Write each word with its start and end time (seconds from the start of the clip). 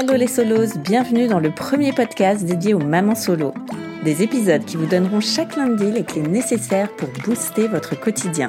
Hello 0.00 0.14
les 0.14 0.28
solos, 0.28 0.78
bienvenue 0.78 1.28
dans 1.28 1.40
le 1.40 1.50
premier 1.50 1.92
podcast 1.92 2.42
dédié 2.42 2.72
aux 2.72 2.78
mamans 2.78 3.14
solo. 3.14 3.52
Des 4.02 4.22
épisodes 4.22 4.64
qui 4.64 4.78
vous 4.78 4.86
donneront 4.86 5.20
chaque 5.20 5.56
lundi 5.56 5.92
les 5.92 6.04
clés 6.04 6.22
nécessaires 6.22 6.90
pour 6.96 7.10
booster 7.22 7.68
votre 7.68 8.00
quotidien. 8.00 8.48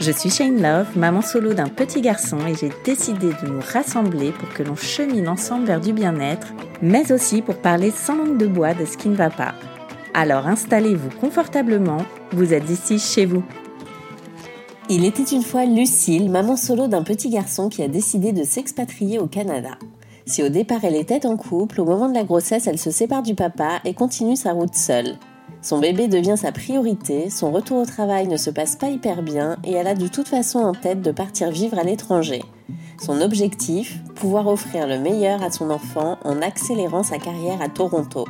Je 0.00 0.10
suis 0.10 0.30
Shane 0.30 0.60
Love, 0.60 0.98
maman 0.98 1.22
solo 1.22 1.54
d'un 1.54 1.68
petit 1.68 2.00
garçon 2.00 2.38
et 2.44 2.56
j'ai 2.56 2.72
décidé 2.84 3.28
de 3.28 3.46
nous 3.46 3.60
rassembler 3.72 4.32
pour 4.32 4.52
que 4.52 4.64
l'on 4.64 4.74
chemine 4.74 5.28
ensemble 5.28 5.66
vers 5.66 5.80
du 5.80 5.92
bien-être, 5.92 6.48
mais 6.82 7.12
aussi 7.12 7.40
pour 7.40 7.58
parler 7.58 7.92
sans 7.92 8.16
langue 8.16 8.36
de 8.36 8.48
bois 8.48 8.74
de 8.74 8.84
ce 8.84 8.96
qui 8.96 9.10
ne 9.10 9.16
va 9.16 9.30
pas. 9.30 9.54
Alors 10.12 10.48
installez-vous 10.48 11.10
confortablement, 11.20 12.04
vous 12.32 12.52
êtes 12.52 12.68
ici 12.68 12.98
chez 12.98 13.26
vous. 13.26 13.44
Il 14.88 15.04
était 15.04 15.22
une 15.22 15.44
fois 15.44 15.66
Lucille, 15.66 16.28
maman 16.30 16.56
solo 16.56 16.88
d'un 16.88 17.04
petit 17.04 17.30
garçon 17.30 17.68
qui 17.68 17.80
a 17.80 17.86
décidé 17.86 18.32
de 18.32 18.42
s'expatrier 18.42 19.20
au 19.20 19.28
Canada. 19.28 19.78
Si 20.30 20.44
au 20.44 20.48
départ 20.48 20.84
elle 20.84 20.94
était 20.94 21.26
en 21.26 21.36
couple, 21.36 21.80
au 21.80 21.84
moment 21.84 22.08
de 22.08 22.14
la 22.14 22.22
grossesse 22.22 22.68
elle 22.68 22.78
se 22.78 22.92
sépare 22.92 23.24
du 23.24 23.34
papa 23.34 23.80
et 23.84 23.94
continue 23.94 24.36
sa 24.36 24.52
route 24.52 24.76
seule. 24.76 25.16
Son 25.60 25.80
bébé 25.80 26.06
devient 26.06 26.36
sa 26.36 26.52
priorité, 26.52 27.30
son 27.30 27.50
retour 27.50 27.78
au 27.78 27.84
travail 27.84 28.28
ne 28.28 28.36
se 28.36 28.48
passe 28.48 28.76
pas 28.76 28.90
hyper 28.90 29.24
bien 29.24 29.56
et 29.64 29.72
elle 29.72 29.88
a 29.88 29.96
de 29.96 30.06
toute 30.06 30.28
façon 30.28 30.60
en 30.60 30.72
tête 30.72 31.02
de 31.02 31.10
partir 31.10 31.50
vivre 31.50 31.80
à 31.80 31.82
l'étranger. 31.82 32.44
Son 33.04 33.20
objectif, 33.22 33.98
pouvoir 34.14 34.46
offrir 34.46 34.86
le 34.86 35.00
meilleur 35.00 35.42
à 35.42 35.50
son 35.50 35.68
enfant 35.68 36.16
en 36.22 36.40
accélérant 36.42 37.02
sa 37.02 37.18
carrière 37.18 37.60
à 37.60 37.68
Toronto. 37.68 38.24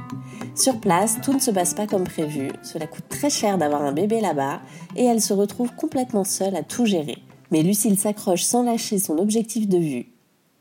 Sur 0.54 0.80
place, 0.80 1.18
tout 1.22 1.34
ne 1.34 1.38
se 1.38 1.50
passe 1.50 1.74
pas 1.74 1.86
comme 1.86 2.04
prévu, 2.04 2.50
cela 2.62 2.86
coûte 2.86 3.10
très 3.10 3.28
cher 3.28 3.58
d'avoir 3.58 3.82
un 3.82 3.92
bébé 3.92 4.22
là-bas 4.22 4.60
et 4.96 5.04
elle 5.04 5.20
se 5.20 5.34
retrouve 5.34 5.74
complètement 5.74 6.24
seule 6.24 6.56
à 6.56 6.62
tout 6.62 6.86
gérer. 6.86 7.18
Mais 7.50 7.62
Lucille 7.62 7.98
s'accroche 7.98 8.44
sans 8.44 8.62
lâcher 8.62 8.98
son 8.98 9.18
objectif 9.18 9.68
de 9.68 9.76
vue. 9.76 10.06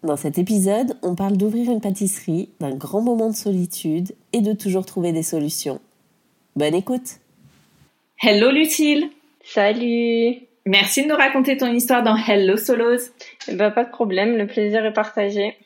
Dans 0.01 0.15
cet 0.15 0.37
épisode, 0.37 0.95
on 1.01 1.13
parle 1.13 1.35
d'ouvrir 1.35 1.69
une 1.69 1.81
pâtisserie, 1.81 2.47
d'un 2.61 2.73
grand 2.73 3.01
moment 3.01 3.29
de 3.29 3.35
solitude 3.35 4.13
et 4.31 4.39
de 4.39 4.53
toujours 4.53 4.85
trouver 4.85 5.11
des 5.11 5.23
solutions. 5.23 5.81
Bonne 6.55 6.73
écoute 6.73 7.17
Hello 8.21 8.49
Lucille 8.49 9.09
Salut 9.43 10.37
Merci 10.65 11.03
de 11.03 11.09
nous 11.09 11.17
raconter 11.17 11.57
ton 11.57 11.73
histoire 11.73 12.01
dans 12.01 12.15
Hello 12.15 12.55
Solos. 12.55 13.11
Eh 13.49 13.55
ben, 13.55 13.71
pas 13.71 13.83
de 13.83 13.89
problème, 13.89 14.37
le 14.37 14.47
plaisir 14.47 14.85
est 14.85 14.93
partagé. 14.93 15.57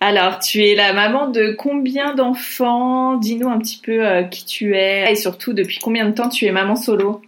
Alors, 0.00 0.38
tu 0.38 0.62
es 0.62 0.74
la 0.74 0.92
maman 0.92 1.28
de 1.28 1.54
combien 1.58 2.14
d'enfants? 2.14 3.16
Dis-nous 3.16 3.48
un 3.48 3.58
petit 3.58 3.80
peu 3.82 4.06
euh, 4.06 4.22
qui 4.22 4.46
tu 4.46 4.76
es 4.76 5.10
et 5.10 5.16
surtout 5.16 5.52
depuis 5.52 5.80
combien 5.80 6.06
de 6.06 6.14
temps 6.14 6.28
tu 6.28 6.46
es 6.46 6.52
maman 6.52 6.76
solo? 6.76 7.20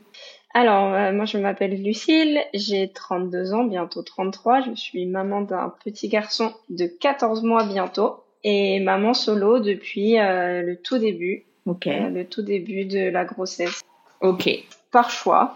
Alors, 0.55 0.95
euh, 0.95 1.13
moi, 1.13 1.25
je 1.25 1.39
m'appelle 1.39 1.83
Lucille, 1.83 2.41
j'ai 2.55 2.89
32 2.89 3.53
ans, 3.53 3.65
bientôt 3.65 4.03
33. 4.03 4.63
Je 4.63 4.75
suis 4.75 5.07
maman 5.07 5.43
d'un 5.43 5.73
petit 5.85 6.09
garçon 6.09 6.53
de 6.71 6.87
14 6.87 7.43
mois 7.43 7.65
bientôt 7.65 8.25
et 8.45 8.81
maman 8.81 9.15
solo 9.15 9.59
depuis 9.59 10.19
euh, 10.19 10.63
le 10.63 10.77
tout 10.77 10.99
début. 10.99 11.45
Ok. 11.67 11.87
Euh, 11.87 12.09
le 12.09 12.25
tout 12.25 12.43
début 12.43 12.87
de 12.87 13.11
la 13.11 13.25
grossesse. 13.25 13.83
Ok. 14.21 14.49
Par 14.91 15.11
choix 15.11 15.55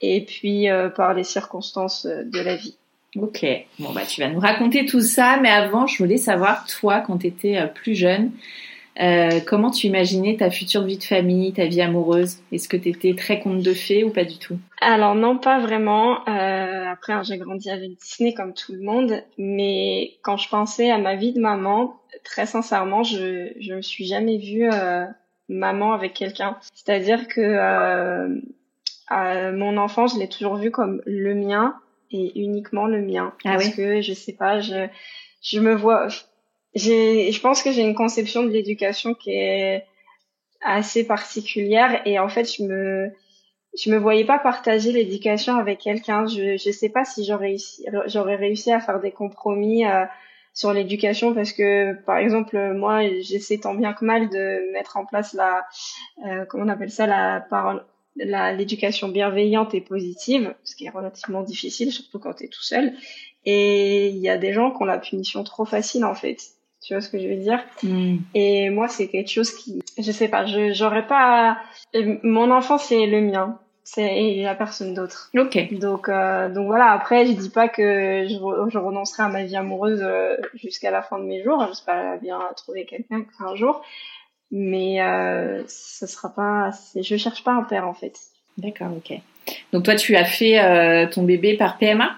et 0.00 0.24
puis 0.24 0.66
par 0.96 1.14
les 1.14 1.22
circonstances 1.22 2.06
de 2.06 2.40
la 2.40 2.56
vie. 2.56 2.76
Ok. 3.14 3.44
Bon, 3.78 3.92
bah, 3.92 4.00
tu 4.08 4.20
vas 4.20 4.28
nous 4.28 4.40
raconter 4.40 4.86
tout 4.86 5.02
ça, 5.02 5.38
mais 5.40 5.50
avant, 5.50 5.86
je 5.86 6.02
voulais 6.02 6.16
savoir, 6.16 6.66
toi, 6.66 7.00
quand 7.00 7.18
tu 7.18 7.28
étais 7.28 7.64
plus 7.72 7.94
jeune, 7.94 8.32
euh, 9.00 9.40
comment 9.46 9.70
tu 9.70 9.86
imaginais 9.86 10.36
ta 10.36 10.50
future 10.50 10.82
vie 10.82 10.98
de 10.98 11.04
famille, 11.04 11.52
ta 11.52 11.66
vie 11.66 11.80
amoureuse? 11.80 12.38
Est-ce 12.52 12.68
que 12.68 12.76
tu 12.76 12.90
étais 12.90 13.14
très 13.14 13.40
conte 13.40 13.62
de 13.62 13.72
fées 13.72 14.04
ou 14.04 14.10
pas 14.10 14.24
du 14.24 14.38
tout? 14.38 14.58
Alors 14.80 15.14
non, 15.14 15.38
pas 15.38 15.60
vraiment. 15.60 16.28
Euh, 16.28 16.84
après, 16.90 17.14
hein, 17.14 17.22
j'ai 17.22 17.38
grandi 17.38 17.70
avec 17.70 17.96
Disney 17.98 18.34
comme 18.34 18.52
tout 18.52 18.72
le 18.72 18.82
monde, 18.82 19.22
mais 19.38 20.18
quand 20.22 20.36
je 20.36 20.48
pensais 20.48 20.90
à 20.90 20.98
ma 20.98 21.16
vie 21.16 21.32
de 21.32 21.40
maman, 21.40 22.00
très 22.22 22.46
sincèrement, 22.46 23.02
je 23.02 23.52
je 23.58 23.74
me 23.74 23.82
suis 23.82 24.04
jamais 24.04 24.36
vue 24.36 24.70
euh, 24.70 25.06
maman 25.48 25.94
avec 25.94 26.12
quelqu'un. 26.12 26.58
C'est-à-dire 26.74 27.28
que 27.28 27.40
euh, 27.40 28.28
mon 29.52 29.78
enfant, 29.78 30.06
je 30.06 30.18
l'ai 30.18 30.28
toujours 30.28 30.56
vu 30.56 30.70
comme 30.70 31.00
le 31.06 31.34
mien 31.34 31.76
et 32.10 32.38
uniquement 32.38 32.86
le 32.86 33.00
mien, 33.00 33.32
ah 33.44 33.52
parce 33.52 33.70
que 33.70 34.02
je 34.02 34.12
sais 34.12 34.34
pas, 34.34 34.60
je 34.60 34.86
je 35.42 35.60
me 35.60 35.74
vois 35.74 36.08
j'ai, 36.74 37.32
je 37.32 37.40
pense 37.40 37.62
que 37.62 37.72
j'ai 37.72 37.82
une 37.82 37.94
conception 37.94 38.42
de 38.42 38.48
l'éducation 38.48 39.14
qui 39.14 39.32
est 39.32 39.84
assez 40.62 41.06
particulière 41.06 42.02
et 42.06 42.18
en 42.18 42.28
fait, 42.28 42.56
je 42.56 42.62
me, 42.62 43.10
je 43.78 43.90
me 43.90 43.96
voyais 43.98 44.24
pas 44.24 44.38
partager 44.38 44.92
l'éducation 44.92 45.56
avec 45.56 45.80
quelqu'un. 45.80 46.26
Je, 46.26 46.56
je 46.56 46.70
sais 46.70 46.88
pas 46.88 47.04
si 47.04 47.24
j'aurais 47.24 47.48
réussi, 47.48 47.84
j'aurais 48.06 48.36
réussi 48.36 48.72
à 48.72 48.80
faire 48.80 49.00
des 49.00 49.10
compromis 49.10 49.84
euh, 49.84 50.04
sur 50.54 50.72
l'éducation 50.72 51.34
parce 51.34 51.52
que, 51.52 51.94
par 52.04 52.18
exemple, 52.18 52.56
moi, 52.74 53.02
j'essaie 53.20 53.58
tant 53.58 53.74
bien 53.74 53.92
que 53.92 54.04
mal 54.04 54.28
de 54.28 54.72
mettre 54.72 54.96
en 54.96 55.06
place 55.06 55.32
la, 55.32 55.66
euh, 56.26 56.44
comment 56.46 56.64
on 56.64 56.68
appelle 56.68 56.90
ça, 56.90 57.06
la 57.06 57.40
parole, 57.40 57.84
la, 58.16 58.52
l'éducation 58.52 59.08
bienveillante 59.08 59.74
et 59.74 59.80
positive, 59.80 60.54
ce 60.64 60.76
qui 60.76 60.86
est 60.86 60.90
relativement 60.90 61.42
difficile, 61.42 61.92
surtout 61.92 62.18
quand 62.18 62.34
tu 62.34 62.44
es 62.44 62.48
tout 62.48 62.62
seul. 62.62 62.92
Et 63.44 64.08
il 64.08 64.18
y 64.18 64.28
a 64.28 64.38
des 64.38 64.52
gens 64.52 64.70
qui 64.70 64.82
ont 64.82 64.86
la 64.86 64.98
punition 64.98 65.42
trop 65.42 65.64
facile, 65.64 66.04
en 66.04 66.14
fait. 66.14 66.38
Tu 66.82 66.94
vois 66.94 67.00
ce 67.00 67.08
que 67.08 67.18
je 67.18 67.28
veux 67.28 67.36
dire? 67.36 67.60
Hmm. 67.82 68.16
Et 68.34 68.70
moi, 68.70 68.88
c'est 68.88 69.08
quelque 69.08 69.30
chose 69.30 69.52
qui, 69.52 69.82
je 69.98 70.10
sais 70.10 70.28
pas, 70.28 70.46
je 70.46 70.72
j'aurais 70.72 71.06
pas. 71.06 71.58
Mon 72.22 72.50
enfant, 72.50 72.78
c'est 72.78 73.06
le 73.06 73.20
mien. 73.20 73.58
C'est 73.84 74.22
il 74.22 74.46
a 74.46 74.54
personne 74.54 74.94
d'autre. 74.94 75.30
Ok. 75.36 75.58
Donc 75.72 76.08
euh, 76.08 76.48
donc 76.48 76.66
voilà. 76.66 76.92
Après, 76.92 77.26
je 77.26 77.32
dis 77.32 77.50
pas 77.50 77.68
que 77.68 78.26
je, 78.28 78.34
je 78.70 78.78
renoncerai 78.78 79.24
à 79.24 79.28
ma 79.28 79.44
vie 79.44 79.56
amoureuse 79.56 80.00
euh, 80.02 80.36
jusqu'à 80.54 80.90
la 80.90 81.02
fin 81.02 81.18
de 81.18 81.24
mes 81.24 81.42
jours. 81.42 81.64
J'espère 81.68 82.18
bien 82.20 82.38
trouver 82.56 82.84
quelqu'un 82.84 83.24
un 83.40 83.56
jour, 83.56 83.82
mais 84.52 85.02
euh, 85.02 85.62
ce 85.66 86.06
sera 86.06 86.28
pas. 86.28 86.70
Je 86.94 87.16
cherche 87.16 87.42
pas 87.42 87.52
un 87.52 87.64
père 87.64 87.86
en 87.86 87.94
fait. 87.94 88.14
D'accord. 88.56 88.88
Ok. 88.96 89.18
Donc 89.72 89.84
toi, 89.84 89.96
tu 89.96 90.14
as 90.16 90.24
fait 90.24 90.60
euh, 90.60 91.08
ton 91.08 91.24
bébé 91.24 91.56
par 91.56 91.78
PMA 91.78 92.16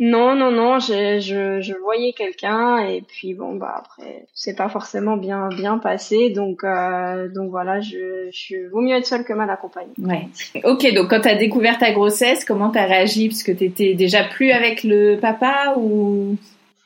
non, 0.00 0.34
non, 0.34 0.50
non, 0.50 0.78
je, 0.78 1.18
je, 1.20 1.60
je 1.60 1.74
voyais 1.74 2.12
quelqu'un 2.12 2.78
et 2.78 3.02
puis 3.02 3.34
bon 3.34 3.54
bah 3.56 3.74
après 3.76 4.26
c'est 4.34 4.54
pas 4.54 4.68
forcément 4.68 5.16
bien 5.16 5.48
bien 5.48 5.78
passé 5.78 6.30
donc 6.30 6.62
euh, 6.64 7.28
donc 7.28 7.50
voilà 7.50 7.80
je, 7.80 8.28
je 8.30 8.68
vaut 8.70 8.80
mieux 8.80 8.94
être 8.96 9.06
seule 9.06 9.24
que 9.24 9.32
mal 9.32 9.50
accompagnée. 9.50 9.92
Ouais. 9.98 10.28
Ok 10.64 10.94
donc 10.94 11.10
quand 11.10 11.20
t'as 11.20 11.34
découvert 11.34 11.78
ta 11.78 11.92
grossesse 11.92 12.44
comment 12.44 12.70
t'as 12.70 12.86
réagi? 12.86 13.28
Parce 13.28 13.42
que 13.42 13.52
t'étais 13.52 13.94
déjà 13.94 14.24
plus 14.24 14.52
avec 14.52 14.84
le 14.84 15.16
papa 15.20 15.74
ou? 15.76 16.36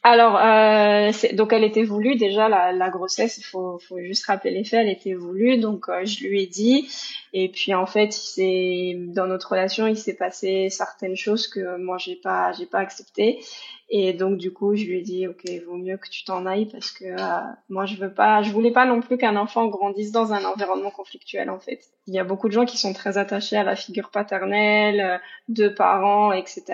Alors, 0.04 0.36
euh, 0.36 1.12
donc 1.34 1.52
elle 1.52 1.62
était 1.62 1.84
voulue 1.84 2.16
déjà 2.16 2.48
la, 2.48 2.72
la 2.72 2.90
grossesse. 2.90 3.38
Il 3.38 3.44
faut, 3.44 3.78
faut, 3.78 4.00
juste 4.00 4.26
rappeler 4.26 4.50
les 4.50 4.64
faits. 4.64 4.80
Elle 4.80 4.88
était 4.88 5.14
voulue, 5.14 5.58
donc 5.58 5.88
euh, 5.88 6.04
je 6.04 6.24
lui 6.26 6.42
ai 6.42 6.46
dit. 6.48 6.88
Et 7.32 7.48
puis 7.48 7.72
en 7.72 7.86
fait, 7.86 8.12
c'est 8.12 8.96
dans 8.98 9.26
notre 9.26 9.52
relation, 9.52 9.86
il 9.86 9.96
s'est 9.96 10.16
passé 10.16 10.70
certaines 10.70 11.14
choses 11.14 11.46
que 11.46 11.76
moi 11.78 11.98
j'ai 11.98 12.16
pas, 12.16 12.50
j'ai 12.50 12.66
pas 12.66 12.80
accepté. 12.80 13.44
Et 13.90 14.12
donc 14.12 14.38
du 14.38 14.52
coup, 14.52 14.74
je 14.74 14.86
lui 14.86 14.98
ai 14.98 15.02
dit, 15.02 15.28
ok, 15.28 15.44
vaut 15.66 15.76
mieux 15.76 15.98
que 15.98 16.08
tu 16.08 16.24
t'en 16.24 16.46
ailles 16.46 16.66
parce 16.66 16.90
que 16.90 17.04
euh, 17.04 17.52
moi 17.68 17.86
je 17.86 17.94
veux 17.94 18.12
pas, 18.12 18.42
je 18.42 18.50
voulais 18.50 18.72
pas 18.72 18.86
non 18.86 19.00
plus 19.02 19.18
qu'un 19.18 19.36
enfant 19.36 19.68
grandisse 19.68 20.10
dans 20.10 20.32
un 20.32 20.44
environnement 20.44 20.90
conflictuel 20.90 21.48
en 21.48 21.60
fait. 21.60 21.80
Il 22.08 22.14
y 22.14 22.18
a 22.18 22.24
beaucoup 22.24 22.48
de 22.48 22.52
gens 22.52 22.64
qui 22.64 22.76
sont 22.76 22.92
très 22.92 23.18
attachés 23.18 23.56
à 23.56 23.62
la 23.62 23.76
figure 23.76 24.10
paternelle, 24.10 25.00
euh, 25.00 25.18
de 25.48 25.68
parents, 25.68 26.32
etc. 26.32 26.64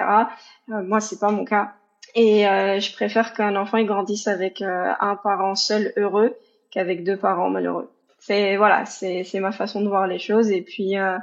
moi, 0.68 1.00
c'est 1.00 1.18
pas 1.18 1.30
mon 1.30 1.44
cas 1.44 1.74
et 2.14 2.48
euh, 2.48 2.80
je 2.80 2.92
préfère 2.92 3.32
qu'un 3.34 3.56
enfant 3.56 3.76
il 3.76 3.86
grandisse 3.86 4.28
avec 4.28 4.62
euh, 4.62 4.92
un 5.00 5.16
parent 5.16 5.54
seul 5.54 5.92
heureux 5.96 6.34
qu'avec 6.70 7.04
deux 7.04 7.16
parents 7.16 7.50
malheureux. 7.50 7.90
c'est 8.18 8.56
voilà, 8.56 8.84
c'est 8.86 9.24
c'est 9.24 9.40
ma 9.40 9.52
façon 9.52 9.80
de 9.80 9.88
voir 9.88 10.06
les 10.06 10.18
choses. 10.18 10.50
Et 10.50 10.62
puis, 10.62 10.96
euh, 10.96 11.16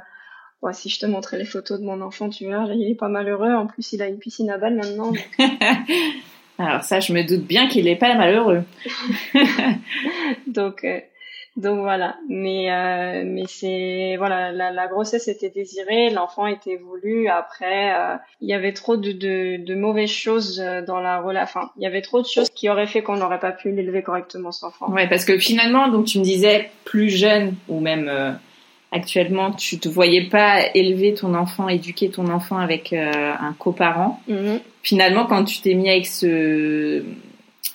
si 0.72 0.88
je 0.88 0.98
te 0.98 1.06
montrais 1.06 1.38
les 1.38 1.44
photos 1.44 1.80
de 1.80 1.84
mon 1.84 2.00
enfant, 2.00 2.28
tu 2.28 2.46
verras, 2.46 2.66
il 2.72 2.90
est 2.90 2.96
pas 2.96 3.08
malheureux. 3.08 3.52
En 3.52 3.66
plus, 3.66 3.92
il 3.92 4.02
a 4.02 4.08
une 4.08 4.18
piscine 4.18 4.50
à 4.50 4.58
balles 4.58 4.76
maintenant. 4.76 5.12
Alors 6.58 6.82
ça, 6.82 7.00
je 7.00 7.12
me 7.12 7.22
doute 7.22 7.46
bien 7.46 7.68
qu'il 7.68 7.86
est 7.86 7.96
pas 7.96 8.14
malheureux. 8.14 8.62
donc, 10.46 10.84
euh, 10.84 11.00
donc 11.56 11.80
voilà. 11.80 12.16
Mais 12.28 12.70
euh, 12.70 13.22
mais 13.26 13.44
c'est 13.46 14.16
voilà, 14.18 14.52
la, 14.52 14.70
la, 14.70 14.86
grossesse 14.88 15.28
était 15.28 15.50
désirée, 15.50 16.10
l'enfant 16.10 16.46
était 16.46 16.76
voulu. 16.76 17.28
Après, 17.28 17.94
euh, 17.94 18.16
il 18.40 18.48
y 18.48 18.54
avait 18.54 18.72
trop 18.72 18.96
de, 18.96 19.12
de, 19.12 19.56
de 19.64 19.74
mauvaises 19.74 20.10
choses 20.10 20.62
dans 20.86 21.00
la 21.00 21.20
relation. 21.20 21.60
Enfin, 21.60 21.70
il 21.76 21.82
y 21.82 21.86
avait 21.86 22.02
trop 22.02 22.22
de 22.22 22.26
choses 22.26 22.50
qui 22.50 22.68
auraient 22.68 22.86
fait 22.86 23.02
qu'on 23.02 23.16
n'aurait 23.16 23.40
pas 23.40 23.52
pu 23.52 23.70
l'élever 23.70 24.02
correctement 24.02 24.52
cet 24.52 24.64
enfant. 24.64 24.90
Ouais, 24.90 25.08
parce 25.08 25.24
que 25.24 25.38
finalement, 25.38 25.88
donc 25.88 26.06
tu 26.06 26.18
me 26.18 26.24
disais 26.24 26.70
plus 26.84 27.10
jeune 27.10 27.54
ou 27.68 27.80
même 27.80 28.38
actuellement, 28.92 29.52
tu 29.52 29.78
te 29.78 29.88
voyais 29.88 30.24
pas 30.24 30.60
élever 30.74 31.14
ton 31.14 31.34
enfant, 31.34 31.68
éduquer 31.68 32.10
ton 32.10 32.28
enfant 32.28 32.58
avec 32.58 32.92
euh, 32.92 33.32
un 33.38 33.52
coparent. 33.58 34.20
Mhm. 34.28 34.60
Finalement, 34.82 35.26
quand 35.26 35.44
tu 35.44 35.60
t'es 35.60 35.74
mis 35.74 35.90
avec 35.90 36.06
ce 36.06 37.02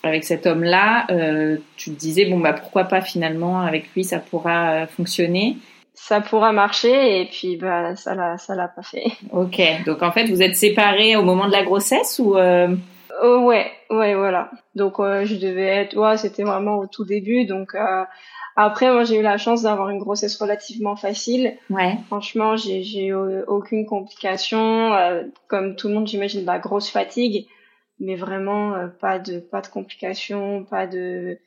avec 0.03 0.23
cet 0.23 0.47
homme-là, 0.47 1.05
euh, 1.11 1.57
tu 1.77 1.91
te 1.91 1.99
disais 1.99 2.25
bon 2.25 2.39
bah 2.39 2.53
pourquoi 2.53 2.85
pas 2.85 3.01
finalement 3.01 3.61
avec 3.61 3.93
lui 3.93 4.03
ça 4.03 4.19
pourra 4.19 4.71
euh, 4.71 4.87
fonctionner? 4.87 5.57
Ça 5.93 6.21
pourra 6.21 6.51
marcher 6.51 7.21
et 7.21 7.25
puis 7.25 7.57
bah 7.57 7.95
ça 7.95 8.15
l'a 8.15 8.37
ça 8.37 8.55
l'a 8.55 8.67
pas 8.67 8.81
fait. 8.81 9.05
Ok, 9.31 9.61
donc 9.85 10.01
en 10.01 10.11
fait 10.11 10.25
vous 10.25 10.41
êtes 10.41 10.55
séparés 10.55 11.15
au 11.15 11.23
moment 11.23 11.47
de 11.47 11.51
la 11.51 11.63
grossesse 11.63 12.19
ou 12.19 12.35
oh, 12.35 13.37
ouais 13.45 13.71
ouais 13.89 14.15
voilà. 14.15 14.51
Donc 14.75 14.95
je 14.97 15.35
devais 15.35 15.67
être 15.67 15.95
ouais 15.95 16.17
c'était 16.17 16.43
vraiment 16.43 16.77
au 16.79 16.87
tout 16.87 17.05
début 17.05 17.45
donc 17.45 17.75
après, 18.55 18.91
moi, 18.91 19.03
j'ai 19.03 19.17
eu 19.17 19.21
la 19.21 19.37
chance 19.37 19.63
d'avoir 19.63 19.89
une 19.89 19.99
grossesse 19.99 20.37
relativement 20.37 20.95
facile. 20.95 21.57
Ouais. 21.69 21.97
Franchement, 22.07 22.57
j'ai 22.57 22.83
j'ai 22.83 23.07
eu 23.07 23.43
aucune 23.47 23.85
complication. 23.85 24.93
Euh, 24.93 25.23
comme 25.47 25.75
tout 25.75 25.87
le 25.87 25.93
monde, 25.93 26.07
j'imagine, 26.07 26.45
la 26.45 26.59
grosse 26.59 26.89
fatigue, 26.89 27.47
mais 28.01 28.15
vraiment 28.15 28.75
euh, 28.75 28.87
pas 28.87 29.19
de 29.19 29.39
pas 29.39 29.61
de 29.61 29.67
complications, 29.67 30.65
pas 30.65 30.87
de 30.87 31.39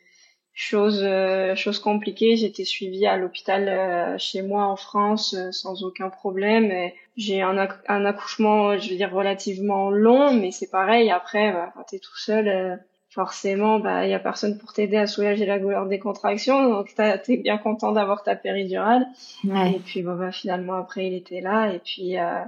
choses 0.55 1.03
euh, 1.03 1.55
choses 1.55 1.79
compliquées. 1.79 2.37
J'étais 2.37 2.65
suivie 2.65 3.07
à 3.07 3.19
l'hôpital 3.19 4.19
chez 4.19 4.41
moi 4.41 4.65
en 4.65 4.77
France 4.77 5.37
sans 5.51 5.85
aucun 5.85 6.09
problème. 6.09 6.73
J'ai 7.17 7.43
un, 7.43 7.69
un 7.89 8.05
accouchement, 8.07 8.79
je 8.79 8.91
veux 8.91 8.97
dire 8.97 9.13
relativement 9.13 9.91
long, 9.91 10.33
mais 10.33 10.51
c'est 10.51 10.71
pareil. 10.71 11.11
Après, 11.11 11.53
bah, 11.53 11.73
quand 11.75 11.85
t'es 11.85 11.99
tout 11.99 12.17
seul 12.17 12.81
forcément, 13.15 13.79
bah, 13.79 14.05
il 14.05 14.11
y 14.11 14.15
a 14.15 14.19
personne 14.19 14.59
pour 14.59 14.73
t'aider 14.73 14.97
à 14.97 15.07
soulager 15.07 15.47
la 15.47 15.61
douleur 15.61 15.87
des 15.87 16.01
contractions, 16.01 16.69
donc 16.69 16.93
t'es 16.97 17.37
bien 17.37 17.59
content 17.59 17.93
d'avoir 17.93 18.25
ta 18.25 18.35
péridurale. 18.35 19.07
Et 19.45 19.79
puis, 19.79 20.03
bon, 20.03 20.17
bah, 20.17 20.33
finalement, 20.33 20.75
après, 20.75 21.07
il 21.07 21.15
était 21.15 21.41
là, 21.41 21.73
et 21.73 21.79
puis, 21.79 22.19
euh, 22.19 22.41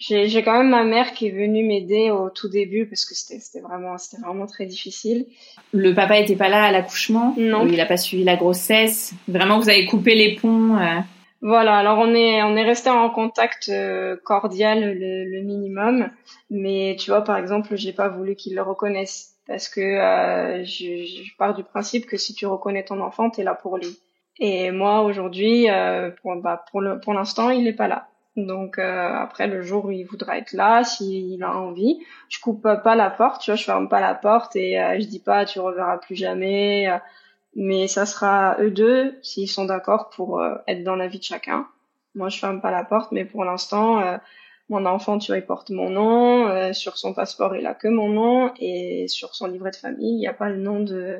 j'ai 0.00 0.42
quand 0.42 0.56
même 0.56 0.70
ma 0.70 0.84
mère 0.84 1.12
qui 1.12 1.28
est 1.28 1.30
venue 1.30 1.64
m'aider 1.64 2.10
au 2.10 2.30
tout 2.30 2.48
début 2.48 2.86
parce 2.86 3.04
que 3.04 3.14
c'était 3.14 3.60
vraiment 3.60 3.98
c'était 3.98 4.22
vraiment 4.22 4.46
très 4.46 4.64
difficile. 4.64 5.26
Le 5.72 5.94
papa 5.94 6.18
était 6.18 6.36
pas 6.36 6.48
là 6.48 6.64
à 6.64 6.72
l'accouchement 6.72 7.34
Non. 7.36 7.66
Il 7.66 7.78
a 7.80 7.86
pas 7.86 7.98
suivi 7.98 8.24
la 8.24 8.36
grossesse. 8.36 9.12
Vraiment, 9.28 9.58
vous 9.58 9.68
avez 9.68 9.84
coupé 9.84 10.14
les 10.14 10.36
ponts. 10.36 10.78
Euh. 10.78 11.00
Voilà, 11.42 11.78
alors 11.78 11.98
on 11.98 12.14
est 12.14 12.42
on 12.42 12.56
est 12.56 12.64
resté 12.64 12.90
en 12.90 13.08
contact 13.10 13.70
euh, 13.70 14.16
cordial 14.24 14.80
le, 14.98 15.24
le, 15.24 15.42
minimum, 15.42 16.10
mais 16.50 16.96
tu 16.98 17.10
vois 17.10 17.22
par 17.22 17.38
exemple 17.38 17.76
j'ai 17.76 17.94
pas 17.94 18.08
voulu 18.08 18.36
qu'il 18.36 18.54
le 18.54 18.60
reconnaisse 18.60 19.36
parce 19.46 19.68
que 19.70 19.80
euh, 19.80 20.64
je, 20.64 21.04
je, 21.04 21.36
pars 21.38 21.54
du 21.54 21.64
principe 21.64 22.04
que 22.04 22.18
si 22.18 22.34
tu 22.34 22.44
reconnais 22.46 22.84
ton 22.84 23.00
enfant, 23.00 23.30
tu 23.30 23.40
es 23.40 23.44
là 23.44 23.54
pour 23.54 23.78
lui. 23.78 23.98
Et 24.38 24.70
moi 24.70 25.00
aujourd'hui, 25.00 25.68
euh, 25.70 26.10
pour, 26.22 26.36
bah, 26.36 26.64
pour, 26.70 26.80
le, 26.82 27.00
pour 27.00 27.14
l'instant, 27.14 27.50
il 27.50 27.64
n'est 27.64 27.72
pas 27.72 27.88
là. 27.88 28.09
Donc 28.36 28.78
euh, 28.78 29.14
après 29.14 29.46
le 29.46 29.62
jour 29.62 29.86
où 29.86 29.90
il 29.90 30.04
voudra 30.04 30.38
être 30.38 30.52
là, 30.52 30.84
s'il 30.84 31.42
a 31.42 31.56
envie, 31.56 31.98
je 32.28 32.38
coupe 32.40 32.62
pas 32.62 32.94
la 32.94 33.10
porte, 33.10 33.42
tu 33.42 33.50
vois, 33.50 33.56
je 33.56 33.64
ferme 33.64 33.88
pas 33.88 34.00
la 34.00 34.14
porte 34.14 34.54
et 34.56 34.80
euh, 34.80 34.98
je 35.00 35.06
dis 35.06 35.18
pas 35.18 35.44
tu 35.44 35.58
reverras 35.58 35.98
plus 35.98 36.16
jamais. 36.16 36.88
Euh, 36.88 36.98
mais 37.56 37.88
ça 37.88 38.06
sera 38.06 38.56
eux 38.60 38.70
deux 38.70 39.18
s'ils 39.22 39.50
sont 39.50 39.64
d'accord 39.64 40.10
pour 40.10 40.40
être 40.68 40.84
dans 40.84 40.94
la 40.94 41.08
vie 41.08 41.18
de 41.18 41.24
chacun. 41.24 41.66
Moi 42.14 42.28
je 42.28 42.38
ferme 42.38 42.60
pas 42.60 42.70
la 42.70 42.84
porte, 42.84 43.10
mais 43.10 43.24
pour 43.24 43.44
l'instant 43.44 44.20
mon 44.70 44.86
enfant, 44.86 45.18
tu 45.18 45.32
vois, 45.32 45.38
il 45.38 45.44
porte 45.44 45.70
mon 45.70 45.90
nom. 45.90 46.48
Euh, 46.48 46.72
sur 46.72 46.96
son 46.96 47.12
passeport, 47.12 47.56
il 47.56 47.66
a 47.66 47.74
que 47.74 47.88
mon 47.88 48.08
nom. 48.08 48.52
Et 48.60 49.06
sur 49.08 49.34
son 49.34 49.48
livret 49.48 49.72
de 49.72 49.76
famille, 49.76 50.14
il 50.14 50.18
n'y 50.18 50.28
a 50.28 50.32
pas 50.32 50.48
le 50.48 50.56
nom 50.56 50.80
de, 50.80 51.18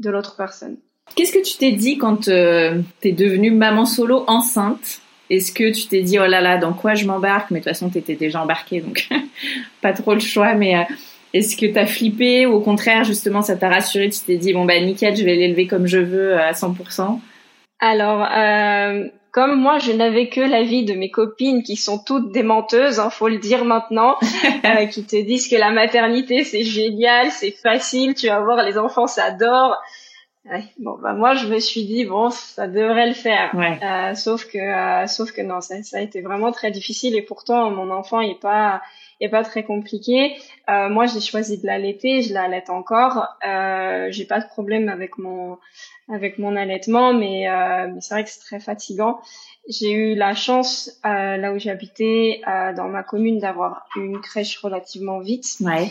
de 0.00 0.10
l'autre 0.10 0.36
personne. 0.36 0.76
Qu'est-ce 1.14 1.32
que 1.32 1.42
tu 1.42 1.56
t'es 1.56 1.72
dit 1.72 1.96
quand 1.96 2.26
euh, 2.26 2.82
tu 3.00 3.08
es 3.08 3.12
devenue 3.12 3.52
maman 3.52 3.86
solo 3.86 4.24
enceinte? 4.26 5.00
Est-ce 5.30 5.52
que 5.52 5.72
tu 5.72 5.86
t'es 5.88 6.02
dit, 6.02 6.18
oh 6.18 6.26
là 6.26 6.40
là, 6.40 6.56
dans 6.56 6.72
quoi 6.72 6.94
je 6.94 7.06
m'embarque? 7.06 7.50
Mais 7.50 7.60
de 7.60 7.64
toute 7.64 7.72
façon, 7.72 7.90
tu 7.90 7.98
étais 7.98 8.14
déjà 8.14 8.42
embarquée, 8.42 8.80
donc 8.80 9.08
pas 9.80 9.92
trop 9.92 10.14
le 10.14 10.20
choix. 10.20 10.54
Mais 10.54 10.76
euh, 10.76 10.82
est-ce 11.34 11.56
que 11.56 11.66
tu 11.66 11.78
as 11.78 11.86
flippé? 11.86 12.46
Ou 12.46 12.54
au 12.54 12.60
contraire, 12.60 13.04
justement, 13.04 13.42
ça 13.42 13.56
t'a 13.56 13.68
rassuré 13.68 14.08
Tu 14.10 14.20
t'es 14.20 14.36
dit, 14.36 14.52
bon, 14.52 14.64
bah 14.64 14.78
nickel, 14.80 15.16
je 15.16 15.24
vais 15.24 15.34
l'élever 15.34 15.66
comme 15.66 15.86
je 15.86 15.98
veux 15.98 16.38
à 16.38 16.52
100% 16.52 17.18
Alors, 17.80 18.26
comme 19.36 19.60
moi, 19.60 19.76
je 19.78 19.92
n'avais 19.92 20.30
que 20.30 20.40
l'avis 20.40 20.86
de 20.86 20.94
mes 20.94 21.10
copines 21.10 21.62
qui 21.62 21.76
sont 21.76 21.98
toutes 21.98 22.32
des 22.32 22.42
menteuses, 22.42 22.98
hein, 22.98 23.10
faut 23.10 23.28
le 23.28 23.36
dire 23.36 23.66
maintenant, 23.66 24.16
euh, 24.64 24.86
qui 24.86 25.04
te 25.04 25.22
disent 25.22 25.46
que 25.46 25.56
la 25.56 25.70
maternité 25.72 26.42
c'est 26.42 26.64
génial, 26.64 27.30
c'est 27.30 27.50
facile, 27.50 28.14
tu 28.14 28.28
vas 28.28 28.40
voir 28.40 28.62
les 28.62 28.78
enfants 28.78 29.06
s'adorent. 29.06 29.76
Bon 30.78 30.98
bah 31.02 31.12
moi 31.12 31.34
je 31.34 31.46
me 31.48 31.58
suis 31.58 31.84
dit 31.84 32.04
bon 32.04 32.30
ça 32.30 32.68
devrait 32.68 33.08
le 33.08 33.14
faire, 33.14 33.50
euh, 33.54 34.14
sauf 34.14 34.46
que 34.46 34.58
euh, 34.58 35.06
sauf 35.06 35.32
que 35.32 35.42
non 35.42 35.60
ça, 35.60 35.82
ça 35.82 35.98
a 35.98 36.00
été 36.00 36.20
vraiment 36.20 36.52
très 36.52 36.70
difficile 36.70 37.16
et 37.16 37.22
pourtant 37.22 37.70
mon 37.70 37.90
enfant 37.90 38.20
est 38.20 38.40
pas 38.40 38.80
est 39.20 39.28
pas 39.28 39.44
très 39.44 39.64
compliqué. 39.64 40.36
Euh, 40.68 40.88
moi, 40.88 41.06
j'ai 41.06 41.20
choisi 41.20 41.58
de 41.58 41.66
l'allaiter, 41.66 42.22
je 42.22 42.34
l'allaite 42.34 42.70
encore. 42.70 43.26
Euh, 43.46 44.08
j'ai 44.10 44.24
pas 44.24 44.40
de 44.40 44.46
problème 44.46 44.88
avec 44.88 45.18
mon 45.18 45.58
avec 46.08 46.38
mon 46.38 46.54
allaitement, 46.54 47.12
mais, 47.12 47.48
euh, 47.48 47.88
mais 47.92 48.00
c'est 48.00 48.14
vrai 48.14 48.22
que 48.22 48.30
c'est 48.30 48.40
très 48.40 48.60
fatigant. 48.60 49.18
J'ai 49.68 49.90
eu 49.90 50.14
la 50.14 50.34
chance 50.34 51.00
euh, 51.04 51.36
là 51.36 51.52
où 51.52 51.58
j'habitais 51.58 52.42
euh, 52.46 52.72
dans 52.74 52.88
ma 52.88 53.02
commune 53.02 53.40
d'avoir 53.40 53.86
une 53.96 54.20
crèche 54.20 54.58
relativement 54.58 55.18
vite. 55.18 55.56
Ouais. 55.60 55.90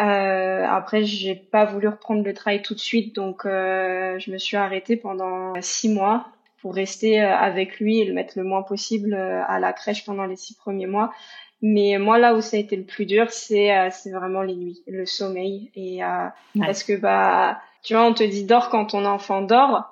Euh, 0.00 0.66
après, 0.68 1.04
j'ai 1.04 1.34
pas 1.34 1.64
voulu 1.64 1.88
reprendre 1.88 2.24
le 2.24 2.34
travail 2.34 2.62
tout 2.62 2.74
de 2.74 2.80
suite, 2.80 3.14
donc 3.14 3.46
euh, 3.46 4.18
je 4.18 4.30
me 4.30 4.38
suis 4.38 4.56
arrêtée 4.56 4.96
pendant 4.96 5.54
six 5.60 5.88
mois 5.88 6.26
pour 6.60 6.74
rester 6.74 7.20
avec 7.20 7.78
lui 7.78 8.00
et 8.00 8.04
le 8.04 8.14
mettre 8.14 8.38
le 8.38 8.44
moins 8.44 8.62
possible 8.62 9.14
à 9.14 9.60
la 9.60 9.72
crèche 9.72 10.04
pendant 10.04 10.24
les 10.24 10.36
six 10.36 10.54
premiers 10.54 10.86
mois. 10.86 11.12
Mais 11.66 11.96
moi, 11.98 12.18
là 12.18 12.34
où 12.34 12.42
ça 12.42 12.58
a 12.58 12.60
été 12.60 12.76
le 12.76 12.84
plus 12.84 13.06
dur, 13.06 13.30
c'est 13.30 13.74
euh, 13.74 13.88
c'est 13.90 14.10
vraiment 14.10 14.42
les 14.42 14.54
nuits, 14.54 14.82
le 14.86 15.06
sommeil. 15.06 15.70
Et 15.74 16.04
euh, 16.04 16.28
parce 16.60 16.84
que 16.84 16.94
bah, 16.94 17.58
tu 17.82 17.94
vois, 17.94 18.04
on 18.04 18.12
te 18.12 18.22
dit 18.22 18.44
dors 18.44 18.68
quand 18.68 18.84
ton 18.84 19.06
enfant 19.06 19.40
dort. 19.40 19.90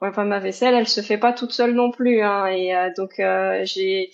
Enfin, 0.00 0.24
ma 0.24 0.38
vaisselle, 0.38 0.74
elle 0.74 0.88
se 0.88 1.02
fait 1.02 1.18
pas 1.18 1.34
toute 1.34 1.52
seule 1.52 1.74
non 1.74 1.90
plus. 1.90 2.22
Hein, 2.22 2.46
et 2.46 2.74
euh, 2.74 2.90
donc 2.96 3.16
j'ai 3.64 4.10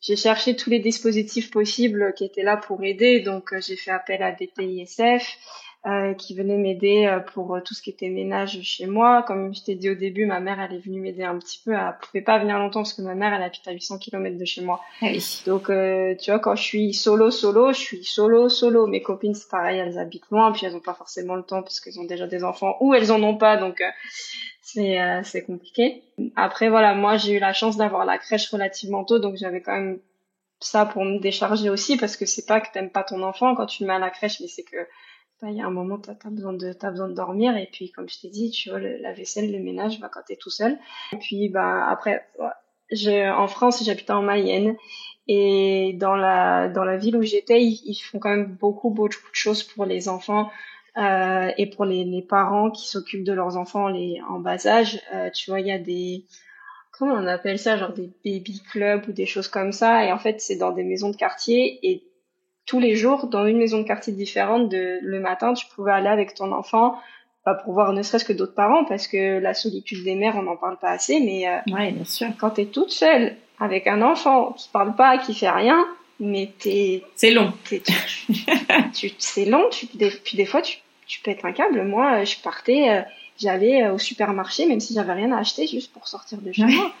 j'ai 0.00 0.16
cherché 0.16 0.56
tous 0.56 0.70
les 0.70 0.78
dispositifs 0.78 1.50
possibles 1.50 2.12
qui 2.16 2.24
étaient 2.24 2.42
là 2.42 2.56
pour 2.56 2.82
aider. 2.84 3.20
Donc 3.20 3.52
j'ai 3.60 3.76
fait 3.76 3.90
appel 3.90 4.22
à 4.22 4.32
des 4.32 4.46
PISF. 4.46 5.38
Euh, 5.86 6.12
qui 6.12 6.34
venait 6.34 6.56
m'aider 6.56 7.06
euh, 7.06 7.20
pour 7.20 7.54
euh, 7.54 7.60
tout 7.64 7.72
ce 7.72 7.80
qui 7.80 7.90
était 7.90 8.08
ménage 8.08 8.60
chez 8.62 8.86
moi. 8.86 9.22
Comme 9.22 9.54
je 9.54 9.62
t'ai 9.62 9.76
dit 9.76 9.88
au 9.88 9.94
début, 9.94 10.26
ma 10.26 10.40
mère, 10.40 10.58
elle 10.60 10.76
est 10.76 10.80
venue 10.80 11.00
m'aider 11.00 11.22
un 11.22 11.38
petit 11.38 11.62
peu. 11.64 11.72
Elle 11.72 11.94
pouvait 12.02 12.20
pas 12.20 12.38
venir 12.40 12.58
longtemps 12.58 12.80
parce 12.80 12.94
que 12.94 13.00
ma 13.00 13.14
mère, 13.14 13.32
elle 13.32 13.44
habite 13.44 13.66
à 13.68 13.70
800 13.70 13.98
km 13.98 14.36
de 14.36 14.44
chez 14.44 14.60
moi. 14.60 14.80
Ah 15.00 15.06
Donc, 15.46 15.66
tu 15.66 16.30
vois, 16.30 16.40
quand 16.40 16.56
je 16.56 16.62
suis 16.62 16.92
solo, 16.94 17.30
solo, 17.30 17.72
je 17.72 17.78
suis 17.78 18.04
solo, 18.04 18.48
solo. 18.48 18.88
Mes 18.88 19.02
copines, 19.02 19.34
c'est 19.34 19.48
pareil, 19.48 19.78
elles 19.78 19.98
habitent 19.98 20.28
loin, 20.32 20.50
puis 20.50 20.66
elles 20.66 20.74
ont 20.74 20.80
pas 20.80 20.94
forcément 20.94 21.36
le 21.36 21.44
temps 21.44 21.62
parce 21.62 21.78
qu'elles 21.80 22.00
ont 22.00 22.04
déjà 22.04 22.26
des 22.26 22.42
enfants 22.42 22.76
ou 22.80 22.92
elles 22.92 23.12
en 23.12 23.22
ont 23.22 23.36
pas. 23.36 23.56
Donc, 23.56 23.80
c'est 24.72 24.98
c'est 25.24 25.44
compliqué. 25.44 26.02
Après, 26.36 26.68
voilà, 26.68 26.94
moi, 26.94 27.16
j'ai 27.16 27.34
eu 27.34 27.38
la 27.38 27.52
chance 27.52 27.76
d'avoir 27.76 28.04
la 28.04 28.18
crèche 28.18 28.50
relativement 28.50 29.04
tôt, 29.04 29.18
donc 29.18 29.36
j'avais 29.36 29.62
quand 29.62 29.74
même 29.74 29.98
ça 30.60 30.86
pour 30.86 31.04
me 31.04 31.18
décharger 31.20 31.70
aussi 31.70 31.96
parce 31.96 32.16
que 32.16 32.26
c'est 32.26 32.46
pas 32.46 32.60
que 32.60 32.66
t'aimes 32.72 32.90
pas 32.90 33.04
ton 33.04 33.22
enfant 33.22 33.54
quand 33.54 33.66
tu 33.66 33.82
le 33.82 33.88
mets 33.88 33.94
à 33.94 33.98
la 33.98 34.10
crèche, 34.10 34.40
mais 34.40 34.48
c'est 34.48 34.64
que 34.64 34.76
il 35.42 35.54
y 35.54 35.60
a 35.60 35.66
un 35.66 35.70
moment, 35.70 35.98
tu 35.98 36.10
as, 36.10 36.30
besoin 36.30 36.52
de, 36.52 36.74
as 36.80 36.90
besoin 36.90 37.08
de 37.08 37.14
dormir. 37.14 37.56
Et 37.56 37.68
puis, 37.72 37.92
comme 37.92 38.08
je 38.08 38.20
t'ai 38.20 38.28
dit, 38.28 38.50
tu 38.50 38.70
vois, 38.70 38.80
la 38.80 39.12
vaisselle, 39.12 39.52
le 39.52 39.60
ménage, 39.60 40.00
bah, 40.00 40.10
quand 40.12 40.22
tu 40.26 40.32
es 40.32 40.36
tout 40.36 40.50
seul. 40.50 40.76
Et 41.12 41.16
puis, 41.16 41.48
bah, 41.48 41.86
après, 41.88 42.26
je, 42.90 43.30
en 43.30 43.46
France, 43.46 43.84
j'habitais 43.84 44.12
en 44.12 44.22
Mayenne. 44.22 44.76
Et 45.28 45.92
dans 45.94 46.16
la, 46.16 46.68
dans 46.68 46.84
la 46.84 46.96
ville 46.96 47.16
où 47.16 47.22
j'étais, 47.22 47.62
ils, 47.62 48.00
font 48.00 48.18
quand 48.18 48.30
même 48.30 48.46
beaucoup, 48.46 48.90
beaucoup 48.90 49.30
de 49.30 49.34
choses 49.34 49.62
pour 49.62 49.84
les 49.84 50.08
enfants. 50.08 50.50
Euh, 50.98 51.52
et 51.56 51.66
pour 51.66 51.84
les, 51.84 52.04
les 52.04 52.22
parents 52.22 52.70
qui 52.70 52.88
s'occupent 52.88 53.24
de 53.24 53.32
leurs 53.32 53.56
enfants 53.56 53.88
les, 53.88 54.20
en 54.28 54.40
bas 54.40 54.66
âge, 54.66 55.00
euh, 55.14 55.30
tu 55.30 55.50
vois, 55.50 55.60
il 55.60 55.66
y 55.68 55.72
a 55.72 55.78
des, 55.78 56.24
comment 56.90 57.14
on 57.14 57.26
appelle 57.26 57.58
ça, 57.58 57.76
genre 57.76 57.92
des 57.92 58.10
baby 58.24 58.60
clubs 58.70 59.08
ou 59.08 59.12
des 59.12 59.26
choses 59.26 59.48
comme 59.48 59.72
ça. 59.72 60.04
Et 60.04 60.12
en 60.12 60.18
fait, 60.18 60.40
c'est 60.40 60.56
dans 60.56 60.72
des 60.72 60.82
maisons 60.82 61.10
de 61.10 61.16
quartier 61.16 61.78
et 61.88 62.02
tous 62.66 62.80
les 62.80 62.96
jours 62.96 63.28
dans 63.28 63.46
une 63.46 63.58
maison 63.58 63.78
de 63.78 63.86
quartier 63.86 64.12
différente. 64.12 64.68
De, 64.68 64.98
le 65.02 65.20
matin, 65.20 65.54
tu 65.54 65.66
pouvais 65.74 65.92
aller 65.92 66.08
avec 66.08 66.34
ton 66.34 66.52
enfant 66.52 66.96
pas 67.44 67.54
pour 67.54 67.72
voir 67.72 67.92
ne 67.92 68.02
serait-ce 68.02 68.24
que 68.24 68.32
d'autres 68.32 68.54
parents, 68.54 68.84
parce 68.84 69.06
que 69.06 69.38
la 69.38 69.54
solitude 69.54 70.04
des 70.04 70.16
mères, 70.16 70.34
on 70.36 70.42
n'en 70.42 70.56
parle 70.56 70.76
pas 70.78 70.90
assez, 70.90 71.20
mais 71.20 71.48
euh, 71.48 71.72
ouais, 71.72 71.92
bien 71.92 72.04
sûr. 72.04 72.28
quand 72.38 72.50
tu 72.50 72.62
es 72.62 72.66
toute 72.66 72.90
seule 72.90 73.36
avec 73.60 73.86
un 73.86 74.02
enfant 74.02 74.52
qui 74.52 74.68
parle 74.68 74.94
pas, 74.96 75.18
qui 75.18 75.34
fait 75.34 75.48
rien, 75.48 75.86
mais 76.20 76.52
t'es... 76.58 77.04
C'est 77.14 77.30
long. 77.30 77.52
tu, 78.94 79.10
c'est 79.18 79.44
long, 79.44 79.68
tu, 79.70 79.86
puis 79.86 80.36
des 80.36 80.44
fois, 80.44 80.62
tu, 80.62 80.78
tu 81.08 81.20
pètes 81.20 81.44
un 81.44 81.52
câble. 81.52 81.82
Moi, 81.82 82.24
je 82.24 82.36
partais, 82.36 82.90
euh, 82.90 83.02
j'allais 83.38 83.88
au 83.88 83.98
supermarché, 83.98 84.66
même 84.66 84.80
si 84.80 84.94
j'avais 84.94 85.14
rien 85.14 85.32
à 85.32 85.38
acheter, 85.38 85.66
juste 85.66 85.92
pour 85.92 86.06
sortir 86.06 86.38
de 86.38 86.52
chez 86.52 86.64
moi. 86.64 86.92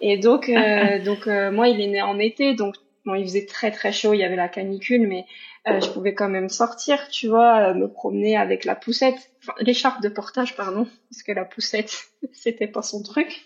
Et 0.00 0.16
donc, 0.16 0.48
euh, 0.48 0.98
donc 1.04 1.26
moi, 1.26 1.68
il 1.68 1.80
est 1.80 1.86
né 1.86 2.02
en 2.02 2.18
été, 2.18 2.54
donc 2.54 2.74
bon, 3.04 3.14
il 3.14 3.24
faisait 3.24 3.46
très 3.46 3.70
très 3.70 3.92
chaud, 3.92 4.14
il 4.14 4.18
y 4.18 4.24
avait 4.24 4.36
la 4.36 4.48
canicule, 4.48 5.06
mais 5.06 5.26
euh, 5.68 5.80
je 5.80 5.90
pouvais 5.90 6.14
quand 6.14 6.28
même 6.28 6.48
sortir, 6.48 7.08
tu 7.08 7.28
vois, 7.28 7.70
euh, 7.70 7.74
me 7.74 7.86
promener 7.86 8.36
avec 8.36 8.64
la 8.64 8.74
poussette, 8.74 9.30
enfin, 9.42 9.52
l'écharpe 9.60 10.02
de 10.02 10.08
portage, 10.08 10.56
pardon, 10.56 10.86
parce 11.10 11.22
que 11.22 11.32
la 11.32 11.44
poussette, 11.44 12.06
c'était 12.32 12.66
pas 12.66 12.82
son 12.82 13.02
truc. 13.02 13.44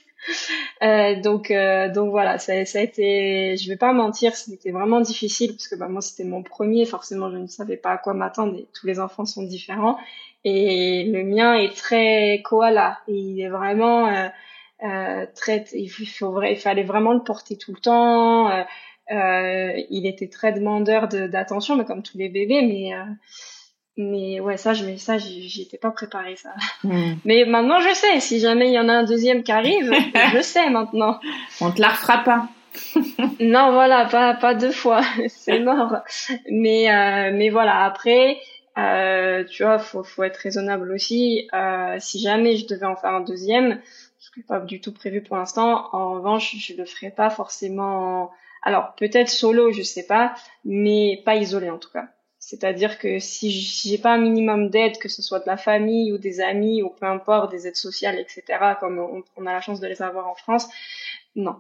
Euh, 0.83 1.21
donc, 1.21 1.50
euh, 1.50 1.90
donc 1.90 2.11
voilà, 2.11 2.38
ça, 2.38 2.64
ça, 2.64 2.78
a 2.78 2.83
été, 2.83 3.57
je 3.57 3.69
vais 3.69 3.76
pas 3.76 3.93
mentir, 3.93 4.35
c'était 4.35 4.71
vraiment 4.71 5.00
difficile 5.00 5.52
parce 5.52 5.69
que 5.69 5.76
bah, 5.76 5.88
moi 5.88 6.00
c'était 6.00 6.25
mon 6.25 6.43
premier, 6.43 6.85
forcément 6.85 7.31
je 7.31 7.37
ne 7.37 7.47
savais 7.47 7.76
pas 7.76 7.93
à 7.93 7.99
quoi 7.99 8.14
m'attendre 8.14 8.57
et 8.59 8.66
tous 8.75 8.87
les 8.87 9.00
enfants 9.00 9.25
sont 9.25 9.43
différents 9.43 9.99
et 10.45 11.04
le 11.04 11.25
mien 11.25 11.54
est 11.54 11.75
très 11.75 12.43
koala, 12.43 12.99
il 13.09 13.40
est 13.40 13.49
vraiment 13.49 14.09
euh, 14.83 15.26
très, 15.35 15.64
il, 15.73 15.88
faut, 15.88 16.43
il 16.43 16.57
fallait 16.57 16.83
vraiment 16.83 17.12
le 17.12 17.23
porter 17.23 17.57
tout 17.57 17.73
le 17.73 17.81
temps. 17.81 18.50
Euh, 19.11 19.83
il 19.90 20.07
était 20.07 20.28
très 20.28 20.52
demandeur 20.52 21.09
d'attention, 21.09 21.76
mais 21.76 21.85
comme 21.85 22.02
tous 22.02 22.19
les 22.19 22.28
bébés, 22.28 22.62
mais 22.62 22.95
euh, 22.95 23.04
mais 23.97 24.41
ouais, 24.41 24.57
ça, 24.57 24.75
je, 24.75 24.97
ça, 24.97 25.19
j'y 25.19 25.63
étais 25.63 25.79
pas 25.79 25.91
préparée, 25.91 26.37
ça. 26.37 26.51
Hmm. 26.83 27.15
Mais 27.25 27.45
maintenant, 27.45 27.81
je 27.81 27.95
sais. 27.95 28.21
Si 28.21 28.41
jamais 28.41 28.69
il 28.69 28.75
y 28.75 28.79
en 28.79 28.89
a 28.89 28.93
un 28.93 29.05
deuxième 29.05 29.43
qui 29.43 29.53
arrive, 29.53 29.93
je 30.35 30.41
sais 30.43 30.69
maintenant. 30.71 31.21
On 31.61 31.71
te 31.71 31.81
la 31.81 31.89
refera 31.89 32.19
pas. 32.25 32.49
non, 33.41 33.73
voilà, 33.73 34.07
pas, 34.07 34.35
pas 34.35 34.55
deux 34.55 34.73
fois. 34.73 35.03
C'est 35.29 35.61
mort. 35.61 35.99
Mais, 36.51 36.91
euh, 36.91 37.31
mais 37.33 37.51
voilà, 37.51 37.85
après, 37.85 38.39
euh, 38.79 39.45
tu 39.45 39.63
vois, 39.63 39.79
faut, 39.79 40.03
faut 40.03 40.25
être 40.25 40.39
raisonnable 40.39 40.91
aussi. 40.91 41.49
Euh, 41.55 41.97
si 42.01 42.21
jamais 42.21 42.57
je 42.57 42.67
devais 42.67 42.87
en 42.87 42.97
faire 42.97 43.11
un 43.11 43.21
deuxième, 43.21 43.81
ce 44.19 44.33
qui 44.33 44.41
n'est 44.41 44.47
pas 44.47 44.59
du 44.59 44.81
tout 44.81 44.93
prévu 44.93 45.23
pour 45.23 45.37
l'instant, 45.37 45.89
en 45.93 46.15
revanche, 46.15 46.57
je 46.57 46.75
le 46.75 46.85
ferai 46.85 47.11
pas 47.11 47.31
forcément 47.31 48.33
alors 48.65 48.95
peut-être 48.97 49.29
solo, 49.29 49.71
je 49.73 49.83
sais 49.83 50.07
pas, 50.07 50.35
mais 50.65 51.23
pas 51.25 51.37
isolé 51.37 51.71
en 51.71 51.79
tout 51.79 51.91
cas. 51.91 52.09
C'est-à-dire 52.47 52.99
que 52.99 53.19
si 53.21 53.51
j'ai 53.51 53.97
pas 53.97 54.13
un 54.13 54.19
minimum 54.19 54.69
d'aide, 54.69 54.99
que 54.99 55.09
ce 55.09 55.23
soit 55.23 55.39
de 55.39 55.47
la 55.47 55.57
famille 55.57 56.13
ou 56.13 56.19
des 56.19 56.43
amis 56.43 56.83
ou 56.83 56.91
peu 56.91 57.07
importe, 57.07 57.51
des 57.51 57.67
aides 57.67 57.77
sociales, 57.77 58.19
etc., 58.19 58.45
comme 58.79 58.99
on, 58.99 59.47
a 59.47 59.53
la 59.55 59.63
chance 59.63 59.81
de 59.81 59.87
les 59.87 60.03
avoir 60.03 60.29
en 60.29 60.35
France, 60.35 60.69
non. 61.37 61.57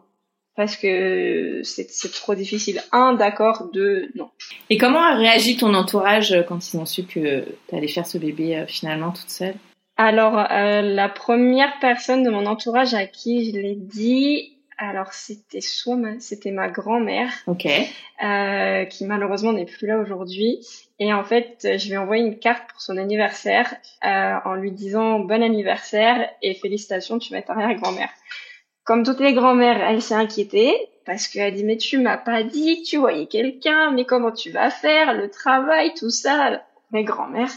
Parce 0.56 0.76
que 0.76 1.62
c'est 1.64 2.12
trop 2.12 2.34
difficile. 2.34 2.82
Un, 2.92 3.14
d'accord. 3.14 3.70
Deux, 3.72 4.10
non. 4.14 4.28
Et 4.68 4.76
comment 4.76 5.00
a 5.00 5.16
réagi 5.16 5.56
ton 5.56 5.72
entourage 5.72 6.36
quand 6.46 6.72
ils 6.72 6.76
ont 6.76 6.84
su 6.84 7.04
que 7.04 7.46
tu 7.68 7.74
allais 7.74 7.88
faire 7.88 8.06
ce 8.06 8.18
bébé 8.18 8.58
euh, 8.58 8.66
finalement 8.66 9.10
toute 9.10 9.30
seule? 9.30 9.56
Alors, 9.96 10.38
euh, 10.38 10.82
la 10.82 11.08
première 11.08 11.78
personne 11.80 12.22
de 12.22 12.30
mon 12.30 12.44
entourage 12.44 12.92
à 12.92 13.06
qui 13.06 13.52
je 13.52 13.58
l'ai 13.58 13.74
dit, 13.74 14.53
alors 14.78 15.12
c'était 15.12 15.60
soit 15.60 15.96
ma, 15.96 16.20
c'était 16.20 16.50
ma 16.50 16.68
grand-mère, 16.68 17.30
ok, 17.46 17.66
euh, 17.66 18.84
qui 18.84 19.04
malheureusement 19.04 19.52
n'est 19.52 19.66
plus 19.66 19.86
là 19.86 19.98
aujourd'hui. 19.98 20.66
Et 20.98 21.12
en 21.12 21.24
fait, 21.24 21.58
je 21.62 21.86
lui 21.86 21.94
ai 21.94 21.98
envoyé 21.98 22.24
une 22.24 22.38
carte 22.38 22.70
pour 22.70 22.80
son 22.80 22.96
anniversaire 22.96 23.74
euh, 24.04 24.36
en 24.44 24.54
lui 24.54 24.72
disant 24.72 25.20
bon 25.20 25.42
anniversaire 25.42 26.28
et 26.42 26.54
félicitations, 26.54 27.18
tu 27.18 27.32
vas 27.32 27.38
être 27.38 27.50
arrière-grand-mère. 27.50 28.10
Comme 28.84 29.02
toutes 29.02 29.20
les 29.20 29.32
grand-mères, 29.32 29.82
elle 29.82 30.02
s'est 30.02 30.14
inquiétée 30.14 30.74
parce 31.06 31.28
qu'elle 31.28 31.54
dit 31.54 31.64
mais 31.64 31.76
tu 31.76 31.98
m'as 31.98 32.18
pas 32.18 32.42
dit 32.42 32.82
que 32.82 32.88
tu 32.88 32.96
voyais 32.98 33.26
quelqu'un, 33.26 33.90
mais 33.90 34.04
comment 34.04 34.32
tu 34.32 34.50
vas 34.50 34.70
faire 34.70 35.14
le 35.14 35.30
travail, 35.30 35.92
tout 35.94 36.10
ça? 36.10 36.62
Mes 36.90 37.02
grand-mères. 37.02 37.50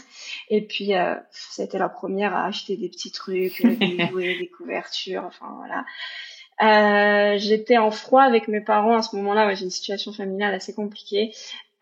Et 0.48 0.62
puis, 0.62 0.94
euh, 0.96 1.14
c'était 1.30 1.78
la 1.78 1.88
première 1.88 2.34
à 2.34 2.46
acheter 2.46 2.76
des 2.76 2.88
petits 2.88 3.12
trucs, 3.12 3.62
des 3.62 4.06
jouets, 4.10 4.36
des 4.38 4.48
couvertures, 4.48 5.22
enfin 5.24 5.46
voilà. 5.58 5.84
Euh, 6.62 7.38
j'étais 7.38 7.78
en 7.78 7.90
froid 7.90 8.22
avec 8.22 8.48
mes 8.48 8.60
parents 8.60 8.96
à 8.96 9.02
ce 9.02 9.14
moment-là. 9.16 9.54
j'ai 9.54 9.64
une 9.64 9.70
situation 9.70 10.12
familiale 10.12 10.54
assez 10.54 10.74
compliquée. 10.74 11.32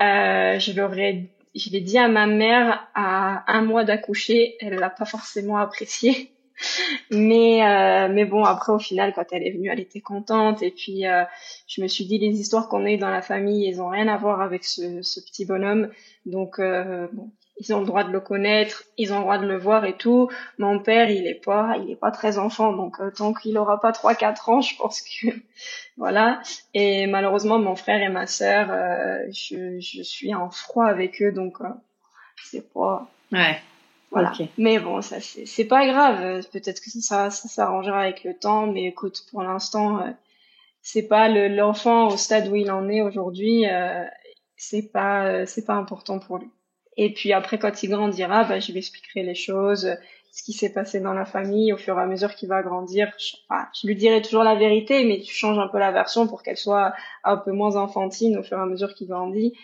Euh, 0.02 0.58
je 0.58 0.72
leur 0.72 0.96
ai, 0.98 1.30
je 1.54 1.70
l'ai 1.70 1.80
dit 1.80 1.98
à 1.98 2.08
ma 2.08 2.26
mère 2.26 2.88
à 2.94 3.44
un 3.50 3.62
mois 3.62 3.84
d'accoucher. 3.84 4.56
Elle 4.60 4.74
l'a 4.74 4.90
pas 4.90 5.06
forcément 5.06 5.56
apprécié. 5.56 6.32
Mais 7.10 7.62
euh, 7.62 8.08
mais 8.10 8.24
bon 8.24 8.42
après 8.42 8.72
au 8.72 8.78
final 8.78 9.12
quand 9.14 9.26
elle 9.30 9.46
est 9.46 9.50
venue 9.50 9.68
elle 9.68 9.80
était 9.80 10.00
contente 10.00 10.62
et 10.62 10.70
puis 10.70 11.06
euh, 11.06 11.24
je 11.66 11.82
me 11.82 11.86
suis 11.86 12.06
dit 12.06 12.16
les 12.16 12.40
histoires 12.40 12.68
qu'on 12.68 12.86
a 12.86 12.90
eues 12.90 12.96
dans 12.96 13.10
la 13.10 13.20
famille 13.20 13.68
elles 13.68 13.82
ont 13.82 13.90
rien 13.90 14.08
à 14.08 14.16
voir 14.16 14.40
avec 14.40 14.64
ce, 14.64 15.02
ce 15.02 15.20
petit 15.20 15.44
bonhomme 15.44 15.90
donc 16.24 16.58
euh, 16.58 17.08
bon 17.12 17.30
ils 17.58 17.74
ont 17.74 17.80
le 17.80 17.86
droit 17.86 18.04
de 18.04 18.10
le 18.10 18.20
connaître, 18.20 18.84
ils 18.98 19.12
ont 19.12 19.16
le 19.16 19.22
droit 19.22 19.38
de 19.38 19.46
le 19.46 19.56
voir 19.56 19.84
et 19.84 19.96
tout. 19.96 20.28
Mon 20.58 20.78
père, 20.78 21.10
il 21.10 21.26
est 21.26 21.42
pas, 21.42 21.76
il 21.82 21.90
est 21.90 21.96
pas 21.96 22.10
très 22.10 22.38
enfant, 22.38 22.72
donc 22.72 23.00
euh, 23.00 23.10
tant 23.10 23.32
qu'il 23.32 23.56
aura 23.56 23.80
pas 23.80 23.92
trois 23.92 24.14
quatre 24.14 24.48
ans, 24.48 24.60
je 24.60 24.76
pense 24.76 25.00
que 25.00 25.28
voilà. 25.96 26.42
Et 26.74 27.06
malheureusement, 27.06 27.58
mon 27.58 27.76
frère 27.76 28.02
et 28.02 28.10
ma 28.10 28.26
sœur, 28.26 28.68
euh, 28.70 29.24
je, 29.32 29.80
je 29.80 30.02
suis 30.02 30.34
en 30.34 30.50
froid 30.50 30.86
avec 30.86 31.22
eux, 31.22 31.32
donc 31.32 31.60
euh, 31.60 31.68
c'est 32.44 32.72
pas. 32.72 33.08
Ouais. 33.32 33.58
Voilà. 34.10 34.32
Mais 34.56 34.78
bon, 34.78 35.02
ça 35.02 35.16
c'est 35.20 35.64
pas 35.64 35.86
grave. 35.86 36.46
Peut-être 36.52 36.80
que 36.80 36.90
ça 36.90 37.30
ça 37.30 37.48
s'arrangera 37.48 38.02
avec 38.02 38.22
le 38.22 38.34
temps, 38.34 38.66
mais 38.66 38.84
écoute, 38.84 39.24
pour 39.30 39.42
l'instant, 39.42 40.14
c'est 40.80 41.02
pas 41.08 41.28
l'enfant 41.28 42.06
au 42.06 42.16
stade 42.16 42.48
où 42.48 42.54
il 42.54 42.70
en 42.70 42.88
est 42.88 43.02
aujourd'hui. 43.02 43.64
c'est 44.56 44.90
pas 44.92 45.44
c'est 45.44 45.66
pas 45.66 45.74
important 45.74 46.20
pour 46.20 46.38
lui. 46.38 46.48
Et 46.96 47.12
puis 47.12 47.32
après, 47.32 47.58
quand 47.58 47.82
il 47.82 47.90
grandira, 47.90 48.44
bah, 48.44 48.58
je 48.60 48.72
lui 48.72 48.78
expliquerai 48.78 49.22
les 49.22 49.34
choses, 49.34 49.96
ce 50.32 50.42
qui 50.42 50.52
s'est 50.52 50.72
passé 50.72 51.00
dans 51.00 51.14
la 51.14 51.24
famille 51.24 51.72
au 51.72 51.76
fur 51.76 51.98
et 51.98 52.02
à 52.02 52.06
mesure 52.06 52.34
qu'il 52.34 52.48
va 52.48 52.62
grandir. 52.62 53.12
Je, 53.18 53.36
je, 53.80 53.86
lui 53.86 53.96
dirai 53.96 54.22
toujours 54.22 54.42
la 54.42 54.54
vérité, 54.54 55.04
mais 55.04 55.20
tu 55.20 55.34
changes 55.34 55.58
un 55.58 55.68
peu 55.68 55.78
la 55.78 55.92
version 55.92 56.26
pour 56.26 56.42
qu'elle 56.42 56.56
soit 56.56 56.94
un 57.24 57.36
peu 57.36 57.52
moins 57.52 57.76
enfantine 57.76 58.36
au 58.38 58.42
fur 58.42 58.58
et 58.58 58.60
à 58.60 58.66
mesure 58.66 58.94
qu'il 58.94 59.08
grandit. 59.08 59.54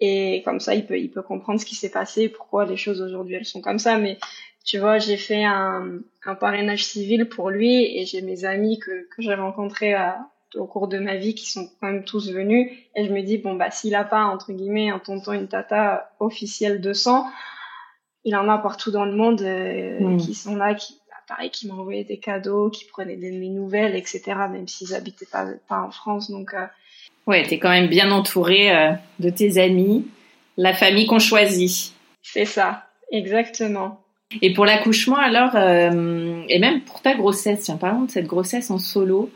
Et 0.00 0.42
comme 0.44 0.58
ça, 0.58 0.74
il 0.74 0.86
peut, 0.86 0.98
il 0.98 1.10
peut 1.10 1.22
comprendre 1.22 1.60
ce 1.60 1.66
qui 1.66 1.76
s'est 1.76 1.90
passé, 1.90 2.28
pourquoi 2.28 2.66
les 2.66 2.76
choses 2.76 3.00
aujourd'hui 3.00 3.36
elles 3.36 3.44
sont 3.44 3.60
comme 3.60 3.78
ça. 3.78 3.98
Mais 3.98 4.18
tu 4.64 4.78
vois, 4.78 4.98
j'ai 4.98 5.16
fait 5.16 5.44
un, 5.44 6.00
un 6.24 6.34
parrainage 6.34 6.84
civil 6.84 7.28
pour 7.28 7.50
lui 7.50 7.98
et 7.98 8.06
j'ai 8.06 8.22
mes 8.22 8.44
amis 8.44 8.78
que, 8.80 9.08
que 9.08 9.22
j'ai 9.22 9.34
rencontrés 9.34 9.94
à, 9.94 10.18
au 10.54 10.66
cours 10.66 10.88
de 10.88 10.98
ma 10.98 11.16
vie 11.16 11.34
qui 11.34 11.50
sont 11.50 11.68
quand 11.80 11.88
même 11.88 12.04
tous 12.04 12.30
venus. 12.30 12.70
Et 12.96 13.06
je 13.06 13.12
me 13.12 13.22
dis 13.22 13.38
bon 13.38 13.54
bah 13.54 13.70
s'il 13.70 13.94
a 13.94 14.04
pas 14.04 14.24
entre 14.24 14.52
guillemets 14.52 14.90
un 14.90 14.98
tonton 14.98 15.32
une 15.32 15.48
tata 15.48 16.10
officielle 16.20 16.80
de 16.80 16.92
sang 16.92 17.26
il 18.24 18.36
en 18.36 18.48
a 18.48 18.58
partout 18.58 18.90
dans 18.90 19.04
le 19.04 19.12
monde 19.12 19.42
euh, 19.42 20.00
mm. 20.00 20.16
qui 20.18 20.34
sont 20.34 20.56
là 20.56 20.74
qui 20.74 20.94
bah, 21.08 21.16
pareil 21.28 21.50
qui 21.50 21.66
m'envoyaient 21.66 22.04
des 22.04 22.18
cadeaux 22.18 22.70
qui 22.70 22.84
prenaient 22.84 23.16
des 23.16 23.32
mes 23.32 23.48
nouvelles 23.48 23.96
etc 23.96 24.22
même 24.50 24.68
s'ils 24.68 24.94
habitaient 24.94 25.26
pas 25.30 25.46
pas 25.68 25.80
en 25.80 25.90
France. 25.90 26.30
Donc 26.30 26.54
euh... 26.54 26.66
ouais 27.26 27.42
t'es 27.44 27.58
quand 27.58 27.70
même 27.70 27.88
bien 27.88 28.10
entouré 28.10 28.74
euh, 28.74 28.92
de 29.18 29.30
tes 29.30 29.58
amis 29.58 30.06
la 30.56 30.74
famille 30.74 31.06
qu'on 31.06 31.18
choisit. 31.18 31.94
C'est 32.22 32.44
ça 32.44 32.86
exactement. 33.10 34.00
Et 34.40 34.52
pour 34.52 34.64
l'accouchement 34.64 35.16
alors 35.16 35.56
euh, 35.56 36.42
et 36.48 36.58
même 36.58 36.82
pour 36.82 37.02
ta 37.02 37.14
grossesse 37.14 37.62
tiens 37.62 37.76
parlons 37.76 38.02
de 38.02 38.10
cette 38.10 38.26
grossesse 38.26 38.70
en 38.70 38.78
solo 38.78 39.30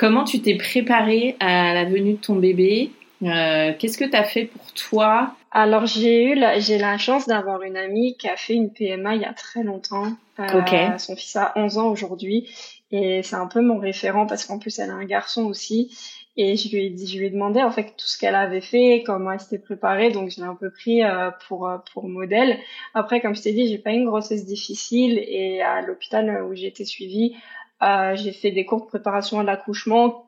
Comment 0.00 0.24
tu 0.24 0.40
t'es 0.40 0.54
préparée 0.54 1.36
à 1.40 1.74
la 1.74 1.84
venue 1.84 2.14
de 2.14 2.20
ton 2.20 2.36
bébé? 2.36 2.90
Euh, 3.22 3.74
Qu'est-ce 3.78 3.98
que 3.98 4.06
tu 4.06 4.16
as 4.16 4.24
fait 4.24 4.46
pour 4.46 4.72
toi? 4.72 5.34
Alors 5.50 5.84
j'ai 5.84 6.24
eu 6.24 6.34
la, 6.34 6.58
j'ai 6.58 6.78
la 6.78 6.96
chance 6.96 7.26
d'avoir 7.26 7.62
une 7.64 7.76
amie 7.76 8.16
qui 8.16 8.26
a 8.26 8.36
fait 8.36 8.54
une 8.54 8.72
PMA 8.72 9.16
il 9.16 9.20
y 9.20 9.26
a 9.26 9.34
très 9.34 9.62
longtemps. 9.62 10.06
Euh, 10.38 10.96
Son 10.96 11.16
fils 11.16 11.36
a 11.36 11.52
11 11.54 11.76
ans 11.76 11.88
aujourd'hui 11.88 12.48
et 12.90 13.22
c'est 13.22 13.36
un 13.36 13.46
peu 13.46 13.60
mon 13.60 13.78
référent 13.78 14.24
parce 14.24 14.46
qu'en 14.46 14.58
plus 14.58 14.78
elle 14.78 14.88
a 14.88 14.94
un 14.94 15.04
garçon 15.04 15.44
aussi. 15.44 15.94
Et 16.38 16.56
je 16.56 16.70
lui 16.70 16.86
ai 16.86 16.88
dit, 16.88 17.06
je 17.06 17.18
lui 17.18 17.26
ai 17.26 17.30
demandé 17.30 17.62
en 17.62 17.70
fait 17.70 17.92
tout 17.98 18.06
ce 18.06 18.16
qu'elle 18.16 18.36
avait 18.36 18.62
fait, 18.62 19.02
comment 19.04 19.32
elle 19.32 19.40
s'était 19.40 19.58
préparée, 19.58 20.10
donc 20.10 20.30
je 20.30 20.36
l'ai 20.36 20.46
un 20.46 20.54
peu 20.54 20.70
pris 20.70 21.04
euh, 21.04 21.30
pour 21.46 21.70
pour 21.92 22.08
modèle. 22.08 22.56
Après, 22.94 23.20
comme 23.20 23.36
je 23.36 23.42
t'ai 23.42 23.52
dit, 23.52 23.68
j'ai 23.68 23.76
pas 23.76 23.90
eu 23.90 23.96
une 23.96 24.06
grossesse 24.06 24.46
difficile 24.46 25.18
et 25.18 25.60
à 25.60 25.82
l'hôpital 25.82 26.42
où 26.44 26.54
j'ai 26.54 26.68
été 26.68 26.86
suivie, 26.86 27.36
euh, 27.82 28.14
j'ai 28.16 28.32
fait 28.32 28.50
des 28.50 28.64
cours 28.64 28.82
de 28.82 28.86
préparation 28.86 29.40
à 29.40 29.42
l'accouchement 29.42 30.26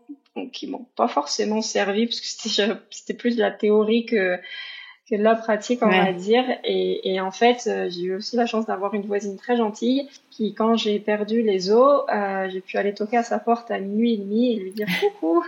qui 0.52 0.66
m'ont 0.66 0.87
pas 0.97 1.09
forcément 1.09 1.61
servi 1.61 2.06
parce 2.06 2.21
que 2.21 2.26
c'était 2.90 3.14
plus 3.18 3.37
de 3.37 3.40
la 3.40 3.50
théorie 3.50 4.06
que 4.06 4.40
que 5.11 5.16
de 5.16 5.23
la 5.23 5.35
pratique, 5.35 5.80
on 5.82 5.88
va 5.88 6.12
dire. 6.12 6.44
Et, 6.64 7.12
et 7.12 7.21
en 7.21 7.30
fait, 7.30 7.64
euh, 7.66 7.90
j'ai 7.90 8.02
eu 8.02 8.14
aussi 8.14 8.37
la 8.37 8.47
chance 8.47 8.66
d'avoir 8.66 8.94
une 8.94 9.06
voisine 9.06 9.37
très 9.37 9.56
gentille 9.56 10.09
qui, 10.30 10.54
quand 10.54 10.76
j'ai 10.76 10.99
perdu 10.99 11.42
les 11.42 11.71
os, 11.71 12.04
euh, 12.12 12.49
j'ai 12.50 12.61
pu 12.61 12.78
aller 12.78 12.94
toquer 12.94 13.18
à 13.18 13.23
sa 13.23 13.38
porte 13.38 13.71
à 13.71 13.78
minuit 13.78 14.14
et 14.14 14.16
demi 14.16 14.52
et 14.52 14.56
lui 14.56 14.71
dire 14.71 14.87
coucou. 15.00 15.44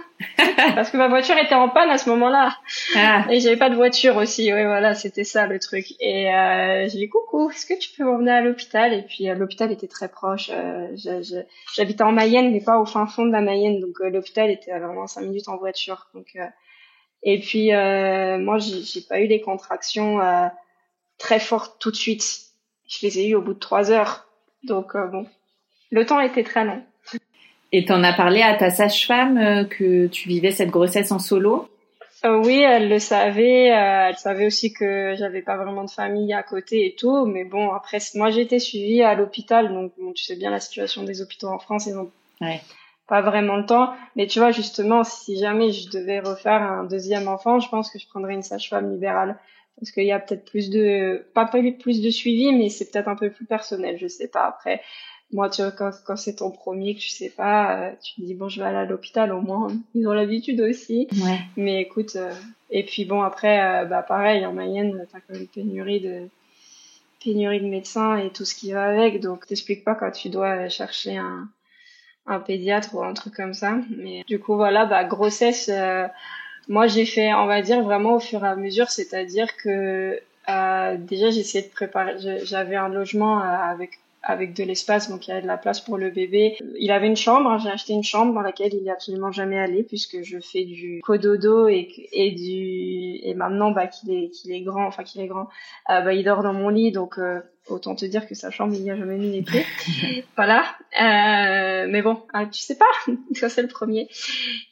Parce 0.75 0.91
que 0.91 0.97
ma 0.97 1.09
voiture 1.09 1.37
était 1.39 1.55
en 1.55 1.69
panne 1.69 1.91
à 1.91 1.99
ce 1.99 2.09
moment-là. 2.11 2.57
Ah. 2.97 3.27
Et 3.31 3.41
j'avais 3.41 3.57
pas 3.57 3.71
de 3.71 3.75
voiture 3.75 4.17
aussi. 4.17 4.53
Oui, 4.53 4.65
voilà, 4.65 4.95
c'était 4.95 5.25
ça 5.25 5.47
le 5.47 5.59
truc. 5.59 5.87
Et 6.01 6.33
euh, 6.33 6.89
j'ai 6.89 6.99
dit 6.99 7.09
coucou, 7.09 7.51
est-ce 7.51 7.67
que 7.67 7.79
tu 7.79 7.91
peux 7.97 8.05
m'emmener 8.05 8.33
à 8.33 8.41
l'hôpital? 8.41 8.93
Et 8.93 9.03
puis 9.03 9.29
euh, 9.29 9.35
l'hôpital 9.35 9.73
était 9.73 9.89
très 9.89 10.09
proche. 10.09 10.51
Euh, 10.53 10.95
J'habitais 11.75 12.03
en 12.03 12.13
Mayenne, 12.13 12.53
mais 12.53 12.61
pas 12.61 12.79
au 12.79 12.85
fin 12.85 13.07
fond 13.07 13.25
de 13.25 13.33
la 13.33 13.41
Mayenne. 13.41 13.81
Donc 13.81 14.01
euh, 14.01 14.11
l'hôpital 14.11 14.51
était 14.51 14.79
vraiment 14.79 15.07
cinq 15.07 15.23
minutes 15.23 15.49
en 15.49 15.57
voiture. 15.57 16.09
Donc 16.15 16.37
et 17.25 17.39
puis 17.41 17.73
euh, 17.73 18.39
moi, 18.39 18.59
j'ai 18.59 19.01
pas 19.01 19.21
eu 19.21 19.29
des 19.29 19.41
contractions 19.41 20.21
euh, 20.21 20.47
très 21.19 21.41
fortes 21.41 21.77
tout 21.81 21.91
de 21.91 21.97
suite. 21.97 22.23
Je 22.87 23.07
les 23.07 23.19
ai 23.19 23.29
eues 23.29 23.35
au 23.35 23.43
bout 23.43 23.55
de 23.55 23.59
trois 23.59 23.91
heures. 23.91 24.29
Donc 24.63 24.95
euh, 24.95 25.07
bon, 25.07 25.27
le 25.91 26.05
temps 26.05 26.21
était 26.21 26.45
très 26.45 26.65
long. 26.65 26.83
Et 27.73 27.87
t'en 27.87 28.05
as 28.05 28.13
parlé 28.13 28.43
à 28.43 28.55
ta 28.55 28.71
sage-femme 28.71 29.67
que 29.69 30.07
tu 30.07 30.29
vivais 30.29 30.53
cette 30.53 30.71
grossesse 30.71 31.11
en 31.11 31.19
solo? 31.19 31.69
Oui, 32.23 32.61
elle 32.61 32.89
le 32.89 33.01
savait. 33.01 33.65
elle 33.65 34.17
savait 34.17 34.47
aussi 34.47 34.73
que 34.73 35.15
j'avais 35.19 35.43
pas 35.43 35.57
vraiment 35.57 35.83
de 35.83 35.91
famille 35.91 36.33
à 36.33 36.45
côté 36.45 36.87
et 36.87 36.95
tout. 36.95 37.27
Mais 37.27 37.45
bon, 37.45 37.73
après, 37.73 37.99
moi 38.15 38.31
été 38.31 38.61
suivie 38.61 39.03
à 39.03 39.15
l'hôpital, 39.15 39.75
donc 39.75 39.93
bon, 39.99 40.13
tu 40.13 40.23
sais 40.23 40.37
bien 40.37 40.51
la 40.51 40.61
situation 40.61 41.03
des 41.03 41.21
hôpitaux 41.21 41.49
en 41.49 41.59
France. 41.59 41.87
Ils 41.87 41.99
ont 41.99 42.11
ouais 42.41 42.61
pas 43.07 43.21
vraiment 43.21 43.57
le 43.57 43.67
temps. 43.67 43.93
Mais 44.17 44.27
tu 44.27 44.39
vois, 44.39 44.51
justement, 44.51 45.05
si 45.05 45.37
jamais 45.39 45.73
je 45.73 45.91
devais 45.91 46.21
refaire 46.21 46.63
un 46.63 46.85
deuxième 46.85 47.29
enfant, 47.29 47.61
je 47.61 47.69
pense 47.69 47.91
que 47.91 47.99
je 47.99 48.09
prendrais 48.09 48.35
une 48.35 48.43
sage-femme 48.43 48.91
libérale. 48.91 49.39
Parce 49.79 49.91
qu'il 49.91 50.05
y 50.05 50.13
a 50.13 50.21
peut-être 50.21 50.45
plus 50.45 50.71
de, 50.71 51.27
pas 51.35 51.47
plus 51.47 52.01
de 52.01 52.11
suivi, 52.11 52.53
mais 52.53 52.69
c'est 52.69 52.91
peut-être 52.91 53.09
un 53.09 53.17
peu 53.17 53.31
plus 53.31 53.45
personnel, 53.45 53.99
je 53.99 54.07
sais 54.07 54.29
pas. 54.29 54.47
Après, 54.47 54.81
moi, 55.33 55.51
tu 55.51 55.63
vois, 55.63 55.73
quand, 55.73 55.91
quand 56.07 56.17
c'est 56.17 56.37
ton 56.37 56.53
premier, 56.53 56.95
que 56.95 57.01
tu 57.01 57.09
sais 57.09 57.29
pas, 57.29 57.89
euh, 57.89 57.93
tu 58.01 58.15
te 58.15 58.21
dis, 58.23 58.35
bon, 58.35 58.49
je 58.49 58.61
vais 58.61 58.67
aller 58.67 58.79
à 58.79 58.85
l'hôpital 58.85 59.33
au 59.33 59.41
moins. 59.41 59.67
Ils 59.95 60.07
ont 60.07 60.13
l'habitude 60.13 60.61
aussi. 60.61 61.09
Ouais. 61.13 61.41
Mais 61.57 61.83
écoute, 61.83 62.15
euh, 62.15 62.33
et 62.71 62.85
puis 62.85 63.05
bon, 63.05 63.23
après, 63.23 63.83
euh, 63.83 63.85
bah, 63.85 64.03
pareil, 64.03 64.47
en 64.47 64.53
Mayenne, 64.53 65.07
t'as 65.11 65.19
quand 65.19 65.33
même 65.33 65.43
une 65.43 65.49
pénurie 65.49 66.01
de, 66.01 66.29
pénurie 67.23 67.61
de 67.61 67.67
médecins 67.67 68.17
et 68.17 68.31
tout 68.31 68.45
ce 68.45 68.55
qui 68.55 68.71
va 68.71 68.85
avec. 68.85 69.21
Donc, 69.21 69.47
t'expliques 69.47 69.83
pas 69.83 69.97
quand 69.97 70.13
tu 70.13 70.29
dois 70.29 70.69
chercher 70.69 71.17
un, 71.17 71.49
un 72.27 72.41
pédiatre 72.41 72.95
ou 72.95 73.03
un 73.03 73.15
truc 73.15 73.35
comme 73.35 73.55
ça. 73.55 73.79
Mais 73.97 74.23
du 74.27 74.39
coup, 74.39 74.57
voilà, 74.57 74.87
bah, 74.87 75.05
grossesse, 75.05 75.69
euh, 75.73 76.07
moi 76.69 76.87
j'ai 76.87 77.07
fait, 77.07 77.35
on 77.35 77.47
va 77.47 77.63
dire, 77.63 77.83
vraiment 77.83 78.15
au 78.15 78.21
fur 78.21 78.45
et 78.45 78.49
à 78.49 78.57
mesure, 78.57 78.91
c'est-à-dire 78.91 79.57
que 79.57 80.21
euh, 80.49 80.97
déjà 80.99 81.29
essayé 81.29 81.65
de 81.65 81.71
préparer, 81.73 82.17
j'avais 82.45 82.77
un 82.77 82.89
logement 82.89 83.41
euh, 83.41 83.45
avec 83.45 83.99
avec 84.27 84.55
de 84.55 84.65
l'espace, 84.65 85.11
donc 85.11 85.27
il 85.27 85.31
y 85.31 85.33
avait 85.33 85.43
de 85.43 85.47
la 85.47 85.59
place 85.59 85.81
pour 85.81 85.99
le 85.99 86.11
bébé. 86.11 86.57
Il 86.79 86.91
avait 86.91 87.07
une 87.07 87.17
chambre, 87.17 87.51
hein, 87.51 87.59
j'ai 87.59 87.69
acheté 87.69 87.93
une 87.93 88.03
chambre 88.03 88.33
dans 88.33 88.41
laquelle 88.41 88.73
il 88.75 88.87
est 88.87 88.91
absolument 88.91 89.31
jamais 89.33 89.59
allé 89.59 89.83
puisque 89.83 90.23
je 90.23 90.39
fais 90.41 90.65
du 90.65 91.01
cododo 91.03 91.69
et, 91.69 91.89
et 92.13 92.31
du 92.31 93.21
et 93.23 93.35
maintenant 93.35 93.71
bah 93.71 93.87
qu'il 93.87 94.11
est 94.13 94.31
qu'il 94.31 94.53
est 94.53 94.63
grand, 94.63 94.87
enfin 94.87 95.05
qu'il 95.05 95.21
est 95.21 95.27
grand, 95.27 95.49
euh, 95.91 96.01
bah 96.01 96.15
il 96.15 96.25
dort 96.25 96.43
dans 96.43 96.55
mon 96.55 96.71
lit. 96.71 96.91
Donc 96.91 97.19
euh, 97.19 97.41
autant 97.69 97.95
te 97.95 98.05
dire 98.05 98.27
que 98.27 98.35
sa 98.35 98.51
chambre 98.51 98.75
il 98.75 98.83
n'y 98.83 98.91
a 98.91 98.97
jamais 98.97 99.17
mis 99.17 99.31
les 99.31 100.25
voilà. 100.37 100.65
Euh, 101.01 101.87
mais 101.89 102.03
bon, 102.03 102.23
ah, 102.33 102.47
tu 102.47 102.61
sais 102.61 102.77
pas, 102.77 102.85
ça 103.35 103.49
c'est 103.49 103.63
le 103.63 103.69
premier. 103.69 104.09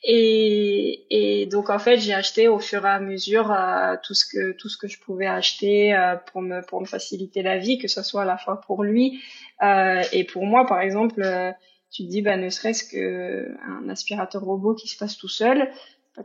Et 0.04 1.04
et 1.10 1.46
donc 1.46 1.70
en 1.70 1.78
fait 1.78 1.98
j'ai 1.98 2.14
acheté 2.14 2.48
au 2.48 2.58
fur 2.58 2.84
et 2.84 2.90
à 2.90 3.00
mesure 3.00 3.52
euh, 3.52 3.96
tout 4.02 4.14
ce 4.14 4.24
que 4.24 4.52
tout 4.52 4.68
ce 4.68 4.76
que 4.76 4.88
je 4.88 4.98
pouvais 4.98 5.26
acheter 5.26 5.94
euh, 5.94 6.16
pour 6.16 6.42
me 6.42 6.60
pour 6.62 6.80
me 6.80 6.86
faciliter 6.86 7.42
la 7.42 7.58
vie, 7.58 7.78
que 7.78 7.88
ce 7.88 8.02
soit 8.02 8.22
à 8.22 8.26
la 8.26 8.36
fois 8.36 8.60
pour 8.60 8.84
lui 8.84 9.20
euh, 9.62 10.02
et 10.12 10.24
pour 10.24 10.44
moi, 10.44 10.66
par 10.66 10.80
exemple, 10.80 11.22
euh, 11.22 11.52
tu 11.90 12.04
te 12.04 12.08
dis, 12.08 12.22
bah, 12.22 12.36
ne 12.36 12.48
serait-ce 12.48 12.84
que 12.84 13.54
un 13.66 13.88
aspirateur 13.88 14.42
robot 14.42 14.74
qui 14.74 14.88
se 14.88 14.96
passe 14.96 15.16
tout 15.16 15.28
seul, 15.28 15.70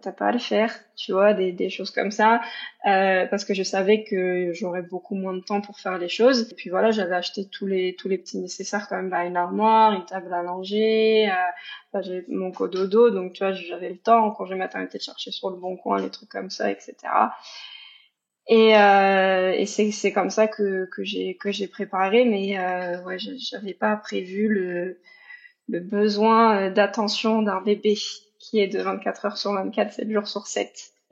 t'as 0.01 0.11
pas 0.11 0.27
à 0.27 0.31
le 0.31 0.39
faire, 0.39 0.73
tu 0.95 1.13
vois, 1.13 1.33
des, 1.33 1.51
des 1.53 1.69
choses 1.69 1.91
comme 1.91 2.11
ça, 2.11 2.41
euh, 2.85 3.25
parce 3.27 3.45
que 3.45 3.53
je 3.53 3.63
savais 3.63 4.03
que 4.03 4.51
j'aurais 4.53 4.81
beaucoup 4.81 5.15
moins 5.15 5.33
de 5.33 5.39
temps 5.41 5.61
pour 5.61 5.79
faire 5.79 5.97
les 5.97 6.09
choses. 6.09 6.51
Et 6.51 6.55
puis 6.55 6.69
voilà, 6.69 6.91
j'avais 6.91 7.15
acheté 7.15 7.47
tous 7.49 7.65
les 7.67 7.95
tous 7.95 8.09
les 8.09 8.17
petits 8.17 8.37
nécessaires 8.37 8.87
quand 8.89 8.97
même, 8.97 9.09
bah, 9.09 9.23
une 9.25 9.37
armoire, 9.37 9.93
une 9.93 10.05
table 10.05 10.33
à 10.33 10.43
langer, 10.43 11.29
euh, 11.29 11.33
bah, 11.93 12.01
j'ai 12.01 12.25
mon 12.27 12.51
cododo, 12.51 13.09
donc 13.11 13.33
tu 13.33 13.43
vois, 13.43 13.53
j'avais 13.53 13.89
le 13.89 13.97
temps 13.97 14.31
quand 14.31 14.45
je 14.45 14.55
maternité 14.55 14.97
de 14.97 15.03
chercher 15.03 15.31
sur 15.31 15.49
le 15.49 15.55
bon 15.57 15.77
coin 15.77 16.01
les 16.01 16.09
trucs 16.09 16.29
comme 16.29 16.49
ça, 16.49 16.69
etc. 16.71 16.95
Et, 18.49 18.77
euh, 18.77 19.51
et 19.51 19.65
c'est, 19.65 19.91
c'est 19.91 20.13
comme 20.13 20.29
ça 20.29 20.47
que, 20.47 20.85
que 20.95 21.03
j'ai 21.03 21.35
que 21.37 21.51
j'ai 21.51 21.67
préparé, 21.67 22.23
mais 22.25 22.57
euh, 22.57 23.03
ouais, 23.03 23.17
j'avais 23.19 23.73
pas 23.73 23.95
prévu 23.97 24.47
le, 24.47 25.01
le 25.67 25.79
besoin 25.81 26.67
euh, 26.67 26.69
d'attention 26.71 27.41
d'un 27.41 27.61
bébé 27.61 27.95
qui 28.49 28.59
est 28.59 28.67
de 28.67 28.81
24 28.81 29.25
heures 29.25 29.37
sur 29.37 29.51
24, 29.53 29.93
7 29.93 30.11
jours 30.11 30.27
sur 30.27 30.47
7 30.47 30.93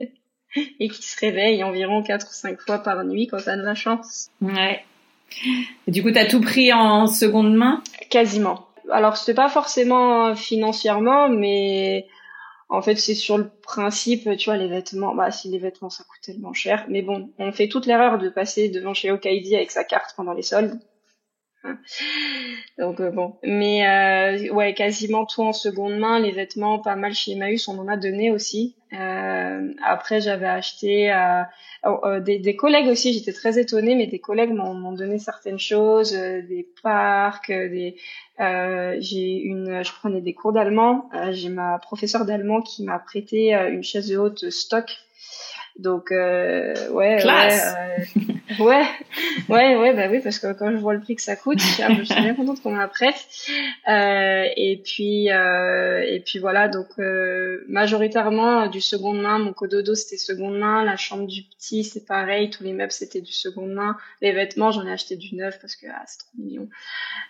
et 0.80 0.88
qui 0.88 1.02
se 1.02 1.18
réveille 1.20 1.62
environ 1.62 2.02
4 2.02 2.26
ou 2.26 2.32
5 2.32 2.60
fois 2.60 2.78
par 2.78 3.04
nuit 3.04 3.26
quand 3.26 3.38
t'as 3.44 3.56
de 3.56 3.62
la 3.62 3.74
chance. 3.74 4.28
Ouais. 4.40 4.84
Et 5.86 5.90
du 5.90 6.02
coup, 6.02 6.12
t'as 6.12 6.26
tout 6.26 6.40
pris 6.40 6.72
en 6.72 7.06
seconde 7.06 7.54
main? 7.54 7.82
Quasiment. 8.10 8.68
Alors, 8.90 9.16
c'était 9.16 9.34
pas 9.34 9.48
forcément 9.48 10.34
financièrement, 10.34 11.28
mais 11.28 12.06
en 12.68 12.80
fait, 12.80 12.96
c'est 12.96 13.14
sur 13.14 13.36
le 13.36 13.48
principe, 13.62 14.36
tu 14.36 14.48
vois, 14.48 14.56
les 14.56 14.68
vêtements, 14.68 15.14
bah 15.14 15.30
si 15.30 15.48
les 15.48 15.58
vêtements 15.58 15.90
ça 15.90 16.04
coûte 16.04 16.20
tellement 16.22 16.52
cher, 16.52 16.86
mais 16.88 17.02
bon, 17.02 17.30
on 17.38 17.52
fait 17.52 17.68
toute 17.68 17.86
l'erreur 17.86 18.18
de 18.18 18.28
passer 18.28 18.68
devant 18.68 18.94
chez 18.94 19.10
Okaidi 19.10 19.56
avec 19.56 19.70
sa 19.70 19.84
carte 19.84 20.14
pendant 20.16 20.32
les 20.32 20.42
soldes. 20.42 20.78
Donc 22.78 23.00
euh, 23.00 23.10
bon, 23.10 23.36
mais 23.42 23.86
euh, 23.86 24.52
ouais, 24.52 24.74
quasiment 24.74 25.24
tout 25.26 25.42
en 25.42 25.52
seconde 25.52 25.98
main, 25.98 26.18
les 26.18 26.32
vêtements, 26.32 26.78
pas 26.78 26.96
mal 26.96 27.14
chez 27.14 27.32
Emmaüs, 27.32 27.68
on 27.68 27.78
en 27.78 27.88
a 27.88 27.96
donné 27.96 28.30
aussi. 28.30 28.76
Euh, 28.92 29.72
après, 29.84 30.20
j'avais 30.20 30.46
acheté 30.46 31.12
oh, 31.84 32.20
des, 32.20 32.38
des, 32.38 32.56
collègues 32.56 32.88
aussi. 32.88 33.12
J'étais 33.12 33.32
très 33.32 33.58
étonnée, 33.58 33.94
mais 33.94 34.06
des 34.06 34.20
collègues 34.20 34.52
m'ont 34.52 34.92
donné 34.92 35.18
certaines 35.18 35.58
choses, 35.58 36.12
des 36.12 36.68
parcs, 36.82 37.50
des 37.50 37.96
j'ai 38.38 39.40
une, 39.40 39.82
je 39.82 39.92
prenais 39.92 40.20
des 40.20 40.34
cours 40.34 40.52
d'allemand. 40.52 41.10
J'ai 41.32 41.48
ma 41.48 41.78
professeure 41.78 42.24
d'allemand 42.24 42.62
qui 42.62 42.84
m'a 42.84 42.98
prêté 42.98 43.54
une 43.54 43.82
chaise 43.82 44.16
haute 44.16 44.50
stock. 44.50 44.90
Donc 45.78 46.10
ouais, 46.10 46.74
ouais, 46.90 47.18
ouais, 48.58 48.86
ouais, 49.48 49.76
ouais, 49.76 49.94
bah 49.94 50.08
oui, 50.10 50.20
parce 50.22 50.38
que 50.38 50.52
quand 50.52 50.70
je 50.70 50.76
vois 50.76 50.94
le 50.94 51.00
prix 51.00 51.16
que 51.16 51.22
ça 51.22 51.36
coûte, 51.36 51.60
je 51.60 52.04
suis 52.04 52.22
bien 52.22 52.34
contente 52.34 52.62
qu'on 52.62 52.72
me 52.72 52.86
prête. 52.86 53.26
et 53.88 54.82
puis 54.84 55.28
et 55.28 56.22
puis 56.24 56.38
voilà, 56.38 56.68
donc 56.68 56.88
majoritairement 57.68 58.66
du 58.68 58.80
seconde 58.80 59.20
main. 59.20 59.38
Mon 59.38 59.52
cododo 59.52 59.94
c'était 59.94 60.16
seconde 60.16 60.58
main, 60.58 60.84
la 60.84 60.96
chambre 60.96 61.26
du 61.26 61.42
petit 61.42 61.84
c'est 61.84 62.06
pareil, 62.06 62.50
tous 62.50 62.62
les 62.64 62.72
meubles 62.72 62.92
c'était 62.92 63.20
du 63.20 63.32
seconde 63.32 63.72
main. 63.72 63.96
Les 64.20 64.32
vêtements 64.32 64.70
j'en 64.70 64.86
ai 64.86 64.92
acheté 64.92 65.16
du 65.16 65.34
neuf 65.34 65.58
parce 65.60 65.76
que 65.76 65.86
ah, 65.90 66.02
c'est 66.06 66.18
trop 66.18 66.30
mignon. 66.38 66.68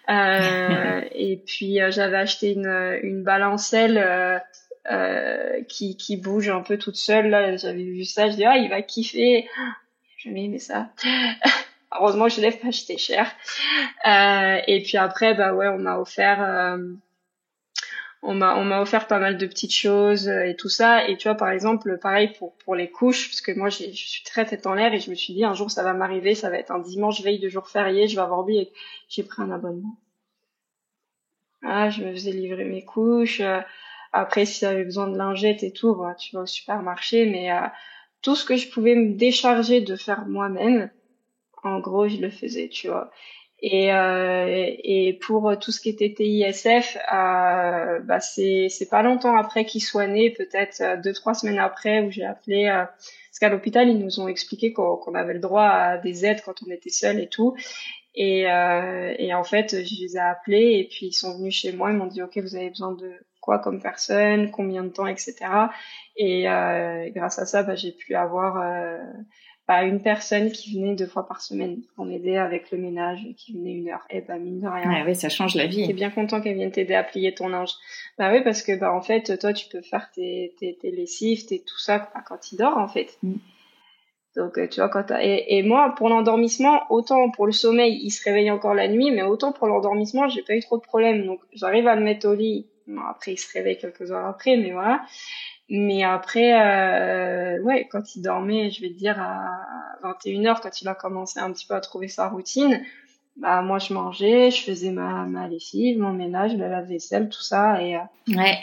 Euh, 0.09 1.01
et 1.13 1.37
puis 1.45 1.81
euh, 1.81 1.91
j'avais 1.91 2.17
acheté 2.17 2.53
une, 2.53 2.99
une 3.03 3.23
balancelle 3.23 3.99
euh, 3.99 4.39
euh, 4.91 5.63
qui, 5.69 5.97
qui 5.97 6.17
bouge 6.17 6.49
un 6.49 6.61
peu 6.61 6.79
toute 6.79 6.97
seule. 6.97 7.29
Là, 7.29 7.57
j'avais 7.57 7.83
vu 7.83 8.05
ça, 8.05 8.29
je 8.29 8.37
dis 8.37 8.45
ah 8.45 8.57
il 8.57 8.71
va 8.71 8.83
kiffer. 8.83 9.49
Jamais 10.17 10.45
aimé 10.45 10.59
ça. 10.59 10.91
Heureusement, 11.93 12.29
je 12.29 12.41
l'ai 12.41 12.51
pas 12.51 12.69
acheté 12.69 12.99
cher. 12.99 13.31
Euh, 14.07 14.61
et 14.67 14.83
puis 14.83 14.97
après, 14.97 15.35
bah 15.35 15.55
ouais, 15.55 15.69
on 15.69 15.79
m'a 15.79 15.99
offert, 15.99 16.43
euh, 16.43 16.79
on 18.23 18.35
m'a, 18.35 18.57
on 18.57 18.65
m'a 18.65 18.81
offert 18.81 19.07
pas 19.07 19.19
mal 19.19 19.39
de 19.39 19.47
petites 19.47 19.75
choses 19.75 20.29
et 20.29 20.57
tout 20.57 20.69
ça. 20.69 21.07
Et 21.09 21.17
tu 21.17 21.29
vois, 21.29 21.37
par 21.37 21.51
exemple, 21.51 21.99
pareil 21.99 22.33
pour 22.39 22.57
pour 22.59 22.75
les 22.75 22.91
couches, 22.91 23.29
parce 23.29 23.41
que 23.41 23.53
moi, 23.53 23.69
je 23.69 23.85
suis 23.93 24.25
très 24.25 24.45
tête 24.45 24.67
en 24.67 24.75
l'air 24.75 24.93
et 24.93 25.01
je 25.01 25.11
me 25.11 25.15
suis 25.15 25.33
dit 25.35 25.45
un 25.45 25.55
jour 25.55 25.71
ça 25.71 25.83
va 25.83 25.93
m'arriver, 25.93 26.35
ça 26.35 26.51
va 26.51 26.59
être 26.59 26.73
un 26.73 26.81
dimanche 26.81 27.21
veille 27.23 27.39
de 27.39 27.49
jour 27.49 27.69
férié, 27.69 28.09
je 28.09 28.17
vais 28.17 28.23
avoir 28.23 28.41
oublié. 28.41 28.73
J'ai 29.09 29.23
pris 29.23 29.43
un 29.43 29.51
abonnement. 29.51 29.97
Ah, 31.63 31.91
je 31.91 32.03
me 32.03 32.13
faisais 32.13 32.33
livrer 32.33 32.65
mes 32.65 32.85
couches. 32.85 33.41
Euh, 33.41 33.61
après, 34.13 34.45
si 34.47 34.61
j'avais 34.61 34.85
besoin 34.85 35.09
de 35.09 35.17
lingettes 35.17 35.63
et 35.63 35.73
tout, 35.73 35.95
bah, 35.95 36.15
tu 36.15 36.35
vas 36.35 36.43
au 36.43 36.47
supermarché. 36.47 37.27
Mais 37.27 37.51
euh, 37.53 37.67
tout 38.23 38.35
ce 38.35 38.45
que 38.45 38.57
je 38.57 38.69
pouvais 38.69 38.95
me 38.95 39.15
décharger 39.15 39.81
de 39.81 39.97
faire 39.97 40.27
moi-même, 40.27 40.91
en 41.63 41.81
gros, 41.81 42.09
je 42.09 42.17
le 42.19 42.31
faisais, 42.31 42.69
tu 42.69 42.89
vois. 42.89 43.11
Et, 43.61 43.93
euh, 43.93 44.71
et 44.85 45.15
pour 45.15 45.59
tout 45.59 45.73
ce 45.73 45.81
qui 45.81 45.89
était 45.89 46.13
TISF, 46.13 46.99
euh, 47.13 48.01
bah 48.01 48.21
c'est 48.21 48.69
c'est 48.69 48.89
pas 48.89 49.03
longtemps 49.03 49.35
après 49.35 49.65
qu'il 49.65 49.83
soit 49.83 50.07
né, 50.07 50.31
peut-être 50.31 51.01
deux 51.03 51.15
trois 51.15 51.33
semaines 51.33 51.59
après, 51.59 52.01
où 52.01 52.11
j'ai 52.11 52.25
appelé. 52.25 52.67
Euh, 52.67 52.85
parce 52.85 53.39
qu'à 53.41 53.49
l'hôpital, 53.49 53.89
ils 53.89 53.99
nous 53.99 54.21
ont 54.21 54.29
expliqué 54.29 54.73
qu'on 54.73 55.15
avait 55.15 55.35
le 55.35 55.41
droit 55.41 55.65
à 55.65 55.99
des 55.99 56.25
aides 56.25 56.43
quand 56.45 56.63
on 56.67 56.71
était 56.71 56.91
seul 56.91 57.21
et 57.21 57.29
tout. 57.29 57.55
Et, 58.15 58.51
euh, 58.51 59.15
et 59.19 59.35
en 59.35 59.45
fait, 59.45 59.85
je 59.85 60.03
les 60.03 60.17
ai 60.17 60.21
appelés 60.21 60.79
et 60.81 60.89
puis 60.91 61.09
ils 61.09 61.13
sont 61.13 61.37
venus 61.37 61.55
chez 61.55 61.73
moi. 61.73 61.91
Ils 61.91 61.99
m'ont 61.99 62.07
dit, 62.07 62.23
OK, 62.23 62.39
vous 62.39 62.57
avez 62.57 62.71
besoin 62.71 62.93
de 62.93 63.13
quoi 63.47 63.61
comme 63.61 63.81
personne, 63.81 64.51
combien 64.51 64.83
de 64.83 64.89
temps, 64.89 65.07
etc. 65.07 65.37
Et 66.17 66.51
euh, 66.51 67.09
grâce 67.15 67.39
à 67.39 67.47
ça, 67.47 67.63
bah, 67.63 67.77
j'ai 67.77 67.93
pu 67.93 68.15
avoir 68.17 68.61
euh, 68.61 68.99
bah, 69.69 69.85
une 69.85 70.03
personne 70.03 70.51
qui 70.51 70.75
venait 70.75 70.97
deux 70.97 71.07
fois 71.07 71.29
par 71.29 71.41
semaine 71.41 71.79
pour 71.95 72.05
m'aider 72.05 72.37
avec 72.37 72.73
le 72.73 72.79
ménage, 72.79 73.21
qui 73.37 73.55
venait 73.55 73.73
une 73.73 73.89
heure. 73.89 74.05
Et 74.11 74.21
bah 74.21 74.37
mine 74.39 74.61
de 74.61 74.67
rien. 74.67 75.05
Ouais, 75.05 75.15
ça 75.15 75.29
change 75.29 75.55
la 75.55 75.67
vie. 75.67 75.87
T'es 75.87 75.93
bien 75.93 76.11
content 76.11 76.41
qu'elle 76.41 76.57
vienne 76.57 76.73
t'aider 76.73 76.95
à 76.95 77.05
plier 77.05 77.35
ton 77.35 77.49
linge. 77.49 77.71
Bah 78.19 78.33
oui, 78.33 78.43
parce 78.43 78.63
que 78.63 78.77
bah 78.77 78.93
en 78.93 79.01
fait, 79.01 79.39
toi 79.39 79.53
tu 79.53 79.69
peux 79.69 79.81
faire 79.81 80.11
tes 80.13 80.55
tes, 80.59 80.77
tes 80.81 80.91
lessives, 80.91 81.47
tes 81.47 81.61
tout 81.61 81.79
ça 81.79 82.11
quand 82.27 82.51
il 82.51 82.57
dort 82.57 82.77
en 82.77 82.89
fait. 82.89 83.17
Mm. 83.23 83.35
Donc 84.37 84.59
euh, 84.59 84.67
tu 84.67 84.81
vois 84.81 84.89
quand 84.89 85.07
et, 85.21 85.57
et 85.57 85.63
moi 85.63 85.95
pour 85.97 86.09
l'endormissement, 86.09 86.83
autant 86.91 87.31
pour 87.31 87.47
le 87.47 87.53
sommeil, 87.53 88.01
il 88.03 88.11
se 88.11 88.25
réveille 88.25 88.51
encore 88.51 88.75
la 88.75 88.89
nuit, 88.89 89.13
mais 89.13 89.23
autant 89.23 89.53
pour 89.53 89.69
l'endormissement, 89.69 90.29
j'ai 90.29 90.43
pas 90.43 90.55
eu 90.55 90.61
trop 90.61 90.79
de 90.79 90.83
problèmes. 90.83 91.25
Donc 91.25 91.41
j'arrive 91.53 91.87
à 91.87 91.95
le 91.95 92.03
mettre 92.03 92.29
au 92.29 92.35
lit. 92.35 92.67
Bon, 92.87 93.03
après 93.09 93.33
il 93.33 93.39
se 93.39 93.53
réveille 93.53 93.79
quelques 93.79 94.11
heures 94.13 94.27
après, 94.27 94.57
mais 94.57 94.73
voilà. 94.73 95.03
Mais 95.69 96.05
après, 96.05 96.55
euh, 96.55 97.61
ouais, 97.63 97.89
quand 97.91 98.15
il 98.15 98.23
dormait, 98.23 98.71
je 98.71 98.81
vais 98.83 98.91
te 98.91 98.95
dire 98.99 99.21
à 99.21 99.51
21h, 100.05 100.61
quand 100.61 100.81
il 100.81 100.89
a 100.89 100.95
commencé 100.95 101.41
un 101.41 101.53
petit 101.53 101.67
peu 101.67 101.75
à 101.75 101.81
trouver 101.81 102.07
sa 102.07 102.29
routine, 102.29 102.85
bah 103.37 103.63
moi 103.63 103.79
je 103.79 103.93
mangeais, 103.93 104.51
je 104.51 104.63
faisais 104.63 104.91
ma, 104.91 105.25
ma 105.25 105.49
lessive, 105.49 105.99
mon 105.99 106.13
ménage, 106.13 106.55
la 106.55 106.69
lave-vaisselle, 106.69 107.29
tout 107.29 107.43
ça. 107.43 107.83
Et, 107.83 107.97
euh, 107.97 108.01
ouais. 108.29 108.59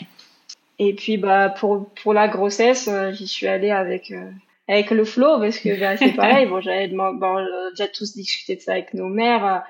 Et 0.78 0.94
puis 0.94 1.18
bah 1.18 1.50
pour 1.50 1.90
pour 2.02 2.14
la 2.14 2.26
grossesse, 2.28 2.88
euh, 2.88 3.12
j'y 3.12 3.28
suis 3.28 3.46
allée 3.46 3.70
avec 3.70 4.10
euh, 4.10 4.30
avec 4.66 4.90
le 4.90 5.04
flow 5.04 5.38
parce 5.38 5.58
que 5.58 5.78
bah, 5.78 5.96
c'est 5.96 6.12
pareil. 6.16 6.46
bon, 6.46 6.60
j'avais 6.60 6.88
bon, 6.88 7.46
déjà 7.70 7.86
tous 7.86 8.14
discuté 8.14 8.56
de 8.56 8.60
ça 8.60 8.72
avec 8.72 8.94
nos 8.94 9.08
mères, 9.08 9.62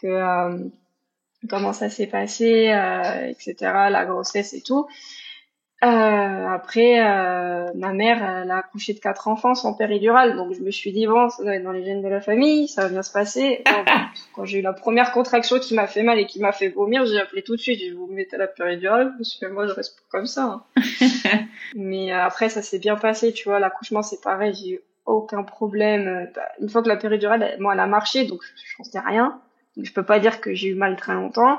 que 0.00 0.70
comment 1.48 1.72
ça 1.72 1.88
s'est 1.88 2.06
passé, 2.06 2.74
etc. 3.28 3.54
La 3.90 4.04
grossesse 4.04 4.54
et 4.54 4.62
tout. 4.62 4.86
Euh, 5.84 5.86
après, 6.48 6.98
euh, 7.06 7.70
ma 7.76 7.92
mère, 7.92 8.20
elle 8.42 8.50
a 8.50 8.58
accouché 8.58 8.94
de 8.94 8.98
quatre 8.98 9.28
enfants 9.28 9.54
sans 9.54 9.74
péridurale, 9.74 10.34
donc 10.34 10.52
je 10.52 10.60
me 10.60 10.72
suis 10.72 10.90
dit 10.90 11.06
bon, 11.06 11.28
ça 11.28 11.44
doit 11.44 11.54
être 11.54 11.62
dans 11.62 11.70
les 11.70 11.84
gènes 11.84 12.02
de 12.02 12.08
la 12.08 12.20
famille, 12.20 12.66
ça 12.66 12.82
va 12.82 12.88
bien 12.88 13.02
se 13.02 13.12
passer. 13.12 13.62
quand 14.34 14.44
j'ai 14.44 14.58
eu 14.58 14.62
la 14.62 14.72
première 14.72 15.12
contraction 15.12 15.60
qui 15.60 15.74
m'a 15.74 15.86
fait 15.86 16.02
mal 16.02 16.18
et 16.18 16.26
qui 16.26 16.40
m'a 16.40 16.50
fait 16.50 16.68
vomir, 16.68 17.06
j'ai 17.06 17.20
appelé 17.20 17.42
tout 17.42 17.54
de 17.54 17.60
suite, 17.60 17.78
j'ai 17.78 17.90
dit 17.90 17.96
vous 17.96 18.08
mettez 18.08 18.36
la 18.36 18.48
péridurale, 18.48 19.14
parce 19.16 19.36
que 19.36 19.46
moi 19.46 19.68
je 19.68 19.72
reste 19.72 20.02
comme 20.10 20.26
ça. 20.26 20.64
Hein. 20.76 20.82
Mais 21.76 22.12
euh, 22.12 22.24
après, 22.24 22.48
ça 22.48 22.60
s'est 22.60 22.80
bien 22.80 22.96
passé, 22.96 23.32
tu 23.32 23.48
vois, 23.48 23.60
l'accouchement 23.60 24.02
c'est 24.02 24.20
pareil, 24.20 24.54
j'ai 24.54 24.70
eu 24.70 24.80
aucun 25.06 25.44
problème. 25.44 26.28
Bah, 26.34 26.42
une 26.60 26.68
fois 26.68 26.82
que 26.82 26.88
la 26.88 26.96
péridurale, 26.96 27.54
moi, 27.60 27.74
elle 27.74 27.80
a 27.80 27.86
marché, 27.86 28.24
donc 28.24 28.40
je 28.42 28.82
sais 28.82 28.98
rien. 28.98 29.40
Je 29.82 29.92
peux 29.92 30.04
pas 30.04 30.18
dire 30.18 30.40
que 30.40 30.54
j'ai 30.54 30.68
eu 30.68 30.74
mal 30.74 30.96
très 30.96 31.14
longtemps. 31.14 31.58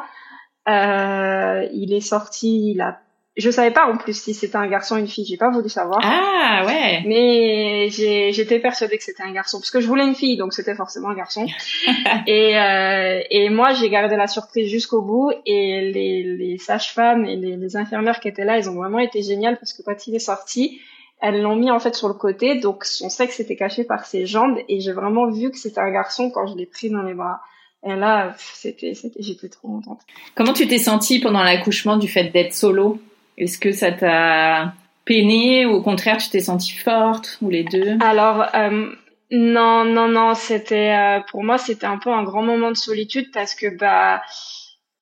Euh, 0.68 1.68
il 1.74 1.94
est 1.94 2.02
sorti, 2.02 2.72
il 2.72 2.82
a 2.82 3.00
je 3.40 3.50
savais 3.52 3.72
pas 3.72 3.86
en 3.86 3.98
plus 3.98 4.22
si 4.22 4.34
c'était 4.34 4.58
un 4.58 4.68
garçon 4.68 4.96
ou 4.96 4.98
une 4.98 5.08
fille, 5.08 5.26
j'ai 5.26 5.38
pas 5.38 5.50
voulu 5.50 5.70
savoir. 5.70 6.02
Ah 6.04 6.66
ouais. 6.66 7.04
Mais 7.06 7.90
j'étais 7.90 8.60
persuadée 8.60 8.98
que 8.98 9.04
c'était 9.04 9.24
un 9.24 9.32
garçon 9.32 9.60
parce 9.60 9.72
que 9.72 9.80
je 9.80 9.88
voulais 9.88 10.06
une 10.06 10.16
fille, 10.16 10.36
donc 10.36 10.54
c'était 10.54 10.76
forcément 10.76 11.10
un 11.10 11.16
garçon. 11.16 11.46
et 12.28 12.58
euh, 12.58 13.22
et 13.30 13.50
moi 13.50 13.74
j'ai 13.74 13.90
gardé 13.90 14.16
la 14.16 14.28
surprise 14.28 14.70
jusqu'au 14.70 15.02
bout 15.02 15.32
et 15.46 15.92
les, 15.92 16.24
les 16.24 16.58
sages-femmes 16.58 17.26
et 17.26 17.36
les, 17.36 17.56
les 17.56 17.78
infirmières 17.78 18.20
qui 18.20 18.28
étaient 18.28 18.46
là, 18.46 18.58
ils 18.58 18.70
ont 18.70 18.76
vraiment 18.76 19.00
été 19.00 19.22
géniales 19.22 19.58
parce 19.58 19.74
que 19.74 19.84
quand 19.84 20.08
il 20.08 20.16
est 20.16 20.20
sorti, 20.20 20.82
elles 21.22 21.42
l'ont 21.42 21.56
mis 21.56 21.72
en 21.72 21.80
fait 21.80 21.96
sur 21.96 22.08
le 22.08 22.16
côté, 22.16 22.56
donc 22.56 22.84
son 22.84 23.10
sexe 23.10 23.40
était 23.40 23.56
caché 23.56 23.84
par 23.84 24.06
ses 24.06 24.26
jambes 24.26 24.58
et 24.68 24.82
j'ai 24.82 24.92
vraiment 24.92 25.30
vu 25.30 25.52
que 25.52 25.58
c'était 25.58 25.80
un 25.80 25.92
garçon 25.92 26.30
quand 26.30 26.48
je 26.48 26.58
l'ai 26.58 26.66
pris 26.66 26.90
dans 26.90 27.04
les 27.04 27.14
bras. 27.14 27.42
Et 27.86 27.96
là, 27.96 28.36
c'était, 28.38 28.94
j'étais 29.20 29.50
trop 29.50 29.70
contente. 29.70 30.02
Comment 30.36 30.54
tu 30.54 30.68
t'es 30.68 30.78
sentie 30.78 31.20
pendant 31.20 31.44
l'accouchement 31.44 31.98
du 31.98 32.08
fait 32.08 32.26
d'être 32.26 32.54
solo? 32.54 33.02
Est-ce 33.38 33.58
que 33.58 33.72
ça 33.72 33.92
t'a 33.92 34.74
peiné 35.06 35.66
ou 35.66 35.72
au 35.72 35.82
contraire 35.82 36.18
tu 36.18 36.30
t'es 36.30 36.42
sentie 36.42 36.74
forte 36.74 37.40
ou 37.42 37.50
les 37.50 37.64
deux? 37.64 37.98
Alors 38.02 38.46
euh, 38.54 38.92
non 39.32 39.84
non 39.84 40.08
non 40.08 40.36
c'était 40.36 40.94
euh, 40.94 41.20
pour 41.32 41.44
moi 41.44 41.58
c'était 41.58 41.88
un 41.88 41.98
peu 41.98 42.12
un 42.12 42.24
grand 42.24 42.44
moment 42.44 42.70
de 42.70 42.76
solitude 42.76 43.32
parce 43.34 43.56
que 43.56 43.76
bah 43.76 44.22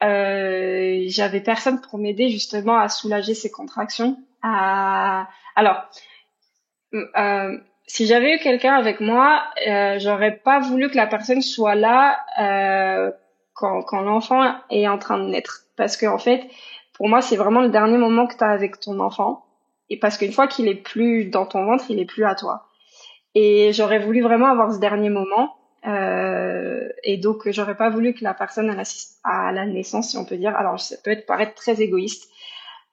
euh, 0.04 1.04
j'avais 1.08 1.42
personne 1.42 1.82
pour 1.82 2.00
m'aider 2.00 2.30
justement 2.30 2.78
à 2.78 2.88
soulager 2.88 3.34
ces 3.34 3.52
contractions. 3.52 4.18
À... 4.44 5.28
Alors 5.56 5.84
euh, 6.94 7.58
si 7.88 8.06
j'avais 8.06 8.36
eu 8.36 8.40
quelqu'un 8.40 8.76
avec 8.76 9.00
moi, 9.00 9.44
euh, 9.66 9.98
j'aurais 10.00 10.36
pas 10.36 10.60
voulu 10.60 10.90
que 10.90 10.98
la 10.98 11.08
personne 11.08 11.42
soit 11.42 11.76
là 11.76 12.20
euh, 12.40 13.12
quand, 13.54 13.82
quand 13.82 14.02
l'enfant 14.02 14.56
est 14.70 14.88
en 14.88 14.98
train 14.98 15.18
de 15.18 15.30
naître, 15.30 15.64
parce 15.78 15.98
qu'en 15.98 16.16
en 16.16 16.18
fait, 16.18 16.44
pour 16.94 17.08
moi, 17.08 17.22
c'est 17.22 17.38
vraiment 17.38 17.62
le 17.62 17.70
dernier 17.70 17.98
moment 17.98 18.28
que 18.28 18.36
tu 18.36 18.44
as 18.44 18.50
avec 18.50 18.80
ton 18.80 19.00
enfant. 19.00 19.46
Et 19.90 19.98
parce 19.98 20.18
qu'une 20.18 20.34
fois 20.34 20.48
qu'il 20.48 20.68
est 20.68 20.76
plus 20.76 21.26
dans 21.26 21.46
ton 21.46 21.64
ventre, 21.66 21.86
il 21.90 22.00
est 22.00 22.06
plus 22.06 22.26
à 22.26 22.36
toi. 22.36 22.66
Et 23.36 23.72
j'aurais 23.72 24.00
voulu 24.00 24.22
vraiment 24.22 24.48
avoir 24.48 24.74
ce 24.74 24.80
dernier 24.80 25.10
moment. 25.10 25.56
Euh, 25.86 26.90
et 27.04 27.18
donc, 27.18 27.50
j'aurais 27.52 27.78
pas 27.78 27.90
voulu 27.90 28.14
que 28.14 28.24
la 28.24 28.34
personne 28.34 28.70
assiste 28.72 29.20
à 29.24 29.52
la 29.52 29.66
naissance, 29.66 30.10
si 30.10 30.18
on 30.18 30.26
peut 30.26 30.38
dire. 30.38 30.56
Alors, 30.56 30.80
ça 30.80 30.96
peut 31.04 31.12
être 31.12 31.26
paraître 31.26 31.54
très 31.54 31.82
égoïste. 31.82 32.30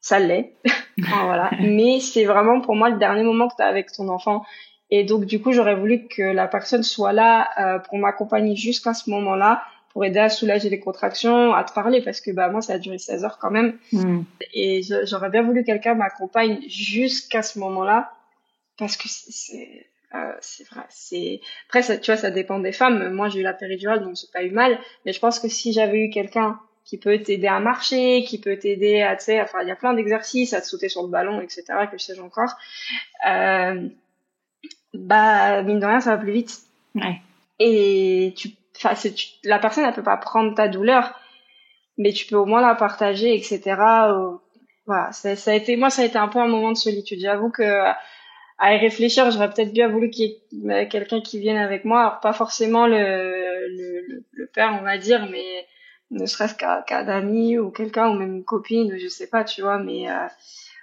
Ça 0.01 0.19
l'est. 0.19 0.55
voilà. 0.99 1.51
Mais 1.61 1.99
c'est 1.99 2.27
vraiment 2.27 2.61
pour 2.61 2.77
moi 2.77 2.91
le 2.91 2.99
dernier 2.99 3.23
moment 3.23 3.49
que 3.49 3.57
tu 3.57 3.63
as 3.63 3.67
avec 3.67 3.91
ton 3.91 4.09
enfant. 4.09 4.45
Et 4.97 5.03
donc, 5.03 5.25
du 5.25 5.43
coup, 5.43 5.51
j'aurais 5.51 5.75
voulu 5.75 6.07
que 6.07 6.23
la 6.23 6.47
personne 6.47 6.85
soit 6.85 7.13
là 7.13 7.49
euh, 7.59 7.81
pour 7.81 7.99
m'accompagner 7.99 8.55
jusqu'à 8.55 8.95
ce 8.95 9.11
moment-là 9.11 9.65
pour 9.93 10.05
aider 10.05 10.21
à 10.21 10.29
soulager 10.29 10.71
les 10.71 10.79
contractions, 10.79 11.53
à 11.53 11.65
te 11.65 11.73
parler, 11.73 12.01
parce 12.01 12.21
que 12.21 12.31
bah 12.31 12.49
moi 12.49 12.61
ça 12.63 12.75
a 12.75 12.79
duré 12.79 12.99
16 12.99 13.25
heures 13.25 13.39
quand 13.39 13.51
même. 13.51 13.77
Hmm. 13.91 14.23
Et 14.53 14.83
j'aurais 15.05 15.31
bien 15.31 15.43
voulu 15.43 15.63
que 15.63 15.67
quelqu'un 15.67 15.95
m'accompagne 15.95 16.61
jusqu'à 16.69 17.43
ce 17.43 17.59
moment-là, 17.59 18.13
parce 18.79 18.97
que 18.97 19.09
c'est 19.09 19.87
euh, 20.15 20.33
c'est 20.41 20.69
vrai. 20.69 20.83
C'est 20.91 21.41
après 21.69 21.83
ça, 21.83 21.97
tu 21.97 22.13
vois, 22.13 22.21
ça 22.21 22.31
dépend 22.31 22.61
des 22.61 22.73
femmes. 22.73 23.13
Moi 23.15 23.29
j'ai 23.31 23.41
eu 23.41 23.43
la 23.43 23.53
péridurale, 23.53 24.05
donc 24.05 24.15
j'ai 24.15 24.29
pas 24.33 24.45
eu 24.45 24.51
mal. 24.53 24.79
Mais 25.05 25.13
je 25.13 25.19
pense 25.19 25.41
que 25.41 25.49
si 25.49 25.73
j'avais 25.73 26.05
eu 26.05 26.11
quelqu'un 26.11 26.61
qui 26.85 26.99
peut 26.99 27.19
t'aider 27.19 27.49
à 27.49 27.59
marcher, 27.59 28.23
qui 28.25 28.41
peut 28.41 28.57
t'aider 28.57 29.03
à, 29.03 29.17
tu 29.17 29.25
sais, 29.25 29.41
enfin 29.41 29.59
il 29.63 29.69
y 29.69 29.73
a 29.73 29.77
plein 29.77 29.95
d'exercices, 29.95 30.53
à 30.55 30.61
te 30.61 30.67
sauter 30.67 30.89
sur 30.89 31.03
le 31.03 31.09
ballon, 31.09 31.41
etc. 31.41 31.65
que 31.91 31.99
je 31.99 32.05
sais 32.05 32.19
encore. 32.21 32.55
Euh, 33.29 33.89
bah 34.95 35.63
mine 35.63 35.81
de 35.81 35.87
rien 35.87 36.01
ça 36.01 36.17
va 36.17 36.23
plus 36.23 36.33
vite. 36.33 36.63
Ouais. 36.95 37.21
Et 37.59 38.33
tu 38.37 38.51
enfin, 38.77 38.95
la 39.45 39.59
personne, 39.59 39.85
elle 39.85 39.95
peut 39.95 40.03
pas 40.03 40.17
prendre 40.17 40.55
ta 40.55 40.69
douleur, 40.69 41.15
mais 41.99 42.13
tu 42.13 42.27
peux 42.27 42.37
au 42.37 42.47
moins 42.47 42.61
la 42.61 42.75
partager, 42.75 43.35
etc. 43.35 43.61
voilà, 44.87 45.13
ça, 45.13 45.37
ça, 45.37 45.53
a 45.53 45.55
été, 45.55 45.77
moi, 45.77 45.91
ça 45.91 46.03
a 46.03 46.05
été 46.05 46.19
un 46.19 46.29
peu 46.29 46.39
un 46.39 46.49
moment 46.49 46.73
de 46.73 46.77
solitude. 46.77 47.21
J'avoue 47.21 47.51
que 47.51 47.63
à 48.59 48.75
y 48.75 48.79
réfléchir, 48.79 49.31
j'aurais 49.31 49.51
peut-être 49.51 49.73
bien 49.73 49.89
voulu 49.89 50.11
qu'il 50.11 50.37
y 50.53 50.71
ait 50.71 50.89
quelqu'un 50.89 51.21
qui 51.21 51.39
vienne 51.41 51.57
avec 51.57 51.85
moi. 51.85 52.01
Alors, 52.01 52.21
pas 52.21 52.33
forcément 52.33 52.87
le, 52.87 52.97
le, 52.97 54.25
le 54.33 54.47
père, 54.47 54.77
on 54.81 54.85
va 54.85 54.99
dire, 54.99 55.29
mais 55.31 55.67
ne 56.11 56.27
serait-ce 56.27 56.55
qu'un 56.55 56.83
qu 56.83 56.95
d'amis 57.05 57.59
ou 57.59 57.71
quelqu'un 57.71 58.09
ou 58.11 58.15
même 58.15 58.37
une 58.37 58.45
copine, 58.45 58.97
je 58.97 59.09
sais 59.09 59.27
pas, 59.27 59.45
tu 59.45 59.63
vois. 59.63 59.79
Mais 59.79 60.09
euh, 60.09 60.27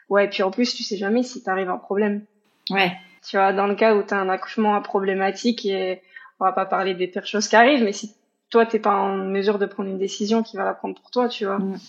ouais, 0.10 0.28
puis 0.30 0.44
en 0.44 0.52
plus, 0.52 0.76
tu 0.76 0.84
sais 0.84 0.98
jamais 0.98 1.24
si 1.24 1.44
t'arrives 1.44 1.70
un 1.70 1.78
problème. 1.78 2.26
Ouais. 2.70 2.92
Tu 3.28 3.38
vois, 3.38 3.54
dans 3.54 3.68
le 3.68 3.76
cas 3.76 3.96
où 3.96 4.04
t'as 4.04 4.18
un 4.18 4.30
accouchement 4.30 4.82
problématique 4.82 5.66
et 5.66 6.02
on 6.40 6.46
va 6.46 6.52
pas 6.52 6.66
parler 6.66 6.94
des 6.96 7.08
pires 7.08 7.28
choses 7.28 7.48
qui 7.48 7.56
arrivent, 7.56 7.84
mais 7.84 7.94
si 7.94 8.16
toi 8.50 8.66
t'es 8.66 8.80
pas 8.80 8.96
en 8.96 9.16
mesure 9.16 9.60
de 9.60 9.66
prendre 9.66 9.90
une 9.90 10.00
décision 10.00 10.44
qui 10.44 10.58
va 10.58 10.66
la 10.66 10.74
prendre 10.74 10.96
pour 11.00 11.12
toi, 11.12 11.30
tu 11.30 11.46
vois. 11.46 11.60
Mm. 11.60 11.80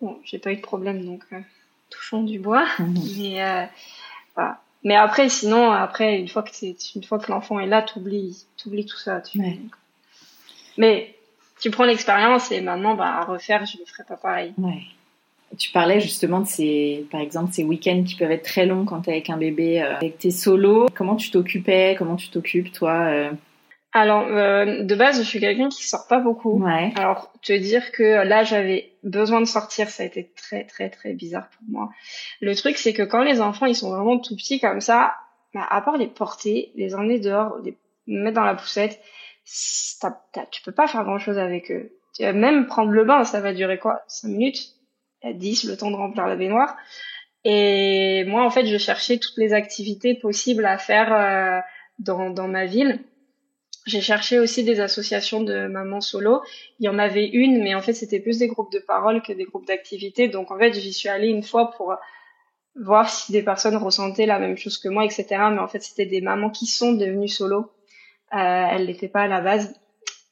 Bon, 0.00 0.18
j'ai 0.24 0.38
pas 0.38 0.52
eu 0.52 0.56
de 0.56 0.62
problème, 0.62 1.04
donc 1.04 1.22
euh, 1.32 1.40
touchons 1.90 2.22
du 2.22 2.38
bois. 2.38 2.66
Mais 3.18 3.44
euh, 3.44 3.64
voilà. 4.34 4.60
Mais 4.82 4.96
après, 4.96 5.28
sinon, 5.28 5.70
après, 5.70 6.18
une 6.18 6.28
fois 6.28 6.42
que 6.42 6.50
c'est, 6.52 6.74
une 6.94 7.04
fois 7.04 7.18
que 7.18 7.30
l'enfant 7.30 7.60
est 7.60 7.66
là, 7.66 7.82
t'oublies, 7.82 8.46
t'oublies 8.56 8.86
tout 8.86 8.96
ça. 8.96 9.20
Tu 9.20 9.38
Mais 10.78 11.14
tu 11.60 11.70
prends 11.70 11.84
l'expérience 11.84 12.50
et 12.50 12.62
maintenant, 12.62 12.94
bah, 12.94 13.18
à 13.18 13.24
refaire, 13.24 13.66
je 13.66 13.78
ne 13.78 13.84
ferai 13.84 14.04
pas 14.04 14.16
pareil. 14.16 14.54
Ouais. 14.56 14.82
Tu 15.58 15.70
parlais 15.72 16.00
justement 16.00 16.40
de 16.40 16.46
ces, 16.46 17.06
par 17.10 17.20
exemple, 17.20 17.52
ces 17.52 17.64
week-ends 17.64 18.04
qui 18.06 18.14
peuvent 18.14 18.30
être 18.30 18.44
très 18.44 18.66
longs 18.66 18.84
quand 18.84 19.02
t'es 19.02 19.12
avec 19.12 19.30
un 19.30 19.36
bébé, 19.36 19.82
euh, 19.82 19.96
avec 19.96 20.18
tes 20.18 20.30
solos. 20.30 20.86
Comment 20.94 21.16
tu 21.16 21.30
t'occupais? 21.30 21.96
Comment 21.98 22.16
tu 22.16 22.28
t'occupes, 22.30 22.72
toi 22.72 23.30
alors, 23.92 24.26
euh, 24.28 24.84
de 24.84 24.94
base, 24.94 25.18
je 25.18 25.26
suis 25.26 25.40
quelqu'un 25.40 25.68
qui 25.68 25.84
sort 25.84 26.06
pas 26.06 26.20
beaucoup. 26.20 26.62
Ouais. 26.62 26.92
Alors, 26.96 27.32
te 27.42 27.52
dire 27.52 27.90
que 27.90 28.24
là, 28.24 28.44
j'avais 28.44 28.92
besoin 29.02 29.40
de 29.40 29.46
sortir, 29.46 29.90
ça 29.90 30.04
a 30.04 30.06
été 30.06 30.30
très, 30.36 30.64
très, 30.64 30.90
très 30.90 31.12
bizarre 31.12 31.48
pour 31.48 31.62
moi. 31.68 31.90
Le 32.40 32.54
truc, 32.54 32.76
c'est 32.76 32.92
que 32.92 33.02
quand 33.02 33.24
les 33.24 33.40
enfants, 33.40 33.66
ils 33.66 33.74
sont 33.74 33.90
vraiment 33.90 34.18
tout 34.18 34.36
petits 34.36 34.60
comme 34.60 34.80
ça, 34.80 35.16
bah, 35.54 35.66
à 35.68 35.80
part 35.80 35.96
les 35.96 36.06
porter, 36.06 36.70
les 36.76 36.94
emmener 36.94 37.18
dehors, 37.18 37.58
les 37.64 37.76
mettre 38.06 38.36
dans 38.36 38.44
la 38.44 38.54
poussette, 38.54 39.00
tu 39.44 40.62
peux 40.62 40.72
pas 40.72 40.86
faire 40.86 41.02
grand-chose 41.02 41.38
avec 41.38 41.72
eux. 41.72 41.92
Même 42.20 42.66
prendre 42.66 42.90
le 42.92 43.04
bain, 43.04 43.24
ça 43.24 43.40
va 43.40 43.52
durer 43.52 43.78
quoi? 43.78 44.02
5 44.06 44.28
minutes? 44.28 44.74
10, 45.24 45.64
le 45.64 45.76
temps 45.76 45.90
de 45.90 45.96
remplir 45.96 46.26
la 46.26 46.36
baignoire. 46.36 46.76
Et 47.44 48.24
moi, 48.24 48.44
en 48.44 48.50
fait, 48.50 48.66
je 48.66 48.76
cherchais 48.76 49.18
toutes 49.18 49.36
les 49.38 49.52
activités 49.52 50.14
possibles 50.14 50.66
à 50.66 50.78
faire 50.78 51.12
euh, 51.12 51.60
dans, 51.98 52.30
dans 52.30 52.48
ma 52.48 52.66
ville 52.66 53.00
j'ai 53.86 54.00
cherché 54.00 54.38
aussi 54.38 54.64
des 54.64 54.80
associations 54.80 55.42
de 55.42 55.66
mamans 55.66 56.00
solo. 56.00 56.42
Il 56.78 56.86
y 56.86 56.88
en 56.88 56.98
avait 56.98 57.26
une, 57.26 57.62
mais 57.62 57.74
en 57.74 57.80
fait, 57.80 57.92
c'était 57.92 58.20
plus 58.20 58.38
des 58.38 58.48
groupes 58.48 58.72
de 58.72 58.78
parole 58.78 59.22
que 59.22 59.32
des 59.32 59.44
groupes 59.44 59.66
d'activité. 59.66 60.28
Donc, 60.28 60.50
en 60.50 60.58
fait, 60.58 60.72
j'y 60.74 60.92
suis 60.92 61.08
allée 61.08 61.28
une 61.28 61.42
fois 61.42 61.70
pour 61.72 61.94
voir 62.76 63.08
si 63.08 63.32
des 63.32 63.42
personnes 63.42 63.76
ressentaient 63.76 64.26
la 64.26 64.38
même 64.38 64.56
chose 64.56 64.78
que 64.78 64.88
moi, 64.88 65.04
etc. 65.04 65.26
Mais 65.52 65.58
en 65.58 65.68
fait, 65.68 65.82
c'était 65.82 66.06
des 66.06 66.20
mamans 66.20 66.50
qui 66.50 66.66
sont 66.66 66.92
devenues 66.92 67.28
solo. 67.28 67.72
Euh, 68.32 68.66
elles 68.70 68.86
l'étaient 68.86 69.08
pas 69.08 69.22
à 69.22 69.28
la 69.28 69.40
base. 69.40 69.74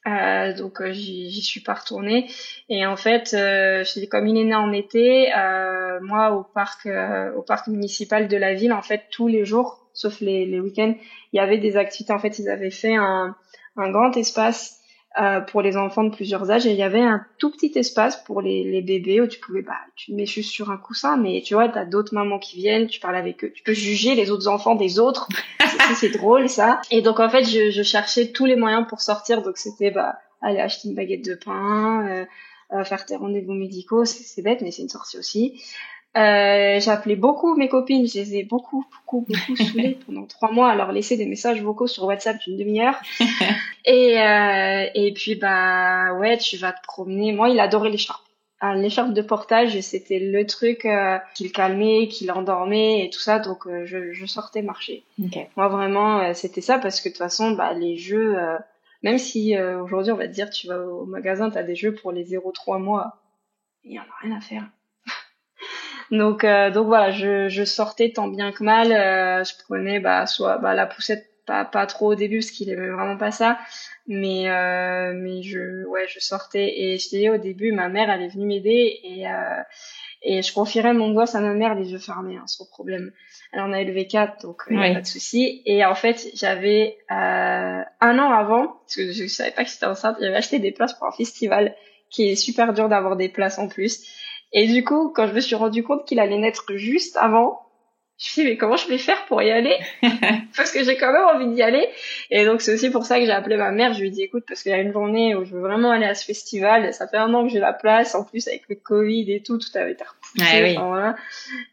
Euh, 0.09 0.53
donc 0.53 0.81
euh, 0.81 0.91
j'y 0.91 1.41
suis 1.41 1.61
pas 1.61 1.73
retournée. 1.73 2.29
Et 2.69 2.85
en 2.85 2.95
fait 2.95 3.33
euh, 3.33 3.83
comme 4.09 4.27
il 4.27 4.37
est 4.37 4.45
né 4.45 4.55
en 4.55 4.71
été 4.71 5.29
moi 6.01 6.31
au 6.31 6.43
parc 6.43 6.87
au 7.35 7.41
parc 7.41 7.67
municipal 7.67 8.27
de 8.27 8.37
la 8.37 8.53
ville 8.53 8.73
en 8.73 8.81
fait 8.81 9.03
tous 9.11 9.27
les 9.27 9.45
jours 9.45 9.89
sauf 9.93 10.21
les, 10.21 10.59
week-ends 10.59 10.95
il 11.33 11.37
y 11.37 11.39
avait 11.39 11.57
des 11.57 11.77
activités. 11.77 12.13
En 12.13 12.19
fait 12.19 12.39
ils 12.39 12.49
avaient 12.49 12.71
fait 12.71 12.95
un 12.95 13.35
grand 13.75 14.15
espace 14.17 14.78
euh, 15.19 15.41
pour 15.41 15.63
les 15.63 15.75
enfants 15.75 16.03
de 16.03 16.13
plusieurs 16.13 16.51
âges. 16.51 16.67
Et 16.67 16.71
il 16.71 16.77
y 16.77 16.83
avait 16.83 17.01
un 17.01 17.25
tout 17.39 17.49
petit 17.49 17.71
espace 17.75 18.23
pour 18.23 18.41
les, 18.41 18.63
les 18.63 18.81
bébés 18.81 19.21
où 19.21 19.27
tu 19.27 19.39
pouvais 19.39 19.63
bah 19.63 19.73
tu 19.95 20.11
te 20.11 20.15
mets 20.15 20.27
juste 20.27 20.51
sur 20.51 20.69
un 20.69 20.77
coussin 20.77 21.17
mais 21.17 21.41
tu 21.43 21.55
vois 21.55 21.67
t'as 21.67 21.85
d'autres 21.85 22.13
mamans 22.13 22.37
qui 22.37 22.57
viennent 22.57 22.85
tu 22.85 22.99
parles 22.99 23.15
avec 23.15 23.43
eux. 23.43 23.51
Tu 23.53 23.63
peux 23.63 23.73
juger 23.73 24.13
les 24.13 24.29
autres 24.29 24.47
enfants 24.47 24.75
des 24.75 24.99
autres. 24.99 25.27
C'est 25.95 26.09
drôle 26.09 26.47
ça. 26.47 26.79
Et 26.91 27.01
donc 27.01 27.19
en 27.19 27.29
fait 27.29 27.43
je, 27.43 27.71
je, 27.71 27.81
cherchais 27.81 28.31
tous 28.31 28.45
les 28.45 28.55
moyens 28.55 28.85
pour 28.87 29.01
sortir. 29.01 29.41
Donc 29.41 29.57
c'était 29.57 29.89
bah 29.89 30.19
aller 30.41 30.59
acheter 30.59 30.89
une 30.89 30.95
baguette 30.95 31.25
de 31.25 31.33
pain 31.33 32.07
euh, 32.07 32.25
euh 32.73 32.83
faire 32.83 33.03
tes 33.03 33.15
rendez-vous 33.15 33.53
médicaux. 33.53 34.05
C'est 34.05 34.43
bête 34.43 34.61
mais 34.61 34.69
c'est 34.69 34.83
une 34.83 34.89
sortie 34.89 35.17
aussi 35.17 35.59
euh, 36.19 36.79
J'appelais 36.79 37.15
beaucoup 37.15 37.55
mes 37.55 37.69
copines, 37.69 38.07
je 38.07 38.19
les 38.19 38.35
ai 38.37 38.43
beaucoup, 38.43 38.85
beaucoup, 38.91 39.25
beaucoup 39.27 39.55
saoulées 39.63 39.97
pendant 40.05 40.25
trois 40.25 40.51
mois 40.51 40.69
à 40.69 40.75
leur 40.75 40.91
laisser 40.91 41.17
des 41.17 41.25
messages 41.25 41.61
vocaux 41.61 41.87
sur 41.87 42.03
WhatsApp 42.03 42.37
d'une 42.39 42.57
demi-heure. 42.57 42.99
et, 43.85 44.19
euh, 44.19 44.85
et 44.93 45.13
puis, 45.13 45.35
bah 45.35 46.13
ouais, 46.15 46.37
tu 46.37 46.57
vas 46.57 46.73
te 46.73 46.81
promener. 46.83 47.31
Moi, 47.31 47.49
il 47.49 47.59
adorait 47.59 47.89
l'écharpe. 47.89 48.23
Ah, 48.61 48.75
l'écharpe 48.75 49.13
de 49.13 49.21
portage, 49.21 49.79
c'était 49.79 50.19
le 50.19 50.45
truc 50.45 50.85
euh, 50.85 51.17
qui 51.33 51.45
le 51.45 51.49
calmait, 51.49 52.09
qui 52.09 52.25
l'endormait 52.25 53.05
et 53.05 53.09
tout 53.09 53.21
ça. 53.21 53.39
Donc, 53.39 53.65
euh, 53.65 53.85
je, 53.85 54.11
je, 54.11 54.25
sortais 54.25 54.61
marcher. 54.61 55.03
Moi, 55.55 55.69
vraiment, 55.69 56.33
c'était 56.33 56.59
ça 56.59 56.77
parce 56.77 56.99
que 56.99 57.07
de 57.07 57.13
toute 57.13 57.19
façon, 57.19 57.51
bah, 57.51 57.73
les 57.73 57.95
jeux, 57.95 58.35
même 59.01 59.17
si 59.17 59.57
aujourd'hui, 59.57 60.11
on 60.11 60.17
va 60.17 60.27
te 60.27 60.33
dire, 60.33 60.49
tu 60.49 60.67
vas 60.67 60.79
au 60.79 61.05
magasin, 61.05 61.49
tu 61.49 61.57
as 61.57 61.63
des 61.63 61.75
jeux 61.75 61.93
pour 61.93 62.11
les 62.11 62.25
0-3 62.25 62.79
mois, 62.79 63.21
il 63.85 63.93
y 63.93 63.99
en 63.99 64.03
a 64.03 64.05
rien 64.21 64.35
à 64.35 64.41
faire. 64.41 64.69
Donc, 66.11 66.43
euh, 66.43 66.71
donc 66.71 66.87
voilà, 66.87 67.11
je, 67.11 67.49
je, 67.49 67.63
sortais 67.63 68.11
tant 68.11 68.27
bien 68.27 68.51
que 68.51 68.63
mal. 68.63 68.91
Euh, 68.91 69.43
je 69.43 69.53
prenais 69.63 69.99
bah, 69.99 70.25
soit 70.25 70.57
bah, 70.57 70.73
la 70.73 70.87
poussette, 70.87 71.29
pas, 71.45 71.65
pas 71.65 71.85
trop 71.85 72.11
au 72.11 72.15
début 72.15 72.39
parce 72.39 72.51
qu'il 72.51 72.69
aimait 72.69 72.89
vraiment 72.89 73.17
pas 73.17 73.31
ça, 73.31 73.59
mais 74.07 74.49
euh, 74.49 75.13
mais 75.15 75.43
je 75.43 75.85
ouais, 75.85 76.05
je 76.07 76.19
sortais 76.19 76.73
et 76.79 76.97
je 76.97 77.09
disais 77.09 77.29
au 77.29 77.37
début, 77.37 77.71
ma 77.71 77.89
mère 77.89 78.09
elle 78.09 78.21
est 78.21 78.27
venue 78.27 78.45
m'aider 78.45 78.99
et 79.03 79.27
euh, 79.27 79.61
et 80.21 80.41
je 80.41 80.53
confierais 80.53 80.93
mon 80.93 81.13
gosse 81.13 81.35
à 81.35 81.41
ma 81.41 81.53
mère 81.53 81.75
les 81.75 81.91
yeux 81.91 81.97
fermés, 81.97 82.37
hein, 82.37 82.47
sans 82.47 82.65
problème. 82.65 83.11
Elle 83.53 83.61
en 83.61 83.71
a 83.71 83.81
élevé 83.81 84.05
quatre, 84.05 84.41
donc 84.41 84.63
il 84.69 84.77
a 84.77 84.93
pas 84.93 85.01
de 85.01 85.05
souci. 85.05 85.61
Et 85.65 85.85
en 85.85 85.95
fait, 85.95 86.27
j'avais 86.35 86.97
un 87.09 87.85
an 88.01 88.29
avant, 88.29 88.67
parce 88.67 88.95
que 88.97 89.11
je 89.13 89.27
savais 89.27 89.51
pas 89.51 89.63
que 89.63 89.69
j'étais 89.69 89.85
enceinte, 89.85 90.17
j'avais 90.19 90.35
acheté 90.35 90.59
des 90.59 90.71
places 90.71 90.93
pour 90.93 91.07
un 91.07 91.13
festival 91.13 91.73
qui 92.09 92.27
est 92.29 92.35
super 92.35 92.73
dur 92.73 92.89
d'avoir 92.89 93.15
des 93.15 93.29
places 93.29 93.59
en 93.59 93.67
plus. 93.67 94.03
Et 94.51 94.67
du 94.67 94.83
coup, 94.83 95.11
quand 95.15 95.27
je 95.27 95.33
me 95.33 95.39
suis 95.39 95.55
rendu 95.55 95.83
compte 95.83 96.05
qu'il 96.05 96.19
allait 96.19 96.37
naître 96.37 96.73
juste 96.75 97.17
avant, 97.17 97.61
je 98.19 98.25
me 98.25 98.29
suis 98.31 98.41
dit, 98.41 98.49
mais 98.49 98.57
comment 98.57 98.75
je 98.75 98.87
vais 98.89 98.97
faire 98.97 99.25
pour 99.27 99.41
y 99.41 99.49
aller 99.49 99.77
Parce 100.57 100.73
que 100.73 100.83
j'ai 100.83 100.97
quand 100.97 101.13
même 101.13 101.23
envie 101.23 101.55
d'y 101.55 101.61
aller. 101.61 101.87
Et 102.29 102.43
donc, 102.43 102.61
c'est 102.61 102.73
aussi 102.73 102.89
pour 102.89 103.05
ça 103.05 103.17
que 103.17 103.25
j'ai 103.25 103.31
appelé 103.31 103.55
ma 103.55 103.71
mère. 103.71 103.93
Je 103.93 104.01
lui 104.01 104.07
ai 104.09 104.11
dit, 104.11 104.23
écoute, 104.23 104.43
parce 104.45 104.61
qu'il 104.61 104.73
y 104.73 104.75
a 104.75 104.79
une 104.79 104.91
journée 104.91 105.35
où 105.35 105.45
je 105.45 105.53
veux 105.53 105.61
vraiment 105.61 105.91
aller 105.91 106.05
à 106.05 106.13
ce 106.15 106.25
festival. 106.25 106.93
Ça 106.93 107.07
fait 107.07 107.15
un 107.15 107.33
an 107.33 107.43
que 107.43 107.53
j'ai 107.53 107.59
la 107.59 107.71
place. 107.71 108.15
En 108.15 108.25
plus, 108.25 108.45
avec 108.49 108.63
le 108.67 108.75
Covid 108.75 109.31
et 109.31 109.41
tout, 109.41 109.57
tout 109.57 109.69
avait 109.75 109.93
été 109.93 110.03
repoussé. 110.03 110.63
oui. 110.63 110.75
voilà. 110.75 111.15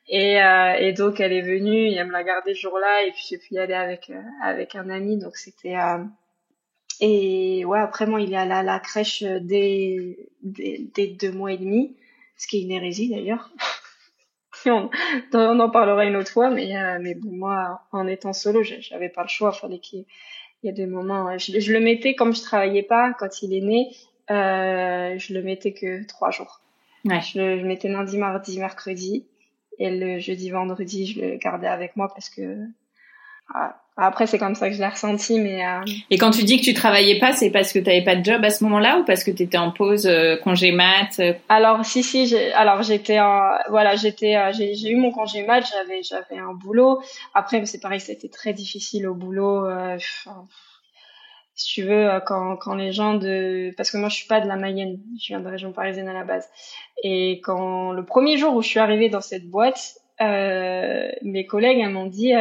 et, 0.08 0.40
euh, 0.40 0.74
et 0.78 0.92
donc, 0.92 1.18
elle 1.18 1.32
est 1.32 1.42
venue 1.42 1.88
et 1.88 1.94
elle 1.94 2.06
me 2.06 2.12
l'a 2.12 2.22
gardé 2.22 2.54
ce 2.54 2.60
jour-là. 2.60 3.04
Et 3.06 3.10
puis, 3.10 3.26
j'ai 3.28 3.38
pu 3.38 3.54
y 3.54 3.58
aller 3.58 3.74
avec, 3.74 4.10
euh, 4.10 4.22
avec 4.40 4.76
un 4.76 4.88
ami. 4.88 5.18
Donc, 5.18 5.36
c'était... 5.36 5.76
Euh... 5.76 6.04
Et 7.00 7.64
ouais, 7.64 7.80
après, 7.80 8.06
moi, 8.06 8.20
il 8.20 8.32
est 8.32 8.36
allé 8.36 8.52
à 8.52 8.62
la 8.62 8.78
crèche 8.78 9.24
dès, 9.24 10.16
dès, 10.42 10.80
dès 10.94 11.08
deux 11.08 11.32
mois 11.32 11.52
et 11.52 11.58
demi 11.58 11.96
ce 12.36 12.46
qui 12.46 12.58
est 12.58 12.62
une 12.62 12.72
hérésie 12.72 13.10
d'ailleurs. 13.10 13.50
on, 14.66 14.90
on, 15.32 15.60
en 15.60 15.70
parlera 15.70 16.04
une 16.04 16.16
autre 16.16 16.30
fois, 16.30 16.50
mais, 16.50 16.76
euh, 16.76 16.98
mais 17.00 17.14
bon, 17.14 17.32
moi, 17.32 17.82
en 17.92 18.06
étant 18.06 18.32
solo, 18.32 18.62
j'avais 18.62 19.08
pas 19.08 19.22
le 19.22 19.28
choix. 19.28 19.52
Fallait 19.52 19.78
qu'il 19.78 20.04
y 20.62 20.68
ait 20.68 20.72
des 20.72 20.86
moments. 20.86 21.36
Je, 21.38 21.58
je, 21.60 21.72
le 21.72 21.80
mettais 21.80 22.14
comme 22.14 22.34
je 22.34 22.42
travaillais 22.42 22.82
pas 22.82 23.12
quand 23.14 23.42
il 23.42 23.54
est 23.54 23.60
né. 23.60 23.96
Euh, 24.30 25.18
je 25.18 25.34
le 25.34 25.42
mettais 25.42 25.72
que 25.72 26.04
trois 26.06 26.30
jours. 26.30 26.60
Ouais. 27.04 27.20
Je 27.20 27.38
le 27.38 27.58
je 27.60 27.64
mettais 27.64 27.88
lundi, 27.88 28.18
mardi, 28.18 28.58
mercredi, 28.58 29.26
et 29.78 29.90
le 29.90 30.18
jeudi, 30.18 30.50
vendredi, 30.50 31.06
je 31.06 31.20
le 31.20 31.36
gardais 31.36 31.68
avec 31.68 31.96
moi 31.96 32.08
parce 32.08 32.28
que 32.28 32.66
ah, 33.54 33.80
après, 33.98 34.26
c'est 34.26 34.38
comme 34.38 34.54
ça 34.54 34.68
que 34.68 34.74
je 34.74 34.80
l'ai 34.80 34.88
ressenti, 34.88 35.40
mais. 35.40 35.64
Euh... 35.64 35.80
Et 36.10 36.18
quand 36.18 36.30
tu 36.30 36.44
dis 36.44 36.58
que 36.60 36.64
tu 36.64 36.74
travaillais 36.74 37.18
pas, 37.18 37.32
c'est 37.32 37.50
parce 37.50 37.72
que 37.72 37.78
tu 37.78 37.88
avais 37.88 38.04
pas 38.04 38.14
de 38.14 38.22
job 38.22 38.44
à 38.44 38.50
ce 38.50 38.62
moment-là 38.64 38.98
ou 38.98 39.04
parce 39.04 39.24
que 39.24 39.30
tu 39.30 39.44
étais 39.44 39.56
en 39.56 39.70
pause 39.70 40.06
euh, 40.06 40.36
congé 40.36 40.70
mat 40.70 41.18
euh? 41.18 41.32
Alors 41.48 41.82
si 41.82 42.02
si, 42.02 42.36
alors 42.54 42.82
j'étais 42.82 43.18
voilà, 43.70 43.96
j'étais 43.96 44.36
euh, 44.36 44.52
j'ai 44.52 44.90
eu 44.90 44.96
mon 44.96 45.12
congé 45.12 45.44
mat, 45.44 45.62
j'avais 45.62 46.02
j'avais 46.02 46.38
un 46.38 46.52
boulot. 46.52 47.00
Après, 47.32 47.64
c'est 47.64 47.80
pareil, 47.80 48.00
c'était 48.00 48.28
très 48.28 48.52
difficile 48.52 49.08
au 49.08 49.14
boulot. 49.14 49.64
Euh, 49.64 49.96
si 51.54 51.72
tu 51.72 51.82
veux, 51.84 52.20
quand 52.26 52.56
quand 52.56 52.74
les 52.74 52.92
gens 52.92 53.14
de 53.14 53.72
parce 53.78 53.90
que 53.90 53.96
moi 53.96 54.10
je 54.10 54.16
suis 54.16 54.28
pas 54.28 54.42
de 54.42 54.46
la 54.46 54.56
Mayenne, 54.56 54.98
je 55.18 55.28
viens 55.28 55.40
de 55.40 55.48
région 55.48 55.72
parisienne 55.72 56.08
à 56.08 56.12
la 56.12 56.24
base. 56.24 56.46
Et 57.02 57.40
quand 57.42 57.92
le 57.92 58.04
premier 58.04 58.36
jour 58.36 58.54
où 58.54 58.60
je 58.60 58.68
suis 58.68 58.80
arrivée 58.80 59.08
dans 59.08 59.22
cette 59.22 59.48
boîte, 59.48 59.94
mes 60.20 61.46
collègues 61.48 61.82
m'ont 61.88 62.06
dit 62.06 62.34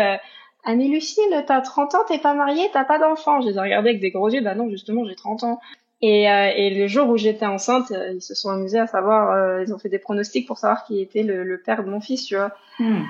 mais 0.68 0.88
Lucille, 0.88 1.44
t'as 1.46 1.62
30 1.62 1.96
ans, 1.96 2.04
t'es 2.08 2.18
pas 2.18 2.34
mariée, 2.34 2.68
t'as 2.74 2.86
pas 2.86 2.98
d'enfant. 2.98 3.42
Je 3.42 3.50
les 3.50 3.58
ai 3.58 3.60
regardés 3.60 3.90
avec 3.90 4.02
des 4.02 4.12
gros 4.12 4.30
yeux, 4.30 4.42
bah 4.42 4.56
non, 4.56 4.70
justement, 4.70 5.06
j'ai 5.06 5.16
30 5.16 5.44
ans. 5.44 5.60
Et, 6.02 6.30
euh, 6.30 6.52
et 6.56 6.70
le 6.72 6.88
jour 6.88 7.10
où 7.10 7.18
j'étais 7.18 7.46
enceinte, 7.46 7.92
euh, 7.92 8.14
ils 8.14 8.22
se 8.22 8.36
sont 8.36 8.50
amusés 8.50 8.80
à 8.80 8.88
savoir, 8.88 9.32
euh, 9.32 9.64
ils 9.64 9.74
ont 9.74 9.80
fait 9.80 9.90
des 9.90 10.00
pronostics 10.00 10.46
pour 10.46 10.58
savoir 10.58 10.84
qui 10.86 11.02
était 11.02 11.24
le, 11.24 11.44
le 11.44 11.60
père 11.60 11.84
de 11.84 11.90
mon 11.90 12.02
fils, 12.02 12.26
tu 12.26 12.36
vois. 12.36 12.52
Hmm. 12.80 13.04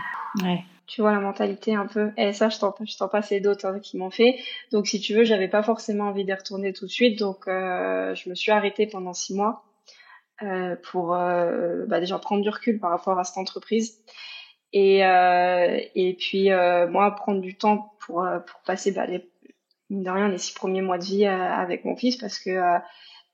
Ouais. 0.44 0.64
Tu 0.88 1.02
vois 1.02 1.12
la 1.12 1.20
mentalité 1.20 1.74
un 1.74 1.88
peu. 1.88 2.12
Et 2.16 2.32
ça, 2.32 2.50
je 2.50 2.60
t'en, 2.60 2.76
je 2.86 2.96
t'en 2.96 3.08
passe 3.08 3.34
d'autres 3.34 3.66
hein, 3.66 3.80
qui 3.80 3.98
m'ont 3.98 4.12
fait. 4.12 4.38
Donc 4.72 4.86
si 4.86 5.00
tu 5.00 5.16
veux, 5.16 5.24
j'avais 5.24 5.48
pas 5.48 5.64
forcément 5.64 6.06
envie 6.06 6.26
d'y 6.26 6.34
retourner 6.34 6.74
tout 6.74 6.86
de 6.86 6.92
suite, 6.92 7.18
donc 7.18 7.46
je 7.48 8.30
me 8.30 8.36
suis 8.36 8.52
arrêtée 8.52 8.86
pendant 8.86 9.14
six 9.14 9.34
mois 9.34 9.64
pour 10.92 11.08
bah, 11.08 12.00
déjà 12.00 12.20
prendre 12.20 12.44
du 12.44 12.50
recul 12.50 12.80
par 12.80 12.92
rapport 12.92 13.18
à 13.18 13.24
cette 13.24 13.40
entreprise 13.40 13.98
et, 14.74 15.06
euh, 15.06 15.80
et 15.96 16.14
puis, 16.16 16.52
euh, 16.52 16.88
moi, 16.88 17.12
prendre 17.16 17.42
du 17.42 17.58
temps 17.58 17.94
pour, 18.00 18.24
euh, 18.24 18.40
pour 18.40 18.62
passer 18.62 18.92
bah, 18.92 19.06
les, 19.06 19.30
mine 19.90 20.04
de 20.04 20.10
rien, 20.10 20.28
les 20.30 20.38
six 20.38 20.54
premiers 20.54 20.82
mois 20.82 20.98
de 20.98 21.04
vie 21.04 21.26
euh, 21.26 21.52
avec 21.54 21.86
mon 21.86 21.96
fils 21.96 22.18
parce 22.18 22.40
que 22.40 22.50
euh, 22.50 22.80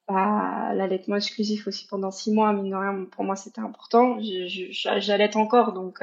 bah, 0.08 0.74
l'allaitement 0.74 1.15
exclusif 1.15 1.67
aussi 1.67 1.88
pendant 1.88 2.12
six 2.12 2.32
mois, 2.32 2.54
mine 2.54 2.70
de 2.70 2.76
rien, 2.76 3.06
pour 3.12 3.24
moi, 3.24 3.36
c'était 3.36 3.62
important. 3.62 4.17
J'allaite 4.20 5.36
encore, 5.36 5.74
donc, 5.74 6.00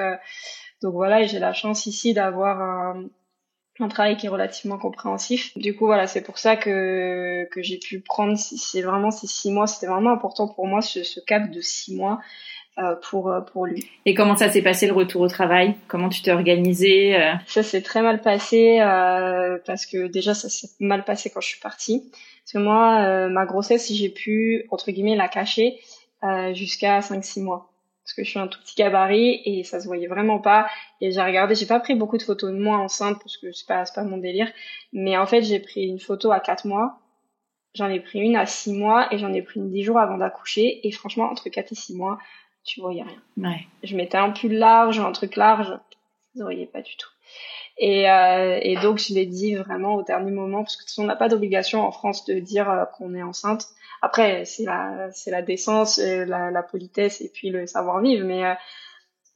donc 0.82 0.94
voilà, 0.94 1.24
j'ai 1.24 1.38
la 1.38 1.52
chance 1.52 1.86
ici 1.86 2.14
d'avoir 2.14 2.60
un, 2.60 3.04
un 3.80 3.88
travail 3.88 4.16
qui 4.16 4.26
est 4.26 4.30
relativement 4.30 4.78
compréhensif. 4.78 5.56
Du 5.56 5.76
coup, 5.76 5.86
voilà, 5.86 6.06
c'est 6.06 6.22
pour 6.22 6.38
ça 6.38 6.56
que, 6.56 7.46
que 7.50 7.62
j'ai 7.62 7.78
pu 7.78 8.00
prendre, 8.00 8.36
c'est 8.36 8.82
vraiment 8.82 9.10
ces 9.10 9.26
six 9.26 9.50
mois, 9.50 9.66
c'était 9.66 9.86
vraiment 9.86 10.10
important 10.10 10.48
pour 10.48 10.66
moi, 10.66 10.80
ce, 10.80 11.02
ce 11.04 11.20
cap 11.20 11.50
de 11.50 11.60
six 11.60 11.94
mois 11.94 12.20
pour 13.08 13.30
euh, 13.30 13.40
pour 13.40 13.66
lui. 13.66 13.88
Et 14.06 14.14
comment 14.14 14.36
ça 14.36 14.48
s'est 14.48 14.62
passé 14.62 14.86
le 14.86 14.92
retour 14.92 15.22
au 15.22 15.28
travail? 15.28 15.74
Comment 15.88 16.08
tu 16.08 16.22
t'es 16.22 16.32
organisée 16.32 17.16
euh? 17.16 17.34
Ça 17.46 17.62
s'est 17.62 17.82
très 17.82 18.02
mal 18.02 18.20
passé 18.20 18.78
parce 19.66 19.86
que 19.86 20.06
déjà 20.06 20.34
ça 20.34 20.48
s'est 20.48 20.68
mal 20.80 21.04
passé 21.04 21.30
quand 21.30 21.40
je 21.40 21.48
suis 21.48 21.60
partie. 21.60 22.10
Parce 22.44 22.52
que 22.52 22.58
moi, 22.58 23.28
ma 23.28 23.44
grossesse, 23.44 23.92
j'ai 23.92 24.08
pu 24.08 24.66
entre 24.70 24.90
guillemets 24.90 25.16
la 25.16 25.28
cacher 25.28 25.78
jusqu'à 26.54 27.00
5-6 27.00 27.42
mois 27.42 27.70
parce 28.08 28.14
que 28.14 28.24
je 28.24 28.30
suis 28.30 28.38
un 28.38 28.46
tout 28.46 28.58
petit 28.60 28.74
gabarit 28.74 29.42
et 29.44 29.64
ça 29.64 29.80
se 29.80 29.86
voyait 29.86 30.06
vraiment 30.06 30.38
pas. 30.38 30.66
Et 31.02 31.10
j'ai 31.10 31.20
regardé, 31.20 31.54
j'ai 31.54 31.66
pas 31.66 31.78
pris 31.78 31.94
beaucoup 31.94 32.16
de 32.16 32.22
photos 32.22 32.50
de 32.50 32.58
moi 32.58 32.78
enceinte 32.78 33.18
parce 33.18 33.36
que 33.36 33.52
c'est 33.52 33.66
pas, 33.66 33.84
pas 33.94 34.02
mon 34.02 34.16
délire. 34.16 34.50
Mais 34.94 35.18
en 35.18 35.26
fait, 35.26 35.42
j'ai 35.42 35.60
pris 35.60 35.82
une 35.84 36.00
photo 36.00 36.32
à 36.32 36.40
4 36.40 36.66
mois, 36.66 37.00
j'en 37.74 37.90
ai 37.90 38.00
pris 38.00 38.20
une 38.20 38.34
à 38.34 38.46
6 38.46 38.72
mois 38.72 39.12
et 39.12 39.18
j'en 39.18 39.34
ai 39.34 39.42
pris 39.42 39.60
une 39.60 39.70
10 39.70 39.82
jours 39.82 39.98
avant 39.98 40.16
d'accoucher. 40.16 40.88
Et 40.88 40.90
franchement, 40.90 41.30
entre 41.30 41.50
4 41.50 41.70
et 41.70 41.74
6 41.74 41.96
mois, 41.96 42.18
tu 42.68 42.80
voyais 42.80 43.02
rien. 43.02 43.22
Ouais. 43.50 43.66
Je 43.82 43.96
mettais 43.96 44.18
un 44.18 44.30
pull 44.30 44.52
large, 44.52 45.00
un 45.00 45.12
truc 45.12 45.36
large, 45.36 45.72
vous 46.34 46.42
voyez 46.42 46.66
pas 46.66 46.82
du 46.82 46.96
tout. 46.96 47.08
Et, 47.78 48.10
euh, 48.10 48.58
et 48.60 48.76
donc 48.76 48.98
je 48.98 49.14
l'ai 49.14 49.26
dit 49.26 49.54
vraiment 49.54 49.94
au 49.94 50.02
dernier 50.02 50.30
moment 50.30 50.62
parce 50.62 50.76
que 50.76 51.00
on 51.00 51.04
n'a 51.04 51.16
pas 51.16 51.28
d'obligation 51.28 51.80
en 51.80 51.92
France 51.92 52.24
de 52.26 52.34
dire 52.34 52.68
euh, 52.68 52.84
qu'on 52.84 53.14
est 53.14 53.22
enceinte. 53.22 53.68
Après 54.02 54.44
c'est 54.44 54.64
la 54.64 55.10
c'est 55.12 55.30
la 55.30 55.42
décence, 55.42 55.98
euh, 55.98 56.24
la, 56.24 56.50
la, 56.50 56.62
politesse 56.62 57.20
et 57.20 57.30
puis 57.32 57.50
le 57.50 57.66
savoir 57.66 58.00
vivre. 58.00 58.26
Mais 58.26 58.44
euh, 58.44 58.54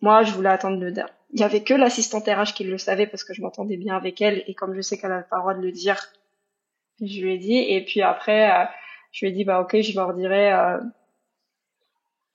moi 0.00 0.24
je 0.24 0.32
voulais 0.32 0.50
attendre 0.50 0.78
le 0.78 0.92
dernier. 0.92 1.12
Il 1.32 1.40
y 1.40 1.44
avait 1.44 1.62
que 1.62 1.72
l'assistante 1.72 2.26
RH 2.26 2.52
qui 2.54 2.64
le 2.64 2.76
savait 2.78 3.06
parce 3.06 3.24
que 3.24 3.32
je 3.32 3.40
m'entendais 3.40 3.78
bien 3.78 3.96
avec 3.96 4.20
elle 4.20 4.44
et 4.46 4.54
comme 4.54 4.74
je 4.74 4.82
sais 4.82 4.98
qu'elle 4.98 5.12
a 5.12 5.22
pas 5.22 5.36
le 5.36 5.42
droit 5.42 5.54
de 5.54 5.62
le 5.62 5.72
dire, 5.72 5.98
je 7.00 7.20
lui 7.22 7.34
ai 7.34 7.38
dit. 7.38 7.56
Et 7.56 7.84
puis 7.84 8.02
après 8.02 8.68
je 9.12 9.24
lui 9.24 9.32
ai 9.32 9.34
dit 9.34 9.44
bah 9.44 9.60
ok 9.60 9.80
je 9.80 9.94
leur 9.94 10.12
dirai 10.14 10.52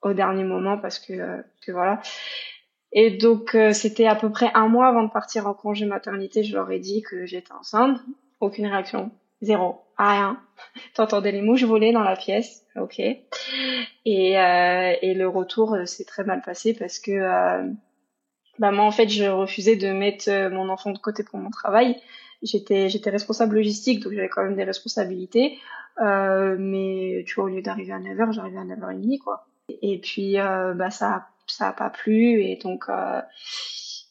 au 0.01 0.13
dernier 0.13 0.43
moment 0.43 0.77
parce 0.77 0.99
que, 0.99 1.43
que 1.65 1.71
voilà. 1.71 2.01
Et 2.91 3.11
donc, 3.11 3.55
euh, 3.55 3.73
c'était 3.73 4.07
à 4.07 4.15
peu 4.15 4.31
près 4.31 4.49
un 4.53 4.67
mois 4.67 4.87
avant 4.87 5.03
de 5.03 5.11
partir 5.11 5.47
en 5.47 5.53
congé 5.53 5.85
maternité, 5.85 6.43
je 6.43 6.55
leur 6.55 6.71
ai 6.71 6.79
dit 6.79 7.01
que 7.01 7.25
j'étais 7.25 7.51
enceinte. 7.51 7.99
Aucune 8.39 8.67
réaction. 8.67 9.11
Zéro. 9.41 9.81
Rien. 9.97 10.39
T'entendais 10.93 11.31
les 11.31 11.41
mouches 11.41 11.63
voler 11.63 11.91
dans 11.91 12.03
la 12.03 12.15
pièce. 12.15 12.65
Ok. 12.75 12.99
Et, 12.99 14.39
euh, 14.39 14.93
et 15.01 15.13
le 15.13 15.27
retour 15.27 15.73
euh, 15.73 15.85
s'est 15.85 16.05
très 16.05 16.23
mal 16.23 16.41
passé 16.41 16.73
parce 16.73 16.99
que 16.99 17.11
euh, 17.11 17.69
bah 18.59 18.71
moi, 18.71 18.85
en 18.85 18.91
fait, 18.91 19.09
je 19.09 19.25
refusais 19.25 19.75
de 19.75 19.91
mettre 19.91 20.29
mon 20.49 20.69
enfant 20.69 20.91
de 20.91 20.97
côté 20.97 21.23
pour 21.23 21.39
mon 21.39 21.49
travail. 21.49 21.99
J'étais 22.43 22.89
j'étais 22.89 23.09
responsable 23.09 23.55
logistique, 23.55 24.03
donc 24.03 24.13
j'avais 24.13 24.29
quand 24.29 24.43
même 24.43 24.55
des 24.55 24.63
responsabilités. 24.63 25.59
Euh, 25.99 26.55
mais 26.59 27.23
tu 27.27 27.35
vois, 27.35 27.45
au 27.45 27.47
lieu 27.47 27.61
d'arriver 27.61 27.93
à 27.93 27.99
9h, 27.99 28.31
j'arrivais 28.31 28.59
à 28.59 28.65
9h30, 28.65 29.19
quoi. 29.19 29.46
Et 29.81 29.99
puis, 29.99 30.39
euh, 30.39 30.73
bah, 30.73 30.89
ça 30.91 31.27
ça 31.49 31.69
a 31.69 31.71
pas 31.71 31.89
plu 31.89 32.41
et 32.43 32.57
donc 32.61 32.83
euh, 32.89 33.21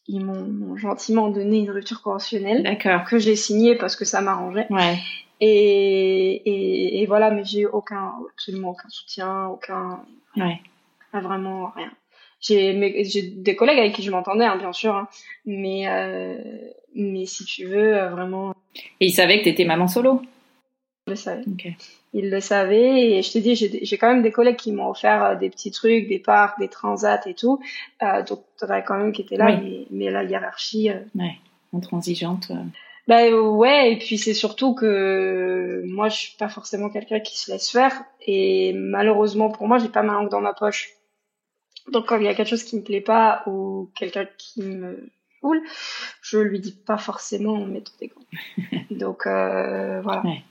ils 0.08 0.24
m'ont 0.24 0.74
gentiment 0.76 1.28
donné 1.28 1.58
une 1.58 1.70
rupture 1.70 2.00
conventionnelle 2.00 2.62
D'accord. 2.62 3.04
que 3.04 3.18
j'ai 3.18 3.36
signée 3.36 3.74
parce 3.76 3.94
que 3.94 4.06
ça 4.06 4.22
m'arrangeait 4.22 4.66
Ouais. 4.70 4.96
et, 5.40 6.32
et, 6.46 7.02
et 7.02 7.06
voilà 7.06 7.30
mais 7.30 7.44
j'ai 7.44 7.60
eu 7.60 7.66
aucun 7.66 8.14
absolument 8.32 8.70
aucun 8.70 8.88
soutien 8.88 9.48
aucun 9.48 10.00
Ouais. 10.34 10.60
vraiment 11.12 11.70
rien 11.76 11.90
j'ai 12.40 12.72
des 13.36 13.54
collègues 13.54 13.80
avec 13.80 13.94
qui 13.94 14.02
je 14.02 14.10
m'entendais 14.10 14.46
hein, 14.46 14.56
bien 14.56 14.72
sûr 14.72 14.94
hein, 14.94 15.08
mais 15.44 15.86
euh, 15.88 16.36
mais 16.94 17.26
si 17.26 17.44
tu 17.44 17.66
veux 17.66 17.98
euh, 17.98 18.08
vraiment 18.08 18.54
Et 19.00 19.08
il 19.08 19.12
savait 19.12 19.40
que 19.40 19.44
t'étais 19.44 19.66
maman 19.66 19.88
solo. 19.88 20.22
Je 21.06 21.10
le 21.12 21.16
savais 21.16 21.42
Ok. 21.48 21.68
ils 22.14 22.30
le 22.30 22.40
savaient 22.40 23.10
et 23.18 23.22
je 23.22 23.32
te 23.32 23.38
dis 23.38 23.54
j'ai 23.54 23.98
quand 23.98 24.08
même 24.12 24.22
des 24.22 24.32
collègues 24.32 24.56
qui 24.56 24.72
m'ont 24.72 24.88
offert 24.90 25.22
euh, 25.24 25.34
des 25.36 25.50
petits 25.50 25.70
trucs 25.70 26.08
des 26.08 26.18
parcs 26.18 26.58
des 26.58 26.68
transats 26.68 27.20
et 27.26 27.34
tout 27.34 27.60
euh, 28.02 28.22
donc 28.24 28.44
t'en 28.58 28.68
as 28.70 28.82
quand 28.82 28.96
même 28.98 29.12
qui 29.12 29.22
étaient 29.22 29.36
là 29.36 29.56
mais, 29.60 29.86
mais 29.90 30.10
la 30.10 30.24
hiérarchie 30.24 30.90
euh, 30.90 30.98
Ouais. 31.14 31.36
Intransigeante. 31.72 32.50
euh. 32.52 32.62
Bah 33.08 33.28
ouais, 33.30 33.92
et 33.92 33.98
puis 33.98 34.18
c'est 34.18 34.34
surtout 34.34 34.74
que 34.74 35.82
moi 35.86 36.08
je 36.08 36.16
suis 36.16 36.36
pas 36.36 36.48
forcément 36.48 36.88
quelqu'un 36.90 37.20
qui 37.20 37.38
se 37.38 37.52
laisse 37.52 37.70
faire 37.70 37.92
et 38.26 38.72
malheureusement 38.74 39.50
pour 39.50 39.68
moi 39.68 39.78
j'ai 39.78 39.88
pas 39.88 40.02
ma 40.02 40.14
langue 40.14 40.30
dans 40.30 40.40
ma 40.40 40.54
poche. 40.54 40.90
Donc 41.92 42.06
quand 42.06 42.16
il 42.18 42.24
y 42.24 42.28
a 42.28 42.34
quelque 42.34 42.48
chose 42.48 42.64
qui 42.64 42.76
me 42.76 42.82
plaît 42.82 43.00
pas 43.00 43.42
ou 43.46 43.90
quelqu'un 43.96 44.26
qui 44.38 44.62
me 44.62 45.08
saoule, 45.40 45.62
je 46.22 46.38
lui 46.38 46.58
dis 46.58 46.72
pas 46.72 46.98
forcément 46.98 47.52
en 47.54 47.66
mettant 47.66 47.92
des 48.00 48.08
gants. 48.08 48.80
Donc 48.90 49.26
euh, 49.26 50.00
voilà. 50.02 50.22
Ouais. 50.24 50.42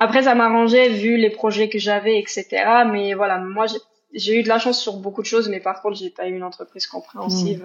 Après 0.00 0.24
ça 0.24 0.34
m'arrangeait 0.34 0.88
vu 0.88 1.16
les 1.16 1.30
projets 1.30 1.68
que 1.68 1.78
j'avais 1.78 2.18
etc. 2.18 2.46
Mais 2.90 3.14
voilà 3.14 3.38
moi 3.38 3.66
j'ai 4.12 4.40
eu 4.40 4.42
de 4.42 4.48
la 4.48 4.58
chance 4.58 4.80
sur 4.80 4.96
beaucoup 4.96 5.22
de 5.22 5.26
choses, 5.26 5.48
mais 5.48 5.60
par 5.60 5.80
contre 5.82 5.96
j'ai 5.96 6.10
pas 6.10 6.26
eu 6.26 6.34
une 6.34 6.42
entreprise 6.42 6.86
compréhensive. 6.86 7.64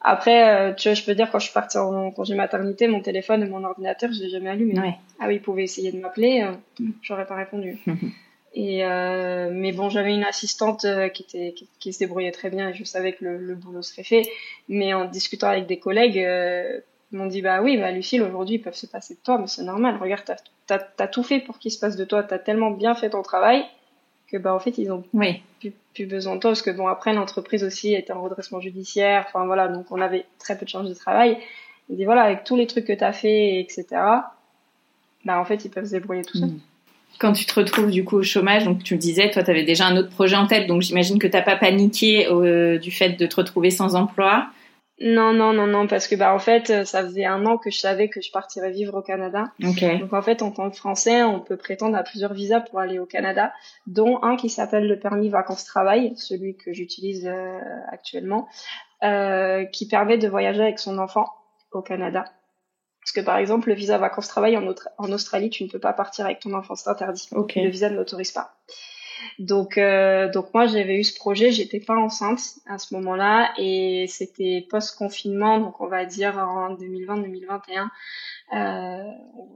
Après, 0.00 0.54
euh, 0.54 0.74
tu 0.74 0.88
vois, 0.88 0.94
je 0.94 1.02
peux 1.02 1.14
dire 1.14 1.28
quand 1.30 1.38
je 1.38 1.46
suis 1.46 1.52
partie 1.52 1.76
en 1.76 2.10
congé 2.12 2.34
maternité, 2.34 2.86
mon 2.86 3.00
téléphone 3.00 3.42
et 3.42 3.46
mon 3.46 3.64
ordinateur, 3.64 4.12
je 4.12 4.20
l'ai 4.20 4.30
jamais 4.30 4.50
allumé. 4.50 4.78
Ouais. 4.78 4.94
Ah 5.18 5.24
oui, 5.26 5.36
ils 5.36 5.42
pouvaient 5.42 5.64
essayer 5.64 5.90
de 5.90 5.98
m'appeler, 5.98 6.42
euh, 6.42 6.84
j'aurais 7.02 7.26
pas 7.26 7.34
répondu. 7.34 7.78
Mhm. 7.86 8.12
Et 8.54 8.84
euh, 8.84 9.50
mais 9.52 9.72
bon, 9.72 9.90
j'avais 9.90 10.14
une 10.14 10.24
assistante 10.24 10.86
qui 11.12 11.22
était 11.22 11.52
qui, 11.52 11.68
qui 11.78 11.92
se 11.92 11.98
débrouillait 11.98 12.32
très 12.32 12.48
bien 12.48 12.70
et 12.70 12.74
je 12.74 12.82
savais 12.84 13.12
que 13.12 13.24
le, 13.24 13.36
le 13.38 13.54
boulot 13.54 13.82
serait 13.82 14.04
fait. 14.04 14.22
Mais 14.68 14.94
en 14.94 15.04
discutant 15.04 15.48
avec 15.48 15.66
des 15.66 15.78
collègues, 15.78 16.18
euh, 16.18 16.80
ils 17.12 17.18
m'ont 17.18 17.26
dit 17.26 17.42
bah 17.42 17.62
oui, 17.62 17.76
bah 17.76 17.90
Lucille, 17.90 18.22
aujourd'hui 18.22 18.56
ils 18.56 18.62
peuvent 18.62 18.74
se 18.74 18.86
passer 18.86 19.14
de 19.14 19.20
toi, 19.20 19.38
mais 19.38 19.46
c'est 19.46 19.62
normal. 19.62 19.96
Regarde, 20.00 20.22
t'as 20.24 20.36
t'as 20.66 20.78
t'as 20.78 21.08
tout 21.08 21.22
fait 21.22 21.40
pour 21.40 21.58
qu'ils 21.58 21.72
se 21.72 21.78
passent 21.78 21.96
de 21.96 22.04
toi, 22.04 22.22
t'as 22.22 22.38
tellement 22.38 22.70
bien 22.70 22.94
fait 22.94 23.10
ton 23.10 23.22
travail 23.22 23.64
que 24.30 24.36
bah 24.36 24.54
en 24.54 24.58
fait 24.58 24.78
ils 24.78 24.92
ont 24.92 25.02
Oui. 25.14 25.40
plus, 25.60 25.72
plus 25.94 26.06
besoin 26.06 26.36
de 26.36 26.40
toi 26.40 26.50
parce 26.50 26.62
que 26.62 26.70
bon 26.70 26.86
après 26.86 27.12
l'entreprise 27.14 27.64
aussi 27.64 27.94
était 27.94 28.12
en 28.12 28.22
redressement 28.22 28.60
judiciaire 28.60 29.24
enfin 29.26 29.46
voilà 29.46 29.68
donc 29.68 29.86
on 29.90 30.00
avait 30.00 30.26
très 30.38 30.56
peu 30.56 30.64
de 30.64 30.70
charges 30.70 30.88
de 30.88 30.94
travail 30.94 31.38
il 31.88 31.96
dit 31.96 32.04
voilà 32.04 32.22
avec 32.22 32.44
tous 32.44 32.56
les 32.56 32.66
trucs 32.66 32.84
que 32.84 32.92
t'as 32.92 33.12
fait 33.12 33.58
etc 33.60 33.86
bah 35.24 35.40
en 35.40 35.44
fait 35.44 35.64
ils 35.64 35.70
peuvent 35.70 35.86
se 35.86 35.92
débrouiller 35.92 36.22
tout 36.22 36.36
seuls 36.36 36.50
Mm. 36.50 36.60
Quand 37.18 37.32
tu 37.32 37.46
te 37.46 37.54
retrouves 37.58 37.90
du 37.90 38.04
coup 38.04 38.18
au 38.18 38.22
chômage, 38.22 38.64
donc 38.64 38.84
tu 38.84 38.94
le 38.94 39.00
disais, 39.00 39.28
toi, 39.30 39.42
tu 39.42 39.50
avais 39.50 39.64
déjà 39.64 39.86
un 39.86 39.96
autre 39.96 40.10
projet 40.10 40.36
en 40.36 40.46
tête, 40.46 40.68
donc 40.68 40.82
j'imagine 40.82 41.18
que 41.18 41.26
t'as 41.26 41.42
pas 41.42 41.56
paniqué 41.56 42.28
euh, 42.28 42.78
du 42.78 42.92
fait 42.92 43.18
de 43.18 43.26
te 43.26 43.34
retrouver 43.34 43.70
sans 43.70 43.96
emploi. 43.96 44.46
Non 45.00 45.32
non 45.32 45.52
non 45.52 45.66
non 45.66 45.86
parce 45.86 46.08
que 46.08 46.14
bah 46.16 46.34
en 46.34 46.38
fait 46.38 46.70
euh, 46.70 46.84
ça 46.84 47.02
faisait 47.02 47.24
un 47.24 47.46
an 47.46 47.56
que 47.56 47.70
je 47.70 47.78
savais 47.78 48.08
que 48.08 48.20
je 48.20 48.32
partirais 48.32 48.72
vivre 48.72 48.94
au 48.94 49.02
Canada 49.02 49.44
donc 49.98 50.12
en 50.12 50.22
fait 50.22 50.42
en 50.42 50.50
tant 50.50 50.70
que 50.70 50.76
français 50.76 51.22
on 51.22 51.40
peut 51.40 51.56
prétendre 51.56 51.96
à 51.96 52.02
plusieurs 52.02 52.34
visas 52.34 52.60
pour 52.60 52.80
aller 52.80 52.98
au 52.98 53.06
Canada 53.06 53.52
dont 53.86 54.22
un 54.22 54.36
qui 54.36 54.50
s'appelle 54.50 54.88
le 54.88 54.98
permis 54.98 55.28
vacances 55.28 55.64
travail 55.64 56.14
celui 56.16 56.56
que 56.56 56.72
j'utilise 56.72 57.26
euh, 57.26 57.58
actuellement 57.92 58.48
euh, 59.04 59.64
qui 59.66 59.86
permet 59.86 60.18
de 60.18 60.26
voyager 60.26 60.60
avec 60.60 60.80
son 60.80 60.98
enfant 60.98 61.32
au 61.70 61.82
Canada. 61.82 62.24
Parce 63.00 63.12
que 63.12 63.20
par 63.20 63.36
exemple, 63.38 63.68
le 63.68 63.74
visa 63.74 63.96
vacances-travail 63.96 64.56
en, 64.56 64.74
en 64.98 65.12
Australie, 65.12 65.50
tu 65.50 65.62
ne 65.62 65.68
peux 65.68 65.78
pas 65.78 65.92
partir 65.92 66.24
avec 66.24 66.40
ton 66.40 66.52
enfant, 66.52 66.74
c'est 66.74 66.90
interdit. 66.90 67.28
Le 67.62 67.70
visa 67.70 67.90
ne 67.90 67.96
l'autorise 67.96 68.32
pas. 68.32 68.56
Donc, 69.38 69.78
euh, 69.78 70.30
donc 70.30 70.52
moi, 70.54 70.66
j'avais 70.66 70.98
eu 70.98 71.04
ce 71.04 71.14
projet, 71.14 71.52
j'étais 71.52 71.80
pas 71.80 71.96
enceinte 71.96 72.40
à 72.66 72.78
ce 72.78 72.94
moment-là, 72.94 73.52
et 73.58 74.06
c'était 74.08 74.66
post-confinement, 74.68 75.58
donc 75.58 75.80
on 75.80 75.86
va 75.86 76.04
dire 76.04 76.38
en 76.38 76.74
2020-2021. 76.74 77.88
Euh, 78.54 79.02